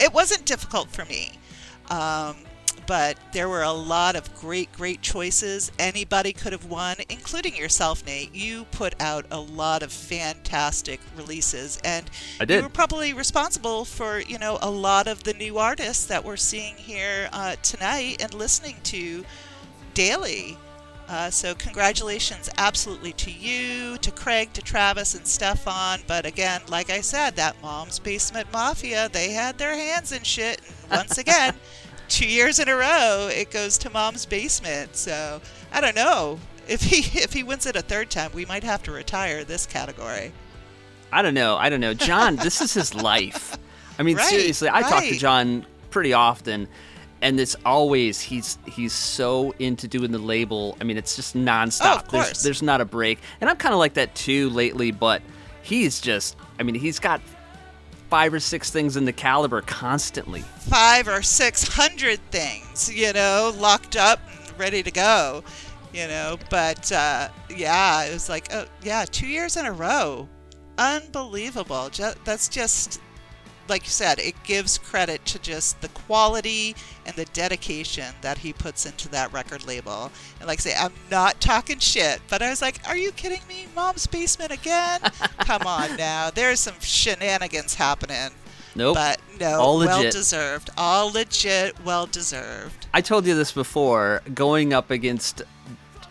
It 0.00 0.12
wasn't 0.12 0.44
difficult 0.44 0.88
for 0.88 1.04
me. 1.04 1.38
Um, 1.88 2.34
but 2.86 3.16
there 3.32 3.48
were 3.48 3.62
a 3.62 3.72
lot 3.72 4.16
of 4.16 4.34
great, 4.34 4.72
great 4.72 5.02
choices. 5.02 5.70
Anybody 5.78 6.32
could 6.32 6.52
have 6.52 6.66
won, 6.66 6.96
including 7.08 7.56
yourself, 7.56 8.04
Nate. 8.04 8.34
You 8.34 8.64
put 8.70 8.94
out 9.00 9.26
a 9.30 9.40
lot 9.40 9.82
of 9.82 9.92
fantastic 9.92 11.00
releases, 11.16 11.80
and 11.84 12.10
I 12.40 12.44
did. 12.44 12.56
you 12.56 12.62
were 12.62 12.68
probably 12.68 13.12
responsible 13.12 13.84
for 13.84 14.20
you 14.20 14.38
know 14.38 14.58
a 14.60 14.70
lot 14.70 15.06
of 15.06 15.24
the 15.24 15.34
new 15.34 15.58
artists 15.58 16.06
that 16.06 16.24
we're 16.24 16.36
seeing 16.36 16.74
here 16.76 17.28
uh, 17.32 17.56
tonight 17.62 18.22
and 18.22 18.34
listening 18.34 18.76
to 18.84 19.24
daily. 19.94 20.56
Uh, 21.08 21.28
so 21.30 21.54
congratulations 21.54 22.48
absolutely 22.56 23.12
to 23.12 23.30
you, 23.30 23.98
to 23.98 24.10
Craig, 24.10 24.52
to 24.54 24.62
Travis 24.62 25.14
and 25.14 25.26
Stefan. 25.26 26.00
But 26.06 26.24
again, 26.24 26.62
like 26.68 26.88
I 26.88 27.02
said, 27.02 27.36
that 27.36 27.60
Mom's 27.60 27.98
Basement 27.98 28.46
Mafia, 28.52 29.10
they 29.12 29.30
had 29.30 29.58
their 29.58 29.74
hands 29.74 30.12
in 30.12 30.22
shit. 30.22 30.60
And 30.60 30.90
once 30.90 31.18
again, 31.18 31.54
two 32.12 32.26
years 32.28 32.58
in 32.58 32.68
a 32.68 32.76
row, 32.76 33.28
it 33.32 33.50
goes 33.50 33.78
to 33.78 33.90
Mom's 33.90 34.26
Basement. 34.26 34.96
So 34.96 35.40
I 35.72 35.80
don't 35.80 35.96
know. 35.96 36.38
If 36.68 36.82
he 36.82 36.98
if 37.18 37.32
he 37.32 37.42
wins 37.42 37.66
it 37.66 37.74
a 37.76 37.82
third 37.82 38.10
time, 38.10 38.30
we 38.34 38.44
might 38.44 38.64
have 38.64 38.82
to 38.84 38.92
retire 38.92 39.44
this 39.44 39.66
category. 39.66 40.32
I 41.10 41.22
don't 41.22 41.34
know. 41.34 41.56
I 41.56 41.68
don't 41.68 41.80
know. 41.80 41.94
John, 41.94 42.36
this 42.36 42.60
is 42.60 42.72
his 42.72 42.94
life. 42.94 43.58
I 43.98 44.02
mean, 44.02 44.16
Right, 44.16 44.26
seriously, 44.26 44.68
I 44.72 44.82
talk 44.82 45.02
to. 45.04 45.14
John 45.18 45.66
pretty 45.90 46.14
often, 46.14 46.68
and 47.20 47.38
it's 47.38 47.54
always 47.66 48.20
he's 48.20 48.58
he's 48.66 48.92
so 48.94 49.52
into 49.58 49.86
doing 49.88 50.10
the 50.12 50.18
label. 50.18 50.76
I 50.80 50.84
mean, 50.84 50.96
it's 50.96 51.14
just 51.16 51.36
nonstop. 51.36 51.82
Oh, 51.84 51.96
of 51.98 52.08
There's 52.08 52.24
course. 52.26 52.42
there's 52.42 52.62
not 52.62 52.80
a 52.80 52.86
break, 52.86 53.18
and 53.40 53.50
I'm 53.50 53.56
kind 53.56 53.74
of 53.74 53.78
like 53.78 53.94
that 53.94 54.14
too 54.14 54.48
lately. 54.50 54.90
But 54.90 55.20
he's 55.62 56.00
just, 56.00 56.36
I 56.58 56.62
mean, 56.62 56.74
he's 56.76 56.98
got 56.98 57.20
five 58.12 58.34
or 58.34 58.40
six 58.40 58.70
things 58.70 58.98
in 58.98 59.06
the 59.06 59.12
caliber 59.12 59.62
constantly. 59.62 60.42
Five 60.42 61.08
or 61.08 61.22
six 61.22 61.66
hundred 61.66 62.20
things, 62.30 62.92
you 62.94 63.10
know, 63.14 63.54
locked 63.56 63.96
up 63.96 64.20
ready 64.58 64.82
to 64.82 64.90
go, 64.90 65.42
you 65.94 66.06
know. 66.08 66.36
But 66.50 66.92
uh, 66.92 67.30
yeah, 67.48 68.04
it 68.04 68.12
was 68.12 68.28
like, 68.28 68.52
oh 68.52 68.66
yeah, 68.82 69.06
two 69.10 69.26
years 69.26 69.56
in 69.56 69.64
a 69.64 69.72
row, 69.72 70.28
unbelievable. 70.76 71.88
Ju- 71.88 72.12
that's 72.26 72.50
just 72.50 73.00
like 73.72 73.84
you 73.84 73.90
said, 73.90 74.18
it 74.18 74.34
gives 74.44 74.76
credit 74.76 75.24
to 75.24 75.38
just 75.40 75.80
the 75.80 75.88
quality 75.88 76.76
and 77.06 77.16
the 77.16 77.24
dedication 77.26 78.14
that 78.20 78.38
he 78.38 78.52
puts 78.52 78.84
into 78.84 79.08
that 79.08 79.32
record 79.32 79.66
label. 79.66 80.12
And 80.38 80.46
like 80.46 80.60
I 80.60 80.62
say, 80.62 80.74
I'm 80.78 80.92
not 81.10 81.40
talking 81.40 81.78
shit, 81.78 82.20
but 82.28 82.42
I 82.42 82.50
was 82.50 82.60
like, 82.60 82.86
are 82.86 82.96
you 82.96 83.12
kidding 83.12 83.40
me? 83.48 83.66
Mom's 83.74 84.06
Basement 84.06 84.52
again? 84.52 85.00
Come 85.38 85.62
on 85.66 85.96
now. 85.96 86.28
There's 86.30 86.60
some 86.60 86.78
shenanigans 86.80 87.74
happening. 87.74 88.30
Nope. 88.74 88.94
But 88.94 89.20
no, 89.40 89.58
All 89.58 89.78
well 89.78 89.98
legit. 89.98 90.12
deserved. 90.12 90.68
All 90.76 91.10
legit, 91.10 91.82
well 91.82 92.04
deserved. 92.06 92.86
I 92.92 93.00
told 93.00 93.26
you 93.26 93.34
this 93.34 93.52
before. 93.52 94.20
Going 94.34 94.74
up 94.74 94.90
against 94.90 95.42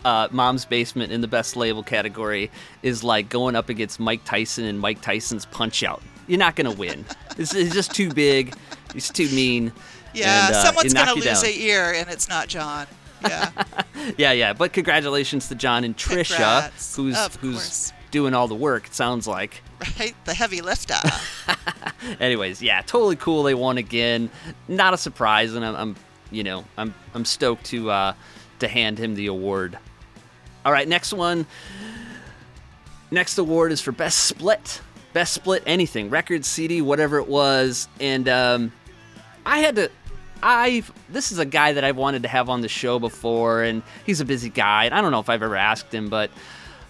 uh, 0.04 0.26
Mom's 0.32 0.64
Basement 0.64 1.12
in 1.12 1.20
the 1.20 1.28
best 1.28 1.54
label 1.54 1.84
category 1.84 2.50
is 2.82 3.04
like 3.04 3.28
going 3.28 3.54
up 3.54 3.68
against 3.68 4.00
Mike 4.00 4.24
Tyson 4.24 4.64
and 4.64 4.80
Mike 4.80 5.00
Tyson's 5.00 5.46
Punch 5.46 5.84
Out. 5.84 6.02
You're 6.26 6.38
not 6.38 6.56
gonna 6.56 6.72
win. 6.72 7.04
It's, 7.38 7.54
it's 7.54 7.74
just 7.74 7.94
too 7.94 8.10
big. 8.12 8.54
It's 8.94 9.10
too 9.10 9.28
mean. 9.30 9.72
Yeah, 10.14 10.46
and, 10.48 10.54
uh, 10.56 10.64
someone's 10.64 10.92
gonna 10.94 11.14
lose 11.14 11.24
down. 11.24 11.44
a 11.44 11.48
ear, 11.48 11.92
and 11.96 12.08
it's 12.10 12.28
not 12.28 12.48
John. 12.48 12.86
Yeah, 13.22 13.50
Yeah, 14.18 14.32
yeah. 14.32 14.52
But 14.52 14.72
congratulations 14.72 15.48
to 15.48 15.54
John 15.54 15.84
and 15.84 15.96
Trisha, 15.96 16.36
Congrats. 16.36 16.96
who's 16.96 17.16
Of 17.16 17.36
who's 17.36 17.54
course. 17.54 17.92
doing 18.10 18.34
all 18.34 18.48
the 18.48 18.54
work. 18.54 18.86
It 18.88 18.94
sounds 18.94 19.26
like. 19.26 19.62
right. 19.98 20.14
The 20.24 20.34
heavy 20.34 20.60
lifter. 20.60 20.96
Anyways, 22.20 22.60
yeah, 22.62 22.82
totally 22.82 23.16
cool. 23.16 23.42
They 23.44 23.54
won 23.54 23.78
again. 23.78 24.28
Not 24.68 24.92
a 24.92 24.98
surprise, 24.98 25.54
and 25.54 25.64
I'm, 25.64 25.74
I'm 25.76 25.96
you 26.30 26.42
know, 26.44 26.64
I'm 26.76 26.94
I'm 27.14 27.24
stoked 27.24 27.64
to 27.66 27.90
uh, 27.90 28.14
to 28.58 28.68
hand 28.68 28.98
him 28.98 29.14
the 29.14 29.26
award. 29.26 29.78
All 30.64 30.72
right, 30.72 30.86
next 30.88 31.12
one. 31.12 31.46
Next 33.10 33.36
award 33.38 33.72
is 33.72 33.80
for 33.80 33.92
best 33.92 34.18
split, 34.26 34.80
best 35.12 35.32
split 35.32 35.62
anything, 35.66 36.10
record, 36.10 36.44
CD, 36.44 36.80
whatever 36.80 37.18
it 37.18 37.28
was, 37.28 37.88
and 38.00 38.28
um, 38.28 38.72
I 39.46 39.58
had 39.58 39.76
to. 39.76 39.90
I've 40.44 40.92
this 41.08 41.30
is 41.30 41.38
a 41.38 41.44
guy 41.44 41.74
that 41.74 41.84
I've 41.84 41.96
wanted 41.96 42.22
to 42.22 42.28
have 42.28 42.48
on 42.48 42.62
the 42.62 42.68
show 42.68 42.98
before, 42.98 43.62
and 43.62 43.82
he's 44.04 44.20
a 44.20 44.24
busy 44.24 44.48
guy, 44.48 44.86
and 44.86 44.94
I 44.94 45.00
don't 45.00 45.12
know 45.12 45.20
if 45.20 45.28
I've 45.28 45.42
ever 45.42 45.56
asked 45.56 45.94
him, 45.94 46.08
but 46.08 46.30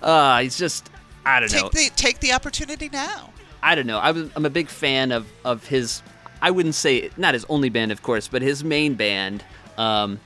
uh, 0.03 0.41
he's 0.41 0.57
just 0.57 0.91
I 1.25 1.41
don't 1.41 1.53
know. 1.53 1.69
take 1.69 1.73
the 1.73 1.91
take 1.97 2.21
the 2.21 2.33
opportunity 2.33 2.89
now. 2.89 3.31
I 3.63 3.75
don't 3.75 3.87
know. 3.87 3.99
I 3.99 4.11
was, 4.11 4.31
I'm 4.35 4.45
a 4.45 4.51
big 4.51 4.69
fan 4.69 5.13
of, 5.13 5.27
of 5.45 5.67
his. 5.67 6.03
I 6.41 6.51
wouldn't 6.51 6.75
say 6.75 7.11
not 7.17 7.35
his 7.35 7.45
only 7.49 7.69
band, 7.69 7.93
of 7.93 8.03
course, 8.03 8.27
but 8.27 8.43
his 8.43 8.65
main 8.65 8.95
band. 8.95 9.45
Um, 9.79 10.19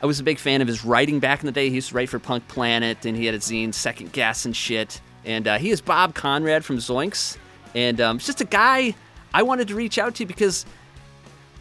I 0.00 0.06
was 0.06 0.20
a 0.20 0.22
big 0.22 0.38
fan 0.38 0.60
of 0.60 0.68
his 0.68 0.84
writing 0.84 1.20
back 1.20 1.40
in 1.40 1.46
the 1.46 1.52
day. 1.52 1.68
He 1.68 1.76
used 1.76 1.90
to 1.90 1.94
write 1.94 2.08
for 2.08 2.18
Punk 2.18 2.46
Planet, 2.48 3.04
and 3.04 3.16
he 3.16 3.26
had 3.26 3.34
a 3.34 3.38
zine, 3.38 3.72
Second 3.72 4.12
Guess, 4.12 4.44
and 4.44 4.56
shit. 4.56 5.00
And 5.24 5.46
uh, 5.46 5.58
he 5.58 5.70
is 5.70 5.80
Bob 5.80 6.14
Conrad 6.14 6.64
from 6.64 6.78
Zoinks, 6.78 7.36
and 7.74 8.00
um, 8.00 8.16
it's 8.16 8.26
just 8.26 8.40
a 8.40 8.46
guy 8.46 8.94
I 9.32 9.42
wanted 9.42 9.68
to 9.68 9.74
reach 9.74 9.98
out 9.98 10.14
to 10.16 10.26
because 10.26 10.66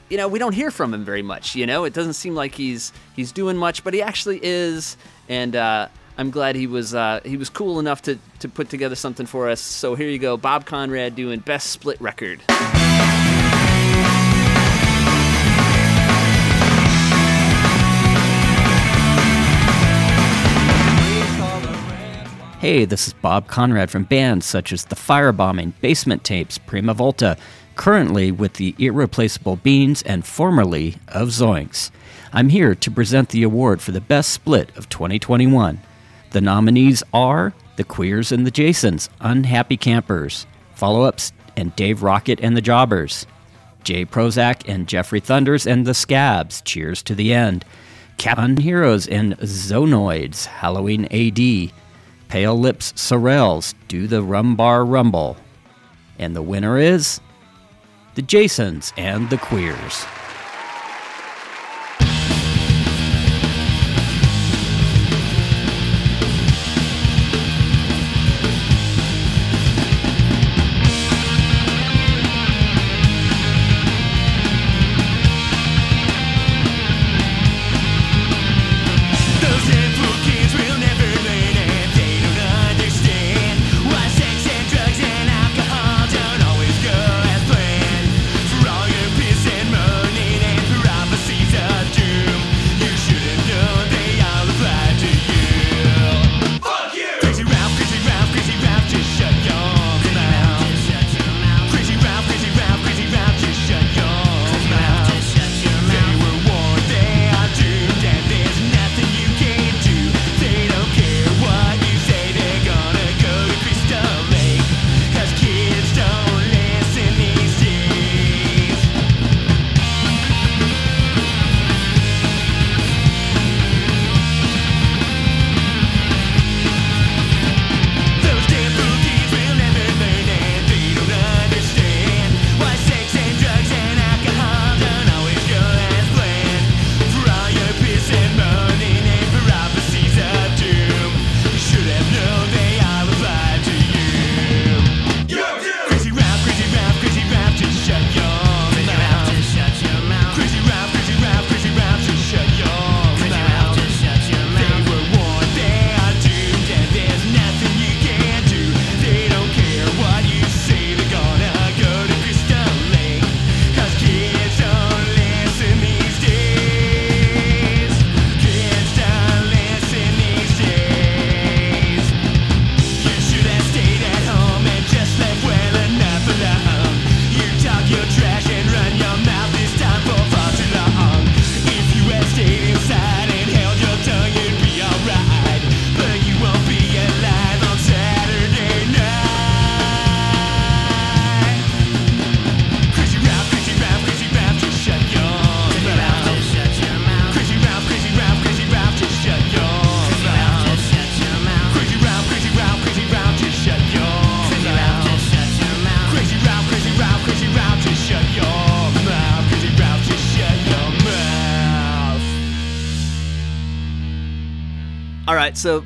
you 0.09 0.17
know 0.17 0.27
we 0.27 0.39
don't 0.39 0.53
hear 0.53 0.71
from 0.71 0.93
him 0.93 1.05
very 1.05 1.21
much. 1.21 1.55
You 1.55 1.65
know, 1.65 1.83
it 1.83 1.93
doesn't 1.93 2.13
seem 2.13 2.35
like 2.35 2.55
he's 2.55 2.91
he's 3.15 3.31
doing 3.31 3.57
much, 3.57 3.83
but 3.83 3.93
he 3.93 4.01
actually 4.01 4.39
is. 4.43 4.97
And 5.29 5.55
uh, 5.55 5.87
I'm 6.17 6.31
glad 6.31 6.55
he 6.55 6.67
was 6.67 6.93
uh, 6.93 7.21
he 7.23 7.37
was 7.37 7.49
cool 7.49 7.79
enough 7.79 8.01
to 8.03 8.17
to 8.39 8.49
put 8.49 8.69
together 8.69 8.95
something 8.95 9.25
for 9.25 9.49
us. 9.49 9.61
So 9.61 9.95
here 9.95 10.09
you 10.09 10.19
go, 10.19 10.37
Bob 10.37 10.65
Conrad 10.65 11.15
doing 11.15 11.39
best 11.39 11.67
split 11.67 11.99
record. 12.01 12.41
Hey, 22.61 22.85
this 22.85 23.07
is 23.07 23.13
Bob 23.13 23.47
Conrad 23.47 23.89
from 23.89 24.03
bands 24.03 24.45
such 24.45 24.71
as 24.71 24.85
The 24.85 24.95
Firebombing, 24.95 25.73
Basement 25.81 26.23
Tapes, 26.23 26.59
Prima 26.59 26.93
Volta, 26.93 27.35
currently 27.75 28.31
with 28.31 28.53
the 28.53 28.75
Irreplaceable 28.77 29.55
Beans, 29.55 30.03
and 30.03 30.23
formerly 30.23 30.97
of 31.07 31.29
Zoinks. 31.29 31.89
I'm 32.31 32.49
here 32.49 32.75
to 32.75 32.91
present 32.91 33.29
the 33.29 33.41
award 33.41 33.81
for 33.81 33.91
the 33.91 33.99
best 33.99 34.29
split 34.29 34.69
of 34.77 34.89
2021. 34.89 35.79
The 36.29 36.41
nominees 36.41 37.01
are 37.11 37.51
The 37.77 37.83
Queers 37.83 38.31
and 38.31 38.45
the 38.45 38.51
Jasons, 38.51 39.09
Unhappy 39.19 39.75
Campers, 39.75 40.45
Follow 40.75 41.01
Ups, 41.01 41.31
and 41.57 41.75
Dave 41.75 42.03
Rocket 42.03 42.39
and 42.43 42.55
the 42.55 42.61
Jobbers. 42.61 43.25
Jay 43.83 44.05
Prozac 44.05 44.69
and 44.69 44.87
Jeffrey 44.87 45.19
Thunders 45.19 45.65
and 45.65 45.87
the 45.87 45.95
Scabs, 45.95 46.61
Cheers 46.61 47.01
to 47.01 47.15
the 47.15 47.33
End. 47.33 47.65
Cap 48.19 48.37
Gun 48.37 48.57
Heroes 48.57 49.07
and 49.07 49.35
Zoanoids, 49.39 50.45
Halloween 50.45 51.05
AD. 51.05 51.71
Pale 52.31 52.59
Lips 52.59 52.93
Sorrels, 52.93 53.73
Do 53.89 54.07
the 54.07 54.23
Rumbar 54.23 54.89
Rumble. 54.89 55.35
And 56.17 56.33
the 56.33 56.41
winner 56.41 56.77
is 56.77 57.19
the 58.15 58.21
Jasons 58.21 58.93
and 58.95 59.29
the 59.29 59.37
Queers. 59.37 60.05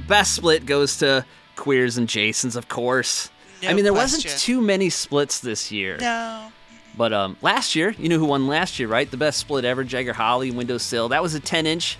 Best 0.07 0.33
split 0.33 0.65
goes 0.65 0.97
to 0.97 1.25
Queers 1.55 1.97
and 1.97 2.07
Jasons, 2.07 2.55
of 2.55 2.67
course. 2.67 3.29
I 3.67 3.73
mean, 3.73 3.83
there 3.83 3.93
wasn't 3.93 4.23
too 4.39 4.61
many 4.61 4.89
splits 4.89 5.39
this 5.39 5.71
year. 5.71 5.97
No. 5.99 6.51
But 6.97 7.11
um, 7.13 7.35
last 7.41 7.75
year, 7.75 7.91
you 7.97 8.07
know 8.09 8.19
who 8.19 8.25
won 8.25 8.47
last 8.47 8.79
year, 8.79 8.87
right? 8.87 9.09
The 9.09 9.17
best 9.17 9.39
split 9.39 9.65
ever, 9.65 9.83
Jagger 9.83 10.13
Holly, 10.13 10.51
Windowsill. 10.51 11.09
That 11.09 11.21
was 11.23 11.33
a 11.33 11.39
10 11.39 11.65
inch. 11.65 11.97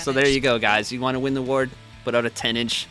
So 0.00 0.12
there 0.12 0.26
you 0.28 0.40
go, 0.40 0.58
guys. 0.58 0.90
You 0.90 1.00
want 1.00 1.14
to 1.14 1.20
win 1.20 1.34
the 1.34 1.40
award? 1.40 1.70
Put 2.04 2.14
out 2.14 2.26
a 2.26 2.30
10 2.30 2.56
inch. 2.56 2.86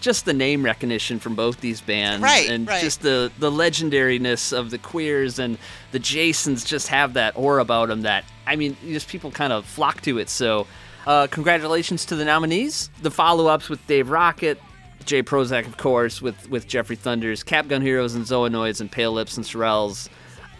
Just 0.00 0.26
the 0.26 0.34
name 0.34 0.62
recognition 0.64 1.18
from 1.18 1.34
both 1.34 1.60
these 1.62 1.80
bands, 1.80 2.22
Right, 2.22 2.50
and 2.50 2.68
right. 2.68 2.82
just 2.82 3.00
the 3.00 3.32
the 3.38 3.50
legendariness 3.50 4.52
of 4.56 4.70
the 4.70 4.76
Queers 4.76 5.38
and 5.38 5.56
the 5.92 5.98
Jasons 5.98 6.62
just 6.62 6.88
have 6.88 7.14
that 7.14 7.38
aura 7.38 7.62
about 7.62 7.88
them 7.88 8.02
that 8.02 8.24
I 8.46 8.56
mean, 8.56 8.76
just 8.84 9.08
people 9.08 9.30
kind 9.30 9.50
of 9.52 9.64
flock 9.64 10.02
to 10.02 10.18
it. 10.18 10.28
So, 10.28 10.66
uh, 11.06 11.26
congratulations 11.28 12.04
to 12.06 12.16
the 12.16 12.24
nominees. 12.24 12.90
The 13.02 13.10
follow 13.10 13.46
ups 13.46 13.68
with 13.68 13.84
Dave 13.86 14.10
Rocket, 14.10 14.60
Jay 15.04 15.22
Prozac, 15.22 15.66
of 15.66 15.76
course, 15.76 16.22
with 16.22 16.48
with 16.48 16.66
Jeffrey 16.66 16.96
Thunders, 16.96 17.42
Cap 17.42 17.68
Gun 17.68 17.82
Heroes 17.82 18.14
and 18.14 18.24
Zoanoids, 18.24 18.80
and 18.80 18.90
Pale 18.90 19.12
Lips 19.12 19.36
and 19.36 19.44
Sorrels. 19.44 20.08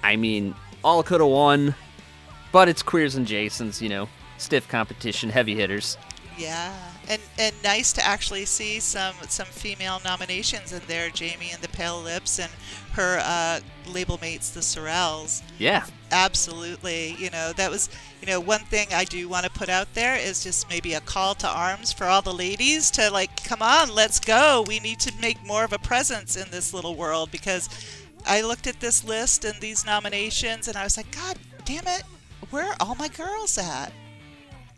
I 0.03 0.17
mean, 0.17 0.55
all 0.83 1.03
could 1.03 1.21
have 1.21 1.31
won, 1.31 1.75
but 2.53 2.69
it's 2.69 2.83
Queers 2.83 3.15
and 3.15 3.27
Jasons, 3.27 3.81
you 3.81 3.89
know, 3.89 4.09
stiff 4.39 4.69
competition, 4.69 5.31
heavy 5.31 5.55
hitters. 5.55 5.97
Yeah, 6.37 6.73
and 7.09 7.21
and 7.39 7.55
nice 7.63 7.93
to 7.95 8.07
actually 8.07 8.45
see 8.45 8.81
some 8.81 9.15
some 9.29 9.47
female 9.47 10.01
nominations 10.05 10.73
in 10.73 10.83
there. 10.87 11.11
Jamie 11.11 11.51
and 11.53 11.63
the 11.63 11.69
Pale 11.69 12.03
Lips 12.03 12.39
and 12.39 12.51
her 12.93 13.19
uh, 13.23 13.61
label 13.89 14.19
mates, 14.21 14.51
the 14.51 14.61
Sorrels. 14.61 15.43
Yeah. 15.59 15.85
Absolutely. 16.13 17.17
You 17.19 17.31
know, 17.31 17.53
that 17.57 17.71
was, 17.71 17.89
you 18.21 18.29
know, 18.29 18.39
one 18.39 18.61
thing 18.61 18.89
I 18.93 19.05
do 19.05 19.29
want 19.29 19.45
to 19.45 19.51
put 19.51 19.69
out 19.69 19.93
there 19.95 20.17
is 20.17 20.45
just 20.45 20.69
maybe 20.69 20.95
a 20.95 21.01
call 21.01 21.35
to 21.37 21.49
arms 21.49 21.93
for 21.93 22.05
all 22.05 22.23
the 22.23 22.33
ladies 22.33 22.91
to 22.93 23.11
like, 23.11 23.45
come 23.45 23.63
on, 23.63 23.93
let's 23.93 24.21
go. 24.21 24.65
We 24.67 24.79
need 24.79 25.01
to 25.01 25.13
make 25.21 25.45
more 25.45 25.65
of 25.65 25.73
a 25.73 25.79
presence 25.79 26.37
in 26.37 26.51
this 26.51 26.73
little 26.73 26.95
world 26.95 27.33
because 27.33 27.69
I 28.25 28.43
looked 28.43 28.69
at 28.69 28.81
this 28.81 29.05
list 29.05 29.45
and 29.45 29.61
these 29.61 29.85
nominations 29.85 30.69
and 30.69 30.77
I 30.77 30.85
was 30.85 30.97
like, 30.97 31.11
God 31.11 31.37
damn 31.65 31.87
it, 31.89 32.05
where 32.51 32.69
are 32.69 32.77
all 32.81 32.95
my 32.95 33.09
girls 33.09 33.59
at? 33.59 33.93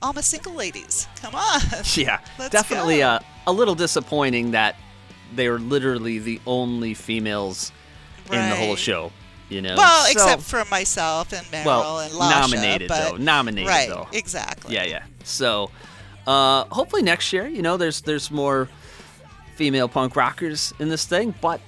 All 0.03 0.13
my 0.13 0.21
single 0.21 0.55
ladies. 0.55 1.07
Come 1.21 1.35
on. 1.35 1.61
Yeah, 1.95 2.21
definitely 2.51 3.03
uh, 3.03 3.19
a 3.47 3.53
little 3.53 3.75
disappointing 3.75 4.51
that 4.53 4.77
they 5.35 5.49
were 5.49 5.59
literally 5.59 6.19
the 6.19 6.41
only 6.47 6.95
females 6.95 7.73
in 8.31 8.51
the 8.51 8.57
whole 8.57 8.77
show. 8.77 9.13
You 9.49 9.63
know, 9.63 9.77
Well, 9.77 10.05
So- 10.07 10.11
except 10.13 10.43
for 10.43 10.65
myself 10.67 11.33
and 11.33 11.49
Merel 11.53 11.65
well, 11.67 12.01
and 12.01 12.13
Lasha. 12.13 12.31
nominated 12.31 12.89
but, 12.89 13.11
though, 13.13 13.17
nominated 13.17 13.69
right, 13.69 13.89
though. 13.89 14.09
Exactly. 14.13 14.75
Yeah, 14.75 14.85
yeah. 14.85 15.05
So, 15.25 15.71
uh, 16.27 16.65
hopefully 16.65 17.03
next 17.03 17.33
year, 17.33 17.47
you 17.47 17.63
know, 17.63 17.77
there's 17.77 18.01
there's 18.03 18.31
more 18.31 18.69
female 19.55 19.89
punk 19.89 20.17
rockers 20.17 20.75
in 20.81 20.89
this 20.89 21.05
thing, 21.07 21.33
but 21.41 21.61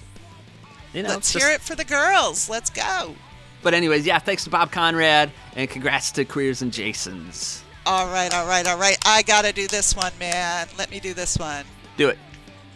you 0.92 1.02
know, 1.04 1.10
Let's 1.10 1.34
it's 1.34 1.44
hear 1.44 1.52
just- 1.52 1.62
it 1.62 1.66
for 1.68 1.76
the 1.76 1.84
girls. 1.84 2.48
Let's 2.50 2.68
go. 2.70 3.14
But 3.62 3.74
anyways, 3.74 4.04
yeah, 4.06 4.18
thanks 4.18 4.44
to 4.44 4.50
Bob 4.50 4.70
Conrad 4.72 5.30
and 5.56 5.68
congrats 5.70 6.10
to 6.12 6.24
Queers 6.24 6.62
and 6.62 6.72
Jasons. 6.72 7.62
All 7.88 8.08
right, 8.08 8.30
all 8.34 8.46
right, 8.46 8.66
all 8.66 8.76
right. 8.76 8.98
I 9.06 9.22
got 9.22 9.46
to 9.46 9.52
do 9.54 9.66
this 9.66 9.96
one, 9.96 10.12
man. 10.20 10.68
Let 10.76 10.90
me 10.90 11.00
do 11.00 11.14
this 11.14 11.38
one. 11.38 11.64
Do 11.96 12.10
it. 12.10 12.18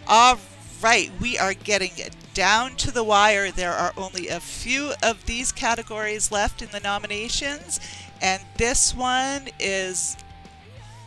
All 0.09 0.39
right. 0.83 1.11
We 1.21 1.37
are 1.37 1.53
getting 1.53 1.91
down 2.33 2.77
to 2.77 2.91
the 2.91 3.05
wire. 3.05 3.51
There 3.51 3.75
are 3.75 3.93
only 3.99 4.29
a 4.29 4.41
few 4.41 4.95
of 5.03 5.27
these 5.27 5.53
categories 5.53 6.33
left 6.33 6.63
in 6.63 6.71
the 6.71 6.81
nominations, 6.81 7.79
and 8.23 8.43
this 8.57 8.95
one 8.95 9.51
is 9.61 10.17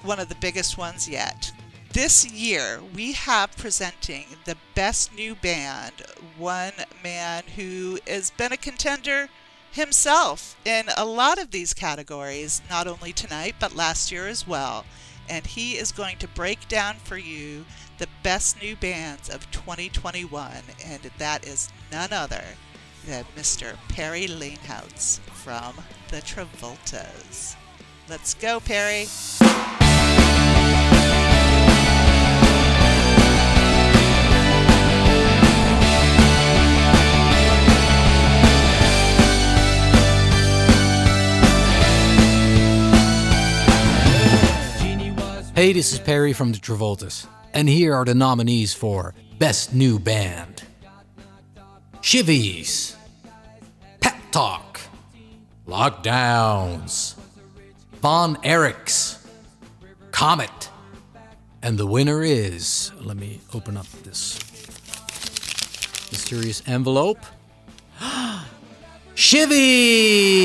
one 0.03 0.19
of 0.19 0.29
the 0.29 0.35
biggest 0.35 0.77
ones 0.77 1.09
yet. 1.09 1.51
This 1.91 2.31
year, 2.31 2.81
we 2.93 3.13
have 3.13 3.57
presenting 3.57 4.25
the 4.45 4.57
best 4.75 5.15
new 5.15 5.33
band, 5.33 5.93
one 6.37 6.73
man 7.03 7.41
who 7.55 7.97
has 8.05 8.29
been 8.29 8.51
a 8.51 8.57
contender 8.57 9.29
himself 9.75 10.55
in 10.65 10.85
a 10.95 11.05
lot 11.05 11.37
of 11.37 11.51
these 11.51 11.73
categories, 11.73 12.61
not 12.69 12.87
only 12.87 13.11
tonight, 13.11 13.55
but 13.59 13.75
last 13.75 14.11
year 14.11 14.27
as 14.27 14.47
well. 14.47 14.85
And 15.29 15.45
he 15.45 15.73
is 15.73 15.91
going 15.91 16.17
to 16.19 16.27
break 16.29 16.67
down 16.67 16.95
for 16.95 17.17
you 17.17 17.65
the 17.97 18.07
best 18.23 18.61
new 18.61 18.75
bands 18.77 19.29
of 19.29 19.49
2021, 19.51 20.51
and 20.85 21.01
that 21.17 21.45
is 21.45 21.69
none 21.91 22.13
other 22.13 22.43
than 23.05 23.25
Mr. 23.35 23.75
Perry 23.89 24.27
Leenhouts 24.27 25.19
from 25.19 25.75
the 26.09 26.17
Travoltas. 26.17 27.55
Let's 28.07 28.33
go, 28.33 28.59
Perry. 28.59 29.07
Hey, 45.55 45.71
this 45.71 45.93
is 45.93 45.99
Perry 45.99 46.33
from 46.33 46.51
the 46.51 46.57
Travoltas, 46.57 47.27
and 47.53 47.69
here 47.69 47.95
are 47.95 48.03
the 48.03 48.13
nominees 48.13 48.73
for 48.73 49.15
Best 49.39 49.73
New 49.73 49.99
Band 49.99 50.63
Shivvies, 52.01 52.97
Pep 54.01 54.17
Talk, 54.31 54.81
Lockdowns, 55.65 57.15
Von 58.01 58.35
Erichs, 58.43 59.25
Comet, 60.11 60.69
and 61.61 61.77
the 61.77 61.87
winner 61.87 62.21
is. 62.21 62.91
Let 62.99 63.15
me 63.15 63.39
open 63.53 63.77
up 63.77 63.87
this 64.03 64.37
mysterious 66.11 66.63
envelope. 66.67 67.19
Shivvies! 69.15 70.35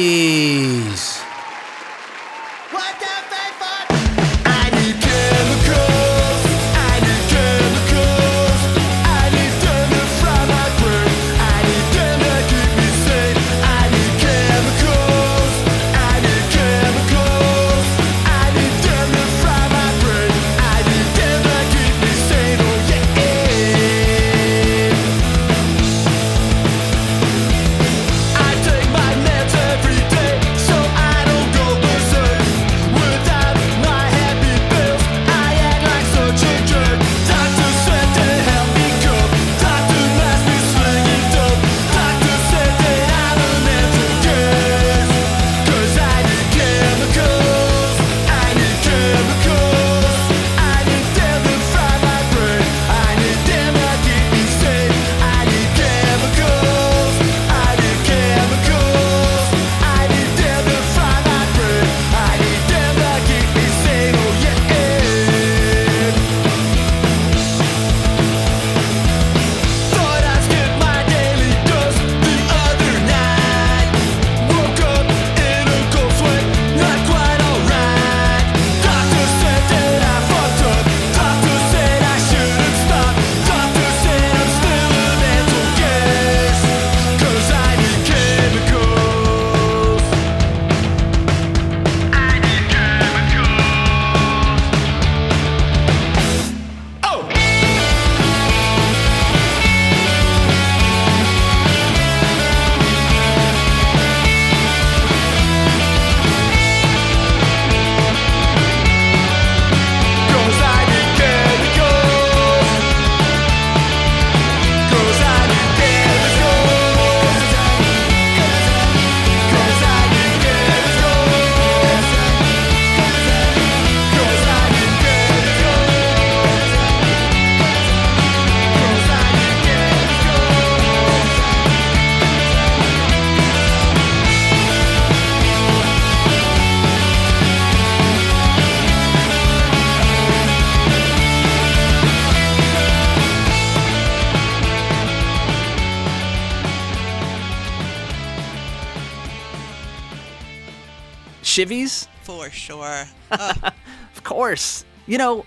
Shivvies? 151.50 152.06
For 152.22 152.48
sure. 152.50 153.04
of 153.30 154.22
course. 154.24 154.84
You 155.06 155.18
know, 155.18 155.44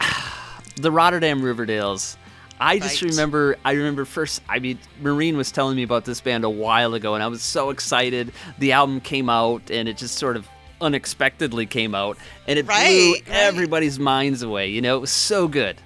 the 0.76 0.90
Rotterdam 0.90 1.42
Riverdales. 1.42 2.16
I 2.58 2.78
just 2.78 3.02
Right. 3.02 3.10
remember. 3.10 3.56
I 3.64 3.72
remember 3.72 4.04
first. 4.04 4.42
I 4.48 4.58
mean, 4.58 4.78
Marine 5.00 5.36
was 5.36 5.50
telling 5.50 5.76
me 5.76 5.82
about 5.82 6.04
this 6.04 6.20
band 6.20 6.44
a 6.44 6.50
while 6.50 6.94
ago, 6.94 7.14
and 7.14 7.22
I 7.22 7.26
was 7.28 7.42
so 7.42 7.70
excited. 7.70 8.32
The 8.58 8.72
album 8.72 9.00
came 9.00 9.30
out, 9.30 9.70
and 9.70 9.88
it 9.88 9.96
just 9.96 10.16
sort 10.16 10.36
of 10.36 10.46
unexpectedly 10.80 11.66
came 11.66 11.94
out, 11.94 12.16
and 12.46 12.58
it 12.58 12.66
Right, 12.66 12.86
blew 12.88 13.12
right. 13.12 13.22
everybody's 13.28 13.98
minds 13.98 14.42
away. 14.42 14.68
You 14.68 14.80
know, 14.82 14.96
it 14.96 15.00
was 15.00 15.10
so 15.10 15.48
good. 15.48 15.76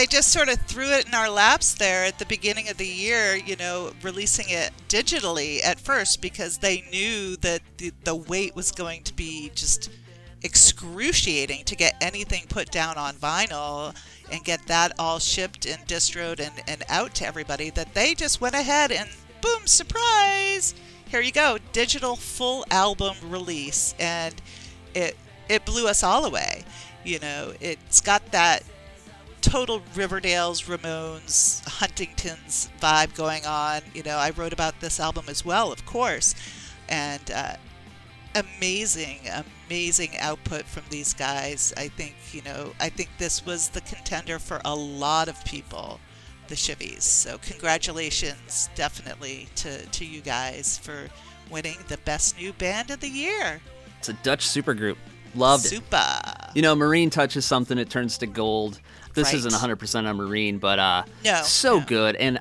They 0.00 0.06
just 0.06 0.32
sort 0.32 0.48
of 0.48 0.58
threw 0.62 0.90
it 0.92 1.06
in 1.06 1.12
our 1.12 1.28
laps 1.28 1.74
there 1.74 2.06
at 2.06 2.18
the 2.18 2.24
beginning 2.24 2.70
of 2.70 2.78
the 2.78 2.86
year, 2.86 3.36
you 3.36 3.54
know, 3.56 3.92
releasing 4.00 4.46
it 4.48 4.70
digitally 4.88 5.62
at 5.62 5.78
first 5.78 6.22
because 6.22 6.56
they 6.56 6.82
knew 6.90 7.36
that 7.36 7.60
the, 7.76 7.92
the 8.04 8.14
was 8.56 8.72
going 8.72 9.02
to 9.02 9.12
be 9.12 9.50
just 9.54 9.90
excruciating 10.42 11.64
to 11.64 11.76
get 11.76 11.94
anything 12.00 12.44
put 12.48 12.70
down 12.70 12.96
on 12.96 13.12
vinyl 13.16 13.94
and 14.32 14.42
get 14.42 14.66
that 14.68 14.90
all 14.98 15.18
shipped 15.18 15.66
and 15.66 15.86
distroed 15.86 16.40
and, 16.40 16.62
and 16.66 16.82
out 16.88 17.14
to 17.14 17.26
everybody 17.26 17.68
that 17.68 17.92
they 17.92 18.14
just 18.14 18.40
went 18.40 18.54
ahead 18.54 18.90
and 18.90 19.06
boom, 19.42 19.66
surprise! 19.66 20.74
Here 21.08 21.20
you 21.20 21.32
go, 21.32 21.58
digital 21.74 22.16
full 22.16 22.64
album 22.70 23.16
release. 23.24 23.94
And 24.00 24.34
it 24.94 25.14
it 25.50 25.66
blew 25.66 25.86
us 25.88 26.02
all 26.02 26.24
away. 26.24 26.64
You 27.04 27.18
know, 27.18 27.52
it's 27.60 28.00
got 28.00 28.24
that 28.32 28.62
total 29.40 29.82
Riverdale's, 29.94 30.62
Ramones, 30.62 31.66
Huntington's 31.66 32.68
vibe 32.80 33.14
going 33.14 33.46
on. 33.46 33.82
You 33.94 34.02
know, 34.02 34.16
I 34.16 34.30
wrote 34.30 34.52
about 34.52 34.80
this 34.80 35.00
album 35.00 35.26
as 35.28 35.44
well, 35.44 35.72
of 35.72 35.84
course, 35.86 36.34
and 36.88 37.30
uh, 37.30 37.54
amazing, 38.34 39.20
amazing 39.68 40.16
output 40.18 40.64
from 40.64 40.82
these 40.90 41.14
guys. 41.14 41.72
I 41.76 41.88
think 41.88 42.14
you 42.32 42.42
know, 42.42 42.72
I 42.80 42.88
think 42.88 43.10
this 43.18 43.44
was 43.44 43.68
the 43.68 43.80
contender 43.82 44.38
for 44.38 44.60
a 44.64 44.74
lot 44.74 45.28
of 45.28 45.44
people 45.44 46.00
the 46.48 46.54
Shivvies. 46.56 47.02
So 47.02 47.38
congratulations, 47.38 48.68
definitely 48.74 49.48
to 49.56 49.86
to 49.86 50.04
you 50.04 50.20
guys 50.20 50.78
for 50.78 51.08
winning 51.50 51.78
the 51.88 51.98
best 51.98 52.38
new 52.38 52.52
band 52.52 52.90
of 52.90 53.00
the 53.00 53.08
year. 53.08 53.60
It's 53.98 54.08
a 54.08 54.14
Dutch 54.14 54.46
supergroup. 54.46 54.96
Loved 55.34 55.64
it. 55.66 55.68
Super. 55.68 56.20
You 56.54 56.62
know, 56.62 56.74
Marine 56.74 57.10
touches 57.10 57.44
something, 57.44 57.78
it 57.78 57.88
turns 57.88 58.18
to 58.18 58.26
gold. 58.26 58.80
This 59.20 59.28
Right. 59.28 59.34
isn't 59.46 59.52
100% 59.52 60.06
on 60.08 60.16
Marine, 60.16 60.58
but 60.58 60.78
uh, 60.78 61.04
No, 61.24 61.42
so 61.42 61.80
good. 61.80 62.16
And 62.16 62.40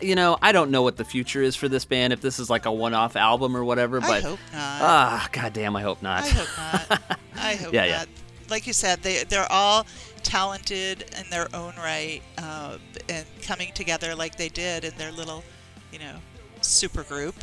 you 0.00 0.14
know, 0.14 0.38
I 0.40 0.52
don't 0.52 0.70
know 0.70 0.80
what 0.80 0.96
the 0.96 1.04
future 1.04 1.42
is 1.42 1.56
for 1.56 1.68
this 1.68 1.84
band. 1.84 2.14
If 2.14 2.22
this 2.22 2.38
is 2.38 2.48
like 2.48 2.64
a 2.64 2.72
one-off 2.72 3.16
album 3.16 3.54
or 3.54 3.62
whatever, 3.64 3.98
I 4.02 4.06
but 4.06 4.22
hope 4.22 4.38
not. 4.52 4.80
ah, 4.82 5.28
goddamn, 5.30 5.76
I 5.76 5.82
hope 5.82 6.00
not. 6.00 6.22
I 6.24 6.28
hope 6.28 6.48
not. 6.56 7.18
I 7.36 7.54
hope 7.56 7.74
Yeah, 7.74 7.80
not. 7.82 7.88
yeah. 7.88 8.04
Like 8.48 8.66
you 8.66 8.72
said, 8.72 9.02
they 9.02 9.24
they're 9.24 9.50
all 9.52 9.86
talented 10.22 11.04
in 11.22 11.28
their 11.30 11.48
own 11.54 11.74
right, 11.76 12.22
uh, 12.38 12.78
and 13.10 13.26
coming 13.42 13.72
together 13.74 14.14
like 14.14 14.36
they 14.36 14.48
did 14.48 14.84
in 14.84 14.96
their 14.96 15.12
little, 15.12 15.44
you 15.92 15.98
know, 15.98 16.16
super 16.62 17.02
group 17.02 17.34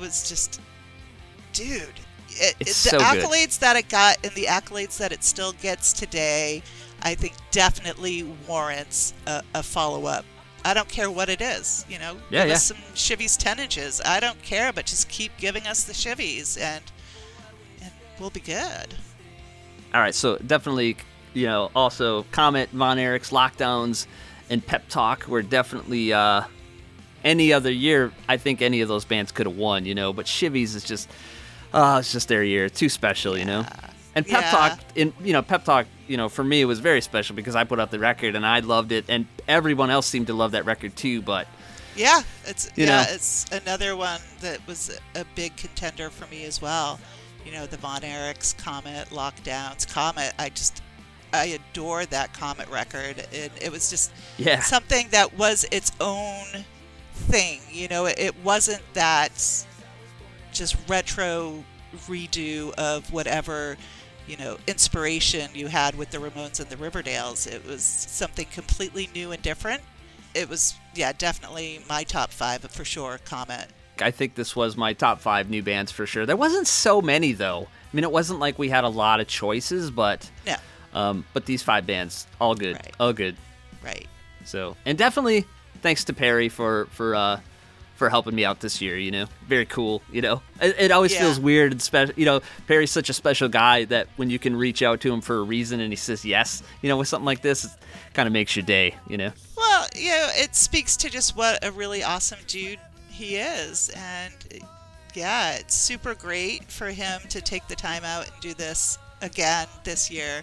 was 0.00 0.28
just, 0.28 0.60
dude. 1.52 1.82
It, 2.30 2.56
It's 2.60 2.86
it- 2.86 2.90
the 2.92 2.98
so 2.98 2.98
good. 2.98 3.24
accolades 3.24 3.58
that 3.60 3.76
it 3.76 3.88
got 3.88 4.16
and 4.24 4.32
the 4.34 4.44
accolades 4.46 4.96
that 4.98 5.12
it 5.12 5.22
still 5.22 5.52
gets 5.52 5.92
today, 5.92 6.62
I 7.02 7.14
think 7.14 7.34
definitely 7.50 8.22
warrants 8.46 9.14
a, 9.26 9.42
a 9.54 9.62
follow 9.62 10.06
up. 10.06 10.24
I 10.64 10.74
don't 10.74 10.88
care 10.88 11.10
what 11.10 11.28
it 11.28 11.40
is, 11.40 11.84
you 11.88 11.98
know. 11.98 12.16
Yeah, 12.30 12.42
give 12.42 12.48
yeah. 12.48 12.54
us 12.54 12.64
some 12.64 12.76
Shivvies 12.94 13.36
10 13.36 13.58
inches. 13.58 14.00
I 14.04 14.20
don't 14.20 14.40
care, 14.42 14.72
but 14.72 14.86
just 14.86 15.08
keep 15.08 15.36
giving 15.36 15.66
us 15.66 15.84
the 15.84 15.92
Shivvies 15.92 16.60
and 16.60 16.82
and 17.82 17.90
we'll 18.20 18.30
be 18.30 18.40
good. 18.40 18.94
All 19.92 20.00
right, 20.00 20.14
so 20.14 20.38
definitely, 20.38 20.96
you 21.34 21.46
know, 21.46 21.70
also 21.74 22.22
Comet, 22.30 22.70
Von 22.70 22.98
Erich's 22.98 23.30
Lockdowns, 23.30 24.06
and 24.48 24.64
Pep 24.64 24.88
Talk 24.88 25.26
were 25.26 25.42
definitely 25.42 26.12
uh, 26.12 26.42
any 27.24 27.52
other 27.52 27.70
year. 27.70 28.12
I 28.28 28.36
think 28.36 28.62
any 28.62 28.80
of 28.80 28.88
those 28.88 29.04
bands 29.04 29.32
could 29.32 29.46
have 29.46 29.56
won, 29.56 29.84
you 29.84 29.94
know, 29.94 30.12
but 30.12 30.26
Shivvies 30.26 30.76
is 30.76 30.84
just, 30.84 31.10
uh, 31.72 31.98
it's 32.00 32.12
just 32.12 32.28
their 32.28 32.44
year. 32.44 32.68
Too 32.68 32.88
special, 32.88 33.36
you 33.36 33.44
know. 33.44 33.66
And 34.14 34.26
Pep 34.26 34.42
Yeah. 34.42 34.50
Talk, 34.50 34.80
in 34.94 35.12
you 35.22 35.32
know, 35.32 35.42
Pep 35.42 35.64
Talk, 35.64 35.86
you 36.12 36.18
know, 36.18 36.28
for 36.28 36.44
me 36.44 36.60
it 36.60 36.66
was 36.66 36.78
very 36.78 37.00
special 37.00 37.34
because 37.34 37.56
I 37.56 37.64
put 37.64 37.80
out 37.80 37.90
the 37.90 37.98
record 37.98 38.36
and 38.36 38.44
I 38.46 38.60
loved 38.60 38.92
it, 38.92 39.06
and 39.08 39.26
everyone 39.48 39.88
else 39.90 40.06
seemed 40.06 40.26
to 40.26 40.34
love 40.34 40.52
that 40.52 40.66
record 40.66 40.94
too. 40.94 41.22
But 41.22 41.48
Yeah, 41.96 42.20
it's 42.44 42.70
You 42.76 42.84
yeah, 42.84 43.02
know. 43.02 43.06
it's 43.08 43.46
another 43.50 43.96
one 43.96 44.20
that 44.42 44.58
was 44.66 44.98
a 45.14 45.24
big 45.34 45.56
contender 45.56 46.10
for 46.10 46.26
me 46.26 46.44
as 46.44 46.60
well. 46.60 47.00
You 47.46 47.52
know, 47.52 47.64
the 47.66 47.78
Von 47.78 48.02
Erichs 48.02 48.56
Comet 48.56 49.08
Lockdowns 49.08 49.92
Comet. 49.92 50.34
I 50.38 50.50
just 50.50 50.82
I 51.32 51.46
adore 51.58 52.04
that 52.06 52.34
Comet 52.34 52.68
record, 52.68 53.26
and 53.32 53.50
it 53.58 53.72
was 53.72 53.88
just 53.88 54.12
Yeah. 54.36 54.60
something 54.60 55.08
that 55.12 55.38
was 55.38 55.64
its 55.70 55.92
own 55.98 56.44
thing. 57.14 57.60
You 57.70 57.88
know, 57.88 58.04
it, 58.04 58.18
it 58.18 58.34
wasn't 58.44 58.82
that 58.92 59.32
just 60.52 60.76
retro 60.88 61.64
redo 62.06 62.72
of 62.74 63.10
whatever 63.12 63.76
you 64.26 64.36
know 64.36 64.56
inspiration 64.66 65.50
you 65.54 65.66
had 65.68 65.96
with 65.96 66.10
the 66.10 66.18
Ramones 66.18 66.60
and 66.60 66.68
the 66.68 66.76
Riverdales. 66.76 67.46
It 67.50 67.66
was 67.66 67.82
something 67.82 68.46
completely 68.46 69.08
new 69.14 69.32
and 69.32 69.42
different. 69.42 69.82
It 70.34 70.48
was 70.48 70.74
yeah, 70.94 71.12
definitely 71.12 71.84
my 71.88 72.04
top 72.04 72.30
five 72.30 72.62
for 72.62 72.84
sure. 72.84 73.18
Comet. 73.24 73.68
I 74.00 74.10
think 74.10 74.34
this 74.34 74.56
was 74.56 74.76
my 74.76 74.94
top 74.94 75.20
five 75.20 75.50
new 75.50 75.62
bands 75.62 75.92
for 75.92 76.06
sure. 76.06 76.26
There 76.26 76.36
wasn't 76.36 76.66
so 76.66 77.02
many 77.02 77.32
though. 77.32 77.68
I 77.68 77.96
mean, 77.96 78.04
it 78.04 78.12
wasn't 78.12 78.40
like 78.40 78.58
we 78.58 78.68
had 78.68 78.84
a 78.84 78.88
lot 78.88 79.20
of 79.20 79.26
choices, 79.26 79.90
but 79.90 80.30
No. 80.46 80.56
Um, 80.94 81.24
but 81.32 81.46
these 81.46 81.62
five 81.62 81.86
bands, 81.86 82.26
all 82.40 82.54
good, 82.54 82.78
all 83.00 83.12
good. 83.12 83.36
Right. 83.82 84.06
So, 84.44 84.76
and 84.84 84.98
definitely 84.98 85.46
thanks 85.80 86.04
to 86.04 86.12
Perry 86.12 86.48
for 86.48 86.86
for 86.90 87.14
uh, 87.14 87.40
for 88.02 88.08
helping 88.10 88.34
me 88.34 88.44
out 88.44 88.58
this 88.58 88.80
year. 88.80 88.98
You 88.98 89.12
know, 89.12 89.26
very 89.46 89.64
cool. 89.64 90.02
You 90.10 90.22
know, 90.22 90.42
it, 90.60 90.74
it 90.76 90.90
always 90.90 91.12
Yeah. 91.12 91.20
feels 91.20 91.38
weird 91.38 91.70
and 91.70 91.80
special. 91.80 92.12
You 92.16 92.24
know, 92.24 92.40
Perry's 92.66 92.90
such 92.90 93.08
a 93.08 93.12
special 93.12 93.48
guy 93.48 93.84
that 93.84 94.08
when 94.16 94.28
you 94.28 94.40
can 94.40 94.56
reach 94.56 94.82
out 94.82 95.00
to 95.02 95.12
him 95.12 95.20
for 95.20 95.36
a 95.38 95.42
reason 95.44 95.78
and 95.78 95.92
he 95.92 95.96
says 95.96 96.24
yes, 96.24 96.64
you 96.82 96.88
know, 96.88 96.96
with 96.96 97.06
something 97.06 97.24
like 97.26 97.42
this, 97.42 97.64
it 97.64 97.70
kind 98.12 98.26
of 98.26 98.32
makes 98.32 98.56
your 98.56 98.64
day. 98.64 98.96
You 99.08 99.18
know. 99.18 99.32
Well, 99.56 99.86
you 99.94 100.08
know, 100.10 100.28
it 100.32 100.56
speaks 100.56 100.96
to 100.96 101.10
just 101.10 101.36
what 101.36 101.64
a 101.64 101.70
really 101.70 102.02
awesome 102.02 102.40
dude 102.48 102.80
he 103.08 103.36
is, 103.36 103.88
and 103.94 104.34
yeah, 105.14 105.52
it's 105.54 105.76
super 105.76 106.14
great 106.16 106.64
for 106.64 106.88
him 106.88 107.20
to 107.28 107.40
take 107.40 107.68
the 107.68 107.76
time 107.76 108.02
out 108.02 108.24
and 108.26 108.40
do 108.40 108.52
this 108.52 108.98
again 109.20 109.68
this 109.84 110.10
year. 110.10 110.42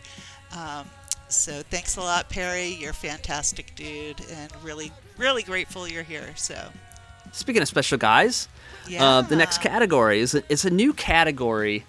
Um, 0.55 0.85
so 1.27 1.61
thanks 1.69 1.97
a 1.97 2.01
lot, 2.01 2.29
Perry. 2.29 2.69
You're 2.79 2.91
a 2.91 2.93
fantastic 2.93 3.75
dude, 3.75 4.21
and 4.31 4.49
really, 4.63 4.91
really 5.17 5.43
grateful 5.43 5.87
you're 5.89 6.03
here. 6.03 6.31
So 6.35 6.55
Speaking 7.31 7.61
of 7.61 7.67
special 7.67 7.97
guys, 7.97 8.47
uh, 8.97 9.21
the 9.21 9.35
next 9.35 9.59
category 9.59 10.19
is 10.19 10.35
a, 10.35 10.43
it's 10.49 10.65
a 10.65 10.69
new 10.69 10.93
category, 10.93 11.85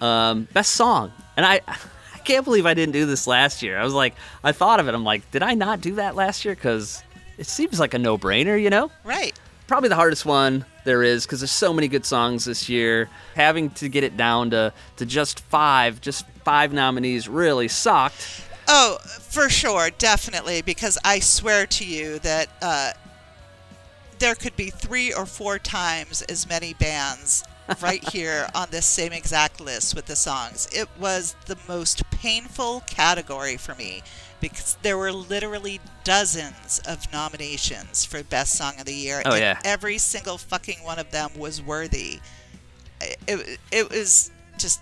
um, 0.00 0.48
best 0.52 0.72
song, 0.72 1.12
and 1.36 1.46
I 1.46 1.60
I 1.68 2.18
can't 2.22 2.44
believe 2.44 2.66
I 2.66 2.74
didn't 2.74 2.92
do 2.92 3.06
this 3.06 3.26
last 3.26 3.62
year. 3.62 3.78
I 3.78 3.84
was 3.84 3.94
like, 3.94 4.14
I 4.44 4.52
thought 4.52 4.78
of 4.78 4.88
it. 4.88 4.94
I'm 4.94 5.04
like, 5.04 5.30
did 5.30 5.42
I 5.42 5.54
not 5.54 5.80
do 5.80 5.94
that 5.94 6.14
last 6.14 6.44
year? 6.44 6.54
Because 6.54 7.02
it 7.38 7.46
seems 7.46 7.80
like 7.80 7.94
a 7.94 7.98
no 7.98 8.18
brainer, 8.18 8.60
you 8.60 8.68
know? 8.70 8.90
right. 9.04 9.38
Probably 9.66 9.88
the 9.88 9.94
hardest 9.94 10.26
one 10.26 10.64
there 10.84 11.04
is 11.04 11.24
because 11.24 11.40
there's 11.40 11.52
so 11.52 11.72
many 11.72 11.86
good 11.86 12.04
songs 12.04 12.44
this 12.44 12.68
year. 12.68 13.08
Having 13.36 13.70
to 13.70 13.88
get 13.88 14.02
it 14.02 14.16
down 14.16 14.50
to 14.50 14.72
to 14.96 15.06
just 15.06 15.40
five, 15.40 16.00
just 16.00 16.26
five 16.44 16.72
nominees 16.72 17.28
really 17.28 17.68
sucked. 17.68 18.42
Oh, 18.66 18.98
for 19.20 19.48
sure, 19.48 19.90
definitely, 19.90 20.62
because 20.62 20.98
I 21.04 21.20
swear 21.20 21.66
to 21.66 21.84
you 21.84 22.18
that 22.18 22.48
uh, 22.60 22.92
there 24.20 24.34
could 24.34 24.54
be 24.54 24.70
three 24.70 25.12
or 25.12 25.26
four 25.26 25.58
times 25.58 26.22
as 26.22 26.48
many 26.48 26.74
bands 26.74 27.42
right 27.82 28.06
here 28.10 28.48
on 28.54 28.68
this 28.70 28.86
same 28.86 29.12
exact 29.12 29.60
list 29.60 29.94
with 29.94 30.06
the 30.06 30.16
songs. 30.16 30.68
It 30.72 30.88
was 30.98 31.34
the 31.46 31.58
most 31.66 32.08
painful 32.10 32.84
category 32.86 33.56
for 33.56 33.74
me 33.74 34.02
because 34.40 34.76
there 34.82 34.96
were 34.96 35.12
literally 35.12 35.80
dozens 36.04 36.80
of 36.86 37.10
nominations 37.12 38.04
for 38.04 38.22
Best 38.22 38.54
Song 38.54 38.74
of 38.78 38.86
the 38.86 38.94
Year, 38.94 39.22
Oh, 39.26 39.32
and 39.32 39.40
yeah. 39.40 39.60
every 39.64 39.98
single 39.98 40.38
fucking 40.38 40.82
one 40.82 40.98
of 40.98 41.10
them 41.10 41.30
was 41.36 41.60
worthy. 41.60 42.20
It, 43.26 43.58
it 43.70 43.90
was 43.90 44.30
just 44.58 44.80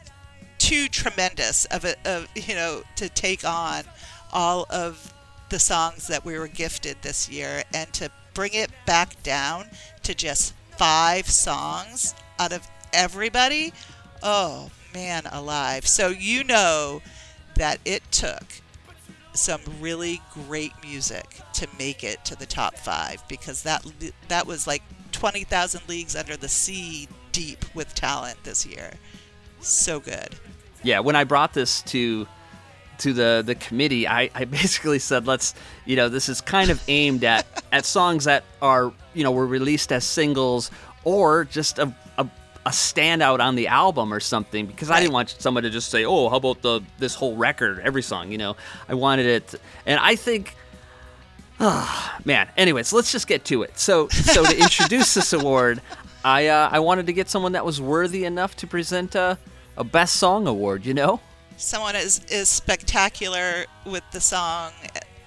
too 0.58 0.88
tremendous 0.88 1.64
of 1.66 1.84
a 1.84 1.94
of, 2.04 2.28
you 2.34 2.54
know 2.54 2.82
to 2.96 3.08
take 3.08 3.44
on 3.44 3.84
all 4.32 4.66
of 4.70 5.12
the 5.50 5.58
songs 5.58 6.08
that 6.08 6.24
we 6.24 6.36
were 6.38 6.48
gifted 6.48 6.96
this 7.02 7.28
year 7.28 7.62
and 7.72 7.92
to 7.92 8.10
bring 8.38 8.54
it 8.54 8.70
back 8.86 9.20
down 9.24 9.64
to 10.04 10.14
just 10.14 10.54
five 10.76 11.28
songs 11.28 12.14
out 12.38 12.52
of 12.52 12.64
everybody? 12.92 13.72
Oh 14.22 14.70
man 14.94 15.24
alive. 15.32 15.88
So 15.88 16.10
you 16.10 16.44
know 16.44 17.02
that 17.56 17.80
it 17.84 18.00
took 18.12 18.44
some 19.32 19.60
really 19.80 20.20
great 20.32 20.70
music 20.84 21.40
to 21.54 21.66
make 21.80 22.04
it 22.04 22.24
to 22.26 22.36
the 22.36 22.46
top 22.46 22.76
five 22.76 23.24
because 23.26 23.64
that 23.64 23.84
that 24.28 24.46
was 24.46 24.68
like 24.68 24.84
20,000 25.10 25.88
leagues 25.88 26.14
under 26.14 26.36
the 26.36 26.48
sea 26.48 27.08
deep 27.32 27.64
with 27.74 27.92
talent 27.96 28.38
this 28.44 28.64
year. 28.64 28.92
So 29.58 29.98
good. 29.98 30.36
Yeah, 30.84 31.00
when 31.00 31.16
I 31.16 31.24
brought 31.24 31.54
this 31.54 31.82
to 31.82 32.28
to 32.98 33.12
the 33.12 33.42
the 33.44 33.54
committee, 33.54 34.06
I, 34.06 34.30
I 34.34 34.44
basically 34.44 34.98
said, 34.98 35.26
let's 35.26 35.54
you 35.84 35.96
know, 35.96 36.08
this 36.08 36.28
is 36.28 36.40
kind 36.40 36.70
of 36.70 36.82
aimed 36.88 37.24
at 37.24 37.46
at 37.72 37.84
songs 37.84 38.24
that 38.24 38.44
are 38.60 38.92
you 39.14 39.24
know 39.24 39.32
were 39.32 39.46
released 39.46 39.92
as 39.92 40.04
singles 40.04 40.70
or 41.04 41.44
just 41.44 41.78
a 41.78 41.94
a, 42.18 42.28
a 42.66 42.70
standout 42.70 43.40
on 43.40 43.54
the 43.54 43.68
album 43.68 44.12
or 44.12 44.20
something 44.20 44.66
because 44.66 44.90
I 44.90 45.00
didn't 45.00 45.12
want 45.12 45.36
someone 45.38 45.62
to 45.62 45.70
just 45.70 45.90
say, 45.90 46.04
oh, 46.04 46.28
how 46.28 46.36
about 46.36 46.62
the 46.62 46.80
this 46.98 47.14
whole 47.14 47.36
record, 47.36 47.80
every 47.80 48.02
song, 48.02 48.30
you 48.32 48.38
know. 48.38 48.56
I 48.88 48.94
wanted 48.94 49.26
it, 49.26 49.54
and 49.86 49.98
I 50.00 50.16
think. 50.16 50.54
Oh, 51.60 52.16
man. 52.24 52.48
Anyways, 52.56 52.92
let's 52.92 53.10
just 53.10 53.26
get 53.26 53.44
to 53.46 53.64
it. 53.64 53.76
So, 53.80 54.06
so 54.10 54.44
to 54.44 54.56
introduce 54.56 55.14
this 55.14 55.32
award, 55.32 55.82
I 56.24 56.46
uh, 56.46 56.68
I 56.70 56.78
wanted 56.78 57.06
to 57.06 57.12
get 57.12 57.28
someone 57.28 57.52
that 57.52 57.64
was 57.64 57.80
worthy 57.80 58.24
enough 58.24 58.54
to 58.56 58.66
present 58.68 59.16
a, 59.16 59.38
a 59.76 59.82
best 59.82 60.16
song 60.16 60.46
award. 60.46 60.86
You 60.86 60.94
know, 60.94 61.20
someone 61.58 61.96
is 61.96 62.24
is 62.30 62.48
spectacular 62.48 63.66
with 63.84 64.04
the 64.12 64.20
song 64.20 64.72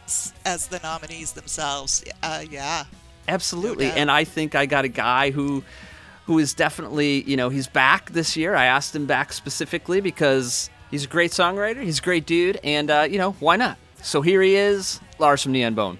as, 0.05 0.33
as 0.45 0.67
the 0.67 0.79
nominees 0.81 1.33
themselves 1.33 2.03
uh, 2.23 2.43
yeah 2.49 2.85
absolutely. 3.27 3.85
and 3.87 4.09
I 4.09 4.23
think 4.23 4.55
I 4.55 4.65
got 4.65 4.85
a 4.85 4.89
guy 4.89 5.31
who 5.31 5.63
who 6.25 6.39
is 6.39 6.53
definitely 6.53 7.23
you 7.23 7.37
know 7.37 7.49
he's 7.49 7.67
back 7.67 8.11
this 8.11 8.37
year. 8.37 8.55
I 8.55 8.65
asked 8.65 8.95
him 8.95 9.05
back 9.05 9.33
specifically 9.33 10.01
because 10.01 10.69
he's 10.89 11.05
a 11.05 11.07
great 11.07 11.31
songwriter. 11.31 11.83
He's 11.83 11.99
a 11.99 12.01
great 12.01 12.25
dude, 12.25 12.59
and 12.63 12.89
uh, 12.89 13.07
you 13.09 13.17
know 13.17 13.33
why 13.33 13.55
not? 13.55 13.77
So 14.01 14.21
here 14.21 14.41
he 14.41 14.55
is, 14.55 14.99
Lars 15.19 15.43
from 15.43 15.51
Neon 15.51 15.75
Bone. 15.75 15.99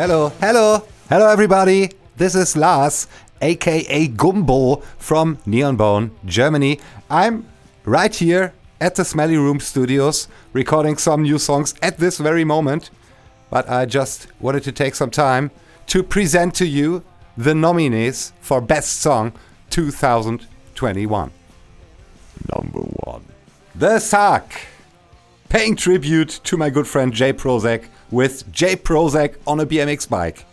Hello, 0.00 0.30
hello, 0.40 0.86
hello, 1.10 1.28
everybody. 1.28 1.90
This 2.16 2.34
is 2.34 2.56
Lars, 2.56 3.06
aka 3.42 4.08
Gumbo 4.08 4.76
from 4.96 5.36
Neon 5.44 5.76
Bone, 5.76 6.12
Germany. 6.24 6.80
I'm 7.10 7.44
right 7.84 8.14
here 8.14 8.54
at 8.80 8.94
the 8.94 9.04
Smelly 9.04 9.36
Room 9.36 9.60
Studios 9.60 10.26
recording 10.54 10.96
some 10.96 11.24
new 11.24 11.38
songs 11.38 11.74
at 11.82 11.98
this 11.98 12.16
very 12.16 12.44
moment. 12.44 12.88
But 13.50 13.68
I 13.68 13.84
just 13.84 14.28
wanted 14.40 14.62
to 14.62 14.72
take 14.72 14.94
some 14.94 15.10
time 15.10 15.50
to 15.88 16.02
present 16.02 16.54
to 16.54 16.66
you 16.66 17.04
the 17.36 17.54
nominees 17.54 18.32
for 18.40 18.62
Best 18.62 19.02
Song 19.02 19.34
2021. 19.68 21.30
Number 22.56 22.80
one. 23.04 23.26
The 23.74 23.98
Suck. 23.98 24.50
Paying 25.50 25.76
tribute 25.76 26.40
to 26.44 26.56
my 26.56 26.70
good 26.70 26.86
friend 26.86 27.12
Jay 27.12 27.34
Prozac 27.34 27.84
with 28.10 28.50
Jay 28.52 28.76
Prozac 28.76 29.36
on 29.46 29.60
a 29.60 29.66
BMX 29.66 30.08
bike. 30.08 30.44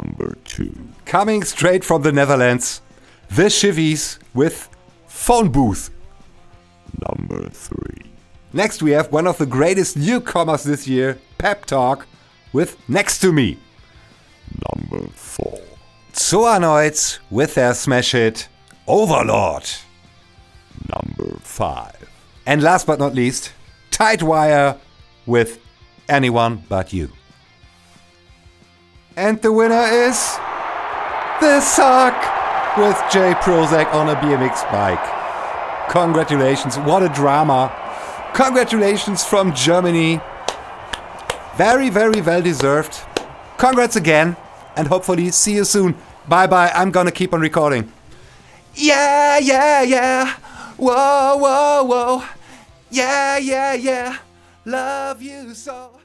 Number 0.00 0.36
two. 0.44 0.74
Coming 1.04 1.42
straight 1.42 1.84
from 1.84 2.02
the 2.02 2.12
Netherlands, 2.12 2.80
The 3.30 3.44
Shivvies 3.44 4.18
with 4.34 4.68
Phone 5.06 5.50
Booth. 5.50 5.90
Number 7.08 7.48
three. 7.48 8.10
Next, 8.52 8.82
we 8.82 8.90
have 8.92 9.10
one 9.10 9.26
of 9.26 9.38
the 9.38 9.46
greatest 9.46 9.96
newcomers 9.96 10.62
this 10.62 10.86
year, 10.86 11.18
Pep 11.38 11.64
Talk, 11.64 12.06
with 12.52 12.76
Next 12.88 13.18
to 13.20 13.32
Me. 13.32 13.58
Number 14.74 15.08
four. 15.14 15.60
Zoanoids 16.12 17.18
with 17.30 17.54
their 17.54 17.72
smash 17.72 18.12
hit, 18.12 18.48
Overlord. 18.86 19.68
Number 20.94 21.38
five. 21.40 21.96
And 22.44 22.62
last 22.62 22.86
but 22.86 22.98
not 22.98 23.14
least, 23.14 23.52
Tightwire 23.90 24.78
with 25.24 25.58
Anyone 26.12 26.62
But 26.68 26.92
You. 26.92 27.10
And 29.16 29.40
the 29.40 29.50
winner 29.50 29.84
is 30.08 30.18
The 31.40 31.60
Suck 31.60 32.14
with 32.76 32.96
Jay 33.10 33.32
Prozac 33.40 33.92
on 33.94 34.10
a 34.10 34.16
BMX 34.16 34.70
bike. 34.70 35.00
Congratulations, 35.90 36.76
what 36.78 37.02
a 37.02 37.08
drama. 37.08 37.72
Congratulations 38.34 39.24
from 39.24 39.54
Germany. 39.54 40.20
Very, 41.56 41.88
very 41.88 42.20
well 42.20 42.42
deserved. 42.42 42.94
Congrats 43.56 43.96
again, 43.96 44.36
and 44.76 44.88
hopefully 44.88 45.30
see 45.30 45.54
you 45.54 45.64
soon. 45.64 45.94
Bye 46.28 46.46
bye, 46.46 46.70
I'm 46.74 46.90
gonna 46.90 47.12
keep 47.12 47.32
on 47.32 47.40
recording. 47.40 47.90
Yeah, 48.74 49.38
yeah, 49.38 49.82
yeah. 49.82 50.34
Whoa, 50.76 51.36
whoa, 51.36 51.84
whoa. 51.84 52.24
Yeah, 52.90 53.38
yeah, 53.38 53.74
yeah. 53.74 54.18
Love 54.64 55.22
you 55.22 55.54
so. 55.54 56.01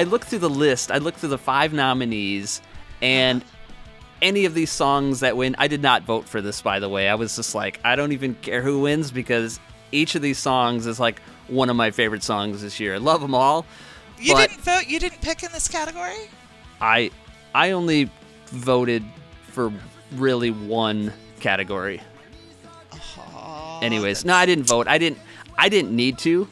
I 0.00 0.04
looked 0.04 0.28
through 0.28 0.38
the 0.38 0.48
list. 0.48 0.90
I 0.90 0.96
looked 0.96 1.18
through 1.18 1.28
the 1.28 1.36
five 1.36 1.74
nominees, 1.74 2.62
and 3.02 3.44
any 4.22 4.46
of 4.46 4.54
these 4.54 4.70
songs 4.70 5.20
that 5.20 5.36
win, 5.36 5.54
I 5.58 5.68
did 5.68 5.82
not 5.82 6.04
vote 6.04 6.26
for 6.26 6.40
this. 6.40 6.62
By 6.62 6.78
the 6.80 6.88
way, 6.88 7.06
I 7.06 7.16
was 7.16 7.36
just 7.36 7.54
like, 7.54 7.78
I 7.84 7.96
don't 7.96 8.12
even 8.12 8.34
care 8.36 8.62
who 8.62 8.80
wins 8.80 9.10
because 9.10 9.60
each 9.92 10.14
of 10.14 10.22
these 10.22 10.38
songs 10.38 10.86
is 10.86 10.98
like 10.98 11.20
one 11.48 11.68
of 11.68 11.76
my 11.76 11.90
favorite 11.90 12.22
songs 12.22 12.62
this 12.62 12.80
year. 12.80 12.94
I 12.94 12.96
love 12.96 13.20
them 13.20 13.34
all. 13.34 13.66
You 14.18 14.34
didn't 14.36 14.60
vote. 14.62 14.86
You 14.88 14.98
didn't 14.98 15.20
pick 15.20 15.42
in 15.42 15.52
this 15.52 15.68
category. 15.68 16.30
I 16.80 17.10
I 17.54 17.72
only 17.72 18.10
voted 18.46 19.04
for 19.48 19.70
really 20.12 20.50
one 20.50 21.12
category. 21.40 22.00
Anyways, 23.82 24.24
no, 24.24 24.32
I 24.34 24.46
didn't 24.46 24.64
vote. 24.64 24.88
I 24.88 24.96
didn't. 24.96 25.18
I 25.58 25.68
didn't 25.68 25.94
need 25.94 26.16
to, 26.20 26.48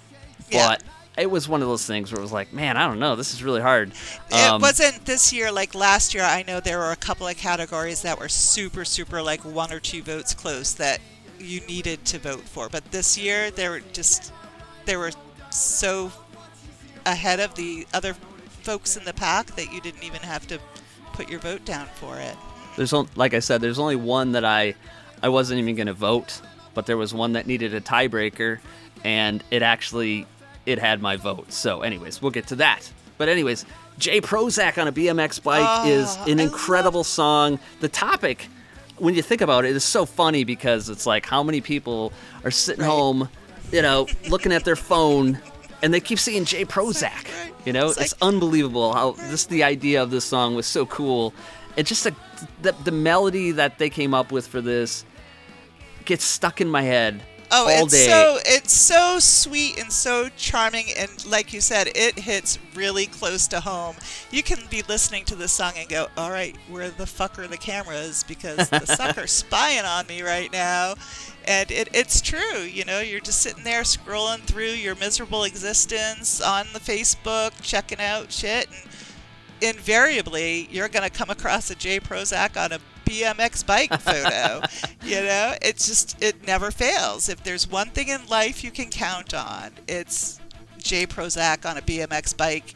Yeah. 0.50 0.68
but 0.68 0.82
it 1.18 1.30
was 1.30 1.48
one 1.48 1.62
of 1.62 1.68
those 1.68 1.86
things 1.86 2.12
where 2.12 2.18
it 2.18 2.22
was 2.22 2.32
like, 2.32 2.52
man, 2.52 2.76
I 2.76 2.86
don't 2.86 2.98
know, 2.98 3.16
this 3.16 3.32
is 3.34 3.42
really 3.42 3.60
hard. 3.60 3.92
It 4.30 4.34
Um, 4.34 4.60
wasn't 4.60 5.04
this 5.04 5.32
year 5.32 5.50
like 5.50 5.74
last 5.74 6.14
year. 6.14 6.22
I 6.22 6.44
know 6.46 6.60
there 6.60 6.78
were 6.78 6.92
a 6.92 6.96
couple 6.96 7.26
of 7.26 7.36
categories 7.36 8.02
that 8.02 8.18
were 8.18 8.28
super, 8.28 8.84
super 8.84 9.20
like 9.22 9.44
one 9.44 9.72
or 9.72 9.80
two 9.80 10.02
votes 10.02 10.34
close 10.34 10.72
that 10.74 11.00
you 11.38 11.60
needed 11.62 12.04
to 12.06 12.18
vote 12.18 12.40
for. 12.40 12.68
But 12.68 12.90
this 12.90 13.18
year, 13.18 13.50
they 13.50 13.68
were 13.68 13.80
just 13.92 14.32
they 14.86 14.96
were 14.96 15.10
so 15.50 16.10
ahead 17.06 17.40
of 17.40 17.54
the 17.54 17.86
other 17.94 18.14
folks 18.62 18.96
in 18.96 19.04
the 19.04 19.14
pack 19.14 19.46
that 19.56 19.72
you 19.72 19.80
didn't 19.80 20.04
even 20.04 20.20
have 20.22 20.46
to 20.48 20.58
put 21.12 21.28
your 21.28 21.40
vote 21.40 21.64
down 21.64 21.86
for 21.94 22.18
it. 22.18 22.36
There's 22.76 22.92
on, 22.92 23.08
like 23.16 23.34
I 23.34 23.40
said, 23.40 23.60
there's 23.60 23.78
only 23.78 23.96
one 23.96 24.32
that 24.32 24.44
I 24.44 24.74
I 25.22 25.28
wasn't 25.30 25.58
even 25.58 25.74
going 25.74 25.88
to 25.88 25.92
vote, 25.94 26.40
but 26.74 26.86
there 26.86 26.96
was 26.96 27.12
one 27.12 27.32
that 27.32 27.46
needed 27.46 27.74
a 27.74 27.80
tiebreaker, 27.80 28.60
and 29.04 29.42
it 29.50 29.62
actually 29.62 30.26
it 30.68 30.78
had 30.78 31.00
my 31.00 31.16
vote. 31.16 31.50
So, 31.50 31.80
anyways, 31.80 32.20
we'll 32.20 32.30
get 32.30 32.46
to 32.48 32.56
that. 32.56 32.92
But 33.16 33.30
anyways, 33.30 33.64
Jay 33.98 34.20
Prozac 34.20 34.80
on 34.80 34.86
a 34.86 34.92
BMX 34.92 35.42
bike 35.42 35.88
is 35.88 36.16
an 36.28 36.38
incredible 36.38 37.04
song. 37.04 37.58
The 37.80 37.88
topic, 37.88 38.48
when 38.98 39.14
you 39.14 39.22
think 39.22 39.40
about 39.40 39.64
it, 39.64 39.74
is 39.74 39.82
so 39.82 40.04
funny 40.04 40.44
because 40.44 40.90
it's 40.90 41.06
like 41.06 41.24
how 41.24 41.42
many 41.42 41.62
people 41.62 42.12
are 42.44 42.50
sitting 42.50 42.84
home, 42.84 43.30
you 43.72 43.80
know, 43.80 44.06
looking 44.28 44.52
at 44.52 44.64
their 44.64 44.76
phone. 44.76 45.38
And 45.82 45.94
they 45.94 46.00
keep 46.00 46.18
seeing 46.18 46.44
Jay 46.44 46.64
Prozac. 46.64 47.28
You 47.64 47.72
know, 47.72 47.88
it's, 47.88 48.14
unbelievable 48.20 48.92
how 48.92 49.14
just 49.30 49.48
the 49.48 49.64
idea 49.64 50.02
of 50.02 50.10
this 50.10 50.24
song 50.24 50.54
was 50.54 50.66
so 50.66 50.84
cool. 50.86 51.32
And 51.76 51.86
just 51.86 52.04
the, 52.04 52.14
the 52.62 52.72
the 52.84 52.90
melody 52.90 53.52
that 53.52 53.78
they 53.78 53.88
came 53.88 54.12
up 54.12 54.32
with 54.32 54.46
for 54.46 54.60
this 54.60 55.04
gets 56.04 56.24
stuck 56.24 56.60
in 56.60 56.68
my 56.68 56.82
head 56.82 57.22
Oh, 57.50 57.68
all 57.68 57.84
it's 57.84 57.92
day. 57.92 58.06
so 58.06 58.38
it's 58.44 58.72
so 58.72 59.18
sweet 59.18 59.78
and 59.78 59.92
so 59.92 60.28
charming, 60.36 60.86
and 60.96 61.24
like 61.26 61.52
you 61.52 61.60
said, 61.60 61.88
it 61.94 62.18
hits 62.18 62.58
really 62.74 63.06
close 63.06 63.46
to 63.48 63.60
home. 63.60 63.96
You 64.30 64.42
can 64.42 64.58
be 64.68 64.82
listening 64.82 65.24
to 65.26 65.34
this 65.34 65.52
song 65.52 65.72
and 65.76 65.88
go, 65.88 66.08
"All 66.16 66.30
right, 66.30 66.56
where 66.68 66.90
the 66.90 67.06
fuck 67.06 67.38
are 67.38 67.46
the 67.46 67.56
cameras? 67.56 68.24
Because 68.26 68.68
the 68.68 68.84
sucker's 68.86 69.32
spying 69.32 69.84
on 69.84 70.06
me 70.06 70.22
right 70.22 70.52
now." 70.52 70.94
And 71.46 71.70
it, 71.70 71.88
it's 71.94 72.20
true, 72.20 72.60
you 72.60 72.84
know. 72.84 73.00
You're 73.00 73.20
just 73.20 73.40
sitting 73.40 73.64
there 73.64 73.82
scrolling 73.82 74.40
through 74.40 74.64
your 74.64 74.94
miserable 74.96 75.44
existence 75.44 76.42
on 76.42 76.66
the 76.74 76.80
Facebook, 76.80 77.52
checking 77.62 78.00
out 78.00 78.30
shit, 78.30 78.68
and 78.68 78.88
invariably 79.60 80.68
you're 80.70 80.88
going 80.88 81.08
to 81.08 81.16
come 81.16 81.30
across 81.30 81.70
a 81.70 81.74
Jay 81.74 81.98
Prozac 82.00 82.62
on 82.62 82.72
a 82.72 82.78
BMX 83.08 83.64
bike 83.64 83.98
photo. 84.00 84.60
you 85.02 85.22
know, 85.22 85.54
it's 85.62 85.86
just 85.86 86.22
it 86.22 86.46
never 86.46 86.70
fails. 86.70 87.28
If 87.28 87.42
there's 87.42 87.68
one 87.70 87.88
thing 87.90 88.08
in 88.08 88.26
life 88.26 88.62
you 88.62 88.70
can 88.70 88.90
count 88.90 89.34
on, 89.34 89.72
it's 89.86 90.40
Jay 90.78 91.06
Prozac 91.06 91.68
on 91.68 91.76
a 91.76 91.82
BMX 91.82 92.36
bike 92.36 92.74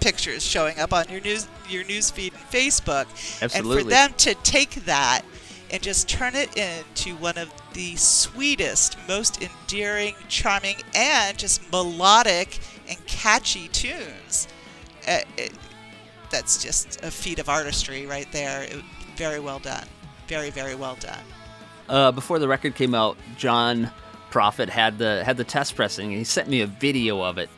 pictures 0.00 0.42
showing 0.42 0.78
up 0.78 0.92
on 0.94 1.06
your 1.08 1.20
news 1.20 1.46
your 1.68 1.84
news 1.84 2.10
feed 2.10 2.32
and 2.32 2.42
Facebook. 2.42 3.06
And 3.42 3.66
for 3.66 3.84
them 3.84 4.14
to 4.18 4.34
take 4.36 4.74
that 4.86 5.22
and 5.70 5.82
just 5.82 6.08
turn 6.08 6.34
it 6.34 6.56
into 6.56 7.14
one 7.16 7.38
of 7.38 7.52
the 7.74 7.94
sweetest, 7.96 8.96
most 9.06 9.40
endearing, 9.42 10.14
charming, 10.28 10.76
and 10.94 11.38
just 11.38 11.70
melodic 11.70 12.58
and 12.88 13.04
catchy 13.06 13.68
tunes. 13.68 14.48
Uh, 15.06 15.20
it, 15.36 15.52
that's 16.30 16.62
just 16.62 17.02
a 17.04 17.10
feat 17.10 17.38
of 17.38 17.48
artistry 17.48 18.06
right 18.06 18.30
there. 18.32 18.62
It, 18.64 18.82
very 19.20 19.38
well 19.38 19.58
done. 19.58 19.84
Very, 20.28 20.50
very 20.50 20.74
well 20.74 20.96
done. 20.96 21.24
uh, 21.88 22.10
before 22.12 22.38
the 22.38 22.48
record 22.48 22.74
came 22.74 22.94
out, 22.94 23.16
John 23.36 23.90
Proffitt 24.30 24.68
had 24.70 24.96
the 24.98 25.22
had 25.24 25.36
the 25.36 25.44
test 25.44 25.76
pressing, 25.76 26.08
and 26.08 26.18
he 26.18 26.24
sent 26.24 26.48
me 26.48 26.62
a 26.62 26.66
video 26.66 27.20
of 27.22 27.36
it 27.36 27.50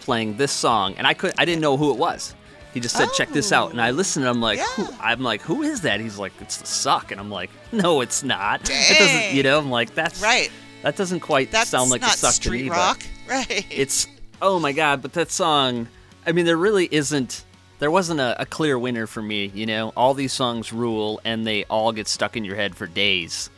playing 0.00 0.36
this 0.36 0.52
song, 0.52 0.94
and 0.96 1.06
I 1.06 1.12
could 1.14 1.34
I 1.38 1.44
didn't 1.44 1.60
know 1.60 1.76
who 1.76 1.90
it 1.92 1.98
was. 1.98 2.34
He 2.72 2.80
just 2.80 2.96
said, 2.96 3.08
"Check 3.16 3.28
this 3.30 3.52
out," 3.52 3.70
and 3.72 3.80
I 3.80 3.90
listened. 3.90 4.24
and 4.24 4.34
I'm 4.34 4.40
like, 4.40 4.58
who? 4.58 4.88
I'm 5.00 5.20
like, 5.22 5.42
"Who 5.42 5.62
is 5.62 5.82
that?" 5.82 6.00
He's 6.00 6.18
like, 6.18 6.32
"It's 6.40 6.56
the 6.56 6.66
Suck," 6.66 7.12
and 7.12 7.20
I'm 7.20 7.30
like, 7.30 7.50
"No, 7.70 8.00
it's 8.00 8.22
not. 8.22 8.62
It 8.70 8.98
doesn't." 8.98 9.34
You 9.36 9.42
know, 9.42 9.58
I'm 9.58 9.70
like, 9.70 9.94
"That's 9.94 10.22
right. 10.22 10.50
That 10.82 10.96
doesn't 10.96 11.20
quite 11.20 11.50
That's 11.50 11.70
sound 11.70 11.90
like 11.90 12.00
the 12.00 12.08
Suck 12.08 12.30
to 12.30 12.36
street 12.36 12.62
me." 12.64 12.68
but 12.70 12.76
rock, 12.76 13.02
right? 13.28 13.66
It's 13.70 14.08
oh 14.40 14.58
my 14.58 14.72
god, 14.72 15.02
but 15.02 15.12
that 15.12 15.30
song. 15.30 15.88
I 16.26 16.32
mean, 16.32 16.46
there 16.46 16.56
really 16.56 16.88
isn't. 16.90 17.44
There 17.78 17.90
wasn't 17.90 18.20
a, 18.20 18.40
a 18.40 18.46
clear 18.46 18.78
winner 18.78 19.06
for 19.06 19.22
me. 19.22 19.50
You 19.54 19.66
know, 19.66 19.92
all 19.96 20.14
these 20.14 20.32
songs 20.32 20.72
rule, 20.72 21.20
and 21.24 21.46
they 21.46 21.64
all 21.64 21.92
get 21.92 22.08
stuck 22.08 22.36
in 22.36 22.44
your 22.44 22.56
head 22.56 22.76
for 22.76 22.86
days. 22.86 23.50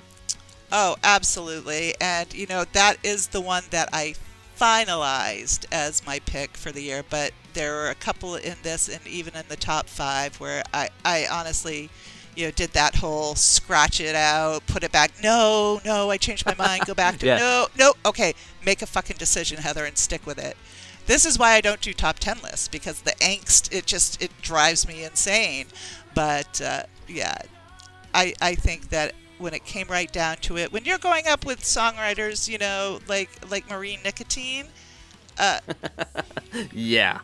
Oh, 0.72 0.96
absolutely. 1.04 1.94
And, 2.00 2.32
you 2.34 2.46
know, 2.46 2.64
that 2.72 2.96
is 3.04 3.28
the 3.28 3.40
one 3.40 3.64
that 3.70 3.88
I 3.92 4.14
finalized 4.58 5.66
as 5.70 6.04
my 6.06 6.18
pick 6.20 6.56
for 6.56 6.72
the 6.72 6.82
year. 6.82 7.02
But 7.08 7.32
there 7.54 7.72
were 7.74 7.88
a 7.90 7.94
couple 7.94 8.34
in 8.34 8.56
this 8.62 8.88
and 8.88 9.06
even 9.06 9.34
in 9.36 9.44
the 9.48 9.56
top 9.56 9.88
five 9.88 10.38
where 10.40 10.62
I, 10.74 10.88
I 11.04 11.26
honestly, 11.30 11.88
you 12.34 12.46
know, 12.46 12.50
did 12.50 12.70
that 12.72 12.96
whole 12.96 13.34
scratch 13.34 14.00
it 14.00 14.14
out, 14.14 14.66
put 14.66 14.82
it 14.82 14.92
back. 14.92 15.12
No, 15.22 15.80
no, 15.84 16.10
I 16.10 16.16
changed 16.16 16.44
my 16.44 16.54
mind. 16.54 16.84
Go 16.86 16.94
back 16.94 17.18
to 17.18 17.26
Yeah. 17.26 17.38
no, 17.38 17.66
no. 17.78 17.92
Okay, 18.04 18.34
make 18.64 18.82
a 18.82 18.86
fucking 18.86 19.16
decision, 19.18 19.58
Heather, 19.58 19.84
and 19.84 19.96
stick 19.96 20.26
with 20.26 20.38
it. 20.38 20.56
This 21.06 21.24
is 21.24 21.38
why 21.38 21.52
I 21.52 21.60
don't 21.60 21.80
do 21.80 21.92
top 21.92 22.18
ten 22.18 22.38
lists 22.42 22.68
because 22.68 23.02
the 23.02 23.12
angst 23.12 23.72
it 23.72 23.86
just 23.86 24.20
it 24.22 24.30
drives 24.42 24.86
me 24.86 25.04
insane. 25.04 25.66
But 26.14 26.60
uh, 26.60 26.84
yeah, 27.08 27.36
I 28.14 28.34
I 28.40 28.54
think 28.54 28.88
that 28.90 29.12
when 29.38 29.52
it 29.54 29.64
came 29.64 29.86
right 29.88 30.10
down 30.10 30.38
to 30.38 30.56
it, 30.56 30.72
when 30.72 30.84
you're 30.84 30.98
going 30.98 31.26
up 31.26 31.44
with 31.44 31.60
songwriters, 31.60 32.48
you 32.48 32.58
know, 32.58 33.00
like 33.06 33.28
like 33.50 33.68
Marien 33.68 34.02
Nicotine, 34.02 34.66
uh, 35.38 35.60
Yeah. 36.72 37.20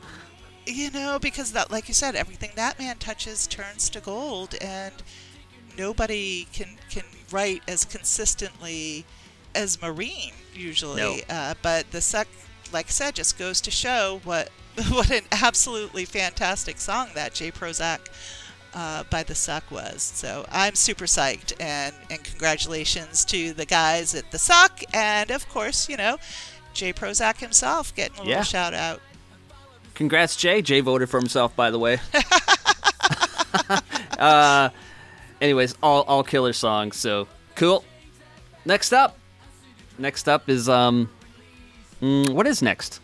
you 0.66 0.90
know, 0.90 1.18
because 1.18 1.52
that, 1.52 1.70
like 1.70 1.88
you 1.88 1.94
said, 1.94 2.14
everything 2.14 2.50
that 2.56 2.78
man 2.78 2.98
touches 2.98 3.46
turns 3.46 3.88
to 3.90 4.00
gold, 4.00 4.54
and 4.60 4.92
nobody 5.78 6.46
can 6.52 6.76
can 6.90 7.04
write 7.30 7.62
as 7.66 7.84
consistently 7.84 9.04
as 9.54 9.80
Marine 9.80 10.32
usually. 10.54 11.00
No. 11.00 11.16
Uh, 11.34 11.54
but 11.62 11.90
the 11.90 12.00
suck, 12.00 12.28
like 12.72 12.86
I 12.86 12.90
said, 12.90 13.14
just 13.14 13.38
goes 13.38 13.60
to 13.62 13.70
show 13.70 14.20
what 14.24 14.50
what 14.88 15.10
an 15.10 15.24
absolutely 15.32 16.04
fantastic 16.04 16.78
song 16.78 17.08
that 17.14 17.34
Jay 17.34 17.50
Prozac. 17.50 18.00
Uh, 18.74 19.02
by 19.10 19.22
the 19.22 19.34
Suck 19.34 19.70
was 19.70 20.02
so 20.02 20.46
I'm 20.50 20.74
super 20.74 21.04
psyched 21.04 21.52
and 21.60 21.94
and 22.10 22.24
congratulations 22.24 23.22
to 23.26 23.52
the 23.52 23.66
guys 23.66 24.14
at 24.14 24.30
the 24.30 24.38
Suck 24.38 24.80
and 24.94 25.30
of 25.30 25.46
course 25.50 25.90
you 25.90 25.98
know 25.98 26.16
Jay 26.72 26.94
Prozac 26.94 27.40
himself 27.40 27.94
getting 27.94 28.20
a 28.20 28.22
Yeah. 28.22 28.28
little 28.28 28.44
shout 28.44 28.72
out 28.72 29.02
Congrats, 29.92 30.36
Jay. 30.36 30.62
Jay 30.62 30.80
voted 30.80 31.10
for 31.10 31.20
himself, 31.20 31.54
by 31.54 31.70
the 31.70 31.78
way. 31.78 31.98
uh, 34.18 34.68
anyways, 35.40 35.74
all 35.82 36.02
all 36.02 36.22
killer 36.24 36.52
songs. 36.52 36.96
So 36.96 37.28
cool. 37.54 37.84
Next 38.64 38.92
up, 38.92 39.18
next 39.98 40.28
up 40.28 40.48
is 40.48 40.68
um, 40.68 41.08
mm, 42.02 42.30
what 42.34 42.46
is 42.46 42.60
next? 42.60 43.00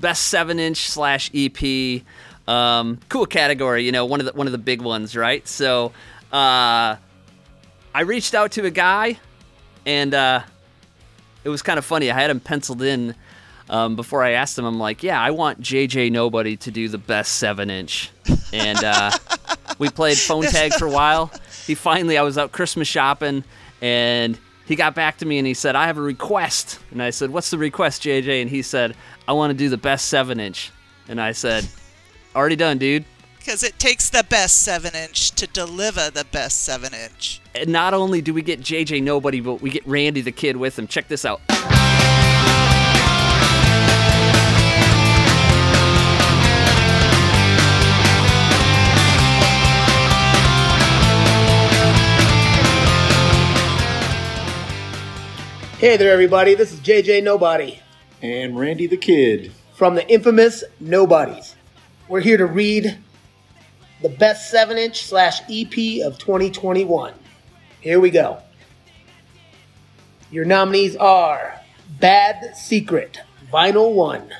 Best 0.00 0.24
seven 0.24 0.58
inch 0.58 0.88
slash 0.90 1.30
EP. 1.34 2.02
Um, 2.46 2.98
cool 3.08 3.26
category. 3.26 3.84
You 3.84 3.92
know, 3.92 4.04
one 4.04 4.20
of 4.20 4.26
the 4.26 4.32
one 4.32 4.46
of 4.46 4.52
the 4.52 4.58
big 4.58 4.82
ones, 4.82 5.16
right? 5.16 5.46
So, 5.46 5.92
uh, 6.32 6.96
I 7.94 8.00
reached 8.02 8.34
out 8.34 8.52
to 8.52 8.66
a 8.66 8.70
guy, 8.70 9.18
and 9.86 10.14
uh, 10.14 10.42
it 11.44 11.48
was 11.48 11.62
kind 11.62 11.78
of 11.78 11.84
funny. 11.84 12.10
I 12.10 12.20
had 12.20 12.30
him 12.30 12.40
penciled 12.40 12.82
in 12.82 13.14
um, 13.68 13.96
before 13.96 14.22
I 14.22 14.32
asked 14.32 14.58
him. 14.58 14.64
I'm 14.64 14.78
like, 14.78 15.02
yeah, 15.02 15.20
I 15.20 15.30
want 15.30 15.60
JJ 15.60 16.10
Nobody 16.10 16.56
to 16.58 16.70
do 16.70 16.88
the 16.88 16.98
best 16.98 17.36
seven 17.36 17.70
inch, 17.70 18.10
and 18.52 18.82
uh, 18.82 19.10
we 19.78 19.88
played 19.88 20.18
phone 20.18 20.44
tag 20.44 20.72
for 20.74 20.86
a 20.86 20.90
while. 20.90 21.30
He 21.66 21.74
finally, 21.74 22.18
I 22.18 22.22
was 22.22 22.36
out 22.36 22.52
Christmas 22.52 22.88
shopping, 22.88 23.44
and 23.80 24.38
he 24.70 24.76
got 24.76 24.94
back 24.94 25.18
to 25.18 25.26
me 25.26 25.38
and 25.38 25.46
he 25.46 25.52
said, 25.52 25.74
I 25.74 25.88
have 25.88 25.98
a 25.98 26.00
request. 26.00 26.78
And 26.92 27.02
I 27.02 27.10
said, 27.10 27.30
What's 27.30 27.50
the 27.50 27.58
request, 27.58 28.04
JJ? 28.04 28.40
And 28.40 28.48
he 28.48 28.62
said, 28.62 28.94
I 29.26 29.32
want 29.32 29.50
to 29.50 29.56
do 29.56 29.68
the 29.68 29.76
best 29.76 30.06
seven 30.06 30.38
inch. 30.38 30.70
And 31.08 31.20
I 31.20 31.32
said, 31.32 31.66
Already 32.36 32.54
done, 32.54 32.78
dude. 32.78 33.04
because 33.40 33.64
it 33.64 33.76
takes 33.80 34.08
the 34.10 34.22
best 34.22 34.62
seven 34.62 34.94
inch 34.94 35.32
to 35.32 35.48
deliver 35.48 36.08
the 36.10 36.24
best 36.24 36.62
seven 36.62 36.94
inch. 36.94 37.40
And 37.56 37.70
not 37.70 37.94
only 37.94 38.22
do 38.22 38.32
we 38.32 38.42
get 38.42 38.60
JJ 38.60 39.02
Nobody, 39.02 39.40
but 39.40 39.60
we 39.60 39.70
get 39.70 39.84
Randy 39.88 40.20
the 40.20 40.30
Kid 40.30 40.56
with 40.56 40.78
him. 40.78 40.86
Check 40.86 41.08
this 41.08 41.24
out. 41.24 41.40
Hey 55.80 55.96
there, 55.96 56.12
everybody. 56.12 56.54
This 56.54 56.74
is 56.74 56.80
JJ 56.80 57.22
Nobody. 57.22 57.80
And 58.20 58.58
Randy 58.58 58.86
the 58.86 58.98
Kid. 58.98 59.50
From 59.72 59.94
the 59.94 60.06
infamous 60.12 60.62
Nobodies. 60.78 61.56
We're 62.06 62.20
here 62.20 62.36
to 62.36 62.44
read 62.44 62.98
the 64.02 64.10
best 64.10 64.50
7 64.50 64.76
inch 64.76 65.02
slash 65.04 65.40
EP 65.48 66.04
of 66.04 66.18
2021. 66.18 67.14
Here 67.80 67.98
we 67.98 68.10
go. 68.10 68.42
Your 70.30 70.44
nominees 70.44 70.96
are 70.96 71.58
Bad 71.98 72.54
Secret, 72.58 73.20
Vinyl 73.50 73.94
1, 73.94 74.30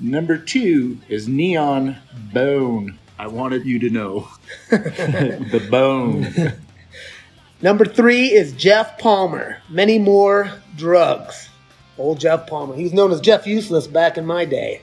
Number 0.00 0.36
two 0.36 0.98
is 1.08 1.28
Neon 1.28 1.98
Bone. 2.32 2.98
I 3.16 3.28
wanted 3.28 3.64
you 3.64 3.78
to 3.78 3.90
know. 3.90 4.28
the 4.70 5.68
bone. 5.70 6.34
Number 7.62 7.84
three 7.84 8.32
is 8.32 8.52
Jeff 8.52 8.98
Palmer. 8.98 9.58
Many 9.70 10.00
more 10.00 10.50
drugs. 10.76 11.48
Old 11.96 12.18
Jeff 12.20 12.46
Palmer. 12.46 12.74
He 12.74 12.82
was 12.82 12.92
known 12.92 13.12
as 13.12 13.20
Jeff 13.20 13.46
Useless 13.46 13.86
back 13.86 14.18
in 14.18 14.26
my 14.26 14.44
day. 14.44 14.82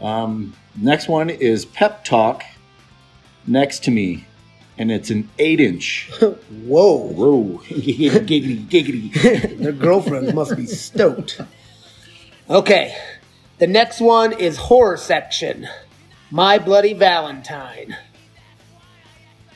Um, 0.00 0.54
next 0.76 1.08
one 1.08 1.30
is 1.30 1.64
Pep 1.64 2.04
Talk. 2.04 2.42
Next 3.46 3.84
to 3.84 3.90
me, 3.90 4.26
and 4.76 4.90
it's 4.90 5.10
an 5.10 5.28
eight 5.38 5.60
inch. 5.60 6.10
Whoa. 6.20 6.96
Whoa. 6.96 7.58
giggity, 7.68 8.66
giggity. 8.66 9.58
Their 9.58 9.72
girlfriends 9.72 10.32
must 10.34 10.56
be 10.56 10.66
stoked. 10.66 11.40
Okay. 12.50 12.96
The 13.58 13.66
next 13.66 14.00
one 14.00 14.32
is 14.32 14.56
horror 14.56 14.96
section. 14.96 15.68
My 16.30 16.58
Bloody 16.58 16.92
Valentine. 16.92 17.96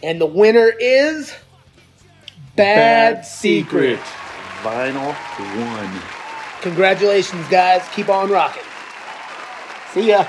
And 0.02 0.20
the 0.20 0.26
winner 0.26 0.72
is 0.78 1.34
Bad, 2.56 3.26
Secret. 3.26 4.00
Vinyl 4.62 5.14
one. 5.14 6.02
Congratulations, 6.62 7.48
guys. 7.48 7.88
Keep 7.94 8.08
on 8.08 8.30
rocking. 8.30 8.62
See 9.92 10.08
ya. 10.08 10.26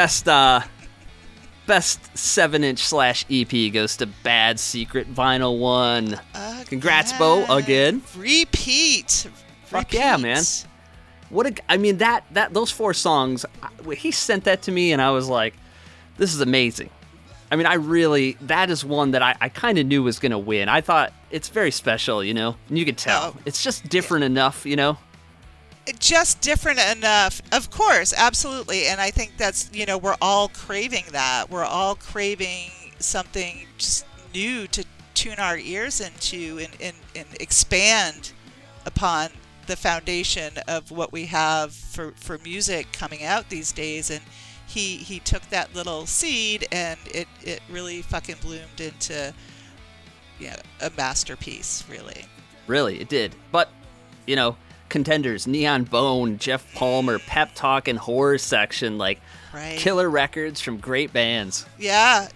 Best 0.00 0.28
uh 0.28 0.62
best 1.66 2.02
7-inch 2.14 2.78
slash 2.78 3.26
EP 3.30 3.70
goes 3.70 3.98
to 3.98 4.06
Bad 4.06 4.58
Secret 4.58 5.14
Vinyl 5.14 5.58
1. 5.58 6.18
Congrats, 6.64 7.12
Bo, 7.12 7.44
again. 7.54 8.00
Repeat. 8.16 9.28
Fuck 9.66 9.92
yeah, 9.92 10.16
man. 10.16 10.42
What 11.28 11.48
a 11.48 11.54
I 11.68 11.76
mean 11.76 11.98
that 11.98 12.24
that 12.32 12.54
those 12.54 12.70
four 12.70 12.94
songs 12.94 13.44
I- 13.62 13.94
he 13.94 14.10
sent 14.10 14.44
that 14.44 14.62
to 14.62 14.72
me 14.72 14.92
and 14.92 15.02
I 15.02 15.10
was 15.10 15.28
like 15.28 15.52
this 16.16 16.32
is 16.32 16.40
amazing. 16.40 16.88
I 17.52 17.56
mean, 17.56 17.66
I 17.66 17.74
really 17.74 18.38
that 18.40 18.70
is 18.70 18.82
one 18.82 19.10
that 19.10 19.20
I, 19.20 19.36
I 19.38 19.50
kind 19.50 19.76
of 19.76 19.84
knew 19.84 20.02
was 20.02 20.18
gonna 20.18 20.38
win. 20.38 20.70
I 20.70 20.80
thought 20.80 21.12
it's 21.30 21.50
very 21.50 21.70
special, 21.70 22.24
you 22.24 22.32
know, 22.32 22.56
and 22.70 22.78
you 22.78 22.86
could 22.86 22.96
tell 22.96 23.36
it's 23.44 23.62
just 23.62 23.86
different 23.90 24.24
enough, 24.24 24.64
you 24.64 24.76
know. 24.76 24.96
Just 25.98 26.40
different 26.40 26.80
enough. 26.96 27.40
Of 27.52 27.70
course 27.70 28.14
absolutely. 28.16 28.86
And 28.86 29.00
i 29.00 29.10
think 29.10 29.36
that's 29.36 29.70
you 29.72 29.86
know 29.86 29.98
we're 29.98 30.16
all 30.20 30.48
craving 30.48 31.04
that. 31.12 31.50
We're 31.50 31.64
all 31.64 31.94
craving 31.94 32.70
something 32.98 33.66
just 33.78 34.06
new 34.34 34.66
to 34.68 34.84
tune 35.14 35.38
our 35.38 35.58
ears 35.58 36.00
into 36.00 36.58
and, 36.58 36.70
and, 36.80 36.96
and 37.14 37.26
expand 37.40 38.32
upon 38.86 39.30
the 39.66 39.76
foundation 39.76 40.52
of 40.66 40.90
what 40.90 41.12
we 41.12 41.26
have 41.26 41.72
for, 41.72 42.12
for 42.16 42.38
music 42.38 42.90
coming 42.92 43.22
out 43.24 43.48
these 43.50 43.72
days. 43.72 44.10
And 44.10 44.20
he 44.66 44.96
he 44.96 45.18
took 45.18 45.42
that 45.50 45.74
little 45.74 46.06
seed 46.06 46.66
and 46.72 46.98
it, 47.12 47.28
it 47.42 47.60
really 47.68 48.02
fucking 48.02 48.36
bloomed 48.40 48.80
into 48.80 49.34
you 50.38 50.48
know, 50.48 50.56
a 50.80 50.90
masterpiece 50.96 51.84
really. 51.88 52.26
Really, 52.66 53.00
it 53.00 53.08
did. 53.08 53.34
But, 53.52 53.70
you 54.26 54.36
know, 54.36 54.56
contenders: 54.90 55.46
Neon 55.46 55.84
Bone, 55.84 56.38
Jeff 56.38 56.74
Palmer, 56.74 57.18
Pep 57.18 57.54
Talk, 57.54 57.88
and 57.88 57.98
Horror 57.98 58.38
Section. 58.38 58.98
Like 58.98 59.20
Right. 59.52 59.78
killer 59.78 60.08
records 60.08 60.60
from 60.60 60.78
great 60.78 61.12
bands. 61.12 61.66
Yeah, 61.76 62.28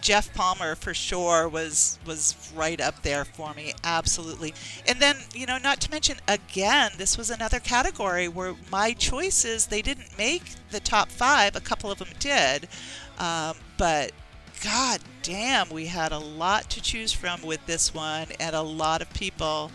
Jeff 0.00 0.32
Palmer 0.34 0.74
for 0.74 0.94
sure 0.94 1.48
was 1.48 1.98
was 2.06 2.34
right 2.56 2.80
up 2.80 3.02
there 3.02 3.24
for 3.24 3.52
me, 3.54 3.74
absolutely. 3.84 4.54
And 4.88 4.98
then 5.00 5.16
you 5.34 5.46
know, 5.46 5.58
not 5.58 5.80
to 5.82 5.90
mention 5.90 6.16
again, 6.26 6.92
this 6.98 7.16
was 7.18 7.30
another 7.30 7.60
category 7.60 8.28
where 8.28 8.54
my 8.70 8.92
choices 8.92 9.66
they 9.66 9.82
didn't 9.82 10.16
make 10.18 10.42
the 10.70 10.80
top 10.80 11.08
five. 11.10 11.54
A 11.56 11.60
couple 11.60 11.90
of 11.90 11.98
them 11.98 12.08
did, 12.18 12.68
um, 13.18 13.56
but 13.76 14.12
god 14.64 15.00
damn, 15.22 15.68
we 15.70 15.86
had 15.86 16.12
a 16.12 16.18
lot 16.18 16.70
to 16.70 16.80
choose 16.80 17.12
from 17.12 17.42
with 17.42 17.64
this 17.66 17.92
one, 17.94 18.28
and 18.40 18.56
a 18.56 18.62
lot 18.62 19.02
of 19.02 19.12
people 19.12 19.70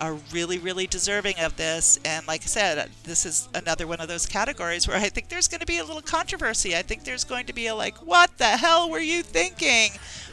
are 0.00 0.16
really, 0.32 0.58
really 0.58 0.86
deserving 0.86 1.38
of 1.40 1.56
this. 1.56 1.98
And 2.04 2.26
like 2.26 2.42
I 2.42 2.46
said, 2.46 2.90
this 3.04 3.26
is 3.26 3.48
another 3.54 3.86
one 3.86 4.00
of 4.00 4.08
those 4.08 4.26
categories 4.26 4.88
where 4.88 4.96
I 4.96 5.08
think 5.08 5.28
there's 5.28 5.48
going 5.48 5.60
to 5.60 5.66
be 5.66 5.78
a 5.78 5.84
little 5.84 6.02
controversy. 6.02 6.74
I 6.76 6.82
think 6.82 7.04
there's 7.04 7.24
going 7.24 7.46
to 7.46 7.52
be 7.52 7.66
a 7.66 7.74
like, 7.74 7.98
what 7.98 8.36
the 8.38 8.44
hell 8.56 8.88
were 8.90 8.98
you 9.00 9.22
thinking? 9.22 9.90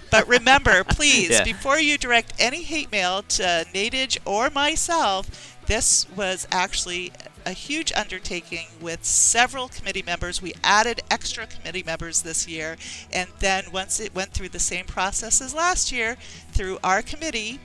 But 0.10 0.28
remember, 0.28 0.84
please, 0.90 1.30
Yeah. 1.32 1.44
before 1.44 1.80
you 1.80 1.98
direct 1.98 2.34
any 2.40 2.64
hate 2.64 2.92
mail 2.92 3.24
to 3.24 3.66
Nadage 3.74 4.18
or 4.26 4.50
myself, 4.50 5.58
this 5.68 6.08
was 6.16 6.48
actually 6.52 7.12
a 7.46 7.52
huge 7.52 7.92
undertaking 7.94 8.68
with 8.82 9.04
several 9.06 9.68
committee 9.70 10.04
members. 10.04 10.42
We 10.42 10.54
added 10.64 11.02
extra 11.12 11.46
committee 11.46 11.84
members 11.84 12.22
this 12.22 12.48
year, 12.48 12.78
and 13.12 13.30
then 13.40 13.66
once 13.72 14.00
it 14.00 14.14
went 14.16 14.34
through 14.34 14.50
the 14.50 14.60
same 14.60 14.86
process 14.86 15.42
as 15.42 15.54
last 15.54 15.92
year, 15.92 16.18
through 16.52 16.80
our 16.84 17.02
committee, 17.02 17.60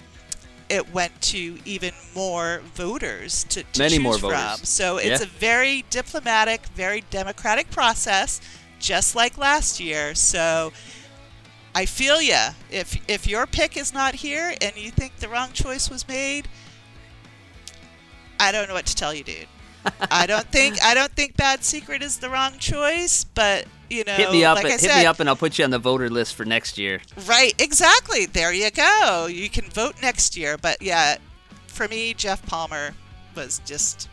it 0.72 0.92
went 0.92 1.20
to 1.20 1.58
even 1.66 1.92
more 2.14 2.62
voters 2.74 3.44
to, 3.44 3.62
to 3.62 3.78
Many 3.78 3.96
choose 3.96 4.02
more 4.02 4.18
from. 4.18 4.56
So 4.64 4.96
it's 4.96 5.20
Yeah. 5.20 5.26
a 5.26 5.30
very 5.30 5.84
diplomatic, 5.90 6.66
very 6.74 7.02
democratic 7.10 7.70
process, 7.70 8.40
just 8.80 9.14
like 9.14 9.36
last 9.36 9.78
year. 9.80 10.14
So 10.14 10.72
I 11.74 11.84
feel 11.84 12.22
ya. 12.22 12.52
If 12.70 12.96
if 13.06 13.26
your 13.26 13.46
pick 13.46 13.76
is 13.76 13.92
not 13.92 14.14
here 14.14 14.54
and 14.62 14.74
you 14.76 14.90
think 14.90 15.16
the 15.18 15.28
wrong 15.28 15.52
choice 15.52 15.90
was 15.90 16.08
made, 16.08 16.48
I 18.40 18.50
don't 18.50 18.66
know 18.66 18.74
what 18.74 18.86
to 18.86 18.94
tell 18.94 19.14
you, 19.14 19.24
dude. 19.24 19.46
I 20.10 20.26
don't 20.26 20.46
think 20.48 20.82
I 20.84 20.94
don't 20.94 21.12
think 21.12 21.36
Bad 21.36 21.64
Secret 21.64 22.02
is 22.02 22.18
the 22.18 22.30
wrong 22.30 22.58
choice, 22.58 23.24
but 23.24 23.66
you 23.90 24.04
know, 24.04 24.12
hit 24.14 24.30
me 24.30 24.44
up. 24.44 24.56
like 24.56 24.64
and- 24.64 24.72
hit 24.72 24.80
said, 24.90 25.00
me 25.00 25.06
up, 25.06 25.20
and 25.20 25.28
I'll 25.28 25.36
put 25.36 25.58
you 25.58 25.64
on 25.64 25.70
the 25.70 25.78
voter 25.78 26.08
list 26.08 26.34
for 26.34 26.44
next 26.44 26.78
year. 26.78 27.00
Right, 27.26 27.52
exactly. 27.60 28.26
There 28.26 28.52
you 28.52 28.70
go. 28.70 29.26
You 29.30 29.48
can 29.50 29.64
vote 29.70 29.96
next 30.02 30.36
year. 30.36 30.56
But 30.56 30.80
yeah, 30.80 31.16
for 31.66 31.88
me, 31.88 32.14
Jeff 32.14 32.44
Palmer 32.46 32.92
was 33.34 33.60
just 33.64 34.08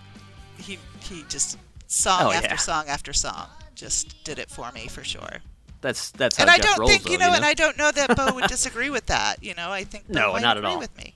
he 0.57 0.77
he 1.01 1.23
just 1.29 1.57
song 1.87 2.19
Oh, 2.23 2.31
after 2.31 2.49
yeah. 2.49 2.55
song 2.57 2.85
after 2.87 3.13
song 3.13 3.47
just 3.75 4.21
did 4.23 4.39
it 4.39 4.49
for 4.49 4.71
me 4.73 4.87
for 4.87 5.03
sure. 5.03 5.37
That's 5.81 6.11
that's 6.11 6.35
how 6.35 6.43
and 6.43 6.51
I 6.51 6.57
don't 6.57 6.77
rolls, 6.79 6.91
think 6.91 7.03
though, 7.03 7.11
you 7.13 7.17
know, 7.19 7.31
and 7.33 7.45
I 7.45 7.53
don't 7.53 7.77
know 7.77 7.89
that 7.91 8.17
Bo 8.17 8.33
would 8.35 8.47
disagree 8.49 8.89
with 8.89 9.05
that. 9.05 9.41
You 9.41 9.53
know, 9.53 9.71
I 9.71 9.85
think 9.85 10.07
Bo 10.09 10.13
No, 10.13 10.37
not 10.37 10.57
at 10.57 10.65
all. 10.65 10.77
with 10.79 10.95
me. 10.97 11.15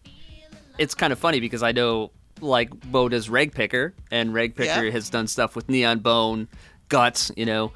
it's 0.78 0.96
kind 0.96 1.12
of 1.12 1.20
funny 1.20 1.42
because 1.42 1.62
I 1.64 1.74
know 1.74 2.12
like 2.44 2.70
Bo 2.92 3.10
does 3.10 3.30
Reg 3.30 3.54
Picker, 3.54 3.94
and 4.12 4.34
Reg 4.34 4.56
Picker 4.56 4.84
Yeah. 4.86 4.92
has 4.92 5.10
done 5.10 5.28
stuff 5.28 5.56
with 5.56 5.70
Neon 5.70 6.00
Bone, 6.00 6.48
Guts, 6.90 7.32
you 7.38 7.46
know, 7.46 7.72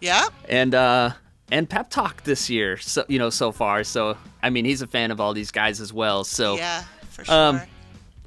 Yeah. 0.00 0.26
and 0.48 0.74
uh 0.74 1.10
and 1.52 1.68
Pep 1.70 1.90
Talk 1.90 2.24
this 2.24 2.50
year. 2.50 2.76
So 2.78 3.04
you 3.08 3.18
know 3.18 3.30
so 3.30 3.52
far. 3.52 3.84
So 3.84 4.16
I 4.42 4.50
mean 4.50 4.64
he's 4.64 4.82
a 4.82 4.86
fan 4.86 5.10
of 5.10 5.20
all 5.20 5.32
these 5.34 5.50
guys 5.50 5.80
as 5.80 5.92
well. 5.92 6.24
So 6.24 6.56
Yeah, 6.56 6.82
for 7.10 7.24
sure. 7.24 7.34
um, 7.34 7.60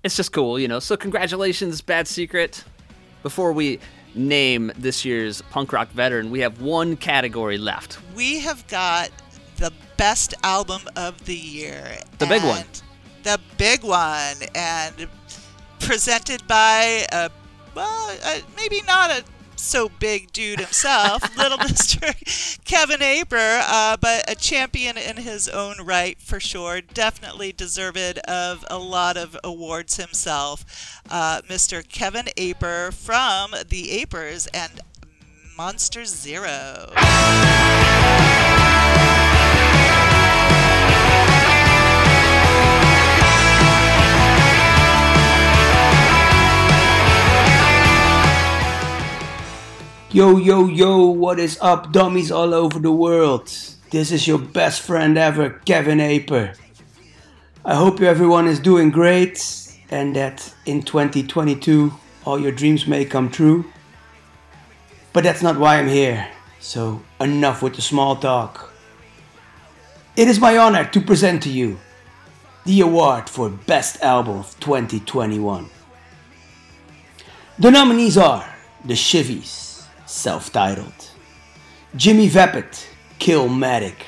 it's 0.03 0.15
just 0.15 0.31
cool, 0.31 0.57
you 0.59 0.67
know. 0.67 0.79
So 0.79 0.95
congratulations, 0.95 1.81
Bad 1.81 2.07
Secret. 2.07 2.63
Before 3.23 3.51
we 3.51 3.79
name 4.15 4.71
this 4.77 5.03
year's 5.03 5.41
punk 5.51 5.73
rock 5.73 5.89
veteran, 5.91 6.31
we 6.31 6.39
have 6.39 6.61
one 6.61 6.95
category 6.95 7.57
left. 7.57 7.99
we 8.15 8.39
have 8.39 8.65
got 8.67 9.09
the 9.57 9.71
best 9.97 10.33
album 10.43 10.81
of 10.95 11.25
the 11.25 11.35
year. 11.35 11.97
The 12.17 12.25
big 12.25 12.41
one. 12.43 12.63
The 13.23 13.37
big 13.57 13.83
one. 13.83 14.35
And 14.55 15.07
presented 15.79 16.47
by 16.47 17.05
a, 17.11 17.29
well, 17.75 18.17
uh 18.23 18.39
maybe 18.55 18.81
not 18.87 19.11
a 19.11 19.23
so 19.59 19.89
big 19.99 20.31
dude 20.31 20.59
himself, 20.59 21.37
little 21.37 21.57
Mr. 21.57 22.63
Kevin 22.63 23.01
Aper, 23.01 23.61
uh, 23.63 23.97
but 23.97 24.23
a 24.29 24.35
champion 24.35 24.97
in 24.97 25.17
his 25.17 25.47
own 25.47 25.75
right 25.83 26.19
for 26.21 26.39
sure. 26.39 26.81
Definitely 26.81 27.51
deserved 27.51 28.19
of 28.19 28.65
a 28.69 28.77
lot 28.77 29.17
of 29.17 29.37
awards 29.43 29.97
himself. 29.97 31.01
Uh, 31.09 31.41
Mr. 31.47 31.87
Kevin 31.87 32.27
Aper 32.37 32.91
from 32.91 33.51
the 33.67 34.05
Apers 34.05 34.47
and 34.53 34.79
Monster 35.57 36.05
Zero. 36.05 36.93
Yo, 50.11 50.37
yo, 50.37 50.65
yo, 50.65 51.05
what 51.05 51.37
is 51.37 51.59
up, 51.61 51.91
dummies 51.91 52.31
all 52.31 52.51
over 52.55 52.79
the 52.79 52.91
world? 52.91 53.45
This 53.91 54.11
is 54.11 54.27
your 54.27 54.39
best 54.39 54.81
friend 54.81 55.15
ever, 55.19 55.61
Kevin 55.65 55.99
Aper. 55.99 56.53
I 57.63 57.75
hope 57.75 58.01
everyone 58.01 58.47
is 58.47 58.59
doing 58.59 58.89
great 58.89 59.39
and 59.91 60.15
that 60.15 60.51
in 60.65 60.81
2022 60.81 61.93
all 62.25 62.39
your 62.39 62.51
dreams 62.51 62.87
may 62.87 63.05
come 63.05 63.29
true. 63.29 63.65
But 65.13 65.25
that's 65.25 65.43
not 65.43 65.59
why 65.59 65.77
I'm 65.77 65.87
here, 65.87 66.27
so 66.59 67.03
enough 67.21 67.61
with 67.61 67.75
the 67.75 67.83
small 67.83 68.15
talk. 68.15 68.73
It 70.15 70.27
is 70.27 70.39
my 70.39 70.57
honor 70.57 70.85
to 70.85 71.01
present 71.01 71.43
to 71.43 71.51
you 71.51 71.77
the 72.65 72.81
award 72.81 73.29
for 73.29 73.51
Best 73.51 74.01
Album 74.01 74.39
of 74.39 74.59
2021. 74.59 75.69
The 77.59 77.69
nominees 77.69 78.17
are 78.17 78.55
The 78.83 78.95
Shivvies, 78.95 79.68
self 80.09 80.51
titled, 80.51 81.11
Jimmy 81.95 82.27
Vapid, 82.27 82.65
Killmatic, 83.19 84.01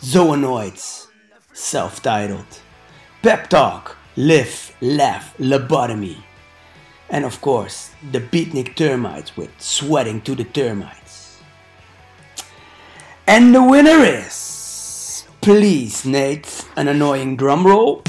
Zoanoids, 0.00 1.08
self 1.52 2.00
titled, 2.00 2.60
Pep 3.22 3.50
Talk, 3.50 3.96
Live, 4.16 4.72
Laugh, 4.80 5.36
Lobotomy, 5.38 6.18
and 7.10 7.24
of 7.24 7.40
course, 7.40 7.90
the 8.12 8.20
Beatnik 8.20 8.76
Termites 8.76 9.36
with 9.36 9.50
Sweating 9.60 10.20
to 10.22 10.36
the 10.36 10.44
Termites. 10.44 11.40
And 13.26 13.52
the 13.52 13.64
winner 13.64 14.04
is, 14.04 15.26
please, 15.40 16.06
Nate, 16.06 16.64
an 16.76 16.86
annoying 16.86 17.36
drum 17.36 17.66
roll. 17.66 18.02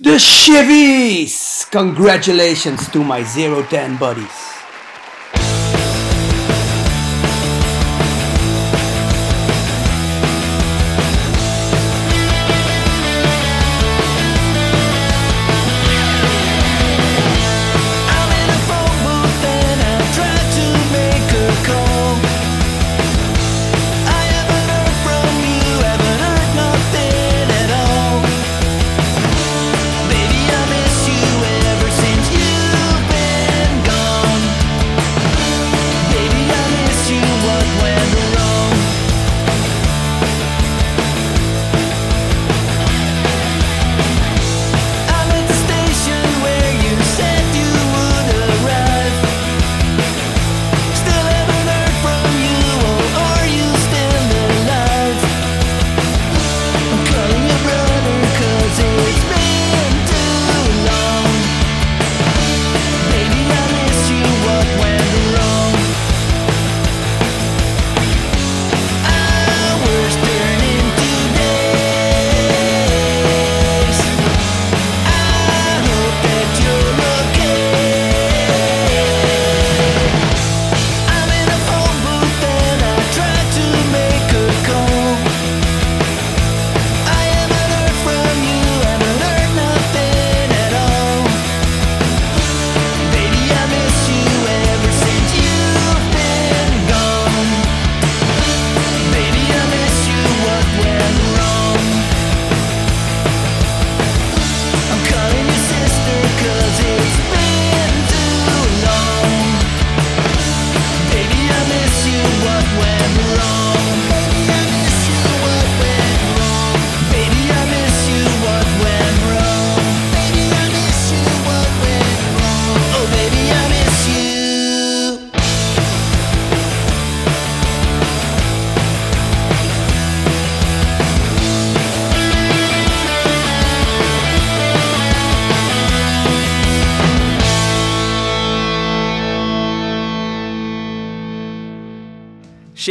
The 0.00 0.18
Shivvies! 0.18 1.53
Congratulations 1.70 2.88
to 2.90 3.02
my 3.02 3.22
010 3.22 3.96
buddies. 3.96 4.43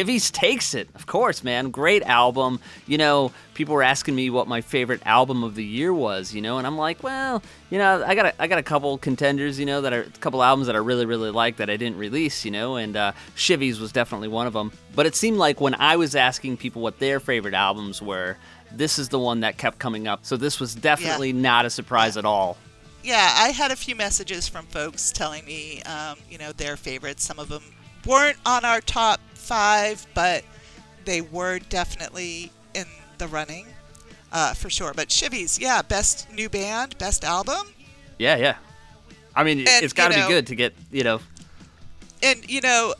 Shivvies 0.03 0.31
takes 0.31 0.73
it, 0.73 0.89
of 0.95 1.05
course, 1.05 1.43
man. 1.43 1.69
Great 1.69 2.03
album. 2.03 2.59
You 2.87 2.97
know, 2.97 3.31
people 3.53 3.73
were 3.73 3.83
asking 3.83 4.15
me 4.15 4.29
what 4.29 4.47
my 4.47 4.61
favorite 4.61 5.01
album 5.05 5.43
of 5.43 5.55
the 5.55 5.63
year 5.63 5.93
was, 5.93 6.33
you 6.33 6.41
know, 6.41 6.57
and 6.57 6.67
I'm 6.67 6.77
like, 6.77 7.03
well, 7.03 7.41
you 7.69 7.77
know, 7.77 8.03
I 8.05 8.15
got 8.15 8.25
a, 8.25 8.41
I 8.41 8.47
got 8.47 8.59
a 8.59 8.63
couple 8.63 8.97
contenders, 8.97 9.59
you 9.59 9.65
know, 9.65 9.81
that 9.81 9.93
are 9.93 10.01
a 10.01 10.19
couple 10.19 10.43
albums 10.43 10.67
that 10.67 10.75
I 10.75 10.79
really, 10.79 11.05
really 11.05 11.31
like 11.31 11.57
that 11.57 11.69
I 11.69 11.77
didn't 11.77 11.97
release, 11.97 12.43
you 12.43 12.51
know, 12.51 12.75
and 12.75 12.95
uh, 12.97 13.13
Shivvies 13.35 13.79
was 13.79 13.91
definitely 13.91 14.27
one 14.27 14.47
of 14.47 14.53
them. 14.53 14.71
But 14.95 15.05
it 15.05 15.15
seemed 15.15 15.37
like 15.37 15.61
when 15.61 15.75
I 15.75 15.95
was 15.95 16.15
asking 16.15 16.57
people 16.57 16.81
what 16.81 16.99
their 16.99 17.19
favorite 17.19 17.53
albums 17.53 18.01
were, 18.01 18.37
this 18.71 18.99
is 18.99 19.09
the 19.09 19.19
one 19.19 19.41
that 19.41 19.57
kept 19.57 19.79
coming 19.79 20.07
up. 20.07 20.25
So 20.25 20.35
this 20.35 20.59
was 20.59 20.75
definitely 20.75 21.31
not 21.31 21.65
a 21.65 21.69
surprise 21.69 22.17
at 22.17 22.25
all. 22.25 22.57
Yeah, 23.03 23.33
I 23.35 23.49
had 23.49 23.71
a 23.71 23.75
few 23.75 23.95
messages 23.95 24.47
from 24.47 24.65
folks 24.65 25.11
telling 25.11 25.45
me, 25.45 25.81
um, 25.83 26.17
you 26.29 26.37
know, 26.37 26.51
their 26.53 26.77
favorites. 26.77 27.23
Some 27.23 27.37
of 27.37 27.49
them 27.49 27.63
weren't 28.05 28.37
on 28.45 28.65
our 28.65 28.81
top 28.81 29.19
five, 29.43 30.05
but 30.13 30.43
they 31.05 31.21
were 31.21 31.59
definitely 31.59 32.51
in 32.73 32.85
the 33.17 33.27
running 33.27 33.67
uh, 34.31 34.53
for 34.53 34.69
sure. 34.69 34.93
But 34.93 35.09
Shivvies, 35.09 35.59
yeah, 35.59 35.81
best 35.81 36.31
new 36.31 36.49
band, 36.49 36.97
best 36.97 37.23
album. 37.23 37.67
Yeah, 38.17 38.37
yeah. 38.37 38.55
I 39.35 39.43
mean, 39.43 39.59
And, 39.59 39.83
it's 39.83 39.93
got 39.93 40.11
to 40.11 40.19
you 40.19 40.25
be 40.25 40.29
good 40.29 40.47
to 40.47 40.55
get, 40.55 40.73
you 40.91 41.03
know, 41.03 41.19
and 42.23 42.49
you 42.49 42.61
know 42.61 42.95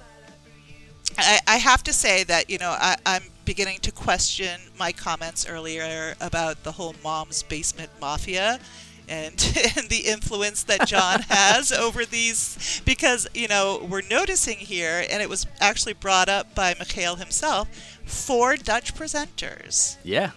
I, 1.18 1.40
I 1.48 1.58
have 1.58 1.84
to 1.84 1.94
say 1.94 2.24
that 2.26 2.50
you 2.50 2.58
know 2.58 2.76
I, 2.78 2.98
i'm 3.06 3.24
beginning 3.46 3.80
to 3.80 3.92
question 3.92 4.60
my 4.78 4.92
comments 4.92 5.48
earlier 5.48 6.16
about 6.22 6.64
the 6.64 6.74
whole 6.74 6.96
mom's 7.04 7.42
basement 7.44 7.90
mafia 8.00 8.60
and, 9.08 9.34
and 9.78 9.90
the 9.90 10.04
influence 10.06 10.64
that 10.64 10.88
john 10.88 11.22
has 11.30 11.72
over 11.72 12.06
these 12.06 12.82
because 12.86 13.28
you 13.34 13.48
know 13.48 13.86
we're 13.90 14.02
noticing 14.10 14.58
here 14.58 15.06
and 15.10 15.22
it 15.22 15.30
was 15.30 15.46
actually 15.60 15.94
brought 15.94 16.30
up 16.30 16.54
by 16.56 16.74
Michiel 16.74 17.18
himself 17.18 17.68
four 18.06 18.56
dutch 18.58 18.94
presenters 18.94 19.98
yeah. 20.04 20.32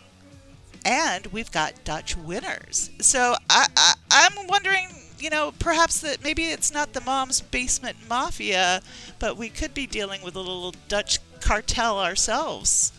and 0.84 1.26
we've 1.28 1.50
got 1.50 1.84
Dutch 1.84 2.16
winners. 2.16 2.90
So 3.00 3.34
I, 3.50 3.66
I, 3.76 3.94
I'm 4.10 4.46
wondering, 4.46 4.88
you 5.18 5.30
know, 5.30 5.52
perhaps 5.58 6.00
that 6.00 6.22
maybe 6.22 6.44
it's 6.44 6.72
not 6.72 6.92
the 6.92 7.00
mom's 7.00 7.40
basement 7.40 7.96
mafia, 8.08 8.82
but 9.18 9.36
we 9.36 9.48
could 9.48 9.74
be 9.74 9.86
dealing 9.86 10.22
with 10.22 10.36
a 10.36 10.40
little 10.40 10.74
Dutch 10.88 11.18
cartel 11.40 11.98
ourselves 11.98 12.92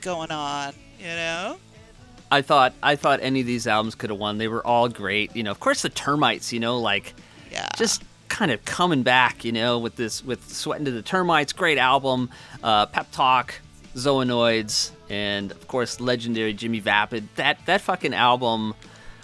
going 0.00 0.30
on. 0.30 0.74
You 0.98 1.06
know? 1.06 1.56
I 2.30 2.42
thought 2.42 2.74
I 2.82 2.96
thought 2.96 3.20
any 3.22 3.40
of 3.40 3.46
these 3.46 3.66
albums 3.66 3.94
could 3.94 4.10
have 4.10 4.18
won. 4.18 4.38
They 4.38 4.48
were 4.48 4.64
all 4.66 4.88
great. 4.88 5.34
You 5.34 5.42
know, 5.42 5.50
of 5.50 5.60
course 5.60 5.82
the 5.82 5.88
Termites, 5.88 6.52
you 6.52 6.60
know, 6.60 6.78
like 6.78 7.14
yeah. 7.50 7.68
just 7.76 8.02
kind 8.28 8.50
of 8.52 8.64
coming 8.64 9.02
back, 9.02 9.44
you 9.44 9.52
know, 9.52 9.78
with 9.78 9.96
this 9.96 10.24
with 10.24 10.48
Sweating 10.48 10.84
to 10.84 10.90
the 10.92 11.02
Termites, 11.02 11.52
great 11.52 11.78
album. 11.78 12.30
Uh, 12.62 12.86
Pep 12.86 13.10
Talk, 13.10 13.54
Zoanoids, 13.96 14.90
and 15.08 15.50
of 15.50 15.66
course 15.68 16.00
legendary 16.00 16.52
Jimmy 16.52 16.80
Vapid. 16.80 17.28
That 17.36 17.58
that 17.66 17.80
fucking 17.80 18.14
album 18.14 18.74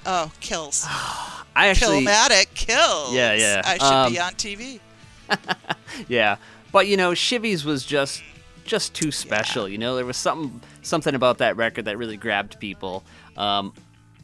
Oh, 0.05 0.31
kills. 0.41 0.85
I 1.57 1.69
actually 1.69 2.05
Killmatic 2.05 2.53
kills. 2.55 3.15
Yeah, 3.15 3.33
yeah. 3.35 3.63
I 3.65 3.79
should 3.79 4.13
be 4.13 4.19
Um, 4.19 4.27
on 4.27 4.35
TV. 4.35 4.81
yeah. 6.09 6.37
But 6.73 6.87
you 6.87 6.97
know, 6.97 7.13
Shivvies 7.13 7.65
was 7.65 7.85
just 7.85 8.23
just 8.65 8.95
too 8.95 9.11
special. 9.13 9.69
You 9.69 9.79
know, 9.79 9.97
there 9.97 10.05
was 10.05 10.17
something 10.17 10.61
something 10.87 11.15
about 11.15 11.39
that 11.39 11.57
record 11.57 11.87
that 11.87 11.99
really 11.99 12.17
grabbed 12.17 12.59
people. 12.61 13.05
Um, 13.37 13.73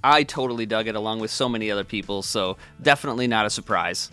I 0.04 0.22
totally 0.24 0.66
dug 0.66 0.88
it 0.88 0.94
along 0.94 1.20
with 1.20 1.30
so 1.30 1.48
many 1.48 1.70
other 1.70 1.84
people, 1.84 2.22
so 2.22 2.56
definitely 2.80 3.26
not 3.26 3.46
a 3.46 3.50
surprise. 3.50 4.10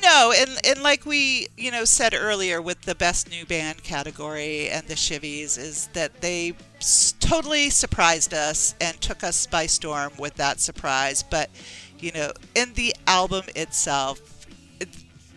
No, 0.00 0.32
and 0.34 0.58
and 0.64 0.82
like 0.82 1.04
we 1.04 1.48
you 1.56 1.70
know 1.70 1.84
said 1.84 2.14
earlier 2.14 2.62
with 2.62 2.82
the 2.82 2.94
best 2.94 3.30
new 3.30 3.44
band 3.44 3.82
category 3.82 4.70
and 4.70 4.86
the 4.86 4.94
Shivvies 4.94 5.58
is 5.58 5.88
that 5.92 6.20
they 6.20 6.54
s- 6.78 7.14
totally 7.20 7.68
surprised 7.68 8.32
us 8.32 8.74
and 8.80 8.98
took 9.00 9.22
us 9.22 9.46
by 9.46 9.66
storm 9.66 10.12
with 10.18 10.34
that 10.36 10.60
surprise. 10.60 11.22
But 11.22 11.50
you 11.98 12.12
know, 12.12 12.32
in 12.54 12.72
the 12.74 12.94
album 13.06 13.44
itself, 13.54 14.46
it, 14.80 14.88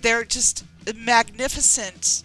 they're 0.02 0.24
just 0.24 0.64
magnificent 0.96 2.24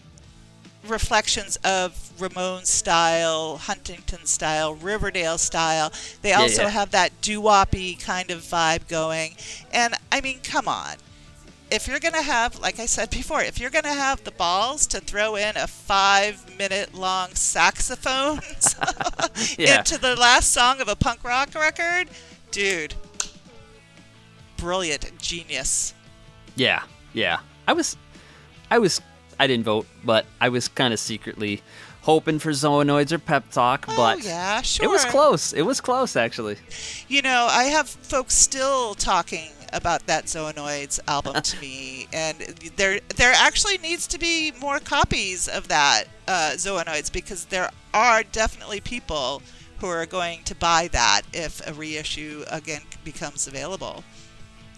reflections 0.86 1.56
of 1.64 1.92
Ramones 2.18 2.66
style, 2.66 3.58
Huntington 3.58 4.24
style, 4.26 4.74
Riverdale 4.74 5.38
style. 5.38 5.92
They 6.22 6.30
Yeah, 6.30 6.40
also 6.40 6.62
yeah. 6.62 6.68
have 6.70 6.90
that 6.92 7.20
doo-woppy 7.20 7.98
kind 8.02 8.30
of 8.30 8.40
vibe 8.40 8.88
going. 8.88 9.36
And 9.72 9.94
I 10.10 10.20
mean, 10.20 10.40
come 10.42 10.68
on. 10.68 10.96
If 11.70 11.86
you're 11.86 12.00
going 12.00 12.14
to 12.14 12.22
have, 12.22 12.58
like 12.58 12.80
I 12.80 12.86
said 12.86 13.10
before, 13.10 13.42
if 13.42 13.60
you're 13.60 13.70
going 13.70 13.84
to 13.84 13.92
have 13.92 14.24
the 14.24 14.32
balls 14.32 14.86
to 14.88 15.00
throw 15.00 15.36
in 15.36 15.56
a 15.56 15.68
five 15.68 16.58
minute 16.58 16.94
long 16.94 17.34
saxophone 17.34 18.40
Yeah. 19.58 19.78
into 19.78 19.96
the 19.96 20.16
last 20.16 20.50
song 20.50 20.80
of 20.80 20.88
a 20.88 20.96
punk 20.96 21.22
rock 21.22 21.54
record, 21.54 22.08
dude, 22.50 22.94
brilliant, 24.56 25.16
genius. 25.18 25.94
Yeah, 26.56 26.82
yeah. 27.12 27.38
I 27.68 27.72
was, 27.72 27.96
I 28.70 28.78
was, 28.78 29.00
I 29.40 29.46
didn't 29.46 29.64
vote, 29.64 29.86
but 30.04 30.26
I 30.40 30.50
was 30.50 30.68
kind 30.68 30.92
of 30.92 31.00
secretly 31.00 31.62
hoping 32.02 32.38
for 32.38 32.50
Zoanoids 32.50 33.10
or 33.10 33.18
Pep 33.18 33.50
Talk, 33.50 33.86
but 33.86 34.18
Oh, 34.18 34.20
yeah, 34.22 34.60
sure. 34.62 34.84
it 34.84 34.88
was 34.88 35.04
close. 35.06 35.52
It 35.52 35.62
was 35.62 35.80
close, 35.80 36.14
actually. 36.14 36.56
You 37.08 37.22
know, 37.22 37.48
I 37.50 37.64
have 37.64 37.88
folks 37.88 38.34
still 38.34 38.94
talking 38.94 39.50
about 39.72 40.06
that 40.06 40.26
Zoanoids 40.26 41.00
album 41.08 41.40
to 41.40 41.60
me, 41.60 42.06
and 42.12 42.36
there 42.76 43.00
there 43.16 43.32
actually 43.34 43.78
needs 43.78 44.06
to 44.08 44.18
be 44.18 44.52
more 44.60 44.78
copies 44.78 45.48
of 45.48 45.68
that 45.68 46.04
uh, 46.28 46.52
Zoanoids 46.56 47.10
because 47.12 47.46
there 47.46 47.70
are 47.94 48.22
definitely 48.22 48.80
people 48.80 49.40
who 49.78 49.86
are 49.86 50.04
going 50.06 50.42
to 50.44 50.54
buy 50.56 50.88
that 50.92 51.22
if 51.32 51.66
a 51.66 51.72
reissue 51.72 52.44
again 52.50 52.82
becomes 53.04 53.46
available, 53.46 54.04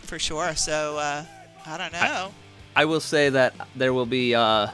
for 0.03 0.19
sure. 0.19 0.55
So 0.55 0.99
uh, 0.99 1.25
I 1.67 1.79
don't 1.79 1.93
know. 1.93 1.99
I 1.99 2.31
will 2.85 3.01
say 3.01 3.29
that 3.31 3.55
there 3.77 3.93
will 3.93 4.07
be 4.07 4.35
uh, 4.35 4.69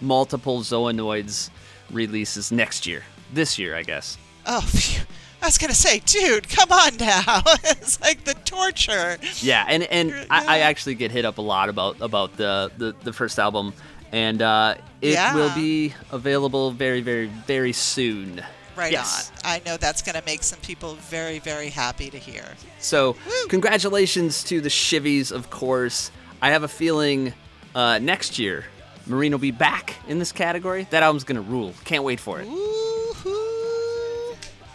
multiple 0.00 0.60
Zoanoids 0.60 1.50
releases 1.90 2.50
next 2.52 2.86
year. 2.86 3.02
This 3.32 3.58
year, 3.58 3.76
I 3.76 3.82
guess. 3.82 4.18
oh, 4.46 4.60
phew. 4.62 5.02
I 5.42 5.46
was 5.46 5.56
gonna 5.56 5.72
say, 5.74 6.00
dude, 6.00 6.48
come 6.50 6.70
on 6.70 6.96
now. 6.98 7.42
it's 7.64 7.98
like 8.00 8.24
the 8.24 8.34
torture. 8.44 9.16
Yeah, 9.40 9.64
and 9.68 9.84
and 9.84 10.12
I, 10.30 10.56
I 10.56 10.58
actually 10.60 10.96
get 10.96 11.10
hit 11.10 11.24
up 11.24 11.38
a 11.38 11.42
lot 11.42 11.68
about 11.70 12.00
about 12.02 12.36
the 12.36 12.70
the, 12.76 12.94
the 13.04 13.12
first 13.12 13.38
album, 13.38 13.72
and 14.12 14.42
uh, 14.42 14.74
it 15.00 15.14
Yeah. 15.14 15.34
will 15.34 15.54
be 15.54 15.94
available 16.10 16.72
very 16.72 17.00
very 17.00 17.26
very 17.46 17.72
soon. 17.72 18.42
Right 18.76 18.92
Yes. 18.92 19.30
on. 19.44 19.50
I 19.52 19.62
know 19.66 19.76
that's 19.76 20.00
going 20.00 20.14
to 20.14 20.24
make 20.24 20.42
some 20.42 20.58
people 20.60 20.94
very, 20.94 21.38
very 21.38 21.68
happy 21.68 22.08
to 22.08 22.16
hear. 22.16 22.44
So, 22.78 23.14
congratulations 23.50 24.42
to 24.44 24.60
the 24.62 24.70
Shivvies, 24.70 25.30
of 25.32 25.50
course. 25.50 26.10
I 26.42 26.50
have 26.50 26.62
a 26.62 26.68
feeling 26.68 27.32
uh, 27.74 27.98
next 27.98 28.38
year, 28.38 28.64
Marien 29.08 29.30
will 29.30 29.38
be 29.38 29.50
back 29.50 29.96
in 30.08 30.18
this 30.18 30.32
category. 30.32 30.86
That 30.90 31.02
album's 31.02 31.24
gonna 31.24 31.40
rule. 31.42 31.74
Can't 31.84 32.04
wait 32.04 32.20
for 32.20 32.40
it. 32.40 32.48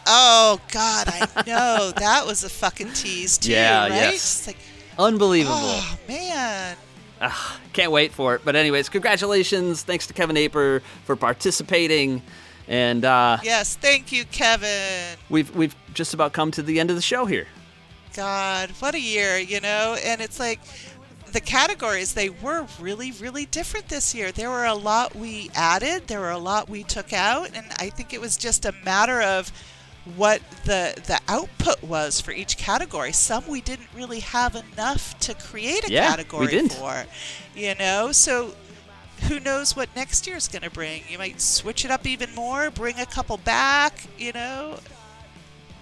Oh 0.07 0.59
God, 0.71 1.07
I 1.07 1.43
know 1.47 1.91
that 1.97 2.25
was 2.27 2.43
a 2.43 2.49
fucking 2.49 2.93
tease 2.93 3.37
too, 3.37 3.51
Yeah, 3.51 3.81
right? 3.83 3.91
yes. 3.91 4.47
Like, 4.47 4.57
Unbelievable. 4.99 5.55
oh 5.57 5.97
man, 6.07 6.77
can't 7.73 7.91
wait 7.91 8.13
for 8.13 8.35
it. 8.35 8.41
But 8.45 8.55
anyways, 8.55 8.87
congratulations. 8.89 9.81
Thanks 9.83 10.07
to 10.07 10.13
Kevin 10.13 10.37
Aper 10.37 10.81
for 11.05 11.15
participating, 11.15 12.21
and 12.67 13.03
uh, 13.03 13.39
yes, 13.43 13.75
thank 13.75 14.11
you, 14.11 14.25
Kevin. 14.25 15.17
we've 15.29 15.53
we've 15.55 15.75
just 15.93 16.13
about 16.13 16.33
come 16.33 16.51
to 16.51 16.61
the 16.61 16.79
end 16.79 16.91
of 16.91 16.95
the 16.95 17.01
show 17.01 17.25
here. 17.25 17.47
God, 18.15 18.69
what 18.79 18.95
a 18.95 18.99
year, 19.01 19.37
you 19.37 19.59
know? 19.59 19.97
And 20.05 20.21
it's 20.21 20.39
like 20.39 20.61
the 21.35 21.41
categories 21.41 22.13
they 22.13 22.29
were 22.29 22.65
really, 22.79 23.11
really 23.11 23.45
different 23.45 23.89
this 23.89 24.15
year. 24.15 24.31
There 24.31 24.49
were 24.49 24.63
a 24.65 24.73
lot 24.73 25.13
we 25.15 25.51
added, 25.53 26.07
there 26.07 26.21
were 26.21 26.31
a 26.31 26.37
lot 26.37 26.69
we 26.69 26.81
took 26.83 27.11
out, 27.11 27.49
and 27.53 27.65
I 27.77 27.89
think 27.89 28.13
it 28.13 28.21
was 28.21 28.37
just 28.37 28.63
a 28.65 28.73
matter 28.85 29.21
of 29.21 29.51
what 30.15 30.41
the 30.63 30.93
the 31.07 31.19
output 31.27 31.83
was 31.83 32.21
for 32.21 32.31
each 32.31 32.57
category. 32.57 33.11
Some 33.11 33.47
we 33.47 33.59
didn't 33.59 33.89
really 33.93 34.21
have 34.21 34.55
enough 34.55 35.19
to 35.19 35.33
create 35.33 35.85
a 35.87 35.91
Yeah, 35.91 36.03
we 36.03 36.07
category 36.07 36.47
didn't. 36.47 36.71
for. 36.73 37.05
You 37.53 37.75
know, 37.75 38.13
so 38.13 38.53
who 39.27 39.39
knows 39.41 39.75
what 39.75 39.93
next 39.95 40.25
year's 40.27 40.47
going 40.47 40.61
to 40.63 40.69
bring? 40.69 41.03
You 41.09 41.17
might 41.17 41.41
switch 41.41 41.83
it 41.83 41.91
up 41.91 42.05
even 42.05 42.33
more, 42.33 42.71
bring 42.71 42.97
a 42.99 43.05
couple 43.05 43.37
back, 43.37 44.07
you 44.17 44.31
know, 44.31 44.79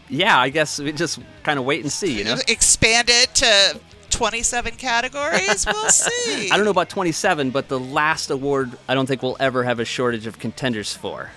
Yeah, 0.10 0.40
I 0.40 0.50
guess 0.50 0.80
we 0.80 0.92
just 0.94 1.20
kind 1.44 1.60
of 1.60 1.66
wait 1.66 1.82
and 1.84 1.92
see. 1.92 2.18
You 2.18 2.24
know, 2.24 2.38
expand 2.48 3.10
it 3.12 3.36
to 3.36 3.80
27 4.14 4.76
categories. 4.76 5.66
We'll 5.66 5.90
see. 5.90 6.50
I 6.52 6.56
don't 6.56 6.66
know 6.66 6.72
about 6.72 6.90
27, 6.90 7.50
but 7.52 7.68
the 7.68 7.80
last 7.80 8.30
award 8.30 8.78
I 8.88 8.94
don't 8.94 9.06
think 9.06 9.22
we'll 9.22 9.38
ever 9.40 9.64
have 9.64 9.80
a 9.80 9.86
shortage 9.86 10.26
of 10.28 10.40
contenders 10.40 10.94
for. 10.94 11.32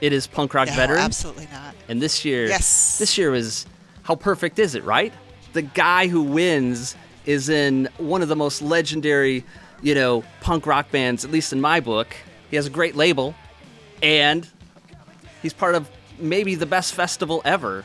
It 0.00 0.12
is 0.12 0.26
punk 0.26 0.54
rock 0.54 0.68
No, 0.68 0.74
veteran. 0.74 1.00
absolutely 1.00 1.48
not. 1.52 1.74
And 1.88 2.00
this 2.00 2.24
year, 2.24 2.46
Yes. 2.46 2.98
this 2.98 3.18
year 3.18 3.34
is 3.34 3.66
how 4.02 4.14
perfect 4.14 4.58
is 4.58 4.74
it, 4.74 4.84
right? 4.84 5.12
The 5.52 5.62
guy 5.62 6.06
who 6.08 6.22
wins 6.22 6.96
is 7.26 7.48
in 7.48 7.88
one 7.98 8.22
of 8.22 8.28
the 8.28 8.36
most 8.36 8.62
legendary, 8.62 9.44
you 9.82 9.94
know, 9.94 10.24
punk 10.40 10.66
rock 10.66 10.90
bands, 10.90 11.24
at 11.24 11.30
least 11.30 11.52
in 11.52 11.60
my 11.60 11.80
book. 11.80 12.14
He 12.50 12.56
has 12.56 12.66
a 12.66 12.70
great 12.70 12.96
label. 12.96 13.34
and 14.02 14.48
he's 15.42 15.52
part 15.52 15.74
of 15.74 15.88
maybe 16.18 16.54
the 16.54 16.64
best 16.66 16.94
festival 16.94 17.42
ever. 17.44 17.84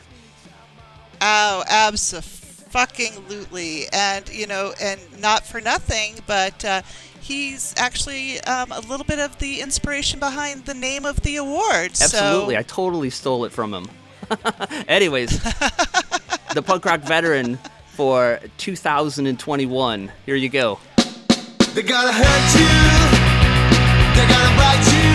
Oh, 1.20 1.64
absolutely. 1.68 2.30
Fucking 2.70 3.28
lutely, 3.28 3.86
and, 3.92 4.28
you 4.28 4.46
know, 4.46 4.74
and 4.80 5.00
not 5.20 5.46
for 5.46 5.60
nothing, 5.60 6.16
but 6.26 6.64
uh, 6.64 6.82
he's 7.20 7.74
actually 7.76 8.40
um, 8.42 8.72
a 8.72 8.80
little 8.80 9.04
bit 9.04 9.18
of 9.18 9.38
the 9.38 9.60
inspiration 9.60 10.20
behind 10.20 10.64
the 10.66 10.74
name 10.74 11.04
of 11.04 11.20
the 11.22 11.36
award. 11.36 11.92
Absolutely, 12.00 12.54
So, 12.54 12.58
I 12.58 12.62
totally 12.62 13.10
stole 13.10 13.44
it 13.44 13.52
from 13.52 13.72
him. 13.72 13.86
Anyways, 14.88 15.42
the 16.54 16.62
punk 16.64 16.84
rock 16.84 17.00
veteran 17.00 17.58
for 17.86 18.40
2021. 18.58 20.12
Here 20.26 20.34
you 20.34 20.48
go. 20.48 20.78
They're 21.72 21.82
gonna 21.82 22.12
hurt 22.12 22.54
you. 22.58 22.66
They're 24.16 24.28
gonna 24.28 24.56
bite 24.56 24.86
you. 24.92 25.12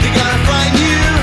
They're 0.00 0.16
gonna 0.16 0.46
find 0.46 0.78
you 0.78 1.21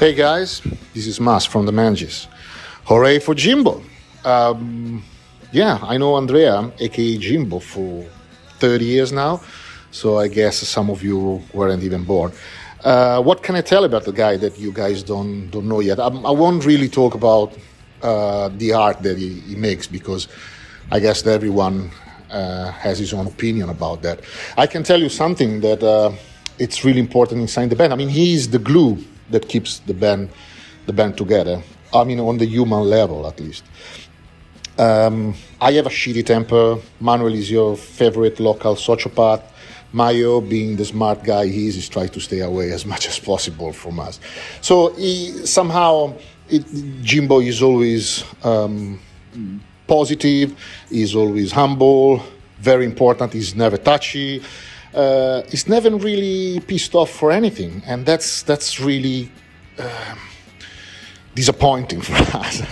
Hey 0.00 0.14
guys, 0.14 0.62
this 0.94 1.06
is 1.06 1.20
Mas 1.20 1.44
from 1.44 1.66
the 1.66 1.72
Manges. 1.72 2.26
Hooray 2.86 3.18
for 3.18 3.34
Jimbo! 3.34 3.82
Um, 4.24 5.04
yeah, 5.52 5.78
I 5.82 5.98
know 5.98 6.16
Andrea, 6.16 6.72
aka 6.78 7.18
Jimbo, 7.18 7.58
for 7.58 8.06
30 8.60 8.84
years 8.86 9.12
now, 9.12 9.42
so 9.90 10.16
I 10.16 10.28
guess 10.28 10.56
some 10.56 10.88
of 10.88 11.02
you 11.02 11.42
weren't 11.52 11.82
even 11.82 12.04
born. 12.04 12.32
Uh, 12.82 13.20
what 13.20 13.42
can 13.42 13.56
I 13.56 13.60
tell 13.60 13.84
about 13.84 14.04
the 14.04 14.12
guy 14.12 14.38
that 14.38 14.58
you 14.58 14.72
guys 14.72 15.02
don't 15.02 15.50
don't 15.50 15.68
know 15.68 15.80
yet? 15.80 16.00
I, 16.00 16.06
I 16.06 16.30
won't 16.30 16.64
really 16.64 16.88
talk 16.88 17.14
about 17.14 17.52
uh, 18.00 18.48
the 18.56 18.72
art 18.72 19.02
that 19.02 19.18
he, 19.18 19.40
he 19.40 19.54
makes 19.54 19.86
because 19.86 20.28
I 20.90 21.00
guess 21.00 21.20
that 21.20 21.34
everyone 21.34 21.90
uh, 22.30 22.70
has 22.70 22.98
his 22.98 23.12
own 23.12 23.26
opinion 23.26 23.68
about 23.68 24.00
that. 24.00 24.20
I 24.56 24.66
can 24.66 24.82
tell 24.82 24.98
you 24.98 25.10
something 25.10 25.60
that 25.60 25.82
uh, 25.82 26.12
it's 26.58 26.86
really 26.86 27.00
important 27.00 27.42
inside 27.42 27.68
the 27.68 27.76
band. 27.76 27.92
I 27.92 27.96
mean, 27.96 28.08
he's 28.08 28.48
the 28.48 28.58
glue 28.58 28.96
that 29.30 29.48
keeps 29.48 29.78
the 29.80 29.94
band 29.94 30.30
the 30.86 30.92
band 30.92 31.16
together. 31.16 31.62
I 31.92 32.04
mean, 32.04 32.20
on 32.20 32.38
the 32.38 32.46
human 32.46 32.80
level, 32.80 33.26
at 33.26 33.40
least. 33.40 33.64
Um, 34.78 35.34
I 35.60 35.72
have 35.72 35.86
a 35.86 35.90
shitty 35.90 36.24
temper. 36.24 36.78
Manuel 37.00 37.34
is 37.34 37.50
your 37.50 37.76
favorite 37.76 38.40
local 38.40 38.74
sociopath. 38.76 39.42
Mayo, 39.92 40.40
being 40.40 40.76
the 40.76 40.84
smart 40.84 41.24
guy 41.24 41.46
he 41.46 41.66
is, 41.66 41.76
is 41.76 41.88
trying 41.88 42.08
to 42.10 42.20
stay 42.20 42.40
away 42.40 42.70
as 42.70 42.86
much 42.86 43.08
as 43.08 43.18
possible 43.18 43.72
from 43.72 43.98
us. 43.98 44.20
So 44.60 44.94
he, 44.94 45.32
somehow, 45.46 46.14
it, 46.48 46.64
Jimbo 47.02 47.40
is 47.40 47.60
always 47.62 48.24
um, 48.44 49.00
positive. 49.86 50.56
He's 50.88 51.14
always 51.14 51.50
humble. 51.52 52.22
Very 52.58 52.84
important. 52.84 53.32
He's 53.32 53.54
never 53.54 53.76
touchy. 53.76 54.42
Uh, 54.94 55.42
he's 55.48 55.68
never 55.68 55.90
really 55.90 56.60
pissed 56.60 56.94
off 56.94 57.10
for 57.10 57.30
anything, 57.30 57.82
and 57.86 58.04
that's 58.04 58.42
that's 58.42 58.80
really 58.80 59.30
um 59.78 60.18
disappointing 61.34 62.00
for 62.08 62.14
us. 62.36 62.62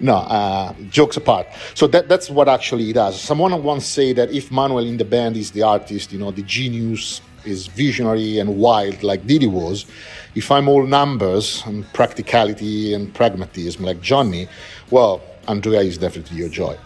no, 0.00 0.16
uh, 0.16 0.74
jokes 0.90 1.16
apart. 1.16 1.46
So 1.74 1.86
that, 1.88 2.08
that's 2.08 2.28
what 2.30 2.48
actually 2.48 2.84
he 2.84 2.92
does. 2.92 3.20
Someone 3.20 3.62
once 3.62 3.86
said 3.86 4.16
that 4.16 4.30
if 4.30 4.50
Manuel 4.52 4.86
in 4.86 4.96
the 4.96 5.04
band 5.04 5.36
is 5.36 5.50
the 5.50 5.62
artist, 5.62 6.12
you 6.12 6.18
know, 6.18 6.30
the 6.30 6.42
genius 6.42 7.20
is 7.44 7.68
visionary 7.68 8.38
and 8.38 8.58
wild 8.58 9.02
like 9.02 9.26
Didi 9.26 9.46
was, 9.46 9.86
if 10.34 10.50
I'm 10.50 10.68
all 10.68 10.84
numbers 10.86 11.62
and 11.66 11.90
practicality 11.92 12.92
and 12.92 13.12
pragmatism 13.14 13.84
like 13.84 14.00
Johnny, 14.00 14.48
well, 14.90 15.22
Andrea 15.48 15.80
is 15.80 15.96
definitely 15.96 16.38
your 16.38 16.48
joy. 16.48 16.76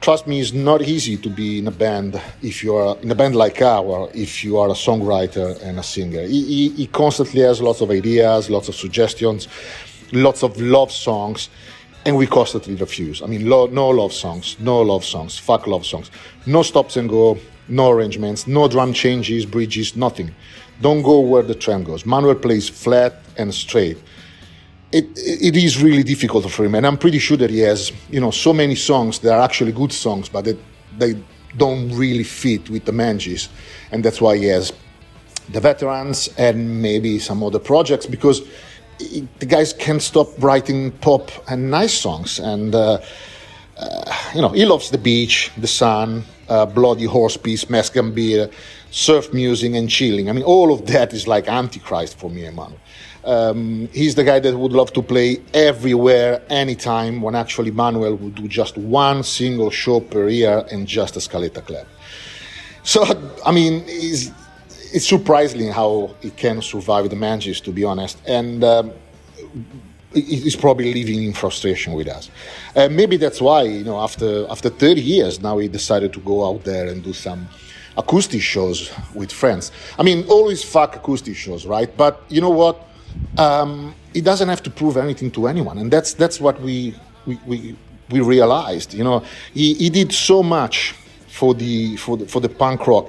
Trust 0.00 0.28
me, 0.28 0.40
it's 0.40 0.52
not 0.52 0.82
easy 0.82 1.16
to 1.16 1.28
be 1.28 1.58
in 1.58 1.66
a 1.66 1.72
band 1.72 2.20
if 2.40 2.62
you 2.62 2.76
are 2.76 2.96
in 2.98 3.10
a 3.10 3.14
band 3.14 3.34
like 3.34 3.60
our, 3.60 4.08
if 4.14 4.44
you 4.44 4.56
are 4.58 4.68
a 4.68 4.72
songwriter 4.72 5.60
and 5.62 5.80
a 5.80 5.82
singer. 5.82 6.22
He, 6.22 6.44
he, 6.44 6.68
he 6.70 6.86
constantly 6.86 7.40
has 7.40 7.60
lots 7.60 7.80
of 7.80 7.90
ideas, 7.90 8.48
lots 8.48 8.68
of 8.68 8.76
suggestions, 8.76 9.48
lots 10.12 10.44
of 10.44 10.60
love 10.60 10.92
songs, 10.92 11.48
and 12.04 12.16
we 12.16 12.26
constantly 12.28 12.76
refuse. 12.76 13.20
I 13.20 13.26
mean, 13.26 13.48
lo- 13.50 13.66
no 13.66 13.88
love 13.88 14.12
songs, 14.12 14.56
no 14.60 14.80
love 14.80 15.04
songs, 15.04 15.38
fuck 15.38 15.66
love 15.66 15.84
songs, 15.84 16.12
no 16.46 16.62
stops 16.62 16.96
and 16.96 17.08
go, 17.08 17.36
no 17.68 17.90
arrangements, 17.90 18.46
no 18.46 18.68
drum 18.68 18.92
changes, 18.92 19.44
bridges, 19.44 19.96
nothing. 19.96 20.32
Don't 20.80 21.02
go 21.02 21.18
where 21.18 21.42
the 21.42 21.54
trend 21.54 21.86
goes. 21.86 22.06
Manuel 22.06 22.36
plays 22.36 22.68
flat 22.68 23.22
and 23.38 23.52
straight. 23.52 23.98
It, 24.92 25.06
it 25.16 25.56
is 25.56 25.82
really 25.82 26.04
difficult 26.04 26.50
for 26.50 26.64
him, 26.64 26.74
and 26.74 26.86
I'm 26.86 26.96
pretty 26.96 27.18
sure 27.18 27.36
that 27.38 27.50
he 27.50 27.58
has, 27.60 27.92
you 28.08 28.20
know, 28.20 28.30
so 28.30 28.52
many 28.52 28.76
songs 28.76 29.18
that 29.18 29.32
are 29.32 29.40
actually 29.42 29.72
good 29.72 29.92
songs, 29.92 30.28
but 30.28 30.44
that 30.44 30.56
they 30.98 31.14
don't 31.56 31.90
really 31.92 32.22
fit 32.22 32.70
with 32.70 32.84
the 32.84 32.92
Manges, 32.92 33.48
and 33.90 34.04
that's 34.04 34.20
why 34.20 34.36
he 34.36 34.44
has 34.44 34.72
the 35.50 35.60
veterans 35.60 36.28
and 36.38 36.82
maybe 36.82 37.18
some 37.18 37.42
other 37.42 37.58
projects 37.58 38.06
because 38.06 38.42
he- 38.98 39.26
the 39.38 39.46
guys 39.46 39.72
can't 39.72 40.02
stop 40.02 40.28
writing 40.42 40.90
pop 40.92 41.30
and 41.48 41.70
nice 41.70 41.94
songs, 41.94 42.38
and 42.38 42.74
uh, 42.74 42.98
uh, 43.76 44.12
you 44.34 44.40
know, 44.40 44.50
he 44.50 44.64
loves 44.64 44.90
the 44.90 44.98
beach, 44.98 45.50
the 45.58 45.66
sun, 45.66 46.24
uh, 46.48 46.64
bloody 46.64 47.04
horse 47.04 47.36
piece, 47.36 47.68
Mexican 47.68 48.12
beer, 48.12 48.48
surf 48.90 49.32
music, 49.32 49.74
and 49.74 49.90
chilling. 49.90 50.30
I 50.30 50.32
mean, 50.32 50.44
all 50.44 50.72
of 50.72 50.86
that 50.86 51.12
is 51.12 51.26
like 51.26 51.48
Antichrist 51.48 52.18
for 52.18 52.30
me, 52.30 52.46
Emmanuel. 52.46 52.78
Um, 53.26 53.88
he's 53.92 54.14
the 54.14 54.22
guy 54.22 54.38
that 54.38 54.56
would 54.56 54.72
love 54.72 54.92
to 54.92 55.02
play 55.02 55.40
everywhere, 55.52 56.40
anytime, 56.48 57.20
when 57.20 57.34
actually 57.34 57.72
Manuel 57.72 58.14
would 58.14 58.36
do 58.36 58.46
just 58.46 58.78
one 58.78 59.24
single 59.24 59.70
show 59.70 59.98
per 60.00 60.28
year 60.28 60.64
and 60.70 60.86
just 60.86 61.16
a 61.16 61.18
Scaletta 61.18 61.64
Club. 61.66 61.86
So, 62.84 63.02
I 63.44 63.50
mean, 63.50 63.82
it's 63.86 65.06
surprising 65.06 65.72
how 65.72 66.14
he 66.20 66.30
can 66.30 66.62
survive 66.62 67.10
the 67.10 67.16
Manges, 67.16 67.60
to 67.62 67.72
be 67.72 67.82
honest. 67.82 68.16
And 68.28 68.62
um, 68.62 68.92
he's 70.14 70.56
probably 70.56 70.94
living 70.94 71.24
in 71.24 71.32
frustration 71.32 71.94
with 71.94 72.08
us. 72.08 72.30
Uh, 72.74 72.88
maybe 72.88 73.16
that's 73.16 73.40
why, 73.40 73.62
you 73.62 73.84
know, 73.84 74.00
after 74.00 74.46
after 74.48 74.70
30 74.70 75.00
years, 75.00 75.40
now 75.40 75.58
he 75.58 75.68
decided 75.68 76.12
to 76.12 76.20
go 76.20 76.46
out 76.48 76.64
there 76.64 76.86
and 76.86 77.02
do 77.02 77.12
some 77.12 77.48
acoustic 77.96 78.42
shows 78.42 78.92
with 79.14 79.32
friends. 79.32 79.72
I 79.98 80.02
mean, 80.02 80.24
always 80.28 80.62
fuck 80.62 80.96
acoustic 80.96 81.36
shows, 81.36 81.66
right? 81.66 81.94
But 81.96 82.22
you 82.28 82.40
know 82.40 82.50
what? 82.50 82.82
Um, 83.38 83.94
he 84.12 84.20
doesn't 84.20 84.48
have 84.48 84.62
to 84.62 84.70
prove 84.70 84.96
anything 84.96 85.30
to 85.32 85.46
anyone, 85.46 85.78
and 85.78 85.90
that's 85.90 86.14
that's 86.14 86.40
what 86.40 86.60
we 86.60 86.94
we 87.26 87.38
we, 87.46 87.76
we 88.10 88.20
realized. 88.20 88.94
You 88.94 89.04
know, 89.04 89.24
he, 89.52 89.74
he 89.74 89.90
did 89.90 90.12
so 90.12 90.42
much 90.42 90.94
for 91.28 91.54
the 91.54 91.96
for 91.96 92.16
the 92.16 92.26
for 92.26 92.40
the 92.40 92.48
punk 92.48 92.86
rock 92.86 93.08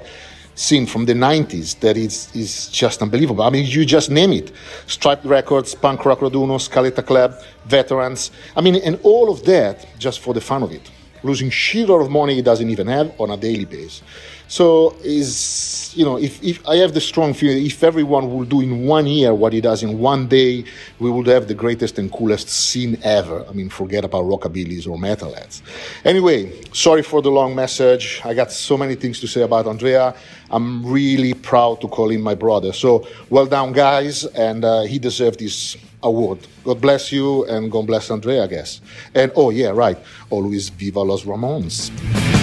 scene 0.54 0.86
from 0.86 1.06
the 1.06 1.14
90s 1.14 1.78
that 1.80 1.96
is 1.96 2.28
is 2.34 2.68
just 2.68 3.00
unbelievable. 3.00 3.44
I 3.44 3.50
mean, 3.50 3.64
you 3.66 3.84
just 3.84 4.10
name 4.10 4.32
it: 4.32 4.52
Striped 4.86 5.24
Records, 5.24 5.74
Punk 5.74 6.04
Rock 6.04 6.20
Raduno, 6.20 6.58
Scaletta 6.58 7.04
Club, 7.04 7.34
Veterans. 7.66 8.30
I 8.56 8.60
mean, 8.60 8.76
and 8.76 8.98
all 9.02 9.30
of 9.30 9.44
that 9.44 9.86
just 9.98 10.20
for 10.20 10.34
the 10.34 10.40
fun 10.40 10.62
of 10.62 10.72
it, 10.72 10.90
losing 11.22 11.50
shitload 11.50 12.02
of 12.02 12.10
money 12.10 12.34
he 12.34 12.42
doesn't 12.42 12.68
even 12.68 12.86
have 12.88 13.12
on 13.20 13.30
a 13.30 13.36
daily 13.36 13.64
basis. 13.64 14.02
So 14.48 14.96
is 15.04 15.78
you 15.94 16.04
know, 16.04 16.16
if, 16.16 16.42
if 16.42 16.66
I 16.68 16.76
have 16.76 16.94
the 16.94 17.00
strong 17.00 17.34
feeling, 17.34 17.66
if 17.66 17.82
everyone 17.82 18.32
will 18.32 18.44
do 18.44 18.60
in 18.60 18.86
one 18.86 19.06
year 19.06 19.34
what 19.34 19.52
he 19.52 19.60
does 19.60 19.82
in 19.82 19.98
one 19.98 20.28
day, 20.28 20.64
we 21.00 21.10
would 21.10 21.26
have 21.26 21.48
the 21.48 21.54
greatest 21.54 21.98
and 21.98 22.10
coolest 22.12 22.48
scene 22.48 22.98
ever. 23.02 23.44
I 23.48 23.52
mean, 23.52 23.68
forget 23.68 24.04
about 24.04 24.24
rockabillys 24.24 24.86
or 24.86 24.96
metalheads. 24.96 25.62
Anyway, 26.04 26.62
sorry 26.72 27.02
for 27.02 27.20
the 27.20 27.30
long 27.30 27.54
message. 27.54 28.20
I 28.24 28.32
got 28.32 28.52
so 28.52 28.76
many 28.76 28.94
things 28.94 29.18
to 29.20 29.26
say 29.26 29.42
about 29.42 29.66
Andrea. 29.66 30.14
I'm 30.50 30.86
really 30.86 31.34
proud 31.34 31.80
to 31.80 31.88
call 31.88 32.10
him 32.10 32.22
my 32.22 32.36
brother. 32.36 32.72
So 32.72 33.08
well 33.28 33.46
done, 33.46 33.72
guys, 33.72 34.24
and 34.24 34.64
uh, 34.64 34.82
he 34.82 35.00
deserved 35.00 35.40
this 35.40 35.76
award. 36.04 36.38
God 36.62 36.80
bless 36.80 37.10
you, 37.10 37.44
and 37.46 37.72
God 37.72 37.88
bless 37.88 38.10
Andrea, 38.10 38.44
I 38.44 38.46
guess. 38.46 38.80
And 39.14 39.32
oh 39.34 39.50
yeah, 39.50 39.70
right. 39.70 39.98
Always 40.30 40.68
viva 40.68 41.00
los 41.00 41.24
Ramones. 41.24 42.37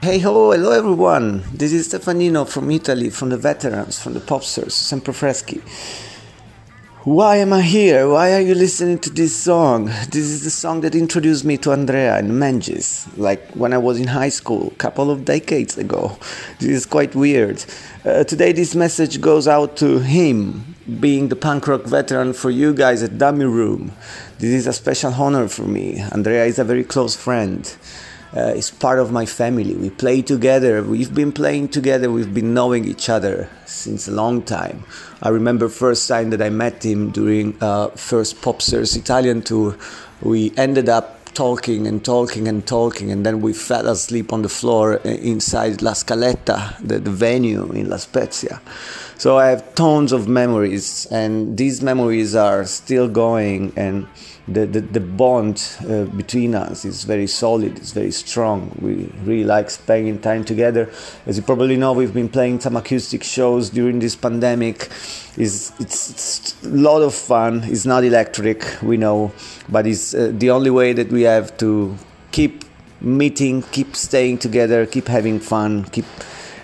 Hey 0.02 0.20
ho, 0.20 0.52
hello 0.52 0.72
everyone. 0.72 1.44
This 1.54 1.74
is 1.74 1.88
Stefanino 1.88 2.48
from 2.48 2.72
Italy, 2.72 3.10
from 3.10 3.30
the 3.30 3.38
veterans, 3.38 4.00
from 4.00 4.14
the 4.14 4.20
popsters, 4.20 4.72
Sempre 4.72 5.14
Freschi. 5.14 5.62
Why 7.10 7.38
am 7.38 7.54
I 7.54 7.64
here? 7.64 8.08
Why 8.08 8.34
are 8.34 8.40
you 8.40 8.54
listening 8.54 9.00
to 9.00 9.10
this 9.10 9.36
song? 9.36 9.86
This 9.86 10.30
is 10.30 10.44
the 10.44 10.52
song 10.52 10.82
that 10.82 10.94
introduced 10.94 11.44
me 11.44 11.58
to 11.58 11.72
Andrea 11.72 12.16
and 12.16 12.40
Manges, 12.40 13.08
like 13.18 13.50
when 13.56 13.74
I 13.74 13.80
was 13.80 14.00
in 14.00 14.06
high 14.06 14.30
school, 14.30 14.68
a 14.68 14.76
couple 14.76 15.10
of 15.10 15.26
decades 15.26 15.76
ago. 15.76 16.20
This 16.60 16.70
is 16.70 16.86
quite 16.86 17.16
weird. 17.16 17.66
Uh, 18.06 18.26
today, 18.26 18.52
this 18.52 18.76
message 18.76 19.22
goes 19.22 19.48
out 19.48 19.76
to 19.78 19.98
him, 19.98 20.76
being 21.00 21.30
the 21.30 21.36
punk 21.36 21.68
rock 21.68 21.86
veteran 21.86 22.32
for 22.34 22.52
you 22.52 22.76
guys 22.76 23.02
at 23.02 23.18
Dummy 23.18 23.46
Room. 23.46 23.92
This 24.38 24.52
is 24.52 24.68
a 24.68 24.74
special 24.74 25.12
honor 25.12 25.48
for 25.48 25.64
me. 25.64 26.00
Andrea 26.12 26.46
is 26.46 26.60
a 26.60 26.64
very 26.64 26.84
close 26.84 27.16
friend. 27.16 27.76
Uh, 28.32 28.62
part 28.80 29.00
of 29.00 29.12
my 29.12 29.26
family. 29.26 29.74
We 29.74 29.90
play 29.90 30.22
together. 30.22 30.84
We've 30.84 31.12
been 31.12 31.32
playing 31.32 31.70
together. 31.70 32.12
We've 32.12 32.32
been 32.32 32.54
knowing 32.54 32.86
each 32.86 33.10
other 33.10 33.50
since 33.66 34.08
a 34.08 34.12
long 34.12 34.44
time. 34.44 34.84
I 35.22 35.30
remember 35.30 35.68
first 35.68 36.08
time 36.08 36.30
that 36.30 36.42
I 36.42 36.50
met 36.50 36.84
him 36.84 37.12
during 37.12 37.58
uh, 37.62 37.90
first 37.90 38.42
Popsters 38.42 38.96
Italian 38.96 39.42
tour. 39.42 39.76
We 40.22 40.54
ended 40.56 40.88
up 40.88 41.34
talking 41.34 41.88
and 41.88 42.04
talking 42.04 42.48
and 42.48 42.66
talking, 42.66 43.12
and 43.12 43.26
then 43.26 43.42
we 43.42 43.54
fell 43.54 43.88
asleep 43.88 44.32
on 44.32 44.42
the 44.42 44.50
floor 44.50 45.00
uh, 45.06 45.10
inside 45.10 45.82
La 45.82 45.92
Scaletta, 45.92 46.78
the, 46.86 47.00
the 47.00 47.12
venue 47.12 47.70
in 47.72 47.90
La 47.90 47.98
Spezia. 47.98 48.62
So 49.18 49.38
I 49.38 49.48
have 49.48 49.76
tons 49.76 50.12
of 50.14 50.28
memories, 50.28 51.06
and 51.12 51.58
these 51.58 51.82
memories 51.82 52.36
are 52.36 52.66
still 52.66 53.08
going, 53.10 53.74
and 53.76 54.08
the, 54.54 54.66
the, 54.66 54.82
the 54.82 55.00
bond 55.00 55.64
uh, 55.88 56.06
between 56.06 56.56
us 56.56 56.86
is 56.86 57.04
very 57.04 57.28
solid, 57.28 57.78
it's 57.78 57.92
very 57.92 58.12
strong. 58.12 58.76
We 58.82 59.12
really 59.24 59.44
like 59.44 59.70
spending 59.70 60.20
time 60.20 60.44
together. 60.44 60.92
As 61.26 61.38
you 61.38 61.44
probably 61.44 61.78
know, 61.78 61.94
we've 61.94 62.14
been 62.14 62.30
playing 62.30 62.60
some 62.62 62.76
acoustic 62.76 63.24
shows 63.24 63.70
during 63.70 64.00
this 64.00 64.16
pandemic. 64.16 64.90
It's, 65.38 65.72
it's, 65.80 66.10
it's 66.10 66.64
a 66.64 66.70
lot 66.70 67.02
of 67.02 67.14
fun. 67.14 67.64
It's 67.66 67.86
not 67.86 68.04
electric, 68.04 68.66
we 68.82 68.98
know, 68.98 69.32
but 69.70 69.88
it's 69.88 70.14
uh, 70.14 70.32
the 70.34 70.50
only 70.50 70.70
way 70.70 70.94
that 70.94 71.12
we 71.12 71.24
have 71.24 71.58
to 71.58 71.96
keep 72.32 72.66
meeting, 73.02 73.62
keep 73.72 73.96
staying 73.96 74.40
together, 74.40 74.86
keep 74.86 75.08
having 75.08 75.40
fun, 75.40 75.86
keep 75.86 76.06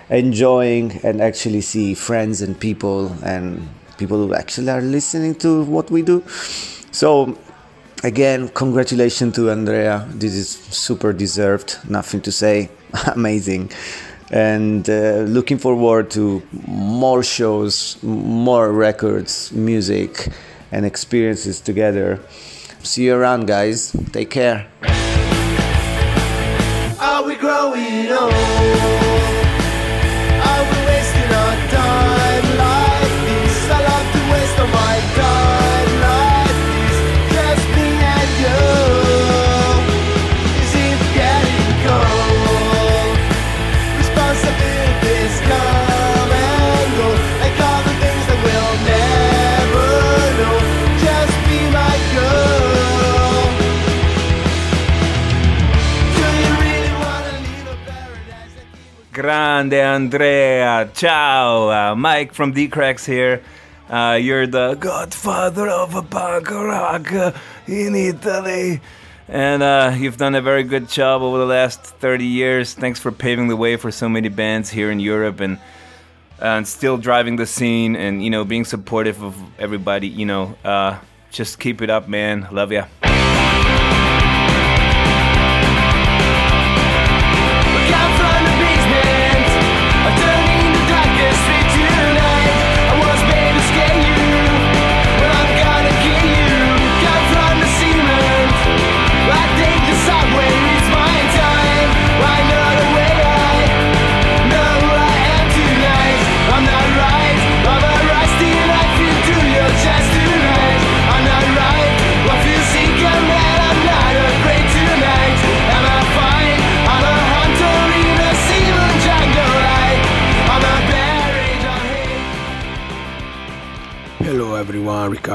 enjoying, 0.10 1.00
and 1.04 1.22
actually 1.22 1.62
see 1.62 1.94
friends 1.94 2.42
and 2.42 2.60
people 2.60 3.08
and 3.24 3.68
people 3.98 4.18
who 4.18 4.34
actually 4.34 4.70
are 4.70 4.82
listening 4.82 5.36
to 5.36 5.64
what 5.64 5.90
we 5.90 6.02
do. 6.02 6.24
So 6.92 7.38
again, 8.06 8.50
congratulations 8.50 9.36
to 9.36 9.50
Andrea. 9.50 10.08
This 10.12 10.36
is 10.36 10.50
super 10.50 11.12
deserved. 11.12 11.78
Nothing 11.90 12.22
to 12.22 12.32
say. 12.32 12.70
Amazing. 13.16 13.72
And 14.32 14.90
uh, 14.90 15.24
looking 15.28 15.58
forward 15.58 16.12
to 16.12 16.42
more 16.68 17.24
shows, 17.24 17.98
more 18.04 18.72
records, 18.72 19.52
music, 19.52 20.30
and 20.72 20.86
experiences 20.86 21.60
together. 21.62 22.20
See 22.84 23.06
you 23.06 23.16
around, 23.16 23.48
guys. 23.48 23.96
Take 24.12 24.30
care. 24.30 24.68
Are 27.00 27.24
we 27.24 27.36
growing 27.36 28.12
old? 28.12 29.05
Grande 59.26 59.74
Andrea, 59.74 60.88
ciao. 60.94 61.72
Uh, 61.72 61.96
Mike 61.96 62.32
from 62.32 62.52
Dee 62.52 62.68
Cracks 62.68 63.08
here. 63.08 63.42
Uh, 63.90 64.20
you're 64.22 64.46
the 64.46 64.76
godfather 64.76 65.68
of 65.68 65.94
punk 66.12 66.52
rock 66.52 67.12
uh, 67.12 67.32
in 67.66 67.96
Italy. 67.96 68.82
And 69.28 69.64
uh, 69.64 69.96
you've 69.98 70.18
done 70.18 70.36
a 70.36 70.44
very 70.44 70.62
good 70.62 70.88
job 70.88 71.24
over 71.24 71.40
the 71.40 71.48
last 71.48 71.82
30 71.84 72.24
years. 72.24 72.76
Thanks 72.76 73.00
for 73.00 73.12
paving 73.12 73.48
the 73.48 73.56
way 73.56 73.78
for 73.78 73.90
so 73.90 74.08
many 74.08 74.30
bands 74.30 74.70
here 74.70 74.92
in 74.92 75.00
Europe 75.00 75.40
and 75.40 75.58
and 76.40 76.68
still 76.68 76.98
driving 76.98 77.38
the 77.38 77.48
scene 77.48 77.96
and 77.96 78.24
you 78.24 78.30
know 78.30 78.46
being 78.46 78.64
supportive 78.64 79.24
of 79.24 79.36
everybody. 79.58 80.08
You 80.08 80.28
know, 80.28 80.56
uh, 80.64 81.00
just 81.32 81.58
keep 81.58 81.82
it 81.82 81.90
up, 81.90 82.08
man. 82.08 82.48
Love 82.52 82.72
ya. 82.72 82.86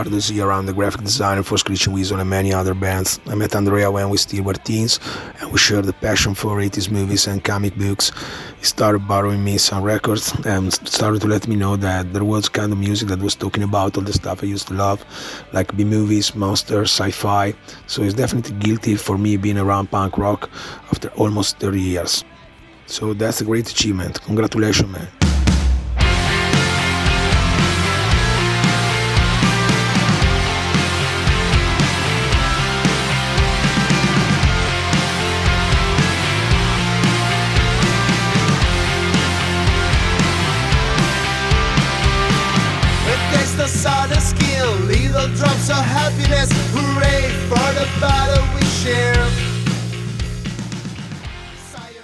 Riccardo 0.01 0.16
is 0.16 0.28
here. 0.28 0.62
The 0.62 0.72
graphic 0.72 1.02
designer 1.02 1.43
for 1.43 1.59
Screeching 1.59 1.93
Weasel 1.93 2.20
and 2.20 2.31
many 2.31 2.55
other 2.55 2.72
bands. 2.72 3.20
I 3.27 3.35
met 3.35 3.55
Andrea 3.55 3.90
when 3.90 4.09
we 4.09 4.16
still 4.16 4.44
were 4.44 4.55
teens 4.55 4.98
and 5.39 5.52
we 5.52 5.59
shared 5.59 5.85
the 5.85 5.93
passion 5.93 6.35
for 6.35 6.56
80s 6.56 6.90
movies 6.90 7.27
and 7.27 7.44
comic 7.44 7.77
books. 7.77 8.10
He 8.59 8.64
started 8.64 9.06
borrowing 9.06 9.44
me 9.44 9.59
some 9.59 9.82
records 9.82 10.32
and 10.47 10.72
started 10.72 11.20
to 11.20 11.27
let 11.27 11.47
me 11.47 11.55
know 11.55 11.77
that 11.77 12.14
there 12.14 12.24
was 12.24 12.48
kind 12.48 12.72
of 12.72 12.78
music 12.78 13.09
that 13.09 13.18
was 13.18 13.35
talking 13.35 13.62
about 13.62 13.98
all 13.98 14.02
the 14.02 14.14
stuff 14.14 14.43
I 14.43 14.47
used 14.47 14.68
to 14.68 14.74
love, 14.74 15.05
like 15.52 15.77
B 15.77 15.85
movies, 15.85 16.35
monsters, 16.35 16.90
sci 16.90 17.10
fi. 17.10 17.52
So 17.86 18.02
he's 18.02 18.14
definitely 18.14 18.56
guilty 18.56 18.94
for 18.97 19.18
me 19.18 19.36
being 19.36 19.59
around 19.59 19.90
punk 19.90 20.16
rock 20.16 20.48
after 20.90 21.09
almost 21.09 21.59
30 21.59 21.78
years. 21.78 22.24
So 22.86 23.12
that's 23.12 23.43
a 23.43 23.44
great 23.44 23.70
achievement. 23.70 24.22
Congratulations, 24.22 24.90
man. 24.90 25.09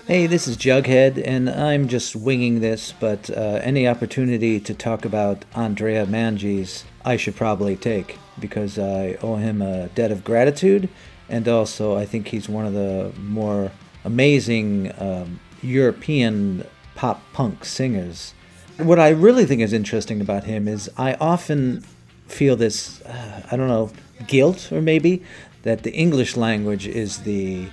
Hey, 0.06 0.28
this 0.28 0.46
is 0.46 0.56
Jughead, 0.56 1.20
and 1.26 1.50
I'm 1.50 1.88
just 1.88 2.14
winging 2.14 2.60
this, 2.60 2.92
but 2.92 3.28
uh, 3.28 3.58
any 3.64 3.88
opportunity 3.88 4.60
to 4.60 4.72
talk 4.72 5.04
about 5.04 5.44
Andrea 5.52 6.06
Manges, 6.06 6.84
I 7.04 7.16
should 7.16 7.34
probably 7.34 7.74
take 7.74 8.16
because 8.38 8.78
I 8.78 9.18
owe 9.20 9.34
him 9.34 9.60
a 9.60 9.88
debt 9.88 10.12
of 10.12 10.22
gratitude, 10.22 10.88
and 11.28 11.48
also 11.48 11.96
I 11.96 12.04
think 12.04 12.28
he's 12.28 12.48
one 12.48 12.66
of 12.66 12.72
the 12.72 13.12
more 13.18 13.72
amazing 14.04 14.92
um, 14.96 15.40
European 15.60 16.64
pop 16.94 17.20
punk 17.32 17.64
singers. 17.64 18.32
What 18.76 19.00
I 19.00 19.08
really 19.08 19.44
think 19.44 19.60
is 19.60 19.72
interesting 19.72 20.20
about 20.20 20.44
him 20.44 20.68
is 20.68 20.88
I 20.96 21.14
often 21.14 21.84
feel 22.28 22.54
this, 22.54 23.02
uh, 23.02 23.42
I 23.50 23.56
don't 23.56 23.66
know, 23.66 23.90
guilt 24.28 24.70
or 24.70 24.80
maybe, 24.80 25.24
that 25.64 25.82
the 25.82 25.92
English 25.94 26.36
language 26.36 26.86
is 26.86 27.22
the 27.22 27.66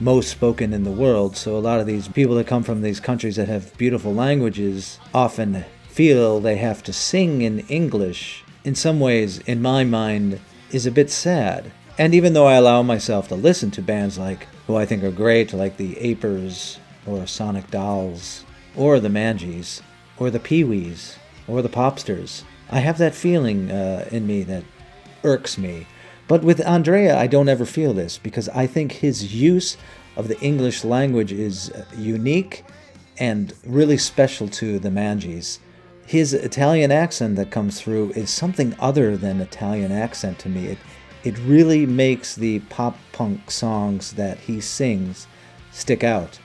most 0.00 0.30
spoken 0.30 0.72
in 0.72 0.84
the 0.84 0.90
world. 0.90 1.36
So 1.36 1.56
a 1.56 1.60
lot 1.60 1.78
of 1.78 1.86
these 1.86 2.08
people 2.08 2.34
that 2.36 2.46
come 2.46 2.62
from 2.62 2.82
these 2.82 3.00
countries 3.00 3.36
that 3.36 3.48
have 3.48 3.76
beautiful 3.76 4.14
languages 4.14 4.98
often 5.12 5.64
feel 5.88 6.40
they 6.40 6.56
have 6.56 6.82
to 6.84 6.92
sing 6.92 7.42
in 7.42 7.60
English. 7.68 8.42
In 8.64 8.74
some 8.74 8.98
ways, 8.98 9.38
in 9.40 9.60
my 9.60 9.84
mind, 9.84 10.40
is 10.70 10.86
a 10.86 10.90
bit 10.90 11.10
sad. 11.10 11.70
And 11.98 12.14
even 12.14 12.32
though 12.32 12.46
I 12.46 12.54
allow 12.54 12.82
myself 12.82 13.28
to 13.28 13.34
listen 13.34 13.70
to 13.72 13.82
bands 13.82 14.16
like 14.18 14.46
who 14.66 14.76
I 14.76 14.86
think 14.86 15.04
are 15.04 15.10
great, 15.10 15.52
like 15.52 15.76
the 15.76 15.96
Apers 15.96 16.78
or 17.06 17.26
Sonic 17.26 17.70
Dolls 17.70 18.44
or 18.74 19.00
the 19.00 19.08
Manges 19.08 19.82
or 20.16 20.30
the 20.30 20.38
Peawees 20.38 21.16
or 21.46 21.60
the 21.60 21.68
Popsters, 21.68 22.44
I 22.70 22.78
have 22.78 22.98
that 22.98 23.14
feeling 23.14 23.70
uh, 23.70 24.08
in 24.10 24.26
me 24.26 24.44
that 24.44 24.64
irks 25.24 25.58
me. 25.58 25.86
But 26.30 26.44
with 26.44 26.64
Andrea, 26.64 27.18
I 27.18 27.26
don't 27.26 27.48
ever 27.48 27.66
feel 27.66 27.92
this 27.92 28.16
because 28.16 28.48
I 28.50 28.64
think 28.64 28.92
his 28.92 29.34
use 29.34 29.76
of 30.14 30.28
the 30.28 30.40
English 30.40 30.84
language 30.84 31.32
is 31.32 31.72
uh, 31.72 31.84
unique 31.96 32.64
and 33.18 33.52
really 33.66 33.98
special 33.98 34.46
to 34.50 34.78
the 34.78 34.92
Manges. 34.92 35.58
His 36.06 36.32
Italian 36.32 36.92
accent 36.92 37.34
that 37.34 37.50
comes 37.50 37.80
through 37.80 38.12
is 38.12 38.30
something 38.30 38.76
other 38.78 39.16
than 39.16 39.40
Italian 39.40 39.90
accent 39.90 40.38
to 40.38 40.48
me. 40.48 40.66
It, 40.66 40.78
it 41.24 41.36
really 41.40 41.84
makes 41.84 42.36
the 42.36 42.60
pop 42.60 42.96
punk 43.10 43.50
songs 43.50 44.12
that 44.12 44.38
he 44.38 44.60
sings 44.60 45.26
stick 45.72 46.04
out. 46.04 46.38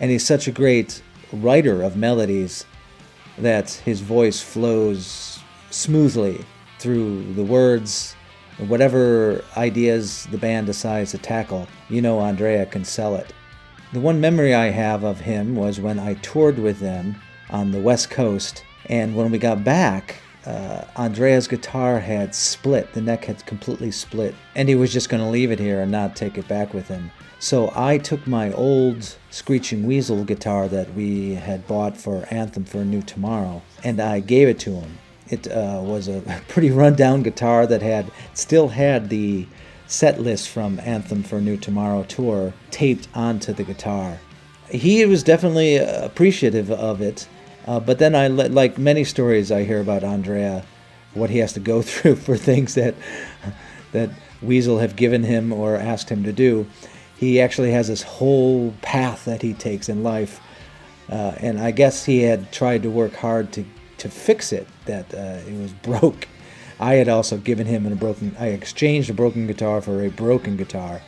And 0.00 0.10
he's 0.10 0.26
such 0.26 0.48
a 0.48 0.52
great 0.52 1.02
writer 1.32 1.82
of 1.82 1.96
melodies 1.96 2.66
that 3.38 3.70
his 3.70 4.02
voice 4.02 4.42
flows 4.42 5.38
smoothly 5.70 6.44
through 6.78 7.32
the 7.32 7.42
words, 7.42 8.13
whatever 8.58 9.42
ideas 9.56 10.26
the 10.30 10.38
band 10.38 10.66
decides 10.66 11.10
to 11.12 11.18
tackle. 11.18 11.68
You 11.88 12.02
know, 12.02 12.20
Andrea 12.20 12.66
can 12.66 12.84
sell 12.84 13.16
it. 13.16 13.32
The 13.92 14.00
one 14.00 14.20
memory 14.20 14.54
I 14.54 14.70
have 14.70 15.04
of 15.04 15.20
him 15.20 15.54
was 15.54 15.80
when 15.80 15.98
I 15.98 16.14
toured 16.14 16.58
with 16.58 16.80
them 16.80 17.16
on 17.50 17.70
the 17.70 17.80
West 17.80 18.10
Coast, 18.10 18.64
and 18.86 19.14
when 19.14 19.30
we 19.30 19.38
got 19.38 19.62
back, 19.62 20.16
uh, 20.46 20.84
Andrea's 20.96 21.46
guitar 21.46 22.00
had 22.00 22.34
split. 22.34 22.92
The 22.92 23.00
neck 23.00 23.24
had 23.24 23.46
completely 23.46 23.90
split, 23.90 24.34
and 24.54 24.68
he 24.68 24.74
was 24.74 24.92
just 24.92 25.08
going 25.08 25.22
to 25.22 25.28
leave 25.28 25.50
it 25.50 25.58
here 25.58 25.80
and 25.80 25.90
not 25.90 26.16
take 26.16 26.36
it 26.36 26.48
back 26.48 26.74
with 26.74 26.88
him. 26.88 27.10
So 27.38 27.72
I 27.74 27.98
took 27.98 28.26
my 28.26 28.52
old 28.52 29.16
Screeching 29.30 29.86
Weasel 29.86 30.24
guitar 30.24 30.68
that 30.68 30.92
we 30.94 31.34
had 31.34 31.66
bought 31.66 31.96
for 31.96 32.26
Anthem 32.30 32.64
for 32.64 32.78
a 32.78 32.84
New 32.84 33.02
Tomorrow, 33.02 33.62
and 33.82 34.00
I 34.00 34.20
gave 34.20 34.48
it 34.48 34.58
to 34.60 34.72
him. 34.72 34.98
It 35.28 35.50
uh, 35.50 35.80
was 35.82 36.08
a 36.08 36.22
pretty 36.48 36.70
rundown 36.70 37.22
guitar 37.22 37.66
that 37.66 37.82
had 37.82 38.10
still 38.34 38.68
had 38.68 39.08
the 39.08 39.46
set 39.86 40.20
list 40.20 40.48
from 40.48 40.80
Anthem 40.80 41.22
for 41.22 41.40
New 41.40 41.56
Tomorrow 41.56 42.04
tour 42.04 42.52
taped 42.70 43.08
onto 43.14 43.52
the 43.52 43.64
guitar. 43.64 44.18
He 44.70 45.04
was 45.04 45.22
definitely 45.22 45.76
appreciative 45.76 46.70
of 46.70 47.00
it, 47.00 47.28
uh, 47.66 47.80
but 47.80 47.98
then 47.98 48.14
I 48.14 48.28
like 48.28 48.78
many 48.78 49.04
stories 49.04 49.52
I 49.52 49.64
hear 49.64 49.80
about 49.80 50.04
Andrea, 50.04 50.64
what 51.12 51.30
he 51.30 51.38
has 51.38 51.52
to 51.54 51.60
go 51.60 51.82
through 51.82 52.16
for 52.16 52.36
things 52.36 52.74
that 52.74 52.94
that 53.92 54.10
Weasel 54.42 54.78
have 54.78 54.96
given 54.96 55.22
him 55.22 55.52
or 55.52 55.76
asked 55.76 56.08
him 56.08 56.24
to 56.24 56.32
do. 56.32 56.66
He 57.16 57.40
actually 57.40 57.70
has 57.70 57.88
this 57.88 58.02
whole 58.02 58.74
path 58.82 59.24
that 59.24 59.40
he 59.40 59.54
takes 59.54 59.88
in 59.88 60.02
life, 60.02 60.40
uh, 61.08 61.34
and 61.38 61.60
I 61.60 61.70
guess 61.70 62.04
he 62.04 62.22
had 62.22 62.50
tried 62.50 62.82
to 62.82 62.90
work 62.90 63.14
hard 63.14 63.52
to 63.52 63.64
to 64.04 64.10
fix 64.10 64.52
it. 64.52 64.68
That 64.84 65.12
uh, 65.12 65.40
it 65.48 65.58
was 65.60 65.72
broke. 65.72 66.28
I 66.78 66.94
had 66.94 67.08
also 67.08 67.36
given 67.38 67.66
him 67.66 67.86
a 67.86 67.94
broken. 67.96 68.36
I 68.38 68.48
exchanged 68.48 69.10
a 69.10 69.14
broken 69.14 69.46
guitar 69.46 69.80
for 69.80 70.04
a 70.04 70.10
broken 70.10 70.56
guitar, 70.56 71.02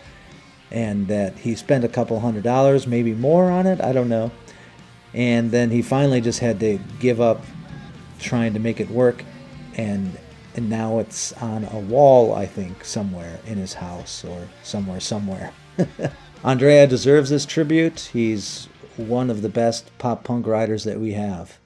and 0.70 1.06
that 1.08 1.38
he 1.38 1.54
spent 1.54 1.84
a 1.84 1.88
couple 1.88 2.18
hundred 2.18 2.42
dollars, 2.42 2.86
maybe 2.86 3.14
more 3.14 3.50
on 3.50 3.66
it. 3.66 3.80
I 3.80 3.92
don't 3.92 4.08
know. 4.08 4.32
And 5.14 5.50
then 5.50 5.70
he 5.70 5.82
finally 5.82 6.20
just 6.20 6.40
had 6.40 6.60
to 6.60 6.78
give 6.98 7.20
up 7.20 7.44
trying 8.18 8.54
to 8.54 8.58
make 8.58 8.80
it 8.80 8.90
work, 8.90 9.22
and 9.76 10.18
and 10.54 10.70
now 10.70 10.98
it's 10.98 11.32
on 11.34 11.64
a 11.64 11.78
wall, 11.78 12.34
I 12.34 12.46
think, 12.46 12.84
somewhere 12.84 13.38
in 13.46 13.58
his 13.58 13.74
house 13.74 14.24
or 14.24 14.48
somewhere, 14.62 15.00
somewhere. 15.00 15.52
Andrea 16.44 16.86
deserves 16.86 17.28
this 17.28 17.44
tribute. 17.44 18.10
He's 18.12 18.68
one 18.96 19.28
of 19.28 19.42
the 19.42 19.50
best 19.50 19.90
pop 19.98 20.24
punk 20.24 20.46
writers 20.46 20.84
that 20.84 20.98
we 20.98 21.12
have. 21.12 21.58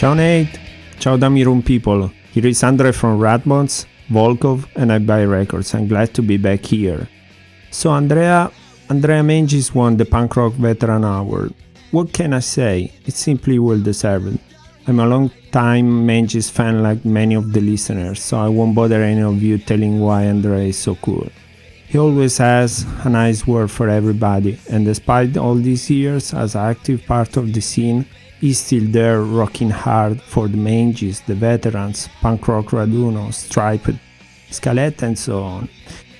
Ciao 0.00 0.14
Nate, 0.14 0.58
ciao 0.98 1.18
Dummy 1.18 1.44
Room 1.44 1.62
people. 1.62 2.10
Here 2.32 2.46
is 2.46 2.64
Andre 2.64 2.90
from 2.90 3.18
Ratbones, 3.20 3.84
Volkov, 4.08 4.64
and 4.74 4.90
I 4.90 4.98
Buy 4.98 5.26
Records. 5.26 5.74
I'm 5.74 5.88
glad 5.88 6.14
to 6.14 6.22
be 6.22 6.38
back 6.38 6.64
here. 6.64 7.06
So 7.70 7.90
Andrea, 7.90 8.50
Andrea 8.88 9.22
Manges 9.22 9.74
won 9.74 9.98
the 9.98 10.06
Punk 10.06 10.36
Rock 10.36 10.54
Veteran 10.54 11.04
Award. 11.04 11.52
What 11.90 12.14
can 12.14 12.32
I 12.32 12.40
say? 12.40 12.94
It's 13.04 13.18
simply 13.18 13.58
well 13.58 13.78
deserved. 13.78 14.38
I'm 14.86 15.00
a 15.00 15.06
long 15.06 15.30
time 15.52 16.06
Manges 16.06 16.48
fan 16.48 16.82
like 16.82 17.04
many 17.04 17.34
of 17.34 17.52
the 17.52 17.60
listeners, 17.60 18.22
so 18.22 18.38
I 18.38 18.48
won't 18.48 18.74
bother 18.74 19.02
any 19.02 19.20
of 19.20 19.42
you 19.42 19.58
telling 19.58 20.00
why 20.00 20.22
Andrea 20.22 20.64
is 20.64 20.78
so 20.78 20.94
cool. 20.94 21.28
He 21.88 21.98
always 21.98 22.38
has 22.38 22.86
a 23.04 23.10
nice 23.10 23.46
word 23.46 23.70
for 23.70 23.90
everybody, 23.90 24.58
and 24.70 24.86
despite 24.86 25.36
all 25.36 25.56
these 25.56 25.90
years 25.90 26.32
as 26.32 26.54
an 26.54 26.62
active 26.62 27.04
part 27.04 27.36
of 27.36 27.52
the 27.52 27.60
scene, 27.60 28.06
he's 28.40 28.58
still 28.58 28.84
there 28.90 29.20
rocking 29.20 29.70
hard 29.70 30.20
for 30.22 30.48
the 30.48 30.56
Manges, 30.56 31.20
the 31.20 31.34
veterans, 31.34 32.08
punk 32.20 32.48
rock 32.48 32.66
Raduno, 32.66 33.32
Striped, 33.32 33.98
Scaletta, 34.50 35.02
and 35.02 35.18
so 35.18 35.42
on. 35.42 35.68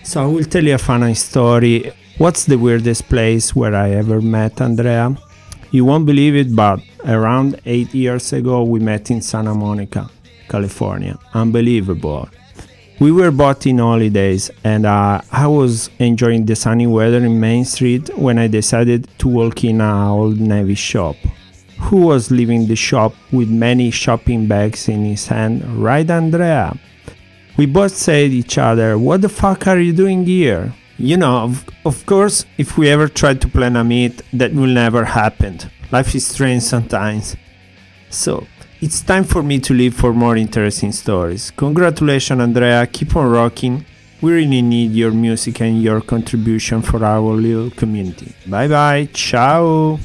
So 0.02 0.22
I 0.22 0.26
will 0.26 0.44
tell 0.44 0.64
you 0.64 0.74
a 0.74 0.78
funny 0.78 1.14
story. 1.14 1.92
What's 2.18 2.44
the 2.44 2.58
weirdest 2.58 3.08
place 3.08 3.56
where 3.56 3.74
I 3.74 3.90
ever 3.90 4.20
met 4.20 4.60
Andrea? 4.60 5.16
You 5.70 5.84
won't 5.84 6.06
believe 6.06 6.36
it, 6.36 6.54
but 6.54 6.80
around 7.06 7.60
8 7.64 7.94
years 7.94 8.32
ago 8.32 8.64
we 8.64 8.80
met 8.80 9.10
in 9.10 9.22
Santa 9.22 9.54
Monica, 9.54 10.10
California. 10.48 11.18
Unbelievable. 11.32 12.28
We 12.98 13.12
were 13.12 13.30
both 13.30 13.66
in 13.66 13.78
holidays, 13.78 14.50
and 14.62 14.84
uh, 14.84 15.22
I 15.32 15.46
was 15.46 15.88
enjoying 15.98 16.44
the 16.44 16.54
sunny 16.54 16.86
weather 16.86 17.24
in 17.24 17.40
Main 17.40 17.64
Street 17.64 18.10
when 18.14 18.38
I 18.38 18.46
decided 18.46 19.08
to 19.20 19.28
walk 19.28 19.64
in 19.64 19.80
an 19.80 20.08
old 20.08 20.38
Navy 20.38 20.74
shop. 20.74 21.16
Who 21.90 22.06
was 22.06 22.30
leaving 22.30 22.68
the 22.68 22.76
shop 22.76 23.16
with 23.32 23.50
many 23.50 23.90
shopping 23.90 24.46
bags 24.46 24.88
in 24.88 25.04
his 25.04 25.26
hand? 25.26 25.64
Right, 25.76 26.08
Andrea? 26.08 26.78
We 27.56 27.66
both 27.66 27.96
said 27.96 28.30
each 28.30 28.58
other, 28.58 28.96
What 28.96 29.22
the 29.22 29.28
fuck 29.28 29.66
are 29.66 29.80
you 29.80 29.92
doing 29.92 30.24
here? 30.24 30.72
You 30.98 31.16
know, 31.16 31.38
of, 31.38 31.68
of 31.84 32.06
course, 32.06 32.44
if 32.58 32.78
we 32.78 32.88
ever 32.88 33.08
tried 33.08 33.40
to 33.40 33.48
plan 33.48 33.74
a 33.74 33.82
meet, 33.82 34.22
that 34.32 34.54
will 34.54 34.68
never 34.68 35.04
happen. 35.04 35.58
Life 35.90 36.14
is 36.14 36.24
strange 36.24 36.62
sometimes. 36.62 37.34
So, 38.08 38.46
it's 38.80 39.02
time 39.02 39.24
for 39.24 39.42
me 39.42 39.58
to 39.58 39.74
leave 39.74 39.94
for 39.94 40.12
more 40.12 40.36
interesting 40.36 40.92
stories. 40.92 41.50
Congratulations, 41.56 42.40
Andrea. 42.40 42.86
Keep 42.86 43.16
on 43.16 43.28
rocking. 43.32 43.84
We 44.20 44.30
really 44.30 44.62
need 44.62 44.92
your 44.92 45.10
music 45.10 45.60
and 45.60 45.82
your 45.82 46.02
contribution 46.02 46.82
for 46.82 47.04
our 47.04 47.32
little 47.34 47.70
community. 47.70 48.32
Bye 48.46 48.68
bye. 48.68 49.08
Ciao. 49.12 49.98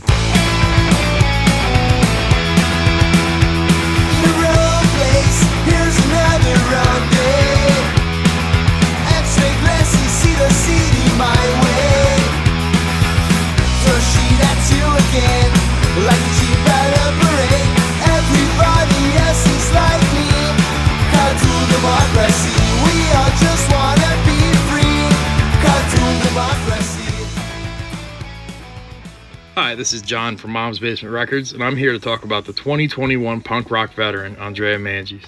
Hi, 29.75 29.77
this 29.77 29.91
is 29.91 30.01
John 30.01 30.37
from 30.37 30.51
Mom's 30.51 30.79
Basement 30.79 31.13
Records, 31.13 31.51
and 31.51 31.61
I'm 31.61 31.75
here 31.75 31.91
to 31.91 31.99
talk 31.99 32.23
about 32.23 32.45
the 32.45 32.53
2021 32.53 33.41
punk 33.41 33.69
rock 33.69 33.91
veteran, 33.91 34.37
Andrea 34.37 34.79
Manges. 34.79 35.23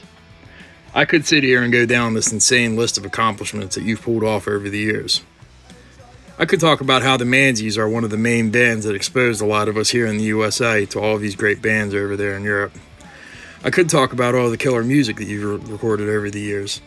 I 0.96 1.04
could 1.04 1.26
sit 1.26 1.44
here 1.44 1.62
and 1.62 1.70
go 1.70 1.86
down 1.86 2.14
this 2.14 2.32
insane 2.32 2.78
list 2.78 2.98
of 2.98 3.04
accomplishments 3.04 3.76
that 3.76 3.84
you've 3.84 4.02
pulled 4.02 4.24
off 4.24 4.48
over 4.48 4.70
the 4.70 4.78
years. 4.78 5.22
I 6.40 6.46
could 6.46 6.62
talk 6.62 6.80
about 6.80 7.02
how 7.02 7.18
the 7.18 7.26
Manges 7.26 7.78
are 7.78 7.90
one 7.90 8.06
of 8.06 8.10
the 8.10 8.16
main 8.16 8.50
bands 8.50 8.86
that 8.86 8.96
exposed 8.96 9.42
a 9.42 9.46
lot 9.46 9.68
of 9.68 9.76
us 9.76 9.90
here 9.90 10.06
in 10.06 10.18
the 10.18 10.24
USA 10.24 10.86
to 10.86 11.00
all 11.02 11.18
these 11.18 11.36
great 11.36 11.62
bands 11.62 11.94
over 11.94 12.16
there 12.16 12.38
in 12.38 12.44
Europe. 12.44 12.72
I 13.66 13.70
could 13.70 13.90
talk 13.90 14.14
about 14.14 14.34
all 14.34 14.50
the 14.50 14.56
killer 14.56 14.82
music 14.82 15.18
that 15.18 15.26
you've 15.26 15.66
re- 15.66 15.74
recorded 15.74 16.08
over 16.08 16.30
the 16.30 16.40
years. 16.40 16.80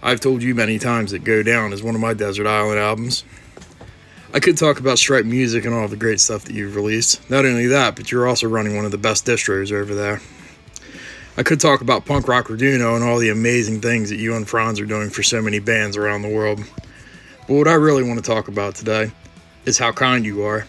I've 0.00 0.20
told 0.20 0.44
you 0.44 0.54
many 0.54 0.78
times 0.78 1.10
that 1.10 1.24
Go 1.24 1.42
Down 1.42 1.72
is 1.72 1.82
one 1.82 1.96
of 1.96 2.00
my 2.00 2.14
Desert 2.14 2.46
Island 2.46 2.78
albums. 2.78 3.24
I 4.32 4.38
could 4.38 4.56
talk 4.56 4.78
about 4.78 5.00
Stripe 5.00 5.24
Music 5.24 5.64
and 5.64 5.74
all 5.74 5.88
the 5.88 5.96
great 5.96 6.20
stuff 6.20 6.44
that 6.44 6.54
you've 6.54 6.76
released. 6.76 7.28
Not 7.28 7.44
only 7.44 7.66
that, 7.66 7.96
but 7.96 8.12
you're 8.12 8.28
also 8.28 8.46
running 8.46 8.76
one 8.76 8.84
of 8.84 8.92
the 8.92 8.98
best 8.98 9.26
distros 9.26 9.72
over 9.72 9.92
there. 9.92 10.20
I 11.36 11.42
could 11.42 11.58
talk 11.58 11.80
about 11.80 12.06
Punk 12.06 12.28
Rock 12.28 12.46
Raduno 12.46 12.94
and 12.94 13.02
all 13.02 13.18
the 13.18 13.30
amazing 13.30 13.80
things 13.80 14.08
that 14.08 14.18
you 14.18 14.36
and 14.36 14.48
Franz 14.48 14.78
are 14.78 14.86
doing 14.86 15.10
for 15.10 15.24
so 15.24 15.42
many 15.42 15.58
bands 15.58 15.96
around 15.96 16.22
the 16.22 16.28
world. 16.28 16.60
But 17.48 17.54
what 17.54 17.66
I 17.66 17.74
really 17.74 18.04
want 18.04 18.22
to 18.22 18.30
talk 18.30 18.46
about 18.46 18.76
today 18.76 19.10
is 19.64 19.78
how 19.78 19.90
kind 19.90 20.24
you 20.24 20.44
are 20.44 20.64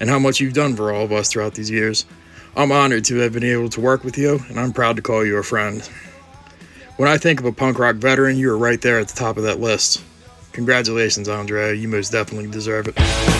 and 0.00 0.10
how 0.10 0.18
much 0.18 0.38
you've 0.38 0.52
done 0.52 0.76
for 0.76 0.92
all 0.92 1.04
of 1.04 1.12
us 1.12 1.30
throughout 1.32 1.54
these 1.54 1.70
years. 1.70 2.04
I'm 2.56 2.72
honored 2.72 3.06
to 3.06 3.16
have 3.20 3.32
been 3.32 3.42
able 3.42 3.70
to 3.70 3.80
work 3.80 4.04
with 4.04 4.18
you, 4.18 4.38
and 4.50 4.60
I'm 4.60 4.74
proud 4.74 4.96
to 4.96 5.02
call 5.02 5.24
you 5.24 5.38
a 5.38 5.42
friend. 5.42 5.80
When 6.98 7.08
I 7.08 7.16
think 7.16 7.40
of 7.40 7.46
a 7.46 7.52
punk 7.52 7.78
rock 7.78 7.96
veteran, 7.96 8.36
you 8.36 8.50
are 8.50 8.58
right 8.58 8.82
there 8.82 8.98
at 8.98 9.08
the 9.08 9.18
top 9.18 9.38
of 9.38 9.44
that 9.44 9.60
list. 9.60 10.02
Congratulations, 10.58 11.28
Andre. 11.28 11.76
You 11.76 11.86
most 11.86 12.10
definitely 12.10 12.50
deserve 12.50 12.88
it. 12.88 13.37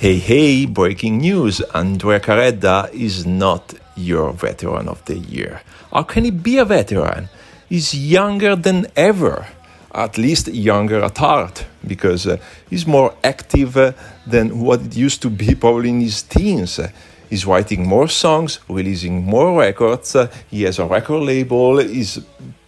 Hey, 0.00 0.16
hey, 0.16 0.64
breaking 0.64 1.18
news. 1.18 1.60
Andrea 1.74 2.20
Careda 2.20 2.90
is 2.90 3.26
not 3.26 3.74
your 3.96 4.32
veteran 4.32 4.88
of 4.88 5.04
the 5.04 5.18
year. 5.18 5.60
How 5.92 6.04
can 6.04 6.24
he 6.24 6.30
be 6.30 6.56
a 6.56 6.64
veteran? 6.64 7.28
He's 7.68 7.92
younger 7.92 8.56
than 8.56 8.86
ever, 8.96 9.46
at 9.94 10.16
least 10.16 10.48
younger 10.48 11.04
at 11.04 11.18
heart, 11.18 11.66
because 11.86 12.26
uh, 12.26 12.38
he's 12.70 12.86
more 12.86 13.14
active 13.22 13.76
uh, 13.76 13.92
than 14.26 14.60
what 14.60 14.80
it 14.80 14.96
used 14.96 15.20
to 15.20 15.28
be 15.28 15.54
probably 15.60 15.90
in 15.90 16.00
his 16.00 16.22
teens. 16.22 16.80
He's 17.28 17.44
writing 17.44 17.86
more 17.86 18.08
songs, 18.08 18.58
releasing 18.70 19.22
more 19.26 19.58
records. 19.60 20.16
uh, 20.16 20.28
he 20.50 20.62
has 20.62 20.78
a 20.78 20.86
record 20.86 21.24
label. 21.24 21.76
He's 21.76 22.18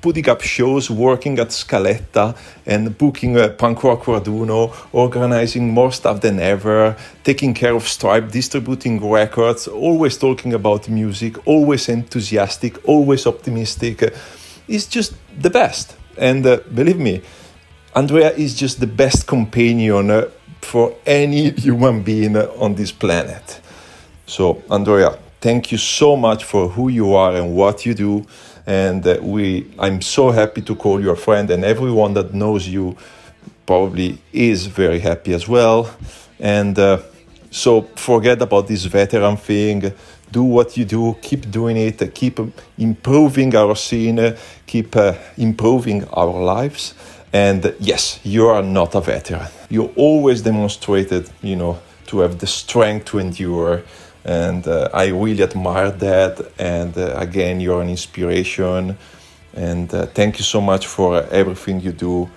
putting 0.02 0.28
up 0.28 0.42
shows, 0.42 0.90
working 0.90 1.38
at 1.38 1.48
Scaletta, 1.48 2.36
and 2.66 2.98
booking 2.98 3.38
uh, 3.38 3.48
Punk 3.50 3.82
Rock 3.84 4.02
Raduno, 4.02 4.74
organizing 4.92 5.70
more 5.70 5.92
stuff 5.92 6.20
than 6.20 6.40
ever, 6.40 6.96
taking 7.22 7.54
care 7.54 7.74
of 7.74 7.86
Stripe, 7.88 8.30
distributing 8.30 9.00
records, 9.08 9.68
always 9.68 10.18
talking 10.18 10.52
about 10.52 10.88
music, 10.88 11.46
always 11.46 11.88
enthusiastic, 11.88 12.86
always 12.86 13.26
optimistic. 13.26 14.12
He's 14.66 14.86
just 14.86 15.14
the 15.40 15.50
best. 15.50 15.96
And 16.18 16.44
uh, 16.44 16.58
believe 16.74 16.98
me, 16.98 17.22
Andrea 17.94 18.32
is 18.32 18.54
just 18.54 18.80
the 18.80 18.86
best 18.86 19.26
companion 19.26 20.10
uh, 20.10 20.28
for 20.60 20.94
any 21.06 21.50
human 21.56 22.02
being 22.02 22.36
uh, 22.36 22.50
on 22.58 22.74
this 22.74 22.90
planet. 22.90 23.60
So, 24.26 24.62
Andrea, 24.70 25.18
thank 25.40 25.72
you 25.72 25.78
so 25.78 26.16
much 26.16 26.44
for 26.44 26.68
who 26.68 26.88
you 26.88 27.14
are 27.14 27.36
and 27.36 27.54
what 27.54 27.86
you 27.86 27.94
do. 27.94 28.26
And 28.66 29.06
uh, 29.06 29.18
we, 29.20 29.72
I'm 29.78 30.00
so 30.00 30.30
happy 30.30 30.62
to 30.62 30.74
call 30.76 31.00
you 31.00 31.10
a 31.10 31.16
friend, 31.16 31.50
and 31.50 31.64
everyone 31.64 32.14
that 32.14 32.32
knows 32.32 32.68
you 32.68 32.96
probably 33.66 34.18
is 34.32 34.66
very 34.66 35.00
happy 35.00 35.32
as 35.34 35.48
well. 35.48 35.90
And 36.38 36.78
uh, 36.78 37.02
so, 37.50 37.82
forget 37.96 38.40
about 38.40 38.68
this 38.68 38.84
veteran 38.84 39.36
thing. 39.36 39.92
Do 40.30 40.44
what 40.44 40.76
you 40.76 40.86
do, 40.86 41.16
keep 41.20 41.50
doing 41.50 41.76
it, 41.76 42.14
keep 42.14 42.40
improving 42.78 43.54
our 43.54 43.76
scene, 43.76 44.34
keep 44.66 44.96
uh, 44.96 45.14
improving 45.36 46.08
our 46.08 46.42
lives. 46.42 46.94
And 47.32 47.64
uh, 47.66 47.72
yes, 47.80 48.20
you 48.24 48.46
are 48.46 48.62
not 48.62 48.94
a 48.94 49.00
veteran. 49.00 49.48
You 49.68 49.92
always 49.96 50.40
demonstrated, 50.42 51.28
you 51.42 51.56
know, 51.56 51.78
to 52.06 52.20
have 52.20 52.38
the 52.38 52.46
strength 52.46 53.06
to 53.06 53.18
endure 53.18 53.82
and 54.24 54.66
uh, 54.66 54.88
I 54.92 55.06
really 55.08 55.42
admire 55.42 55.90
that. 55.90 56.40
And 56.58 56.96
uh, 56.96 57.14
again, 57.16 57.60
you're 57.60 57.82
an 57.82 57.88
inspiration. 57.88 58.96
And 59.54 59.92
uh, 59.92 60.06
thank 60.06 60.38
you 60.38 60.44
so 60.44 60.60
much 60.60 60.86
for 60.86 61.22
everything 61.30 61.80
you 61.80 61.92
do, 61.92 62.30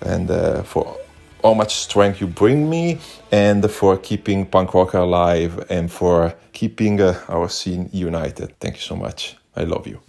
and 0.00 0.30
uh, 0.30 0.62
for 0.62 0.96
how 1.42 1.54
much 1.54 1.74
strength 1.74 2.20
you 2.20 2.28
bring 2.28 2.70
me, 2.70 3.00
and 3.32 3.68
for 3.70 3.96
keeping 3.96 4.46
punk 4.46 4.74
rock 4.74 4.94
alive, 4.94 5.66
and 5.68 5.90
for 5.90 6.34
keeping 6.52 7.00
uh, 7.00 7.18
our 7.28 7.48
scene 7.48 7.88
united. 7.92 8.58
Thank 8.60 8.76
you 8.76 8.82
so 8.82 8.94
much. 8.94 9.36
I 9.56 9.64
love 9.64 9.86
you. 9.88 10.00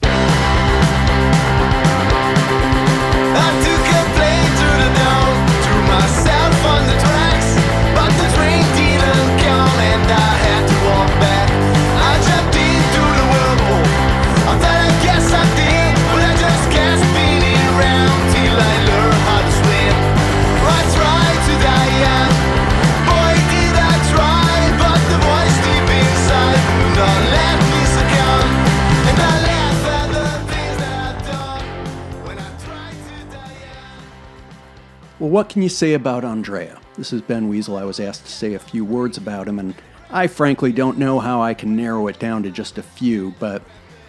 Well, 35.21 35.29
what 35.29 35.49
can 35.49 35.61
you 35.61 35.69
say 35.69 35.93
about 35.93 36.25
Andrea? 36.25 36.81
This 36.97 37.13
is 37.13 37.21
Ben 37.21 37.47
Weasel. 37.47 37.77
I 37.77 37.83
was 37.83 37.99
asked 37.99 38.25
to 38.25 38.31
say 38.31 38.55
a 38.55 38.59
few 38.59 38.83
words 38.83 39.17
about 39.17 39.47
him, 39.47 39.59
and 39.59 39.75
I 40.09 40.25
frankly 40.25 40.71
don't 40.71 40.97
know 40.97 41.19
how 41.19 41.43
I 41.43 41.53
can 41.53 41.75
narrow 41.75 42.07
it 42.07 42.17
down 42.17 42.41
to 42.41 42.49
just 42.49 42.79
a 42.79 42.81
few, 42.81 43.35
but 43.39 43.61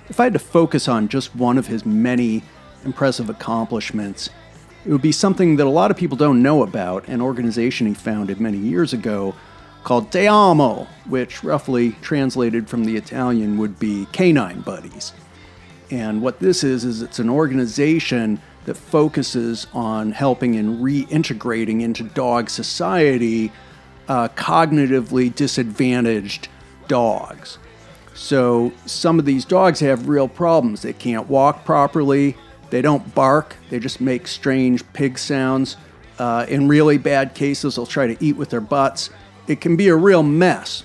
if 0.08 0.18
I 0.18 0.24
had 0.24 0.32
to 0.32 0.38
focus 0.38 0.88
on 0.88 1.08
just 1.08 1.36
one 1.36 1.58
of 1.58 1.66
his 1.66 1.84
many 1.84 2.42
impressive 2.86 3.28
accomplishments, 3.28 4.30
it 4.86 4.90
would 4.90 5.02
be 5.02 5.12
something 5.12 5.56
that 5.56 5.66
a 5.66 5.68
lot 5.68 5.90
of 5.90 5.98
people 5.98 6.16
don't 6.16 6.42
know 6.42 6.62
about 6.62 7.06
an 7.08 7.20
organization 7.20 7.88
he 7.88 7.92
founded 7.92 8.40
many 8.40 8.56
years 8.56 8.94
ago 8.94 9.34
called 9.84 10.10
Te 10.10 10.26
Amo, 10.26 10.86
which 11.04 11.44
roughly 11.44 11.92
translated 12.00 12.70
from 12.70 12.86
the 12.86 12.96
Italian 12.96 13.58
would 13.58 13.78
be 13.78 14.06
Canine 14.12 14.62
Buddies. 14.62 15.12
And 15.90 16.22
what 16.22 16.38
this 16.40 16.64
is, 16.64 16.86
is 16.86 17.02
it's 17.02 17.18
an 17.18 17.28
organization 17.28 18.40
that 18.64 18.76
focuses 18.76 19.66
on 19.72 20.12
helping 20.12 20.56
and 20.56 20.80
reintegrating 20.80 21.82
into 21.82 22.04
dog 22.04 22.48
society 22.48 23.50
uh, 24.08 24.28
cognitively 24.28 25.34
disadvantaged 25.34 26.48
dogs. 26.88 27.58
So 28.14 28.72
some 28.86 29.18
of 29.18 29.24
these 29.24 29.44
dogs 29.44 29.80
have 29.80 30.08
real 30.08 30.28
problems. 30.28 30.82
They 30.82 30.92
can't 30.92 31.28
walk 31.28 31.64
properly, 31.64 32.36
they 32.70 32.82
don't 32.82 33.14
bark, 33.14 33.56
they 33.70 33.78
just 33.78 34.00
make 34.00 34.26
strange 34.26 34.84
pig 34.92 35.18
sounds. 35.18 35.76
Uh, 36.18 36.46
in 36.48 36.68
really 36.68 36.98
bad 36.98 37.34
cases, 37.34 37.76
they'll 37.76 37.86
try 37.86 38.06
to 38.06 38.24
eat 38.24 38.36
with 38.36 38.50
their 38.50 38.60
butts. 38.60 39.10
It 39.48 39.60
can 39.60 39.76
be 39.76 39.88
a 39.88 39.96
real 39.96 40.22
mess. 40.22 40.84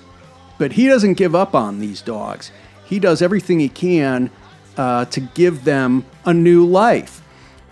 But 0.56 0.72
he 0.72 0.88
doesn't 0.88 1.14
give 1.14 1.34
up 1.34 1.54
on 1.54 1.78
these 1.78 2.00
dogs. 2.00 2.50
He 2.84 2.98
does 2.98 3.22
everything 3.22 3.60
he 3.60 3.68
can 3.68 4.30
uh, 4.76 5.04
to 5.06 5.20
give 5.20 5.64
them 5.64 6.04
a 6.24 6.34
new 6.34 6.66
life. 6.66 7.22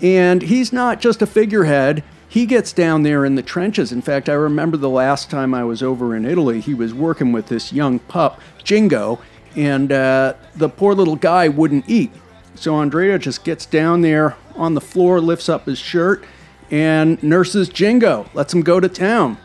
And 0.02 0.42
he's 0.42 0.72
not 0.72 1.00
just 1.00 1.22
a 1.22 1.26
figurehead. 1.26 2.02
He 2.28 2.44
gets 2.44 2.72
down 2.72 3.02
there 3.02 3.24
in 3.24 3.34
the 3.34 3.42
trenches. 3.42 3.92
In 3.92 4.02
fact, 4.02 4.28
I 4.28 4.34
remember 4.34 4.76
the 4.76 4.90
last 4.90 5.30
time 5.30 5.54
I 5.54 5.64
was 5.64 5.82
over 5.82 6.14
in 6.14 6.24
Italy, 6.24 6.60
he 6.60 6.74
was 6.74 6.92
working 6.92 7.32
with 7.32 7.46
this 7.46 7.72
young 7.72 7.98
pup, 8.00 8.40
Jingo, 8.62 9.20
and 9.54 9.90
uh, 9.90 10.34
the 10.54 10.68
poor 10.68 10.94
little 10.94 11.16
guy 11.16 11.48
wouldn't 11.48 11.88
eat. 11.88 12.12
So 12.54 12.74
Andrea 12.76 13.18
just 13.18 13.44
gets 13.44 13.64
down 13.64 14.02
there 14.02 14.36
on 14.54 14.74
the 14.74 14.80
floor, 14.80 15.20
lifts 15.20 15.48
up 15.48 15.66
his 15.66 15.78
shirt, 15.78 16.24
and 16.70 17.22
nurses 17.22 17.68
Jingo, 17.68 18.28
lets 18.34 18.52
him 18.52 18.62
go 18.62 18.80
to 18.80 18.88
town. 18.88 19.38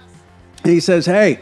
And 0.63 0.73
he 0.73 0.80
says, 0.80 1.05
Hey, 1.05 1.39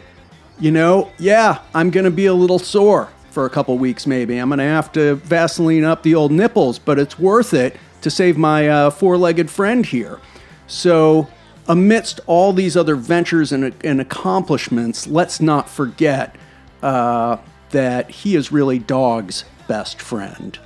you 0.59 0.71
know, 0.71 1.11
yeah, 1.17 1.61
I'm 1.73 1.89
going 1.89 2.03
to 2.03 2.11
be 2.11 2.25
a 2.25 2.33
little 2.33 2.59
sore 2.59 3.09
for 3.31 3.45
a 3.45 3.49
couple 3.49 3.77
weeks, 3.77 4.05
maybe. 4.05 4.37
I'm 4.37 4.49
going 4.49 4.59
to 4.59 4.65
have 4.65 4.91
to 4.93 5.15
Vaseline 5.15 5.83
up 5.83 6.03
the 6.03 6.15
old 6.15 6.31
nipples, 6.31 6.79
but 6.79 6.99
it's 6.99 7.17
worth 7.17 7.53
it 7.53 7.77
to 8.01 8.09
save 8.09 8.37
my 8.37 8.67
uh, 8.67 8.89
four 8.89 9.17
legged 9.17 9.49
friend 9.49 9.85
here. 9.85 10.19
So, 10.67 11.27
amidst 11.67 12.19
all 12.25 12.53
these 12.53 12.75
other 12.75 12.95
ventures 12.95 13.51
and, 13.51 13.73
and 13.83 14.01
accomplishments, 14.01 15.07
let's 15.07 15.39
not 15.39 15.69
forget 15.69 16.35
uh, 16.81 17.37
that 17.71 18.09
he 18.09 18.35
is 18.35 18.51
really 18.51 18.79
Dog's 18.79 19.45
best 19.67 20.01
friend. 20.01 20.57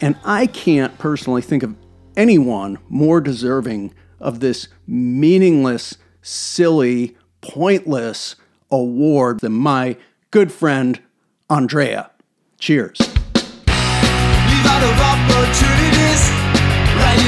And 0.00 0.16
I 0.24 0.46
can't 0.46 0.96
personally 0.98 1.42
think 1.42 1.62
of 1.62 1.74
anyone 2.16 2.78
more 2.88 3.20
deserving 3.20 3.94
of 4.20 4.40
this 4.40 4.68
meaningless, 4.86 5.96
silly, 6.22 7.16
pointless 7.40 8.36
award 8.70 9.40
than 9.40 9.52
my 9.52 9.96
good 10.30 10.52
friend, 10.52 11.00
Andrea. 11.48 12.10
Cheers. 12.58 12.98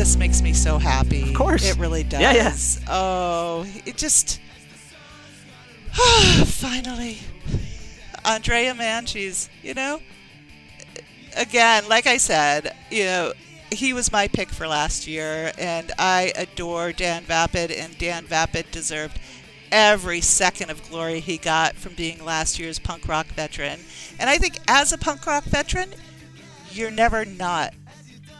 this 0.00 0.16
makes 0.16 0.40
me 0.40 0.54
so 0.54 0.78
happy. 0.78 1.24
Of 1.24 1.34
course. 1.34 1.62
It 1.62 1.76
really 1.76 2.04
does. 2.04 2.22
Yeah, 2.22 2.32
yeah. 2.32 2.54
Oh, 2.88 3.66
it 3.84 3.98
just 3.98 4.40
finally 6.46 7.18
Andrea 8.24 8.74
Manges, 8.74 9.50
you 9.62 9.74
know? 9.74 10.00
Again, 11.36 11.86
like 11.86 12.06
I 12.06 12.16
said, 12.16 12.74
you 12.90 13.04
know, 13.04 13.34
he 13.70 13.92
was 13.92 14.10
my 14.10 14.26
pick 14.26 14.48
for 14.48 14.66
last 14.66 15.06
year 15.06 15.52
and 15.58 15.92
I 15.98 16.32
adore 16.34 16.92
Dan 16.92 17.24
Vapid 17.24 17.70
and 17.70 17.98
Dan 17.98 18.24
Vapid 18.24 18.70
deserved 18.70 19.20
every 19.70 20.22
second 20.22 20.70
of 20.70 20.88
glory 20.88 21.20
he 21.20 21.36
got 21.36 21.76
from 21.76 21.92
being 21.92 22.24
last 22.24 22.58
year's 22.58 22.78
punk 22.78 23.06
rock 23.06 23.26
veteran. 23.26 23.80
And 24.18 24.30
I 24.30 24.38
think 24.38 24.60
as 24.66 24.94
a 24.94 24.98
punk 24.98 25.26
rock 25.26 25.44
veteran, 25.44 25.90
you're 26.70 26.90
never 26.90 27.26
not 27.26 27.74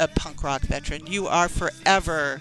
a 0.01 0.09
punk 0.09 0.43
rock 0.43 0.63
veteran. 0.63 1.07
You 1.07 1.29
are 1.29 1.49
forever. 1.49 2.41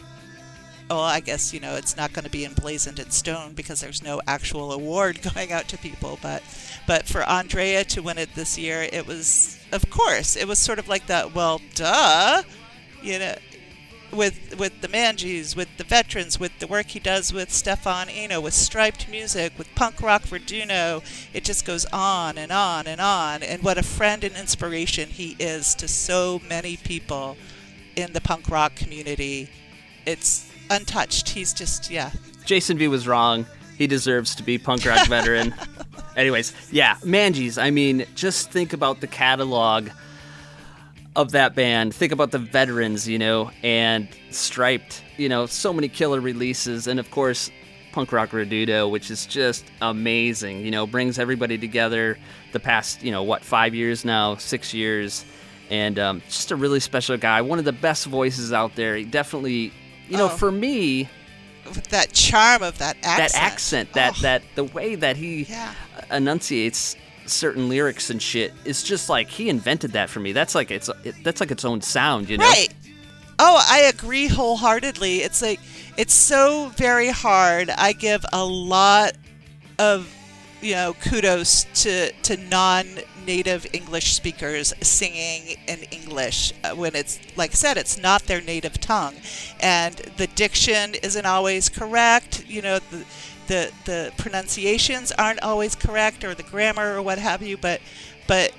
Well, 0.90 1.02
I 1.02 1.20
guess 1.20 1.54
you 1.54 1.60
know 1.60 1.76
it's 1.76 1.96
not 1.96 2.14
going 2.14 2.26
to 2.26 2.32
be 2.32 2.46
emblazoned 2.46 2.98
in 2.98 3.12
stone 3.12 3.54
because 3.54 3.82
there's 3.82 4.02
no 4.02 4.22
actual 4.26 4.72
award 4.72 5.22
going 5.34 5.52
out 5.52 5.68
to 5.68 5.78
people. 5.78 6.18
But, 6.22 6.42
but 6.88 7.06
for 7.06 7.22
Andrea 7.24 7.84
to 7.84 8.02
win 8.02 8.18
it 8.18 8.34
this 8.34 8.58
year, 8.58 8.88
it 8.92 9.06
was, 9.06 9.60
of 9.72 9.90
course, 9.92 10.36
it 10.36 10.48
was 10.48 10.58
sort 10.58 10.80
of 10.80 10.88
like 10.88 11.06
that. 11.08 11.36
Well, 11.36 11.62
duh, 11.76 12.42
you 13.04 13.20
know, 13.20 13.36
with 14.12 14.58
with 14.58 14.82
the 14.82 14.88
Manges, 14.88 15.56
with 15.56 15.70
the 15.78 15.84
veterans, 15.84 16.40
with 16.40 16.58
the 16.60 16.68
work 16.68 16.88
he 16.88 17.00
does 17.00 17.34
with 17.34 17.52
Stefan 17.52 18.10
Eno, 18.10 18.42
with 18.42 18.54
Striped 18.54 19.10
Music, 19.10 19.54
with 19.58 19.74
Punk 19.76 20.02
Rock 20.02 20.24
Raduno. 20.24 21.04
It 21.34 21.44
just 21.44 21.66
goes 21.66 21.86
on 21.86 22.38
and 22.38 22.52
on 22.52 22.88
and 22.88 23.00
on. 23.02 23.44
And 23.44 23.64
what 23.64 23.78
a 23.78 23.84
friend 23.84 24.24
and 24.24 24.36
inspiration 24.36 25.10
he 25.10 25.36
is 25.40 25.76
to 25.76 25.88
so 25.88 26.42
many 26.48 26.78
people 26.78 27.38
in 27.96 28.14
the 28.14 28.22
punk 28.22 28.50
rock 28.50 28.76
community. 28.76 29.50
It's 30.06 30.52
untouched. 30.70 31.30
He's 31.30 31.54
just 31.54 31.90
yeah. 31.90 32.12
Jason 32.46 32.78
V 32.78 32.88
was 32.88 33.08
wrong. 33.08 33.46
He 33.78 33.88
deserves 33.88 34.36
to 34.36 34.44
be 34.44 34.58
punk 34.58 34.86
rock 34.86 35.08
veteran. 35.08 35.54
Anyways, 36.16 36.54
yeah, 36.72 36.98
Manges. 37.04 37.58
I 37.58 37.70
mean, 37.70 38.06
just 38.16 38.52
think 38.52 38.74
about 38.74 39.00
the 39.00 39.08
catalog 39.08 39.90
of 41.20 41.32
that 41.32 41.54
band. 41.54 41.94
Think 41.94 42.12
about 42.14 42.32
the 42.32 42.40
veterans, 42.40 43.08
you 43.08 43.20
know, 43.20 43.52
and 43.64 44.08
Striped. 44.32 45.04
You 45.18 45.28
know, 45.28 45.46
so 45.48 45.74
many 45.74 45.90
killer 45.90 46.22
releases, 46.22 46.88
and 46.88 47.00
of 47.00 47.12
course, 47.12 47.52
Punk 47.92 48.12
Rock 48.14 48.30
Raduno, 48.30 48.90
which 48.90 49.12
is 49.12 49.26
just 49.26 49.66
amazing. 49.82 50.62
You 50.62 50.72
know, 50.72 50.88
brings 50.88 51.20
everybody 51.20 51.58
together. 51.58 52.18
The 52.54 52.60
past, 52.60 53.04
you 53.04 53.12
know, 53.12 53.24
what 53.24 53.44
five 53.44 53.76
years 53.76 54.06
now, 54.06 54.36
six 54.36 54.74
years, 54.74 55.26
and 55.70 56.00
um, 56.00 56.22
just 56.28 56.52
a 56.52 56.56
really 56.56 56.80
special 56.80 57.18
guy. 57.18 57.42
One 57.42 57.60
of 57.60 57.66
the 57.66 57.74
best 57.74 58.06
voices 58.06 58.54
out 58.54 58.76
there. 58.76 58.96
He 58.96 59.04
definitely, 59.04 59.74
you 60.08 60.18
know, 60.18 60.26
Oh. 60.26 60.38
for 60.38 60.52
me, 60.52 61.10
With 61.66 61.90
that 61.90 62.14
charm 62.14 62.64
of 62.64 62.78
that 62.78 62.96
accent. 63.04 63.32
that 63.34 63.36
accent, 63.36 63.94
that 63.94 64.16
that 64.22 64.42
the 64.56 64.64
way 64.64 64.96
that 64.96 65.18
he 65.18 65.48
enunciates 66.10 66.96
certain 67.30 67.70
lyrics 67.70 68.10
and 68.10 68.22
shit 68.22 68.54
is 68.66 68.84
just 68.84 69.10
like 69.10 69.30
he 69.30 69.50
invented 69.50 69.92
that 69.94 70.10
for 70.10 70.20
me. 70.20 70.32
That's 70.32 70.56
like 70.56 70.72
it's 70.72 70.90
it, 71.04 71.16
that's 71.24 71.40
like 71.40 71.52
its 71.52 71.66
own 71.66 71.82
sound, 71.82 72.30
you 72.30 72.38
know. 72.38 72.46
Right. 72.46 72.74
Oh, 73.40 73.64
I 73.70 73.82
agree 73.84 74.28
wholeheartedly. 74.28 75.18
It's 75.20 75.42
like 75.42 75.60
it's 75.98 76.14
so 76.14 76.70
very 76.76 77.10
hard. 77.10 77.70
I 77.70 77.94
give 77.94 78.26
a 78.34 78.46
lot 78.46 79.14
of 79.78 80.14
you 80.62 80.74
know 80.76 80.94
kudos 80.94 81.66
to 81.84 82.12
to 82.12 82.36
non-native 82.36 83.66
English 83.74 84.14
speakers 84.14 84.74
singing 84.82 85.58
in 85.68 85.80
English 85.92 86.54
uh, 86.64 86.76
when 86.76 86.96
it's 86.96 87.20
like 87.38 87.52
I 87.52 87.54
said 87.54 87.78
it's 87.78 87.98
not 87.98 88.24
their 88.24 88.42
native 88.42 88.80
tongue 88.82 89.16
and 89.62 89.96
the 90.18 90.28
diction 90.28 90.96
isn't 90.96 91.26
always 91.26 91.70
correct, 91.70 92.46
you 92.48 92.62
know, 92.62 92.80
the 92.80 93.06
the 93.50 93.72
the 93.86 94.14
pronunciations 94.18 95.12
aren't 95.12 95.42
always 95.42 95.76
correct 95.76 96.24
or 96.24 96.34
the 96.34 96.44
grammar 96.44 96.96
or 96.96 97.02
what 97.02 97.18
have 97.20 97.42
you, 97.42 97.58
but 97.58 97.82
but 98.28 98.54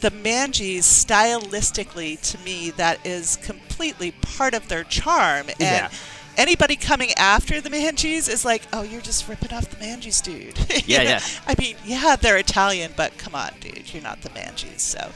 the 0.00 0.10
Manges 0.10 0.86
stylistically 0.86 2.20
to 2.30 2.38
me 2.44 2.70
that 2.70 3.04
is 3.04 3.36
completely 3.36 4.12
part 4.12 4.54
of 4.54 4.68
their 4.68 4.84
charm 4.84 5.46
and 5.48 5.60
Yeah. 5.60 5.90
anybody 6.36 6.76
coming 6.76 7.10
after 7.14 7.60
the 7.60 7.68
Manges 7.68 8.28
is 8.28 8.44
like 8.44 8.62
oh 8.72 8.82
you're 8.82 9.00
just 9.00 9.28
ripping 9.28 9.52
off 9.52 9.68
the 9.68 9.76
Manges 9.78 10.20
dude 10.20 10.56
Yeah, 10.86 11.02
yeah. 11.02 11.20
I 11.48 11.54
mean 11.58 11.76
yeah 11.84 12.14
they're 12.14 12.36
Italian 12.38 12.92
but 12.96 13.18
come 13.18 13.34
on 13.34 13.50
dude 13.60 13.92
you're 13.92 14.02
not 14.02 14.22
the 14.22 14.30
Manges 14.30 14.82
so 14.82 15.10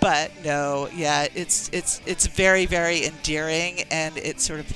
but 0.00 0.30
no 0.44 0.90
yeah 0.94 1.28
it's 1.34 1.70
it's 1.72 2.02
it's 2.04 2.26
very 2.26 2.66
very 2.66 3.06
endearing 3.06 3.84
and 3.90 4.18
it 4.18 4.40
sort 4.42 4.60
of 4.60 4.66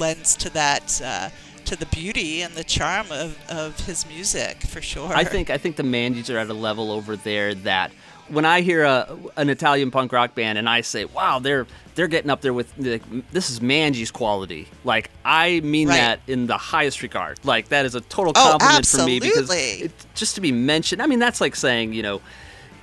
lends 0.00 0.34
to 0.36 0.50
that 0.50 1.00
uh, 1.04 1.28
to 1.68 1.76
the 1.76 1.86
beauty 1.86 2.42
and 2.42 2.54
the 2.54 2.64
charm 2.64 3.06
of, 3.10 3.38
of 3.50 3.78
his 3.86 4.06
music 4.08 4.62
for 4.62 4.80
sure 4.80 5.12
I 5.14 5.24
think 5.24 5.50
I 5.50 5.58
think 5.58 5.76
the 5.76 5.82
Manges 5.82 6.28
are 6.30 6.38
at 6.38 6.48
a 6.48 6.54
level 6.54 6.90
over 6.90 7.16
there 7.16 7.54
that 7.54 7.90
when 8.28 8.44
I 8.44 8.60
hear 8.60 8.84
a, 8.84 9.16
an 9.38 9.48
Italian 9.48 9.90
punk 9.90 10.12
rock 10.12 10.34
band 10.34 10.58
and 10.58 10.68
I 10.68 10.82
say, 10.82 11.06
"Wow, 11.06 11.38
they're 11.38 11.66
they're 11.94 12.08
getting 12.08 12.28
up 12.30 12.42
there 12.42 12.52
with 12.52 12.70
like, 12.76 13.02
this 13.30 13.48
is 13.48 13.62
Manges 13.62 14.10
quality," 14.10 14.68
like 14.84 15.10
I 15.24 15.60
mean 15.60 15.88
Right. 15.88 15.96
that 15.96 16.20
in 16.26 16.46
the 16.46 16.58
highest 16.58 17.02
regard. 17.02 17.38
Like 17.44 17.68
that 17.68 17.86
is 17.86 17.94
a 17.94 18.02
total 18.02 18.34
Oh, 18.36 18.58
compliment 18.58 18.86
for 18.86 19.06
me 19.06 19.18
because 19.18 19.48
it, 19.50 19.92
just 20.14 20.34
to 20.34 20.42
be 20.42 20.52
mentioned. 20.52 21.00
I 21.00 21.06
mean, 21.06 21.18
that's 21.20 21.40
like 21.40 21.56
saying 21.56 21.94
you 21.94 22.02
know, 22.02 22.20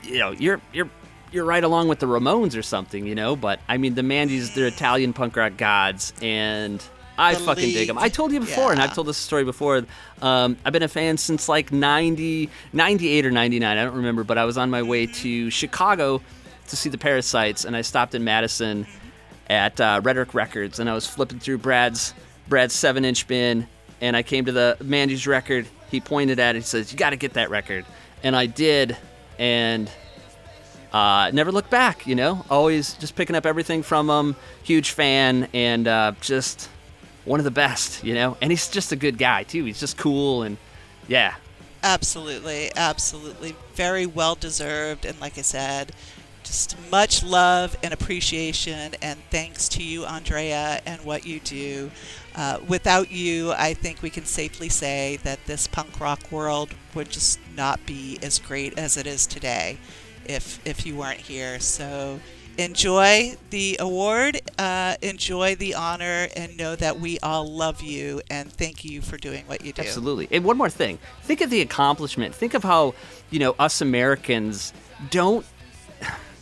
you 0.04 0.18
know, 0.18 0.32
you're 0.32 0.60
you're 0.74 0.90
you're 1.32 1.46
right 1.46 1.64
along 1.64 1.90
with 1.90 2.00
the 2.00 2.08
Ramones 2.08 2.58
or 2.58 2.64
something, 2.64 3.06
you 3.06 3.14
know. 3.14 3.36
But 3.36 3.60
I 3.68 3.78
mean, 3.78 3.94
the 3.94 4.04
Manges, 4.04 4.56
they're 4.56 4.66
Italian 4.68 5.14
punk 5.14 5.36
rock 5.36 5.58
gods, 5.58 6.12
and 6.24 6.84
I 7.18 7.36
fucking 7.36 7.72
dig 7.72 7.88
them. 7.88 7.98
I 7.98 8.10
told 8.10 8.32
you 8.32 8.40
before, 8.40 8.72
and 8.72 8.82
I've 8.82 8.94
told 8.94 9.08
this 9.08 9.18
story 9.18 9.44
before. 9.44 9.86
Um, 10.22 10.58
I've 10.66 10.74
been 10.74 10.84
a 10.84 10.88
fan 10.88 11.18
since 11.18 11.48
like 11.48 11.72
90, 11.72 12.50
98 12.74 13.26
or 13.26 13.32
99. 13.32 13.78
I 13.78 13.84
don't 13.84 13.96
remember, 13.96 14.24
but 14.24 14.38
I 14.38 14.46
was 14.46 14.58
on 14.58 14.70
my 14.70 14.82
way 14.82 15.06
to 15.08 15.50
Chicago 15.50 16.22
to 16.68 16.76
see 16.76 16.90
the 16.90 16.98
Parasites, 16.98 17.66
and 17.66 17.76
I 17.76 17.82
stopped 17.82 18.16
in 18.16 18.24
Madison 18.24 18.88
at 19.50 19.80
uh, 19.80 20.02
Rhetoric 20.04 20.34
Records, 20.34 20.80
and 20.80 20.90
I 20.90 20.94
was 20.94 21.08
flipping 21.08 21.40
through 21.40 21.60
Brad's 21.60 22.14
Brad's 22.48 22.74
seven 22.74 23.06
inch 23.06 23.28
bin, 23.28 23.68
and 24.02 24.16
I 24.16 24.24
came 24.24 24.46
to 24.46 24.52
the 24.52 24.78
Mandy's 24.84 25.26
record. 25.28 25.68
He 25.90 26.00
pointed 26.00 26.40
at 26.40 26.56
it. 26.56 26.60
He 26.60 26.66
says, 26.66 26.92
"You 26.92 26.98
got 26.98 27.12
to 27.12 27.16
get 27.16 27.34
that 27.34 27.50
record," 27.50 27.86
and 28.24 28.36
I 28.36 28.46
did, 28.46 28.98
and 29.40 29.90
uh, 30.92 31.32
never 31.34 31.52
looked 31.52 31.70
back. 31.70 32.08
You 32.08 32.16
know, 32.16 32.46
always 32.50 32.94
just 32.96 33.16
picking 33.16 33.36
up 33.36 33.46
everything 33.46 33.84
from 33.84 34.10
him. 34.10 34.36
Huge 34.64 34.92
fan, 34.92 35.48
and 35.54 35.88
uh, 35.88 36.14
just 36.22 36.70
one 37.26 37.40
of 37.40 37.44
the 37.44 37.52
best. 37.52 38.04
You 38.04 38.14
know, 38.14 38.38
and 38.42 38.52
he's 38.52 38.70
just 38.70 38.92
a 38.92 38.96
good 38.96 39.18
guy 39.18 39.44
too. 39.44 39.66
He's 39.66 39.80
just 39.80 39.98
cool, 39.98 40.44
and 40.44 40.58
yeah, 41.08 41.36
Absolutely, 41.86 42.72
absolutely. 42.76 43.56
Very 43.76 44.08
well 44.08 44.34
deserved. 44.34 45.06
And 45.06 45.22
like 45.22 45.38
I 45.38 45.44
said, 45.44 45.92
just 46.44 46.76
much 46.90 47.24
love 47.24 47.78
and 47.84 47.94
appreciation. 47.94 48.96
And 49.04 49.20
thanks 49.30 49.70
to 49.70 49.84
you, 49.84 50.04
Andrea, 50.04 50.82
and 50.88 51.00
what 51.06 51.28
you 51.28 51.40
do. 51.42 51.92
Uh, 52.36 52.58
without 52.68 53.12
you, 53.12 53.52
I 53.52 53.76
think 53.76 54.02
we 54.02 54.10
can 54.10 54.26
safely 54.26 54.68
say 54.68 55.18
that 55.18 55.46
this 55.46 55.68
punk 55.68 56.00
rock 56.00 56.32
world 56.32 56.74
would 56.96 57.12
just 57.12 57.40
not 57.56 57.86
be 57.86 58.18
as 58.24 58.40
great 58.40 58.80
as 58.80 58.98
it 58.98 59.06
is 59.06 59.28
today 59.28 59.78
if, 60.26 60.60
if 60.66 60.88
you 60.88 60.96
weren't 60.96 61.20
here. 61.20 61.60
So 61.60 62.20
enjoy 62.58 63.36
the 63.50 63.78
award, 63.80 64.42
uh, 64.58 64.96
enjoy 65.02 65.56
the 65.56 65.76
honor, 65.76 66.28
and 66.36 66.58
know 66.58 66.76
that 66.76 67.00
we 67.00 67.20
all 67.20 67.46
love 67.46 67.82
you 67.82 68.22
and 68.30 68.52
thank 68.52 68.86
you 68.86 69.02
for 69.02 69.18
doing 69.18 69.44
what 69.48 69.64
you 69.64 69.74
do. 69.74 69.82
Absolutely. 69.82 70.28
And 70.32 70.44
one 70.44 70.58
more 70.58 70.70
thing. 70.70 71.00
Think 71.24 71.42
of 71.42 71.50
the 71.50 71.62
accomplishment. 71.62 72.34
Think 72.34 72.54
of 72.54 72.64
how, 72.64 72.94
you 73.30 73.40
know, 73.40 73.56
us 73.60 73.82
Americans 73.82 74.74
don't, 75.10 75.46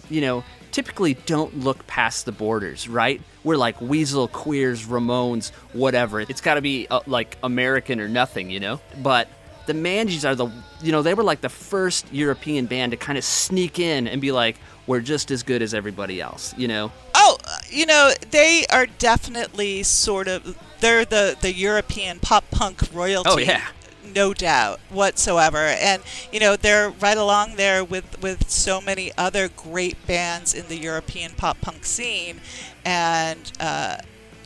you 0.10 0.22
know, 0.22 0.44
typically 0.72 1.14
don't 1.14 1.60
look 1.60 1.86
past 1.88 2.26
the 2.26 2.32
borders, 2.32 2.88
right? 2.88 3.22
We're 3.44 3.58
like 3.58 3.80
Weasel, 3.80 4.28
Queers, 4.28 4.86
Ramones, 4.86 5.52
whatever. 5.74 6.22
It's 6.22 6.42
got 6.42 6.56
to 6.56 6.62
be 6.62 6.88
uh, 6.90 7.02
like 7.06 7.38
American 7.44 8.00
or 8.00 8.08
nothing, 8.08 8.50
you 8.50 8.60
know? 8.60 8.80
But 9.02 9.28
the 9.66 9.74
Manges 9.74 10.26
are 10.26 10.36
the, 10.36 10.50
you 10.82 10.92
know, 10.92 11.02
they 11.02 11.14
were 11.14 11.24
like 11.24 11.42
the 11.42 11.50
first 11.50 12.12
European 12.12 12.66
band 12.66 12.92
to 12.92 12.98
kind 12.98 13.18
of 13.18 13.24
sneak 13.24 13.80
in 13.80 14.08
and 14.08 14.20
be 14.20 14.32
like, 14.32 14.58
we're 14.88 15.02
just 15.02 15.32
as 15.32 15.44
good 15.44 15.62
as 15.62 15.74
everybody 15.74 16.22
else, 16.22 16.54
you 16.58 16.68
know? 16.68 16.92
Oh, 17.16 17.38
uh, 17.44 17.58
you 17.70 17.86
know, 17.86 18.12
they 18.32 18.66
are 18.70 18.86
definitely 18.86 19.84
sort 19.84 20.28
of 20.28 20.58
they're 20.80 21.06
the 21.06 21.38
the 21.40 21.54
European 21.54 22.20
pop 22.20 22.50
punk 22.52 22.82
royalty. 22.94 23.30
Oh, 23.30 23.38
yeah. 23.38 23.68
No 24.14 24.34
doubt 24.34 24.80
whatsoever. 24.90 25.58
And 25.58 26.02
you 26.32 26.40
know, 26.40 26.56
they're 26.56 26.90
right 26.90 27.18
along 27.18 27.56
there 27.56 27.84
with 27.84 28.22
with 28.22 28.50
so 28.50 28.82
many 28.82 29.12
other 29.18 29.48
great 29.48 30.06
bands 30.06 30.54
in 30.54 30.68
the 30.68 30.78
European 30.78 31.32
pop 31.32 31.62
punk 31.62 31.86
scene 31.86 32.42
and 32.86 33.52
uh 33.60 33.98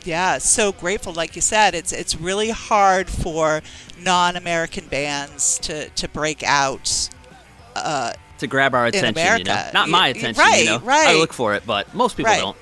yeah, 0.04 0.38
so 0.38 0.72
grateful. 0.72 1.12
Like 1.12 1.36
you 1.36 1.42
said, 1.42 1.74
it's 1.74 1.92
it's 1.92 2.16
really 2.16 2.50
hard 2.50 3.10
for 3.10 3.60
non-American 4.00 4.86
bands 4.86 5.58
to, 5.60 5.90
to 5.90 6.08
break 6.08 6.42
out. 6.42 7.10
Uh, 7.76 8.12
To 8.38 8.46
grab 8.46 8.74
our 8.74 8.86
attention, 8.86 9.38
you 9.38 9.44
know? 9.44 9.70
Not 9.74 9.88
my 9.88 10.08
attention, 10.08 10.40
right, 10.42 10.60
you 10.60 10.64
know? 10.66 10.78
right. 10.78 11.08
I 11.08 11.14
look 11.14 11.32
for 11.32 11.54
it, 11.54 11.64
but 11.66 11.92
most 11.94 12.16
people 12.16 12.30
Right. 12.32 12.38
don't. 12.40 12.56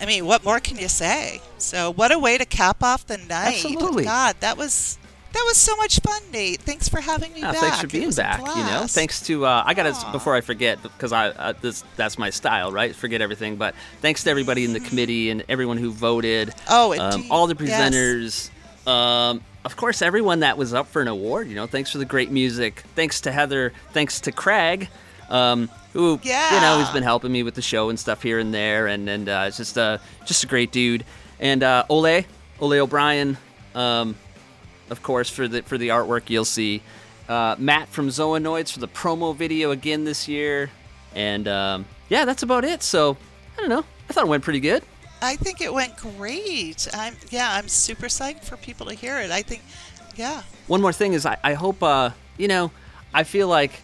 I 0.00 0.06
mean, 0.06 0.24
what 0.26 0.44
more 0.44 0.60
can 0.60 0.78
you 0.78 0.88
say? 0.88 1.40
So, 1.58 1.90
what 1.92 2.10
a 2.12 2.18
way 2.18 2.38
to 2.38 2.44
cap 2.46 2.82
off 2.82 3.06
the 3.06 3.18
night! 3.18 3.54
Absolutely. 3.64 4.04
God, 4.04 4.36
that 4.40 4.56
was 4.56 4.98
that 5.32 5.44
was 5.46 5.56
so 5.58 5.76
much 5.76 6.00
fun, 6.00 6.20
Nate. 6.32 6.60
Thanks 6.62 6.88
for 6.88 7.00
having 7.00 7.32
me 7.34 7.40
Yeah, 7.40 7.52
back. 7.52 7.60
thanks 7.60 7.80
for 7.82 7.86
being 7.86 8.10
back. 8.12 8.40
You 8.40 8.64
know, 8.64 8.86
thanks 8.88 9.20
to 9.26 9.44
uh, 9.46 9.62
I 9.64 9.74
got 9.74 9.94
to 9.94 10.10
before 10.12 10.34
I 10.34 10.40
forget 10.40 10.82
because 10.82 11.12
I 11.12 11.28
uh, 11.28 11.52
this 11.60 11.84
that's 11.96 12.18
my 12.18 12.30
style, 12.30 12.72
right? 12.72 12.96
Forget 12.96 13.20
everything. 13.20 13.56
But 13.56 13.74
thanks 14.00 14.24
to 14.24 14.30
everybody 14.30 14.64
in 14.64 14.72
the 14.72 14.80
committee 14.80 15.28
and 15.30 15.44
everyone 15.48 15.76
who 15.76 15.90
voted. 15.92 16.54
Oh, 16.68 16.98
um, 16.98 17.24
all 17.30 17.46
the 17.46 17.54
Yes. 17.64 17.92
presenters. 17.92 18.50
Um, 18.90 19.42
of 19.64 19.76
course, 19.76 20.02
everyone 20.02 20.40
that 20.40 20.56
was 20.56 20.72
up 20.72 20.86
for 20.86 21.02
an 21.02 21.08
award. 21.08 21.48
You 21.48 21.54
know, 21.54 21.66
thanks 21.66 21.92
for 21.92 21.98
the 21.98 22.04
great 22.04 22.30
music. 22.30 22.82
Thanks 22.94 23.20
to 23.22 23.32
Heather. 23.32 23.72
Thanks 23.92 24.20
to 24.20 24.32
Craig. 24.32 24.88
Um, 25.28 25.70
who 25.92 26.18
you 26.52 26.60
know 26.60 26.78
has 26.78 26.90
been 26.90 27.02
helping 27.02 27.32
me 27.32 27.42
with 27.42 27.54
the 27.54 27.62
show 27.62 27.88
and 27.88 27.98
stuff 27.98 28.22
here 28.22 28.38
and 28.38 28.54
there, 28.54 28.86
and 28.86 29.08
and 29.08 29.28
uh, 29.28 29.44
it's 29.48 29.56
just 29.56 29.76
uh, 29.76 29.98
just 30.24 30.44
a 30.44 30.46
great 30.46 30.72
dude. 30.72 31.04
And 31.38 31.62
uh, 31.62 31.84
Ole, 31.88 32.24
Ole 32.60 32.72
O'Brien, 32.80 33.36
um, 33.74 34.16
of 34.88 35.02
course, 35.02 35.30
for 35.30 35.48
the 35.48 35.62
for 35.62 35.78
the 35.78 35.88
artwork 35.88 36.30
you'll 36.30 36.44
see. 36.44 36.82
Uh, 37.28 37.54
Matt 37.58 37.88
from 37.88 38.08
Zoanoids 38.08 38.72
for 38.72 38.80
the 38.80 38.88
promo 38.88 39.34
video 39.34 39.70
again 39.70 40.04
this 40.04 40.26
year, 40.26 40.70
and 41.14 41.46
um, 41.46 41.84
yeah, 42.08 42.24
that's 42.24 42.42
about 42.42 42.64
it. 42.64 42.82
So 42.82 43.16
I 43.56 43.60
don't 43.60 43.68
know. 43.70 43.84
I 44.08 44.12
thought 44.12 44.24
it 44.24 44.28
went 44.28 44.42
pretty 44.42 44.60
good. 44.60 44.82
I 45.22 45.36
think 45.36 45.60
it 45.60 45.72
went 45.72 45.96
great. 45.96 46.88
I'm 46.92 47.14
yeah, 47.30 47.52
I'm 47.52 47.68
super 47.68 48.06
psyched 48.06 48.44
for 48.44 48.56
people 48.56 48.86
to 48.86 48.94
hear 48.94 49.18
it. 49.18 49.30
I 49.30 49.42
think, 49.42 49.62
yeah. 50.16 50.42
One 50.66 50.80
more 50.80 50.92
thing 50.92 51.12
is 51.12 51.26
I, 51.26 51.36
I 51.42 51.54
hope 51.54 51.82
uh, 51.82 52.10
you 52.38 52.48
know 52.48 52.70
I 53.12 53.24
feel 53.24 53.48
like 53.48 53.80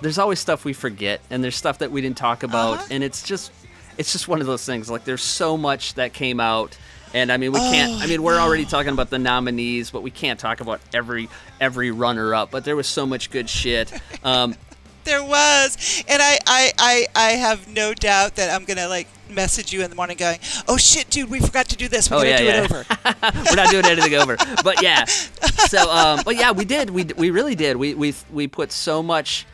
there's 0.00 0.18
always 0.18 0.38
stuff 0.38 0.64
we 0.64 0.72
forget 0.72 1.20
and 1.30 1.42
there's 1.42 1.56
stuff 1.56 1.78
that 1.78 1.90
we 1.90 2.00
didn't 2.00 2.18
talk 2.18 2.42
about. 2.42 2.90
And 2.90 3.02
it's 3.02 3.22
just 3.22 3.52
it's 3.96 4.12
just 4.12 4.28
one 4.28 4.40
of 4.40 4.46
those 4.46 4.64
things. 4.64 4.90
Like 4.90 5.04
there's 5.04 5.22
so 5.22 5.56
much 5.56 5.94
that 5.94 6.12
came 6.12 6.40
out. 6.40 6.76
And 7.14 7.32
I 7.32 7.36
mean 7.36 7.52
we 7.52 7.60
can't 7.60 7.92
Oh, 7.92 8.04
I 8.04 8.06
mean 8.08 8.22
we're 8.22 8.38
already 8.38 8.66
talking 8.66 8.92
about 8.92 9.10
the 9.10 9.18
nominees 9.18 9.90
but 9.90 10.02
we 10.02 10.10
can't 10.10 10.38
talk 10.38 10.60
about 10.60 10.80
every 10.92 11.28
every 11.60 11.90
runner 11.90 12.34
up 12.34 12.50
but 12.50 12.64
there 12.64 12.76
was 12.76 12.86
so 12.88 13.06
much 13.06 13.30
good 13.30 13.48
shit. 13.48 13.92
Um, 14.24 14.54
There 15.06 15.22
was, 15.24 16.04
and 16.08 16.20
I, 16.20 16.38
I, 16.46 16.72
I, 16.78 17.06
I 17.14 17.30
have 17.32 17.68
no 17.68 17.94
doubt 17.94 18.34
that 18.36 18.52
I'm 18.54 18.64
gonna 18.66 18.88
like 18.88 19.06
message 19.30 19.72
you 19.72 19.82
in 19.82 19.88
the 19.90 19.94
morning, 19.96 20.16
going, 20.16 20.38
"Oh 20.68 20.76
shit, 20.76 21.08
dude, 21.10 21.30
we 21.30 21.38
forgot 21.40 21.68
to 21.68 21.76
do 21.76 21.86
this. 21.88 22.10
We 22.10 22.16
Oh, 22.16 22.22
yeah, 22.22 22.38
do 22.38 22.44
yeah. 22.44 22.62
it 22.64 22.70
over." 22.70 22.84
we're 23.48 23.54
not 23.56 23.70
doing 23.70 23.84
anything 23.86 24.14
over. 24.14 24.36
But 24.64 24.82
yeah, 24.82 25.04
so 25.04 25.88
um, 25.90 26.20
but 26.24 26.34
yeah, 26.36 26.50
we 26.50 26.64
did. 26.64 26.90
We 26.90 27.04
we 27.04 27.30
really 27.30 27.54
did. 27.54 27.76
We 27.76 27.94
we 27.94 28.14
we 28.32 28.48
put 28.48 28.72
so 28.72 29.02
much. 29.02 29.46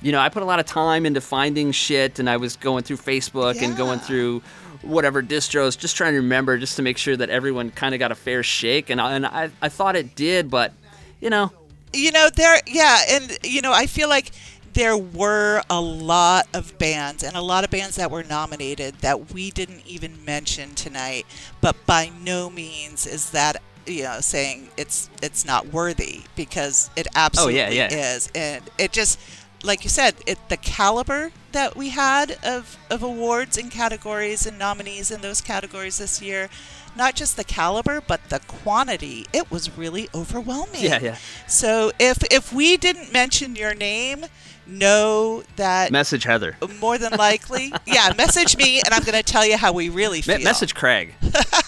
You 0.00 0.12
know, 0.12 0.20
I 0.20 0.28
put 0.30 0.42
a 0.42 0.46
lot 0.46 0.58
of 0.58 0.66
time 0.66 1.06
into 1.06 1.20
finding 1.20 1.70
shit, 1.72 2.18
and 2.18 2.28
I 2.28 2.38
was 2.38 2.56
going 2.56 2.82
through 2.82 2.96
Facebook 2.98 3.62
and 3.62 3.76
going 3.76 3.98
through 4.00 4.42
whatever 4.82 5.22
distros, 5.22 5.78
just 5.78 5.96
trying 5.96 6.12
to 6.12 6.18
remember, 6.20 6.58
just 6.58 6.76
to 6.76 6.82
make 6.82 6.98
sure 6.98 7.16
that 7.16 7.30
everyone 7.30 7.70
kind 7.70 7.94
of 7.94 7.98
got 7.98 8.10
a 8.12 8.14
fair 8.14 8.42
shake. 8.42 8.88
And 8.90 9.00
and 9.00 9.26
I 9.26 9.50
I 9.62 9.68
thought 9.68 9.96
it 9.96 10.14
did, 10.14 10.50
but 10.50 10.72
you 11.20 11.28
know, 11.30 11.50
you 11.92 12.10
know 12.10 12.28
there 12.34 12.60
yeah 12.66 12.98
and 13.08 13.38
you 13.44 13.62
know 13.62 13.72
i 13.72 13.86
feel 13.86 14.08
like 14.08 14.32
there 14.74 14.96
were 14.96 15.62
a 15.70 15.80
lot 15.80 16.46
of 16.52 16.76
bands 16.78 17.22
and 17.22 17.36
a 17.36 17.40
lot 17.40 17.64
of 17.64 17.70
bands 17.70 17.96
that 17.96 18.10
were 18.10 18.22
nominated 18.24 18.94
that 19.00 19.32
we 19.32 19.50
didn't 19.50 19.82
even 19.86 20.24
mention 20.24 20.74
tonight 20.74 21.24
but 21.60 21.74
by 21.86 22.10
no 22.22 22.50
means 22.50 23.06
is 23.06 23.30
that 23.30 23.56
you 23.86 24.02
know 24.02 24.18
saying 24.20 24.68
it's 24.76 25.08
it's 25.22 25.44
not 25.44 25.66
worthy 25.68 26.22
because 26.36 26.90
it 26.96 27.06
absolutely 27.14 27.60
Oh, 27.62 27.68
yeah. 27.70 27.88
is 27.92 28.30
and 28.34 28.62
it 28.78 28.92
just 28.92 29.18
like 29.62 29.84
you 29.84 29.90
said 29.90 30.14
it 30.26 30.38
the 30.48 30.56
caliber 30.56 31.30
that 31.52 31.76
we 31.76 31.90
had 31.90 32.36
of 32.42 32.76
of 32.90 33.02
awards 33.02 33.56
and 33.56 33.70
categories 33.70 34.46
and 34.46 34.58
nominees 34.58 35.10
in 35.10 35.20
those 35.20 35.40
categories 35.40 35.98
this 35.98 36.20
year 36.22 36.48
not 36.96 37.14
just 37.14 37.36
the 37.36 37.44
caliber 37.44 38.00
but 38.00 38.20
the 38.30 38.40
quantity 38.40 39.26
it 39.32 39.50
was 39.50 39.76
really 39.76 40.08
overwhelming 40.14 40.82
Yeah, 40.82 41.00
yeah. 41.00 41.16
so 41.46 41.92
if 41.98 42.22
if 42.30 42.52
we 42.52 42.76
didn't 42.76 43.12
mention 43.12 43.54
your 43.56 43.74
name, 43.74 44.24
know 44.66 45.42
that 45.56 45.90
message 45.92 46.24
Heather, 46.24 46.56
more 46.80 46.98
than 46.98 47.12
likely, 47.12 47.72
yeah, 47.86 48.12
message 48.16 48.56
me 48.56 48.80
and 48.84 48.92
I'm 48.92 49.02
going 49.04 49.16
to 49.16 49.22
tell 49.22 49.44
you 49.46 49.56
how 49.56 49.72
we 49.72 49.88
really 49.88 50.18
Me- 50.18 50.22
feel. 50.22 50.40
message 50.40 50.74
Craig. 50.74 51.14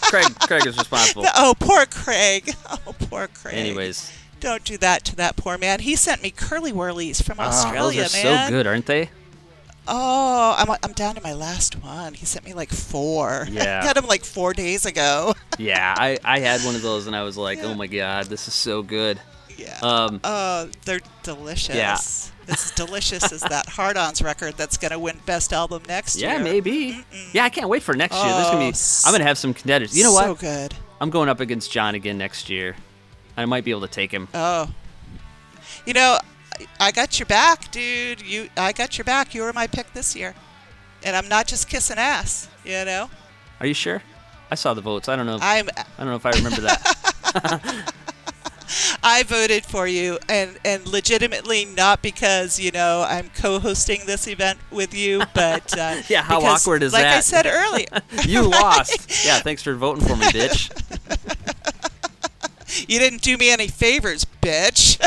Craig 0.03 0.35
Craig 0.41 0.67
is 0.67 0.77
responsible. 0.79 1.25
Oh, 1.35 1.55
poor 1.59 1.85
Craig. 1.87 2.55
Oh, 2.87 2.95
poor 2.99 3.29
Craig. 3.29 3.55
Anyways, 3.55 4.13
Don't 4.41 4.65
do 4.65 4.77
that 4.79 5.05
to 5.07 5.17
that 5.17 5.37
poor 5.37 5.59
man. 5.59 5.81
He 5.81 5.97
sent 5.97 6.23
me 6.23 6.31
curly 6.31 6.73
whirlies 6.73 7.23
from 7.23 7.39
Ah, 7.41 7.49
Australia, 7.49 8.03
those 8.03 8.15
are 8.15 8.25
man. 8.25 8.49
so 8.49 8.53
good, 8.57 8.67
aren't 8.67 8.87
they? 8.87 9.11
Oh, 9.89 10.55
I'm, 10.59 10.69
I'm 10.83 10.93
down 10.95 11.15
to 11.15 11.23
my 11.23 11.33
last 11.33 11.81
one. 11.83 12.15
He 12.15 12.27
sent 12.27 12.45
me 12.45 12.55
like 12.55 12.71
four. 12.71 13.47
Yeah. 13.49 13.81
I 13.83 13.85
Got 13.87 13.97
him 13.97 14.07
like 14.07 14.25
four 14.25 14.53
days 14.53 14.85
ago. 14.85 15.35
Yeah, 15.59 15.95
I, 15.97 16.19
I 16.25 16.41
had 16.41 16.61
one 16.63 16.75
of 16.75 16.83
those 16.83 17.07
and 17.07 17.15
I 17.15 17.23
was 17.23 17.37
like, 17.37 17.61
oh 17.63 17.75
my 17.75 17.87
god, 17.87 18.27
this 18.27 18.49
is 18.49 18.55
so 18.55 18.83
good. 18.83 19.21
Yeah. 19.57 19.79
Um, 19.83 20.21
Oh, 20.25 20.69
they're 20.85 21.01
delicious. 21.23 21.75
Yeah. 21.75 21.99
As 22.49 22.71
delicious 22.77 23.33
as 23.33 23.41
that 23.43 23.69
Hard 23.71 23.97
Ons 23.97 24.23
record 24.23 24.55
that's 24.57 24.77
going 24.77 24.93
to 24.93 24.99
win 24.99 25.19
Best 25.27 25.53
Album 25.53 25.83
next 25.89 26.17
yeah, 26.17 26.29
year. 26.31 26.39
Yeah, 26.39 26.45
maybe. 26.45 27.05
Yeah, 27.33 27.45
I 27.45 27.49
can't 27.49 27.69
wait 27.69 27.83
for 27.83 27.95
next 27.95 28.15
year. 28.15 28.25
There's 28.33 28.47
gonna 28.51 28.67
Oh, 28.67 28.71
be. 28.71 28.77
I'm 29.07 29.13
gonna 29.13 29.25
have 29.25 29.39
some 29.39 29.53
contenders. 29.55 29.97
You 29.97 30.05
know 30.05 30.13
what? 30.13 30.25
so 30.27 30.35
good. 30.35 30.75
I'm 31.01 31.11
going 31.11 31.29
up 31.29 31.41
against 31.41 31.73
John 31.73 31.95
again 31.95 32.19
next 32.19 32.49
year. 32.49 32.77
I 33.37 33.45
might 33.47 33.65
be 33.65 33.71
able 33.71 33.83
to 33.83 33.89
take 33.89 34.11
him. 34.13 34.29
Oh. 34.33 34.71
You 35.85 35.93
know, 35.95 36.19
I- 36.21 36.67
I 36.81 36.91
got 36.93 37.19
your 37.19 37.27
back, 37.27 37.71
dude. 37.71 38.23
You 38.23 38.49
I 38.57 38.73
got 38.73 38.97
your 38.97 39.05
back. 39.05 39.35
You 39.35 39.43
were 39.43 39.53
my 39.53 39.67
pick 39.67 39.93
this 39.93 40.15
year. 40.17 40.35
And 41.05 41.15
I'm 41.17 41.29
not 41.29 41.47
just 41.47 41.69
kissing 41.69 41.99
ass, 41.99 42.49
you 42.65 42.85
know? 42.85 43.11
Are 43.61 43.67
you 43.67 43.75
sure? 43.75 44.03
I 44.51 44.55
saw 44.55 44.73
the 44.75 44.81
votes. 44.81 45.09
I 45.09 45.17
don't 45.17 45.27
know. 45.27 45.37
If, 45.37 45.43
I'm 45.43 45.69
I 45.77 45.85
don't 45.99 46.07
know 46.07 46.15
if 46.17 46.25
I 46.27 46.31
remember 46.31 46.61
that. 46.63 47.93
I 49.03 49.23
voted 49.23 49.65
for 49.65 49.87
you, 49.87 50.19
and 50.29 50.59
and 50.65 50.87
legitimately 50.87 51.65
not 51.65 52.03
because 52.03 52.59
you 52.59 52.71
know 52.71 53.05
I'm 53.09 53.31
co-hosting 53.31 54.01
this 54.07 54.27
event 54.27 54.59
with 54.71 54.95
you, 54.95 55.23
but 55.35 55.77
uh, 55.79 56.03
Yeah, 56.09 56.23
how 56.23 56.41
because, 56.41 56.63
awkward 56.63 56.83
is 56.83 56.93
like 56.93 57.03
that? 57.03 57.09
Like 57.11 57.17
I 57.19 57.21
said 57.21 57.47
earlier, 57.47 57.87
you 58.27 58.43
lost. 58.43 59.25
Yeah, 59.27 59.41
thanks 59.41 59.63
for 59.63 59.75
voting 59.75 60.05
for 60.05 60.17
me, 60.17 60.27
bitch. 60.27 60.71
you 62.89 62.99
didn't 62.99 63.23
do 63.23 63.37
me 63.37 63.51
any 63.51 63.69
favors, 63.69 64.27
bitch. 64.43 64.99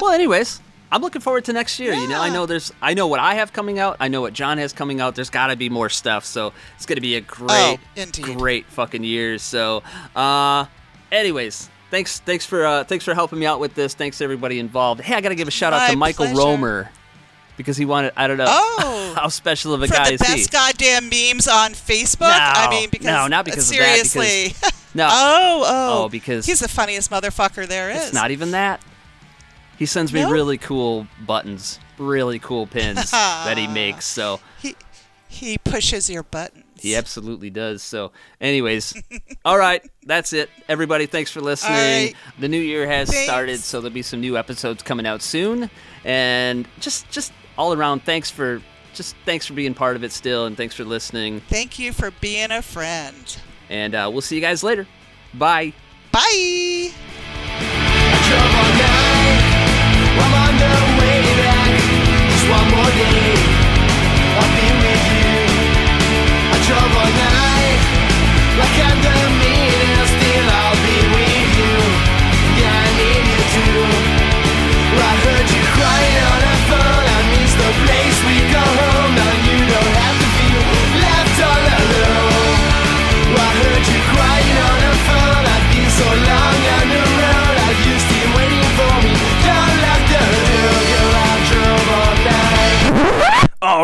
well, 0.00 0.12
anyways, 0.12 0.60
I'm 0.92 1.02
looking 1.02 1.20
forward 1.20 1.44
to 1.44 1.52
next 1.52 1.78
year. 1.78 1.92
You 1.92 2.08
know, 2.08 2.20
I 2.20 2.30
know 2.30 2.46
there's, 2.46 2.72
I 2.82 2.94
know 2.94 3.06
what 3.06 3.20
I 3.20 3.34
have 3.34 3.52
coming 3.52 3.78
out. 3.78 3.96
I 4.00 4.08
know 4.08 4.20
what 4.20 4.32
John 4.32 4.58
has 4.58 4.72
coming 4.72 5.00
out. 5.00 5.14
There's 5.14 5.30
got 5.30 5.48
to 5.48 5.56
be 5.56 5.68
more 5.68 5.88
stuff. 5.88 6.24
So 6.24 6.52
it's 6.76 6.86
gonna 6.86 7.00
be 7.00 7.14
a 7.14 7.20
great, 7.20 7.78
Oh, 7.96 8.06
great 8.22 8.66
fucking 8.66 9.04
year. 9.04 9.38
So, 9.38 9.82
uh, 10.16 10.66
anyways. 11.12 11.68
Thanks, 11.90 12.20
thanks 12.20 12.46
for 12.46 12.64
uh, 12.64 12.84
thanks 12.84 13.04
for 13.04 13.14
helping 13.14 13.38
me 13.38 13.46
out 13.46 13.58
with 13.60 13.74
this. 13.74 13.94
Thanks 13.94 14.18
to 14.18 14.24
everybody 14.24 14.58
involved. 14.60 15.00
Hey, 15.00 15.14
I 15.14 15.20
gotta 15.20 15.34
give 15.34 15.48
a 15.48 15.50
shout 15.50 15.72
out 15.72 15.80
My 15.82 15.90
to 15.90 15.96
Michael 15.96 16.26
pleasure. 16.26 16.38
Romer 16.38 16.90
because 17.56 17.76
he 17.76 17.84
wanted. 17.84 18.12
I 18.16 18.26
don't 18.28 18.38
know 18.38 18.46
Oh. 18.48 19.12
how 19.18 19.28
special 19.28 19.74
of 19.74 19.82
a 19.82 19.88
guy 19.88 20.08
the 20.08 20.14
is 20.14 20.20
he. 20.22 20.34
best 20.36 20.52
goddamn 20.52 21.04
memes 21.10 21.48
on 21.48 21.72
Facebook. 21.72 22.30
I 22.32 22.66
No, 22.66 22.70
mean, 22.70 22.90
because 22.90 23.06
no, 23.06 23.26
not 23.26 23.44
because 23.44 23.70
of 23.70 23.76
that, 23.76 23.96
because- 23.98 24.10
seriously. 24.12 24.54
No. 24.92 25.06
Oh, 25.08 25.64
oh. 25.66 26.04
Oh, 26.04 26.08
because- 26.08 26.46
he's 26.46 26.58
the 26.60 26.66
funniest 26.68 27.10
motherfucker 27.12 27.64
there 27.68 27.90
is. 27.90 28.06
It's 28.06 28.12
not 28.12 28.32
even 28.32 28.50
that. 28.52 28.80
He 29.78 29.86
sends 29.86 30.12
me 30.12 30.22
No? 30.22 30.30
really 30.32 30.58
cool 30.58 31.06
buttons, 31.24 31.78
really 31.96 32.40
cool 32.40 32.66
pins 32.66 33.10
that 33.12 33.56
he 33.56 33.66
makes. 33.68 34.04
So 34.04 34.40
He 34.60 34.74
he 35.28 35.58
pushes 35.58 36.10
your 36.10 36.24
button. 36.24 36.64
He 36.80 36.96
absolutely 36.96 37.50
does. 37.50 37.82
So, 37.82 38.12
anyways, 38.40 38.94
all 39.44 39.58
right, 39.58 39.88
that's 40.04 40.32
it. 40.32 40.50
Everybody, 40.68 41.06
thanks 41.06 41.30
for 41.30 41.40
listening. 41.40 41.72
right. 41.72 42.14
The 42.38 42.48
new 42.48 42.60
year 42.60 42.86
has 42.86 43.10
Thanks. 43.10 43.24
started, 43.24 43.60
so 43.60 43.80
there'll 43.80 43.94
be 43.94 44.02
some 44.02 44.20
new 44.20 44.36
episodes 44.36 44.82
coming 44.82 45.06
out 45.06 45.22
soon. 45.22 45.70
And 46.04 46.66
just, 46.80 47.08
just 47.10 47.32
all 47.58 47.72
around, 47.72 48.04
thanks 48.04 48.30
for, 48.30 48.62
just 48.94 49.14
thanks 49.24 49.46
for 49.46 49.54
being 49.54 49.74
part 49.74 49.96
of 49.96 50.04
it 50.04 50.12
still, 50.12 50.46
and 50.46 50.56
thanks 50.56 50.74
for 50.74 50.84
listening. 50.84 51.40
Thank 51.40 51.78
you 51.78 51.92
for 51.92 52.10
being 52.20 52.50
a 52.50 52.62
friend. 52.62 53.36
And 53.68 53.94
uh, 53.94 54.08
we'll 54.12 54.22
see 54.22 54.34
you 54.36 54.40
guys 54.42 54.62
later. 54.62 54.86
Bye. 55.34 55.72
Bye. 56.10 56.90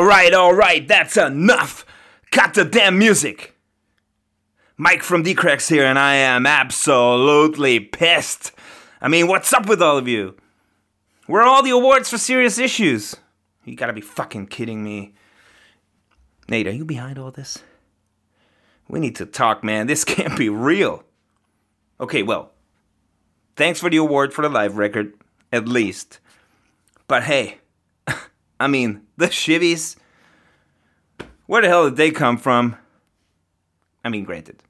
Night. 0.06 0.12
All 0.12 0.18
right, 0.18 0.34
all 0.34 0.54
right, 0.54 0.88
that's 0.88 1.16
enough. 1.16 1.84
Cut 2.30 2.54
the 2.54 2.64
damn 2.64 2.98
music. 2.98 3.56
Mike 4.76 5.02
from 5.02 5.22
Dee 5.22 5.34
Cracks 5.34 5.68
here, 5.68 5.84
and 5.84 5.98
I 5.98 6.14
am 6.14 6.46
absolutely 6.46 7.80
pissed. 7.80 8.52
I 9.00 9.08
mean, 9.08 9.26
what's 9.26 9.52
up 9.52 9.66
with 9.66 9.82
all 9.82 9.98
of 9.98 10.06
you? 10.06 10.36
Where 11.26 11.42
are 11.42 11.48
all 11.48 11.62
the 11.62 11.70
awards 11.70 12.08
for 12.08 12.18
serious 12.18 12.58
issues? 12.58 13.16
You 13.64 13.74
gotta 13.74 13.92
be 13.92 14.00
fucking 14.00 14.46
kidding 14.46 14.84
me. 14.84 15.14
Nate, 16.48 16.68
are 16.68 16.72
you 16.72 16.84
behind 16.84 17.18
all 17.18 17.32
this? 17.32 17.62
We 18.88 19.00
need 19.00 19.16
to 19.16 19.26
talk, 19.26 19.64
man. 19.64 19.86
This 19.88 20.04
can't 20.04 20.38
be 20.38 20.48
real. 20.48 21.02
Okay, 21.98 22.22
well, 22.22 22.52
thanks 23.56 23.80
for 23.80 23.90
the 23.90 23.96
award 23.96 24.32
for 24.32 24.42
the 24.42 24.48
live 24.48 24.76
record, 24.76 25.14
at 25.50 25.66
least. 25.66 26.20
But 27.08 27.24
hey, 27.24 27.58
I 28.60 28.68
mean, 28.68 29.05
the 29.18 29.26
shivvies. 29.26 29.96
Where 31.46 31.62
the 31.62 31.68
hell 31.68 31.84
did 31.84 31.96
they 31.96 32.10
come 32.10 32.36
from? 32.36 32.76
I 34.04 34.08
mean, 34.08 34.24
granted, 34.24 34.62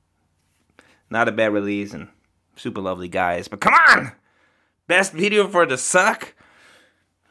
not 1.11 1.29
a 1.29 1.33
bad 1.33 1.53
release 1.53 1.93
and 1.93 2.09
super 2.55 2.81
lovely 2.81 3.09
guys, 3.09 3.49
but 3.49 3.61
come 3.61 3.75
on! 3.75 4.13
Best 4.87 5.13
video 5.13 5.49
for 5.49 5.67
the 5.67 5.77
suck? 5.77 6.35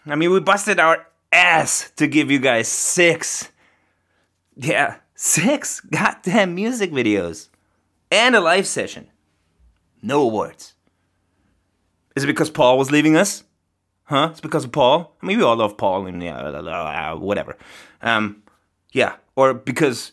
I 0.06 0.16
mean, 0.16 0.32
we 0.32 0.40
busted 0.40 0.80
our 0.80 1.08
ass 1.32 1.92
to 1.96 2.08
give 2.08 2.30
you 2.30 2.40
guys 2.40 2.68
six. 2.68 3.50
Yeah, 4.56 4.98
six 5.16 5.80
goddamn 5.80 6.54
music 6.54 6.92
videos. 6.92 7.50
And 8.12 8.36
a 8.36 8.42
live 8.42 8.68
session. 8.68 9.10
No 10.02 10.22
awards. 10.22 10.76
Is 12.16 12.24
it 12.24 12.28
because 12.28 12.50
Paul 12.50 12.78
was 12.78 12.92
leaving 12.92 13.16
us? 13.16 13.44
Huh? 14.06 14.30
It's 14.32 14.42
because 14.42 14.66
of 14.66 14.72
Paul? 14.72 15.16
I 15.22 15.26
mean, 15.26 15.38
we 15.38 15.44
all 15.44 15.56
love 15.56 15.78
Paul 15.78 16.06
and 16.06 16.22
yeah, 16.22 16.38
uh, 16.38 17.16
whatever. 17.16 17.58
Um, 18.02 18.44
yeah. 18.92 19.16
Or 19.36 19.54
because 19.54 20.12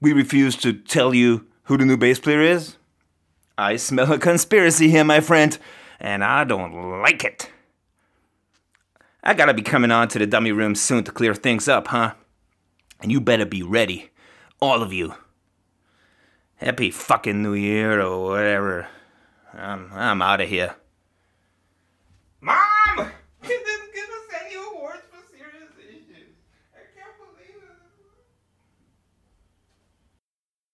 we 0.00 0.12
refuse 0.12 0.56
to 0.56 0.72
tell 0.72 1.14
you 1.14 1.46
who 1.64 1.76
the 1.76 1.84
new 1.84 1.96
bass 1.96 2.18
player 2.18 2.40
is? 2.40 2.76
I 3.56 3.76
smell 3.76 4.12
a 4.12 4.18
conspiracy 4.18 4.88
here, 4.88 5.04
my 5.04 5.20
friend, 5.20 5.56
and 6.00 6.24
I 6.24 6.44
don't 6.44 7.00
like 7.02 7.22
it. 7.22 7.50
I 9.22 9.34
gotta 9.34 9.54
be 9.54 9.62
coming 9.62 9.92
on 9.92 10.08
to 10.08 10.18
the 10.18 10.26
dummy 10.26 10.50
room 10.50 10.74
soon 10.74 11.04
to 11.04 11.12
clear 11.12 11.34
things 11.34 11.68
up, 11.68 11.88
huh? 11.88 12.14
And 13.00 13.12
you 13.12 13.20
better 13.20 13.46
be 13.46 13.62
ready. 13.62 14.10
All 14.60 14.82
of 14.82 14.92
you. 14.92 15.14
Happy 16.56 16.90
fucking 16.90 17.42
New 17.42 17.54
Year 17.54 18.00
or 18.00 18.30
whatever. 18.30 18.88
I'm, 19.52 19.90
I'm 19.92 20.22
out 20.22 20.40
of 20.40 20.48
here. 20.48 20.76
Mom! 22.96 23.21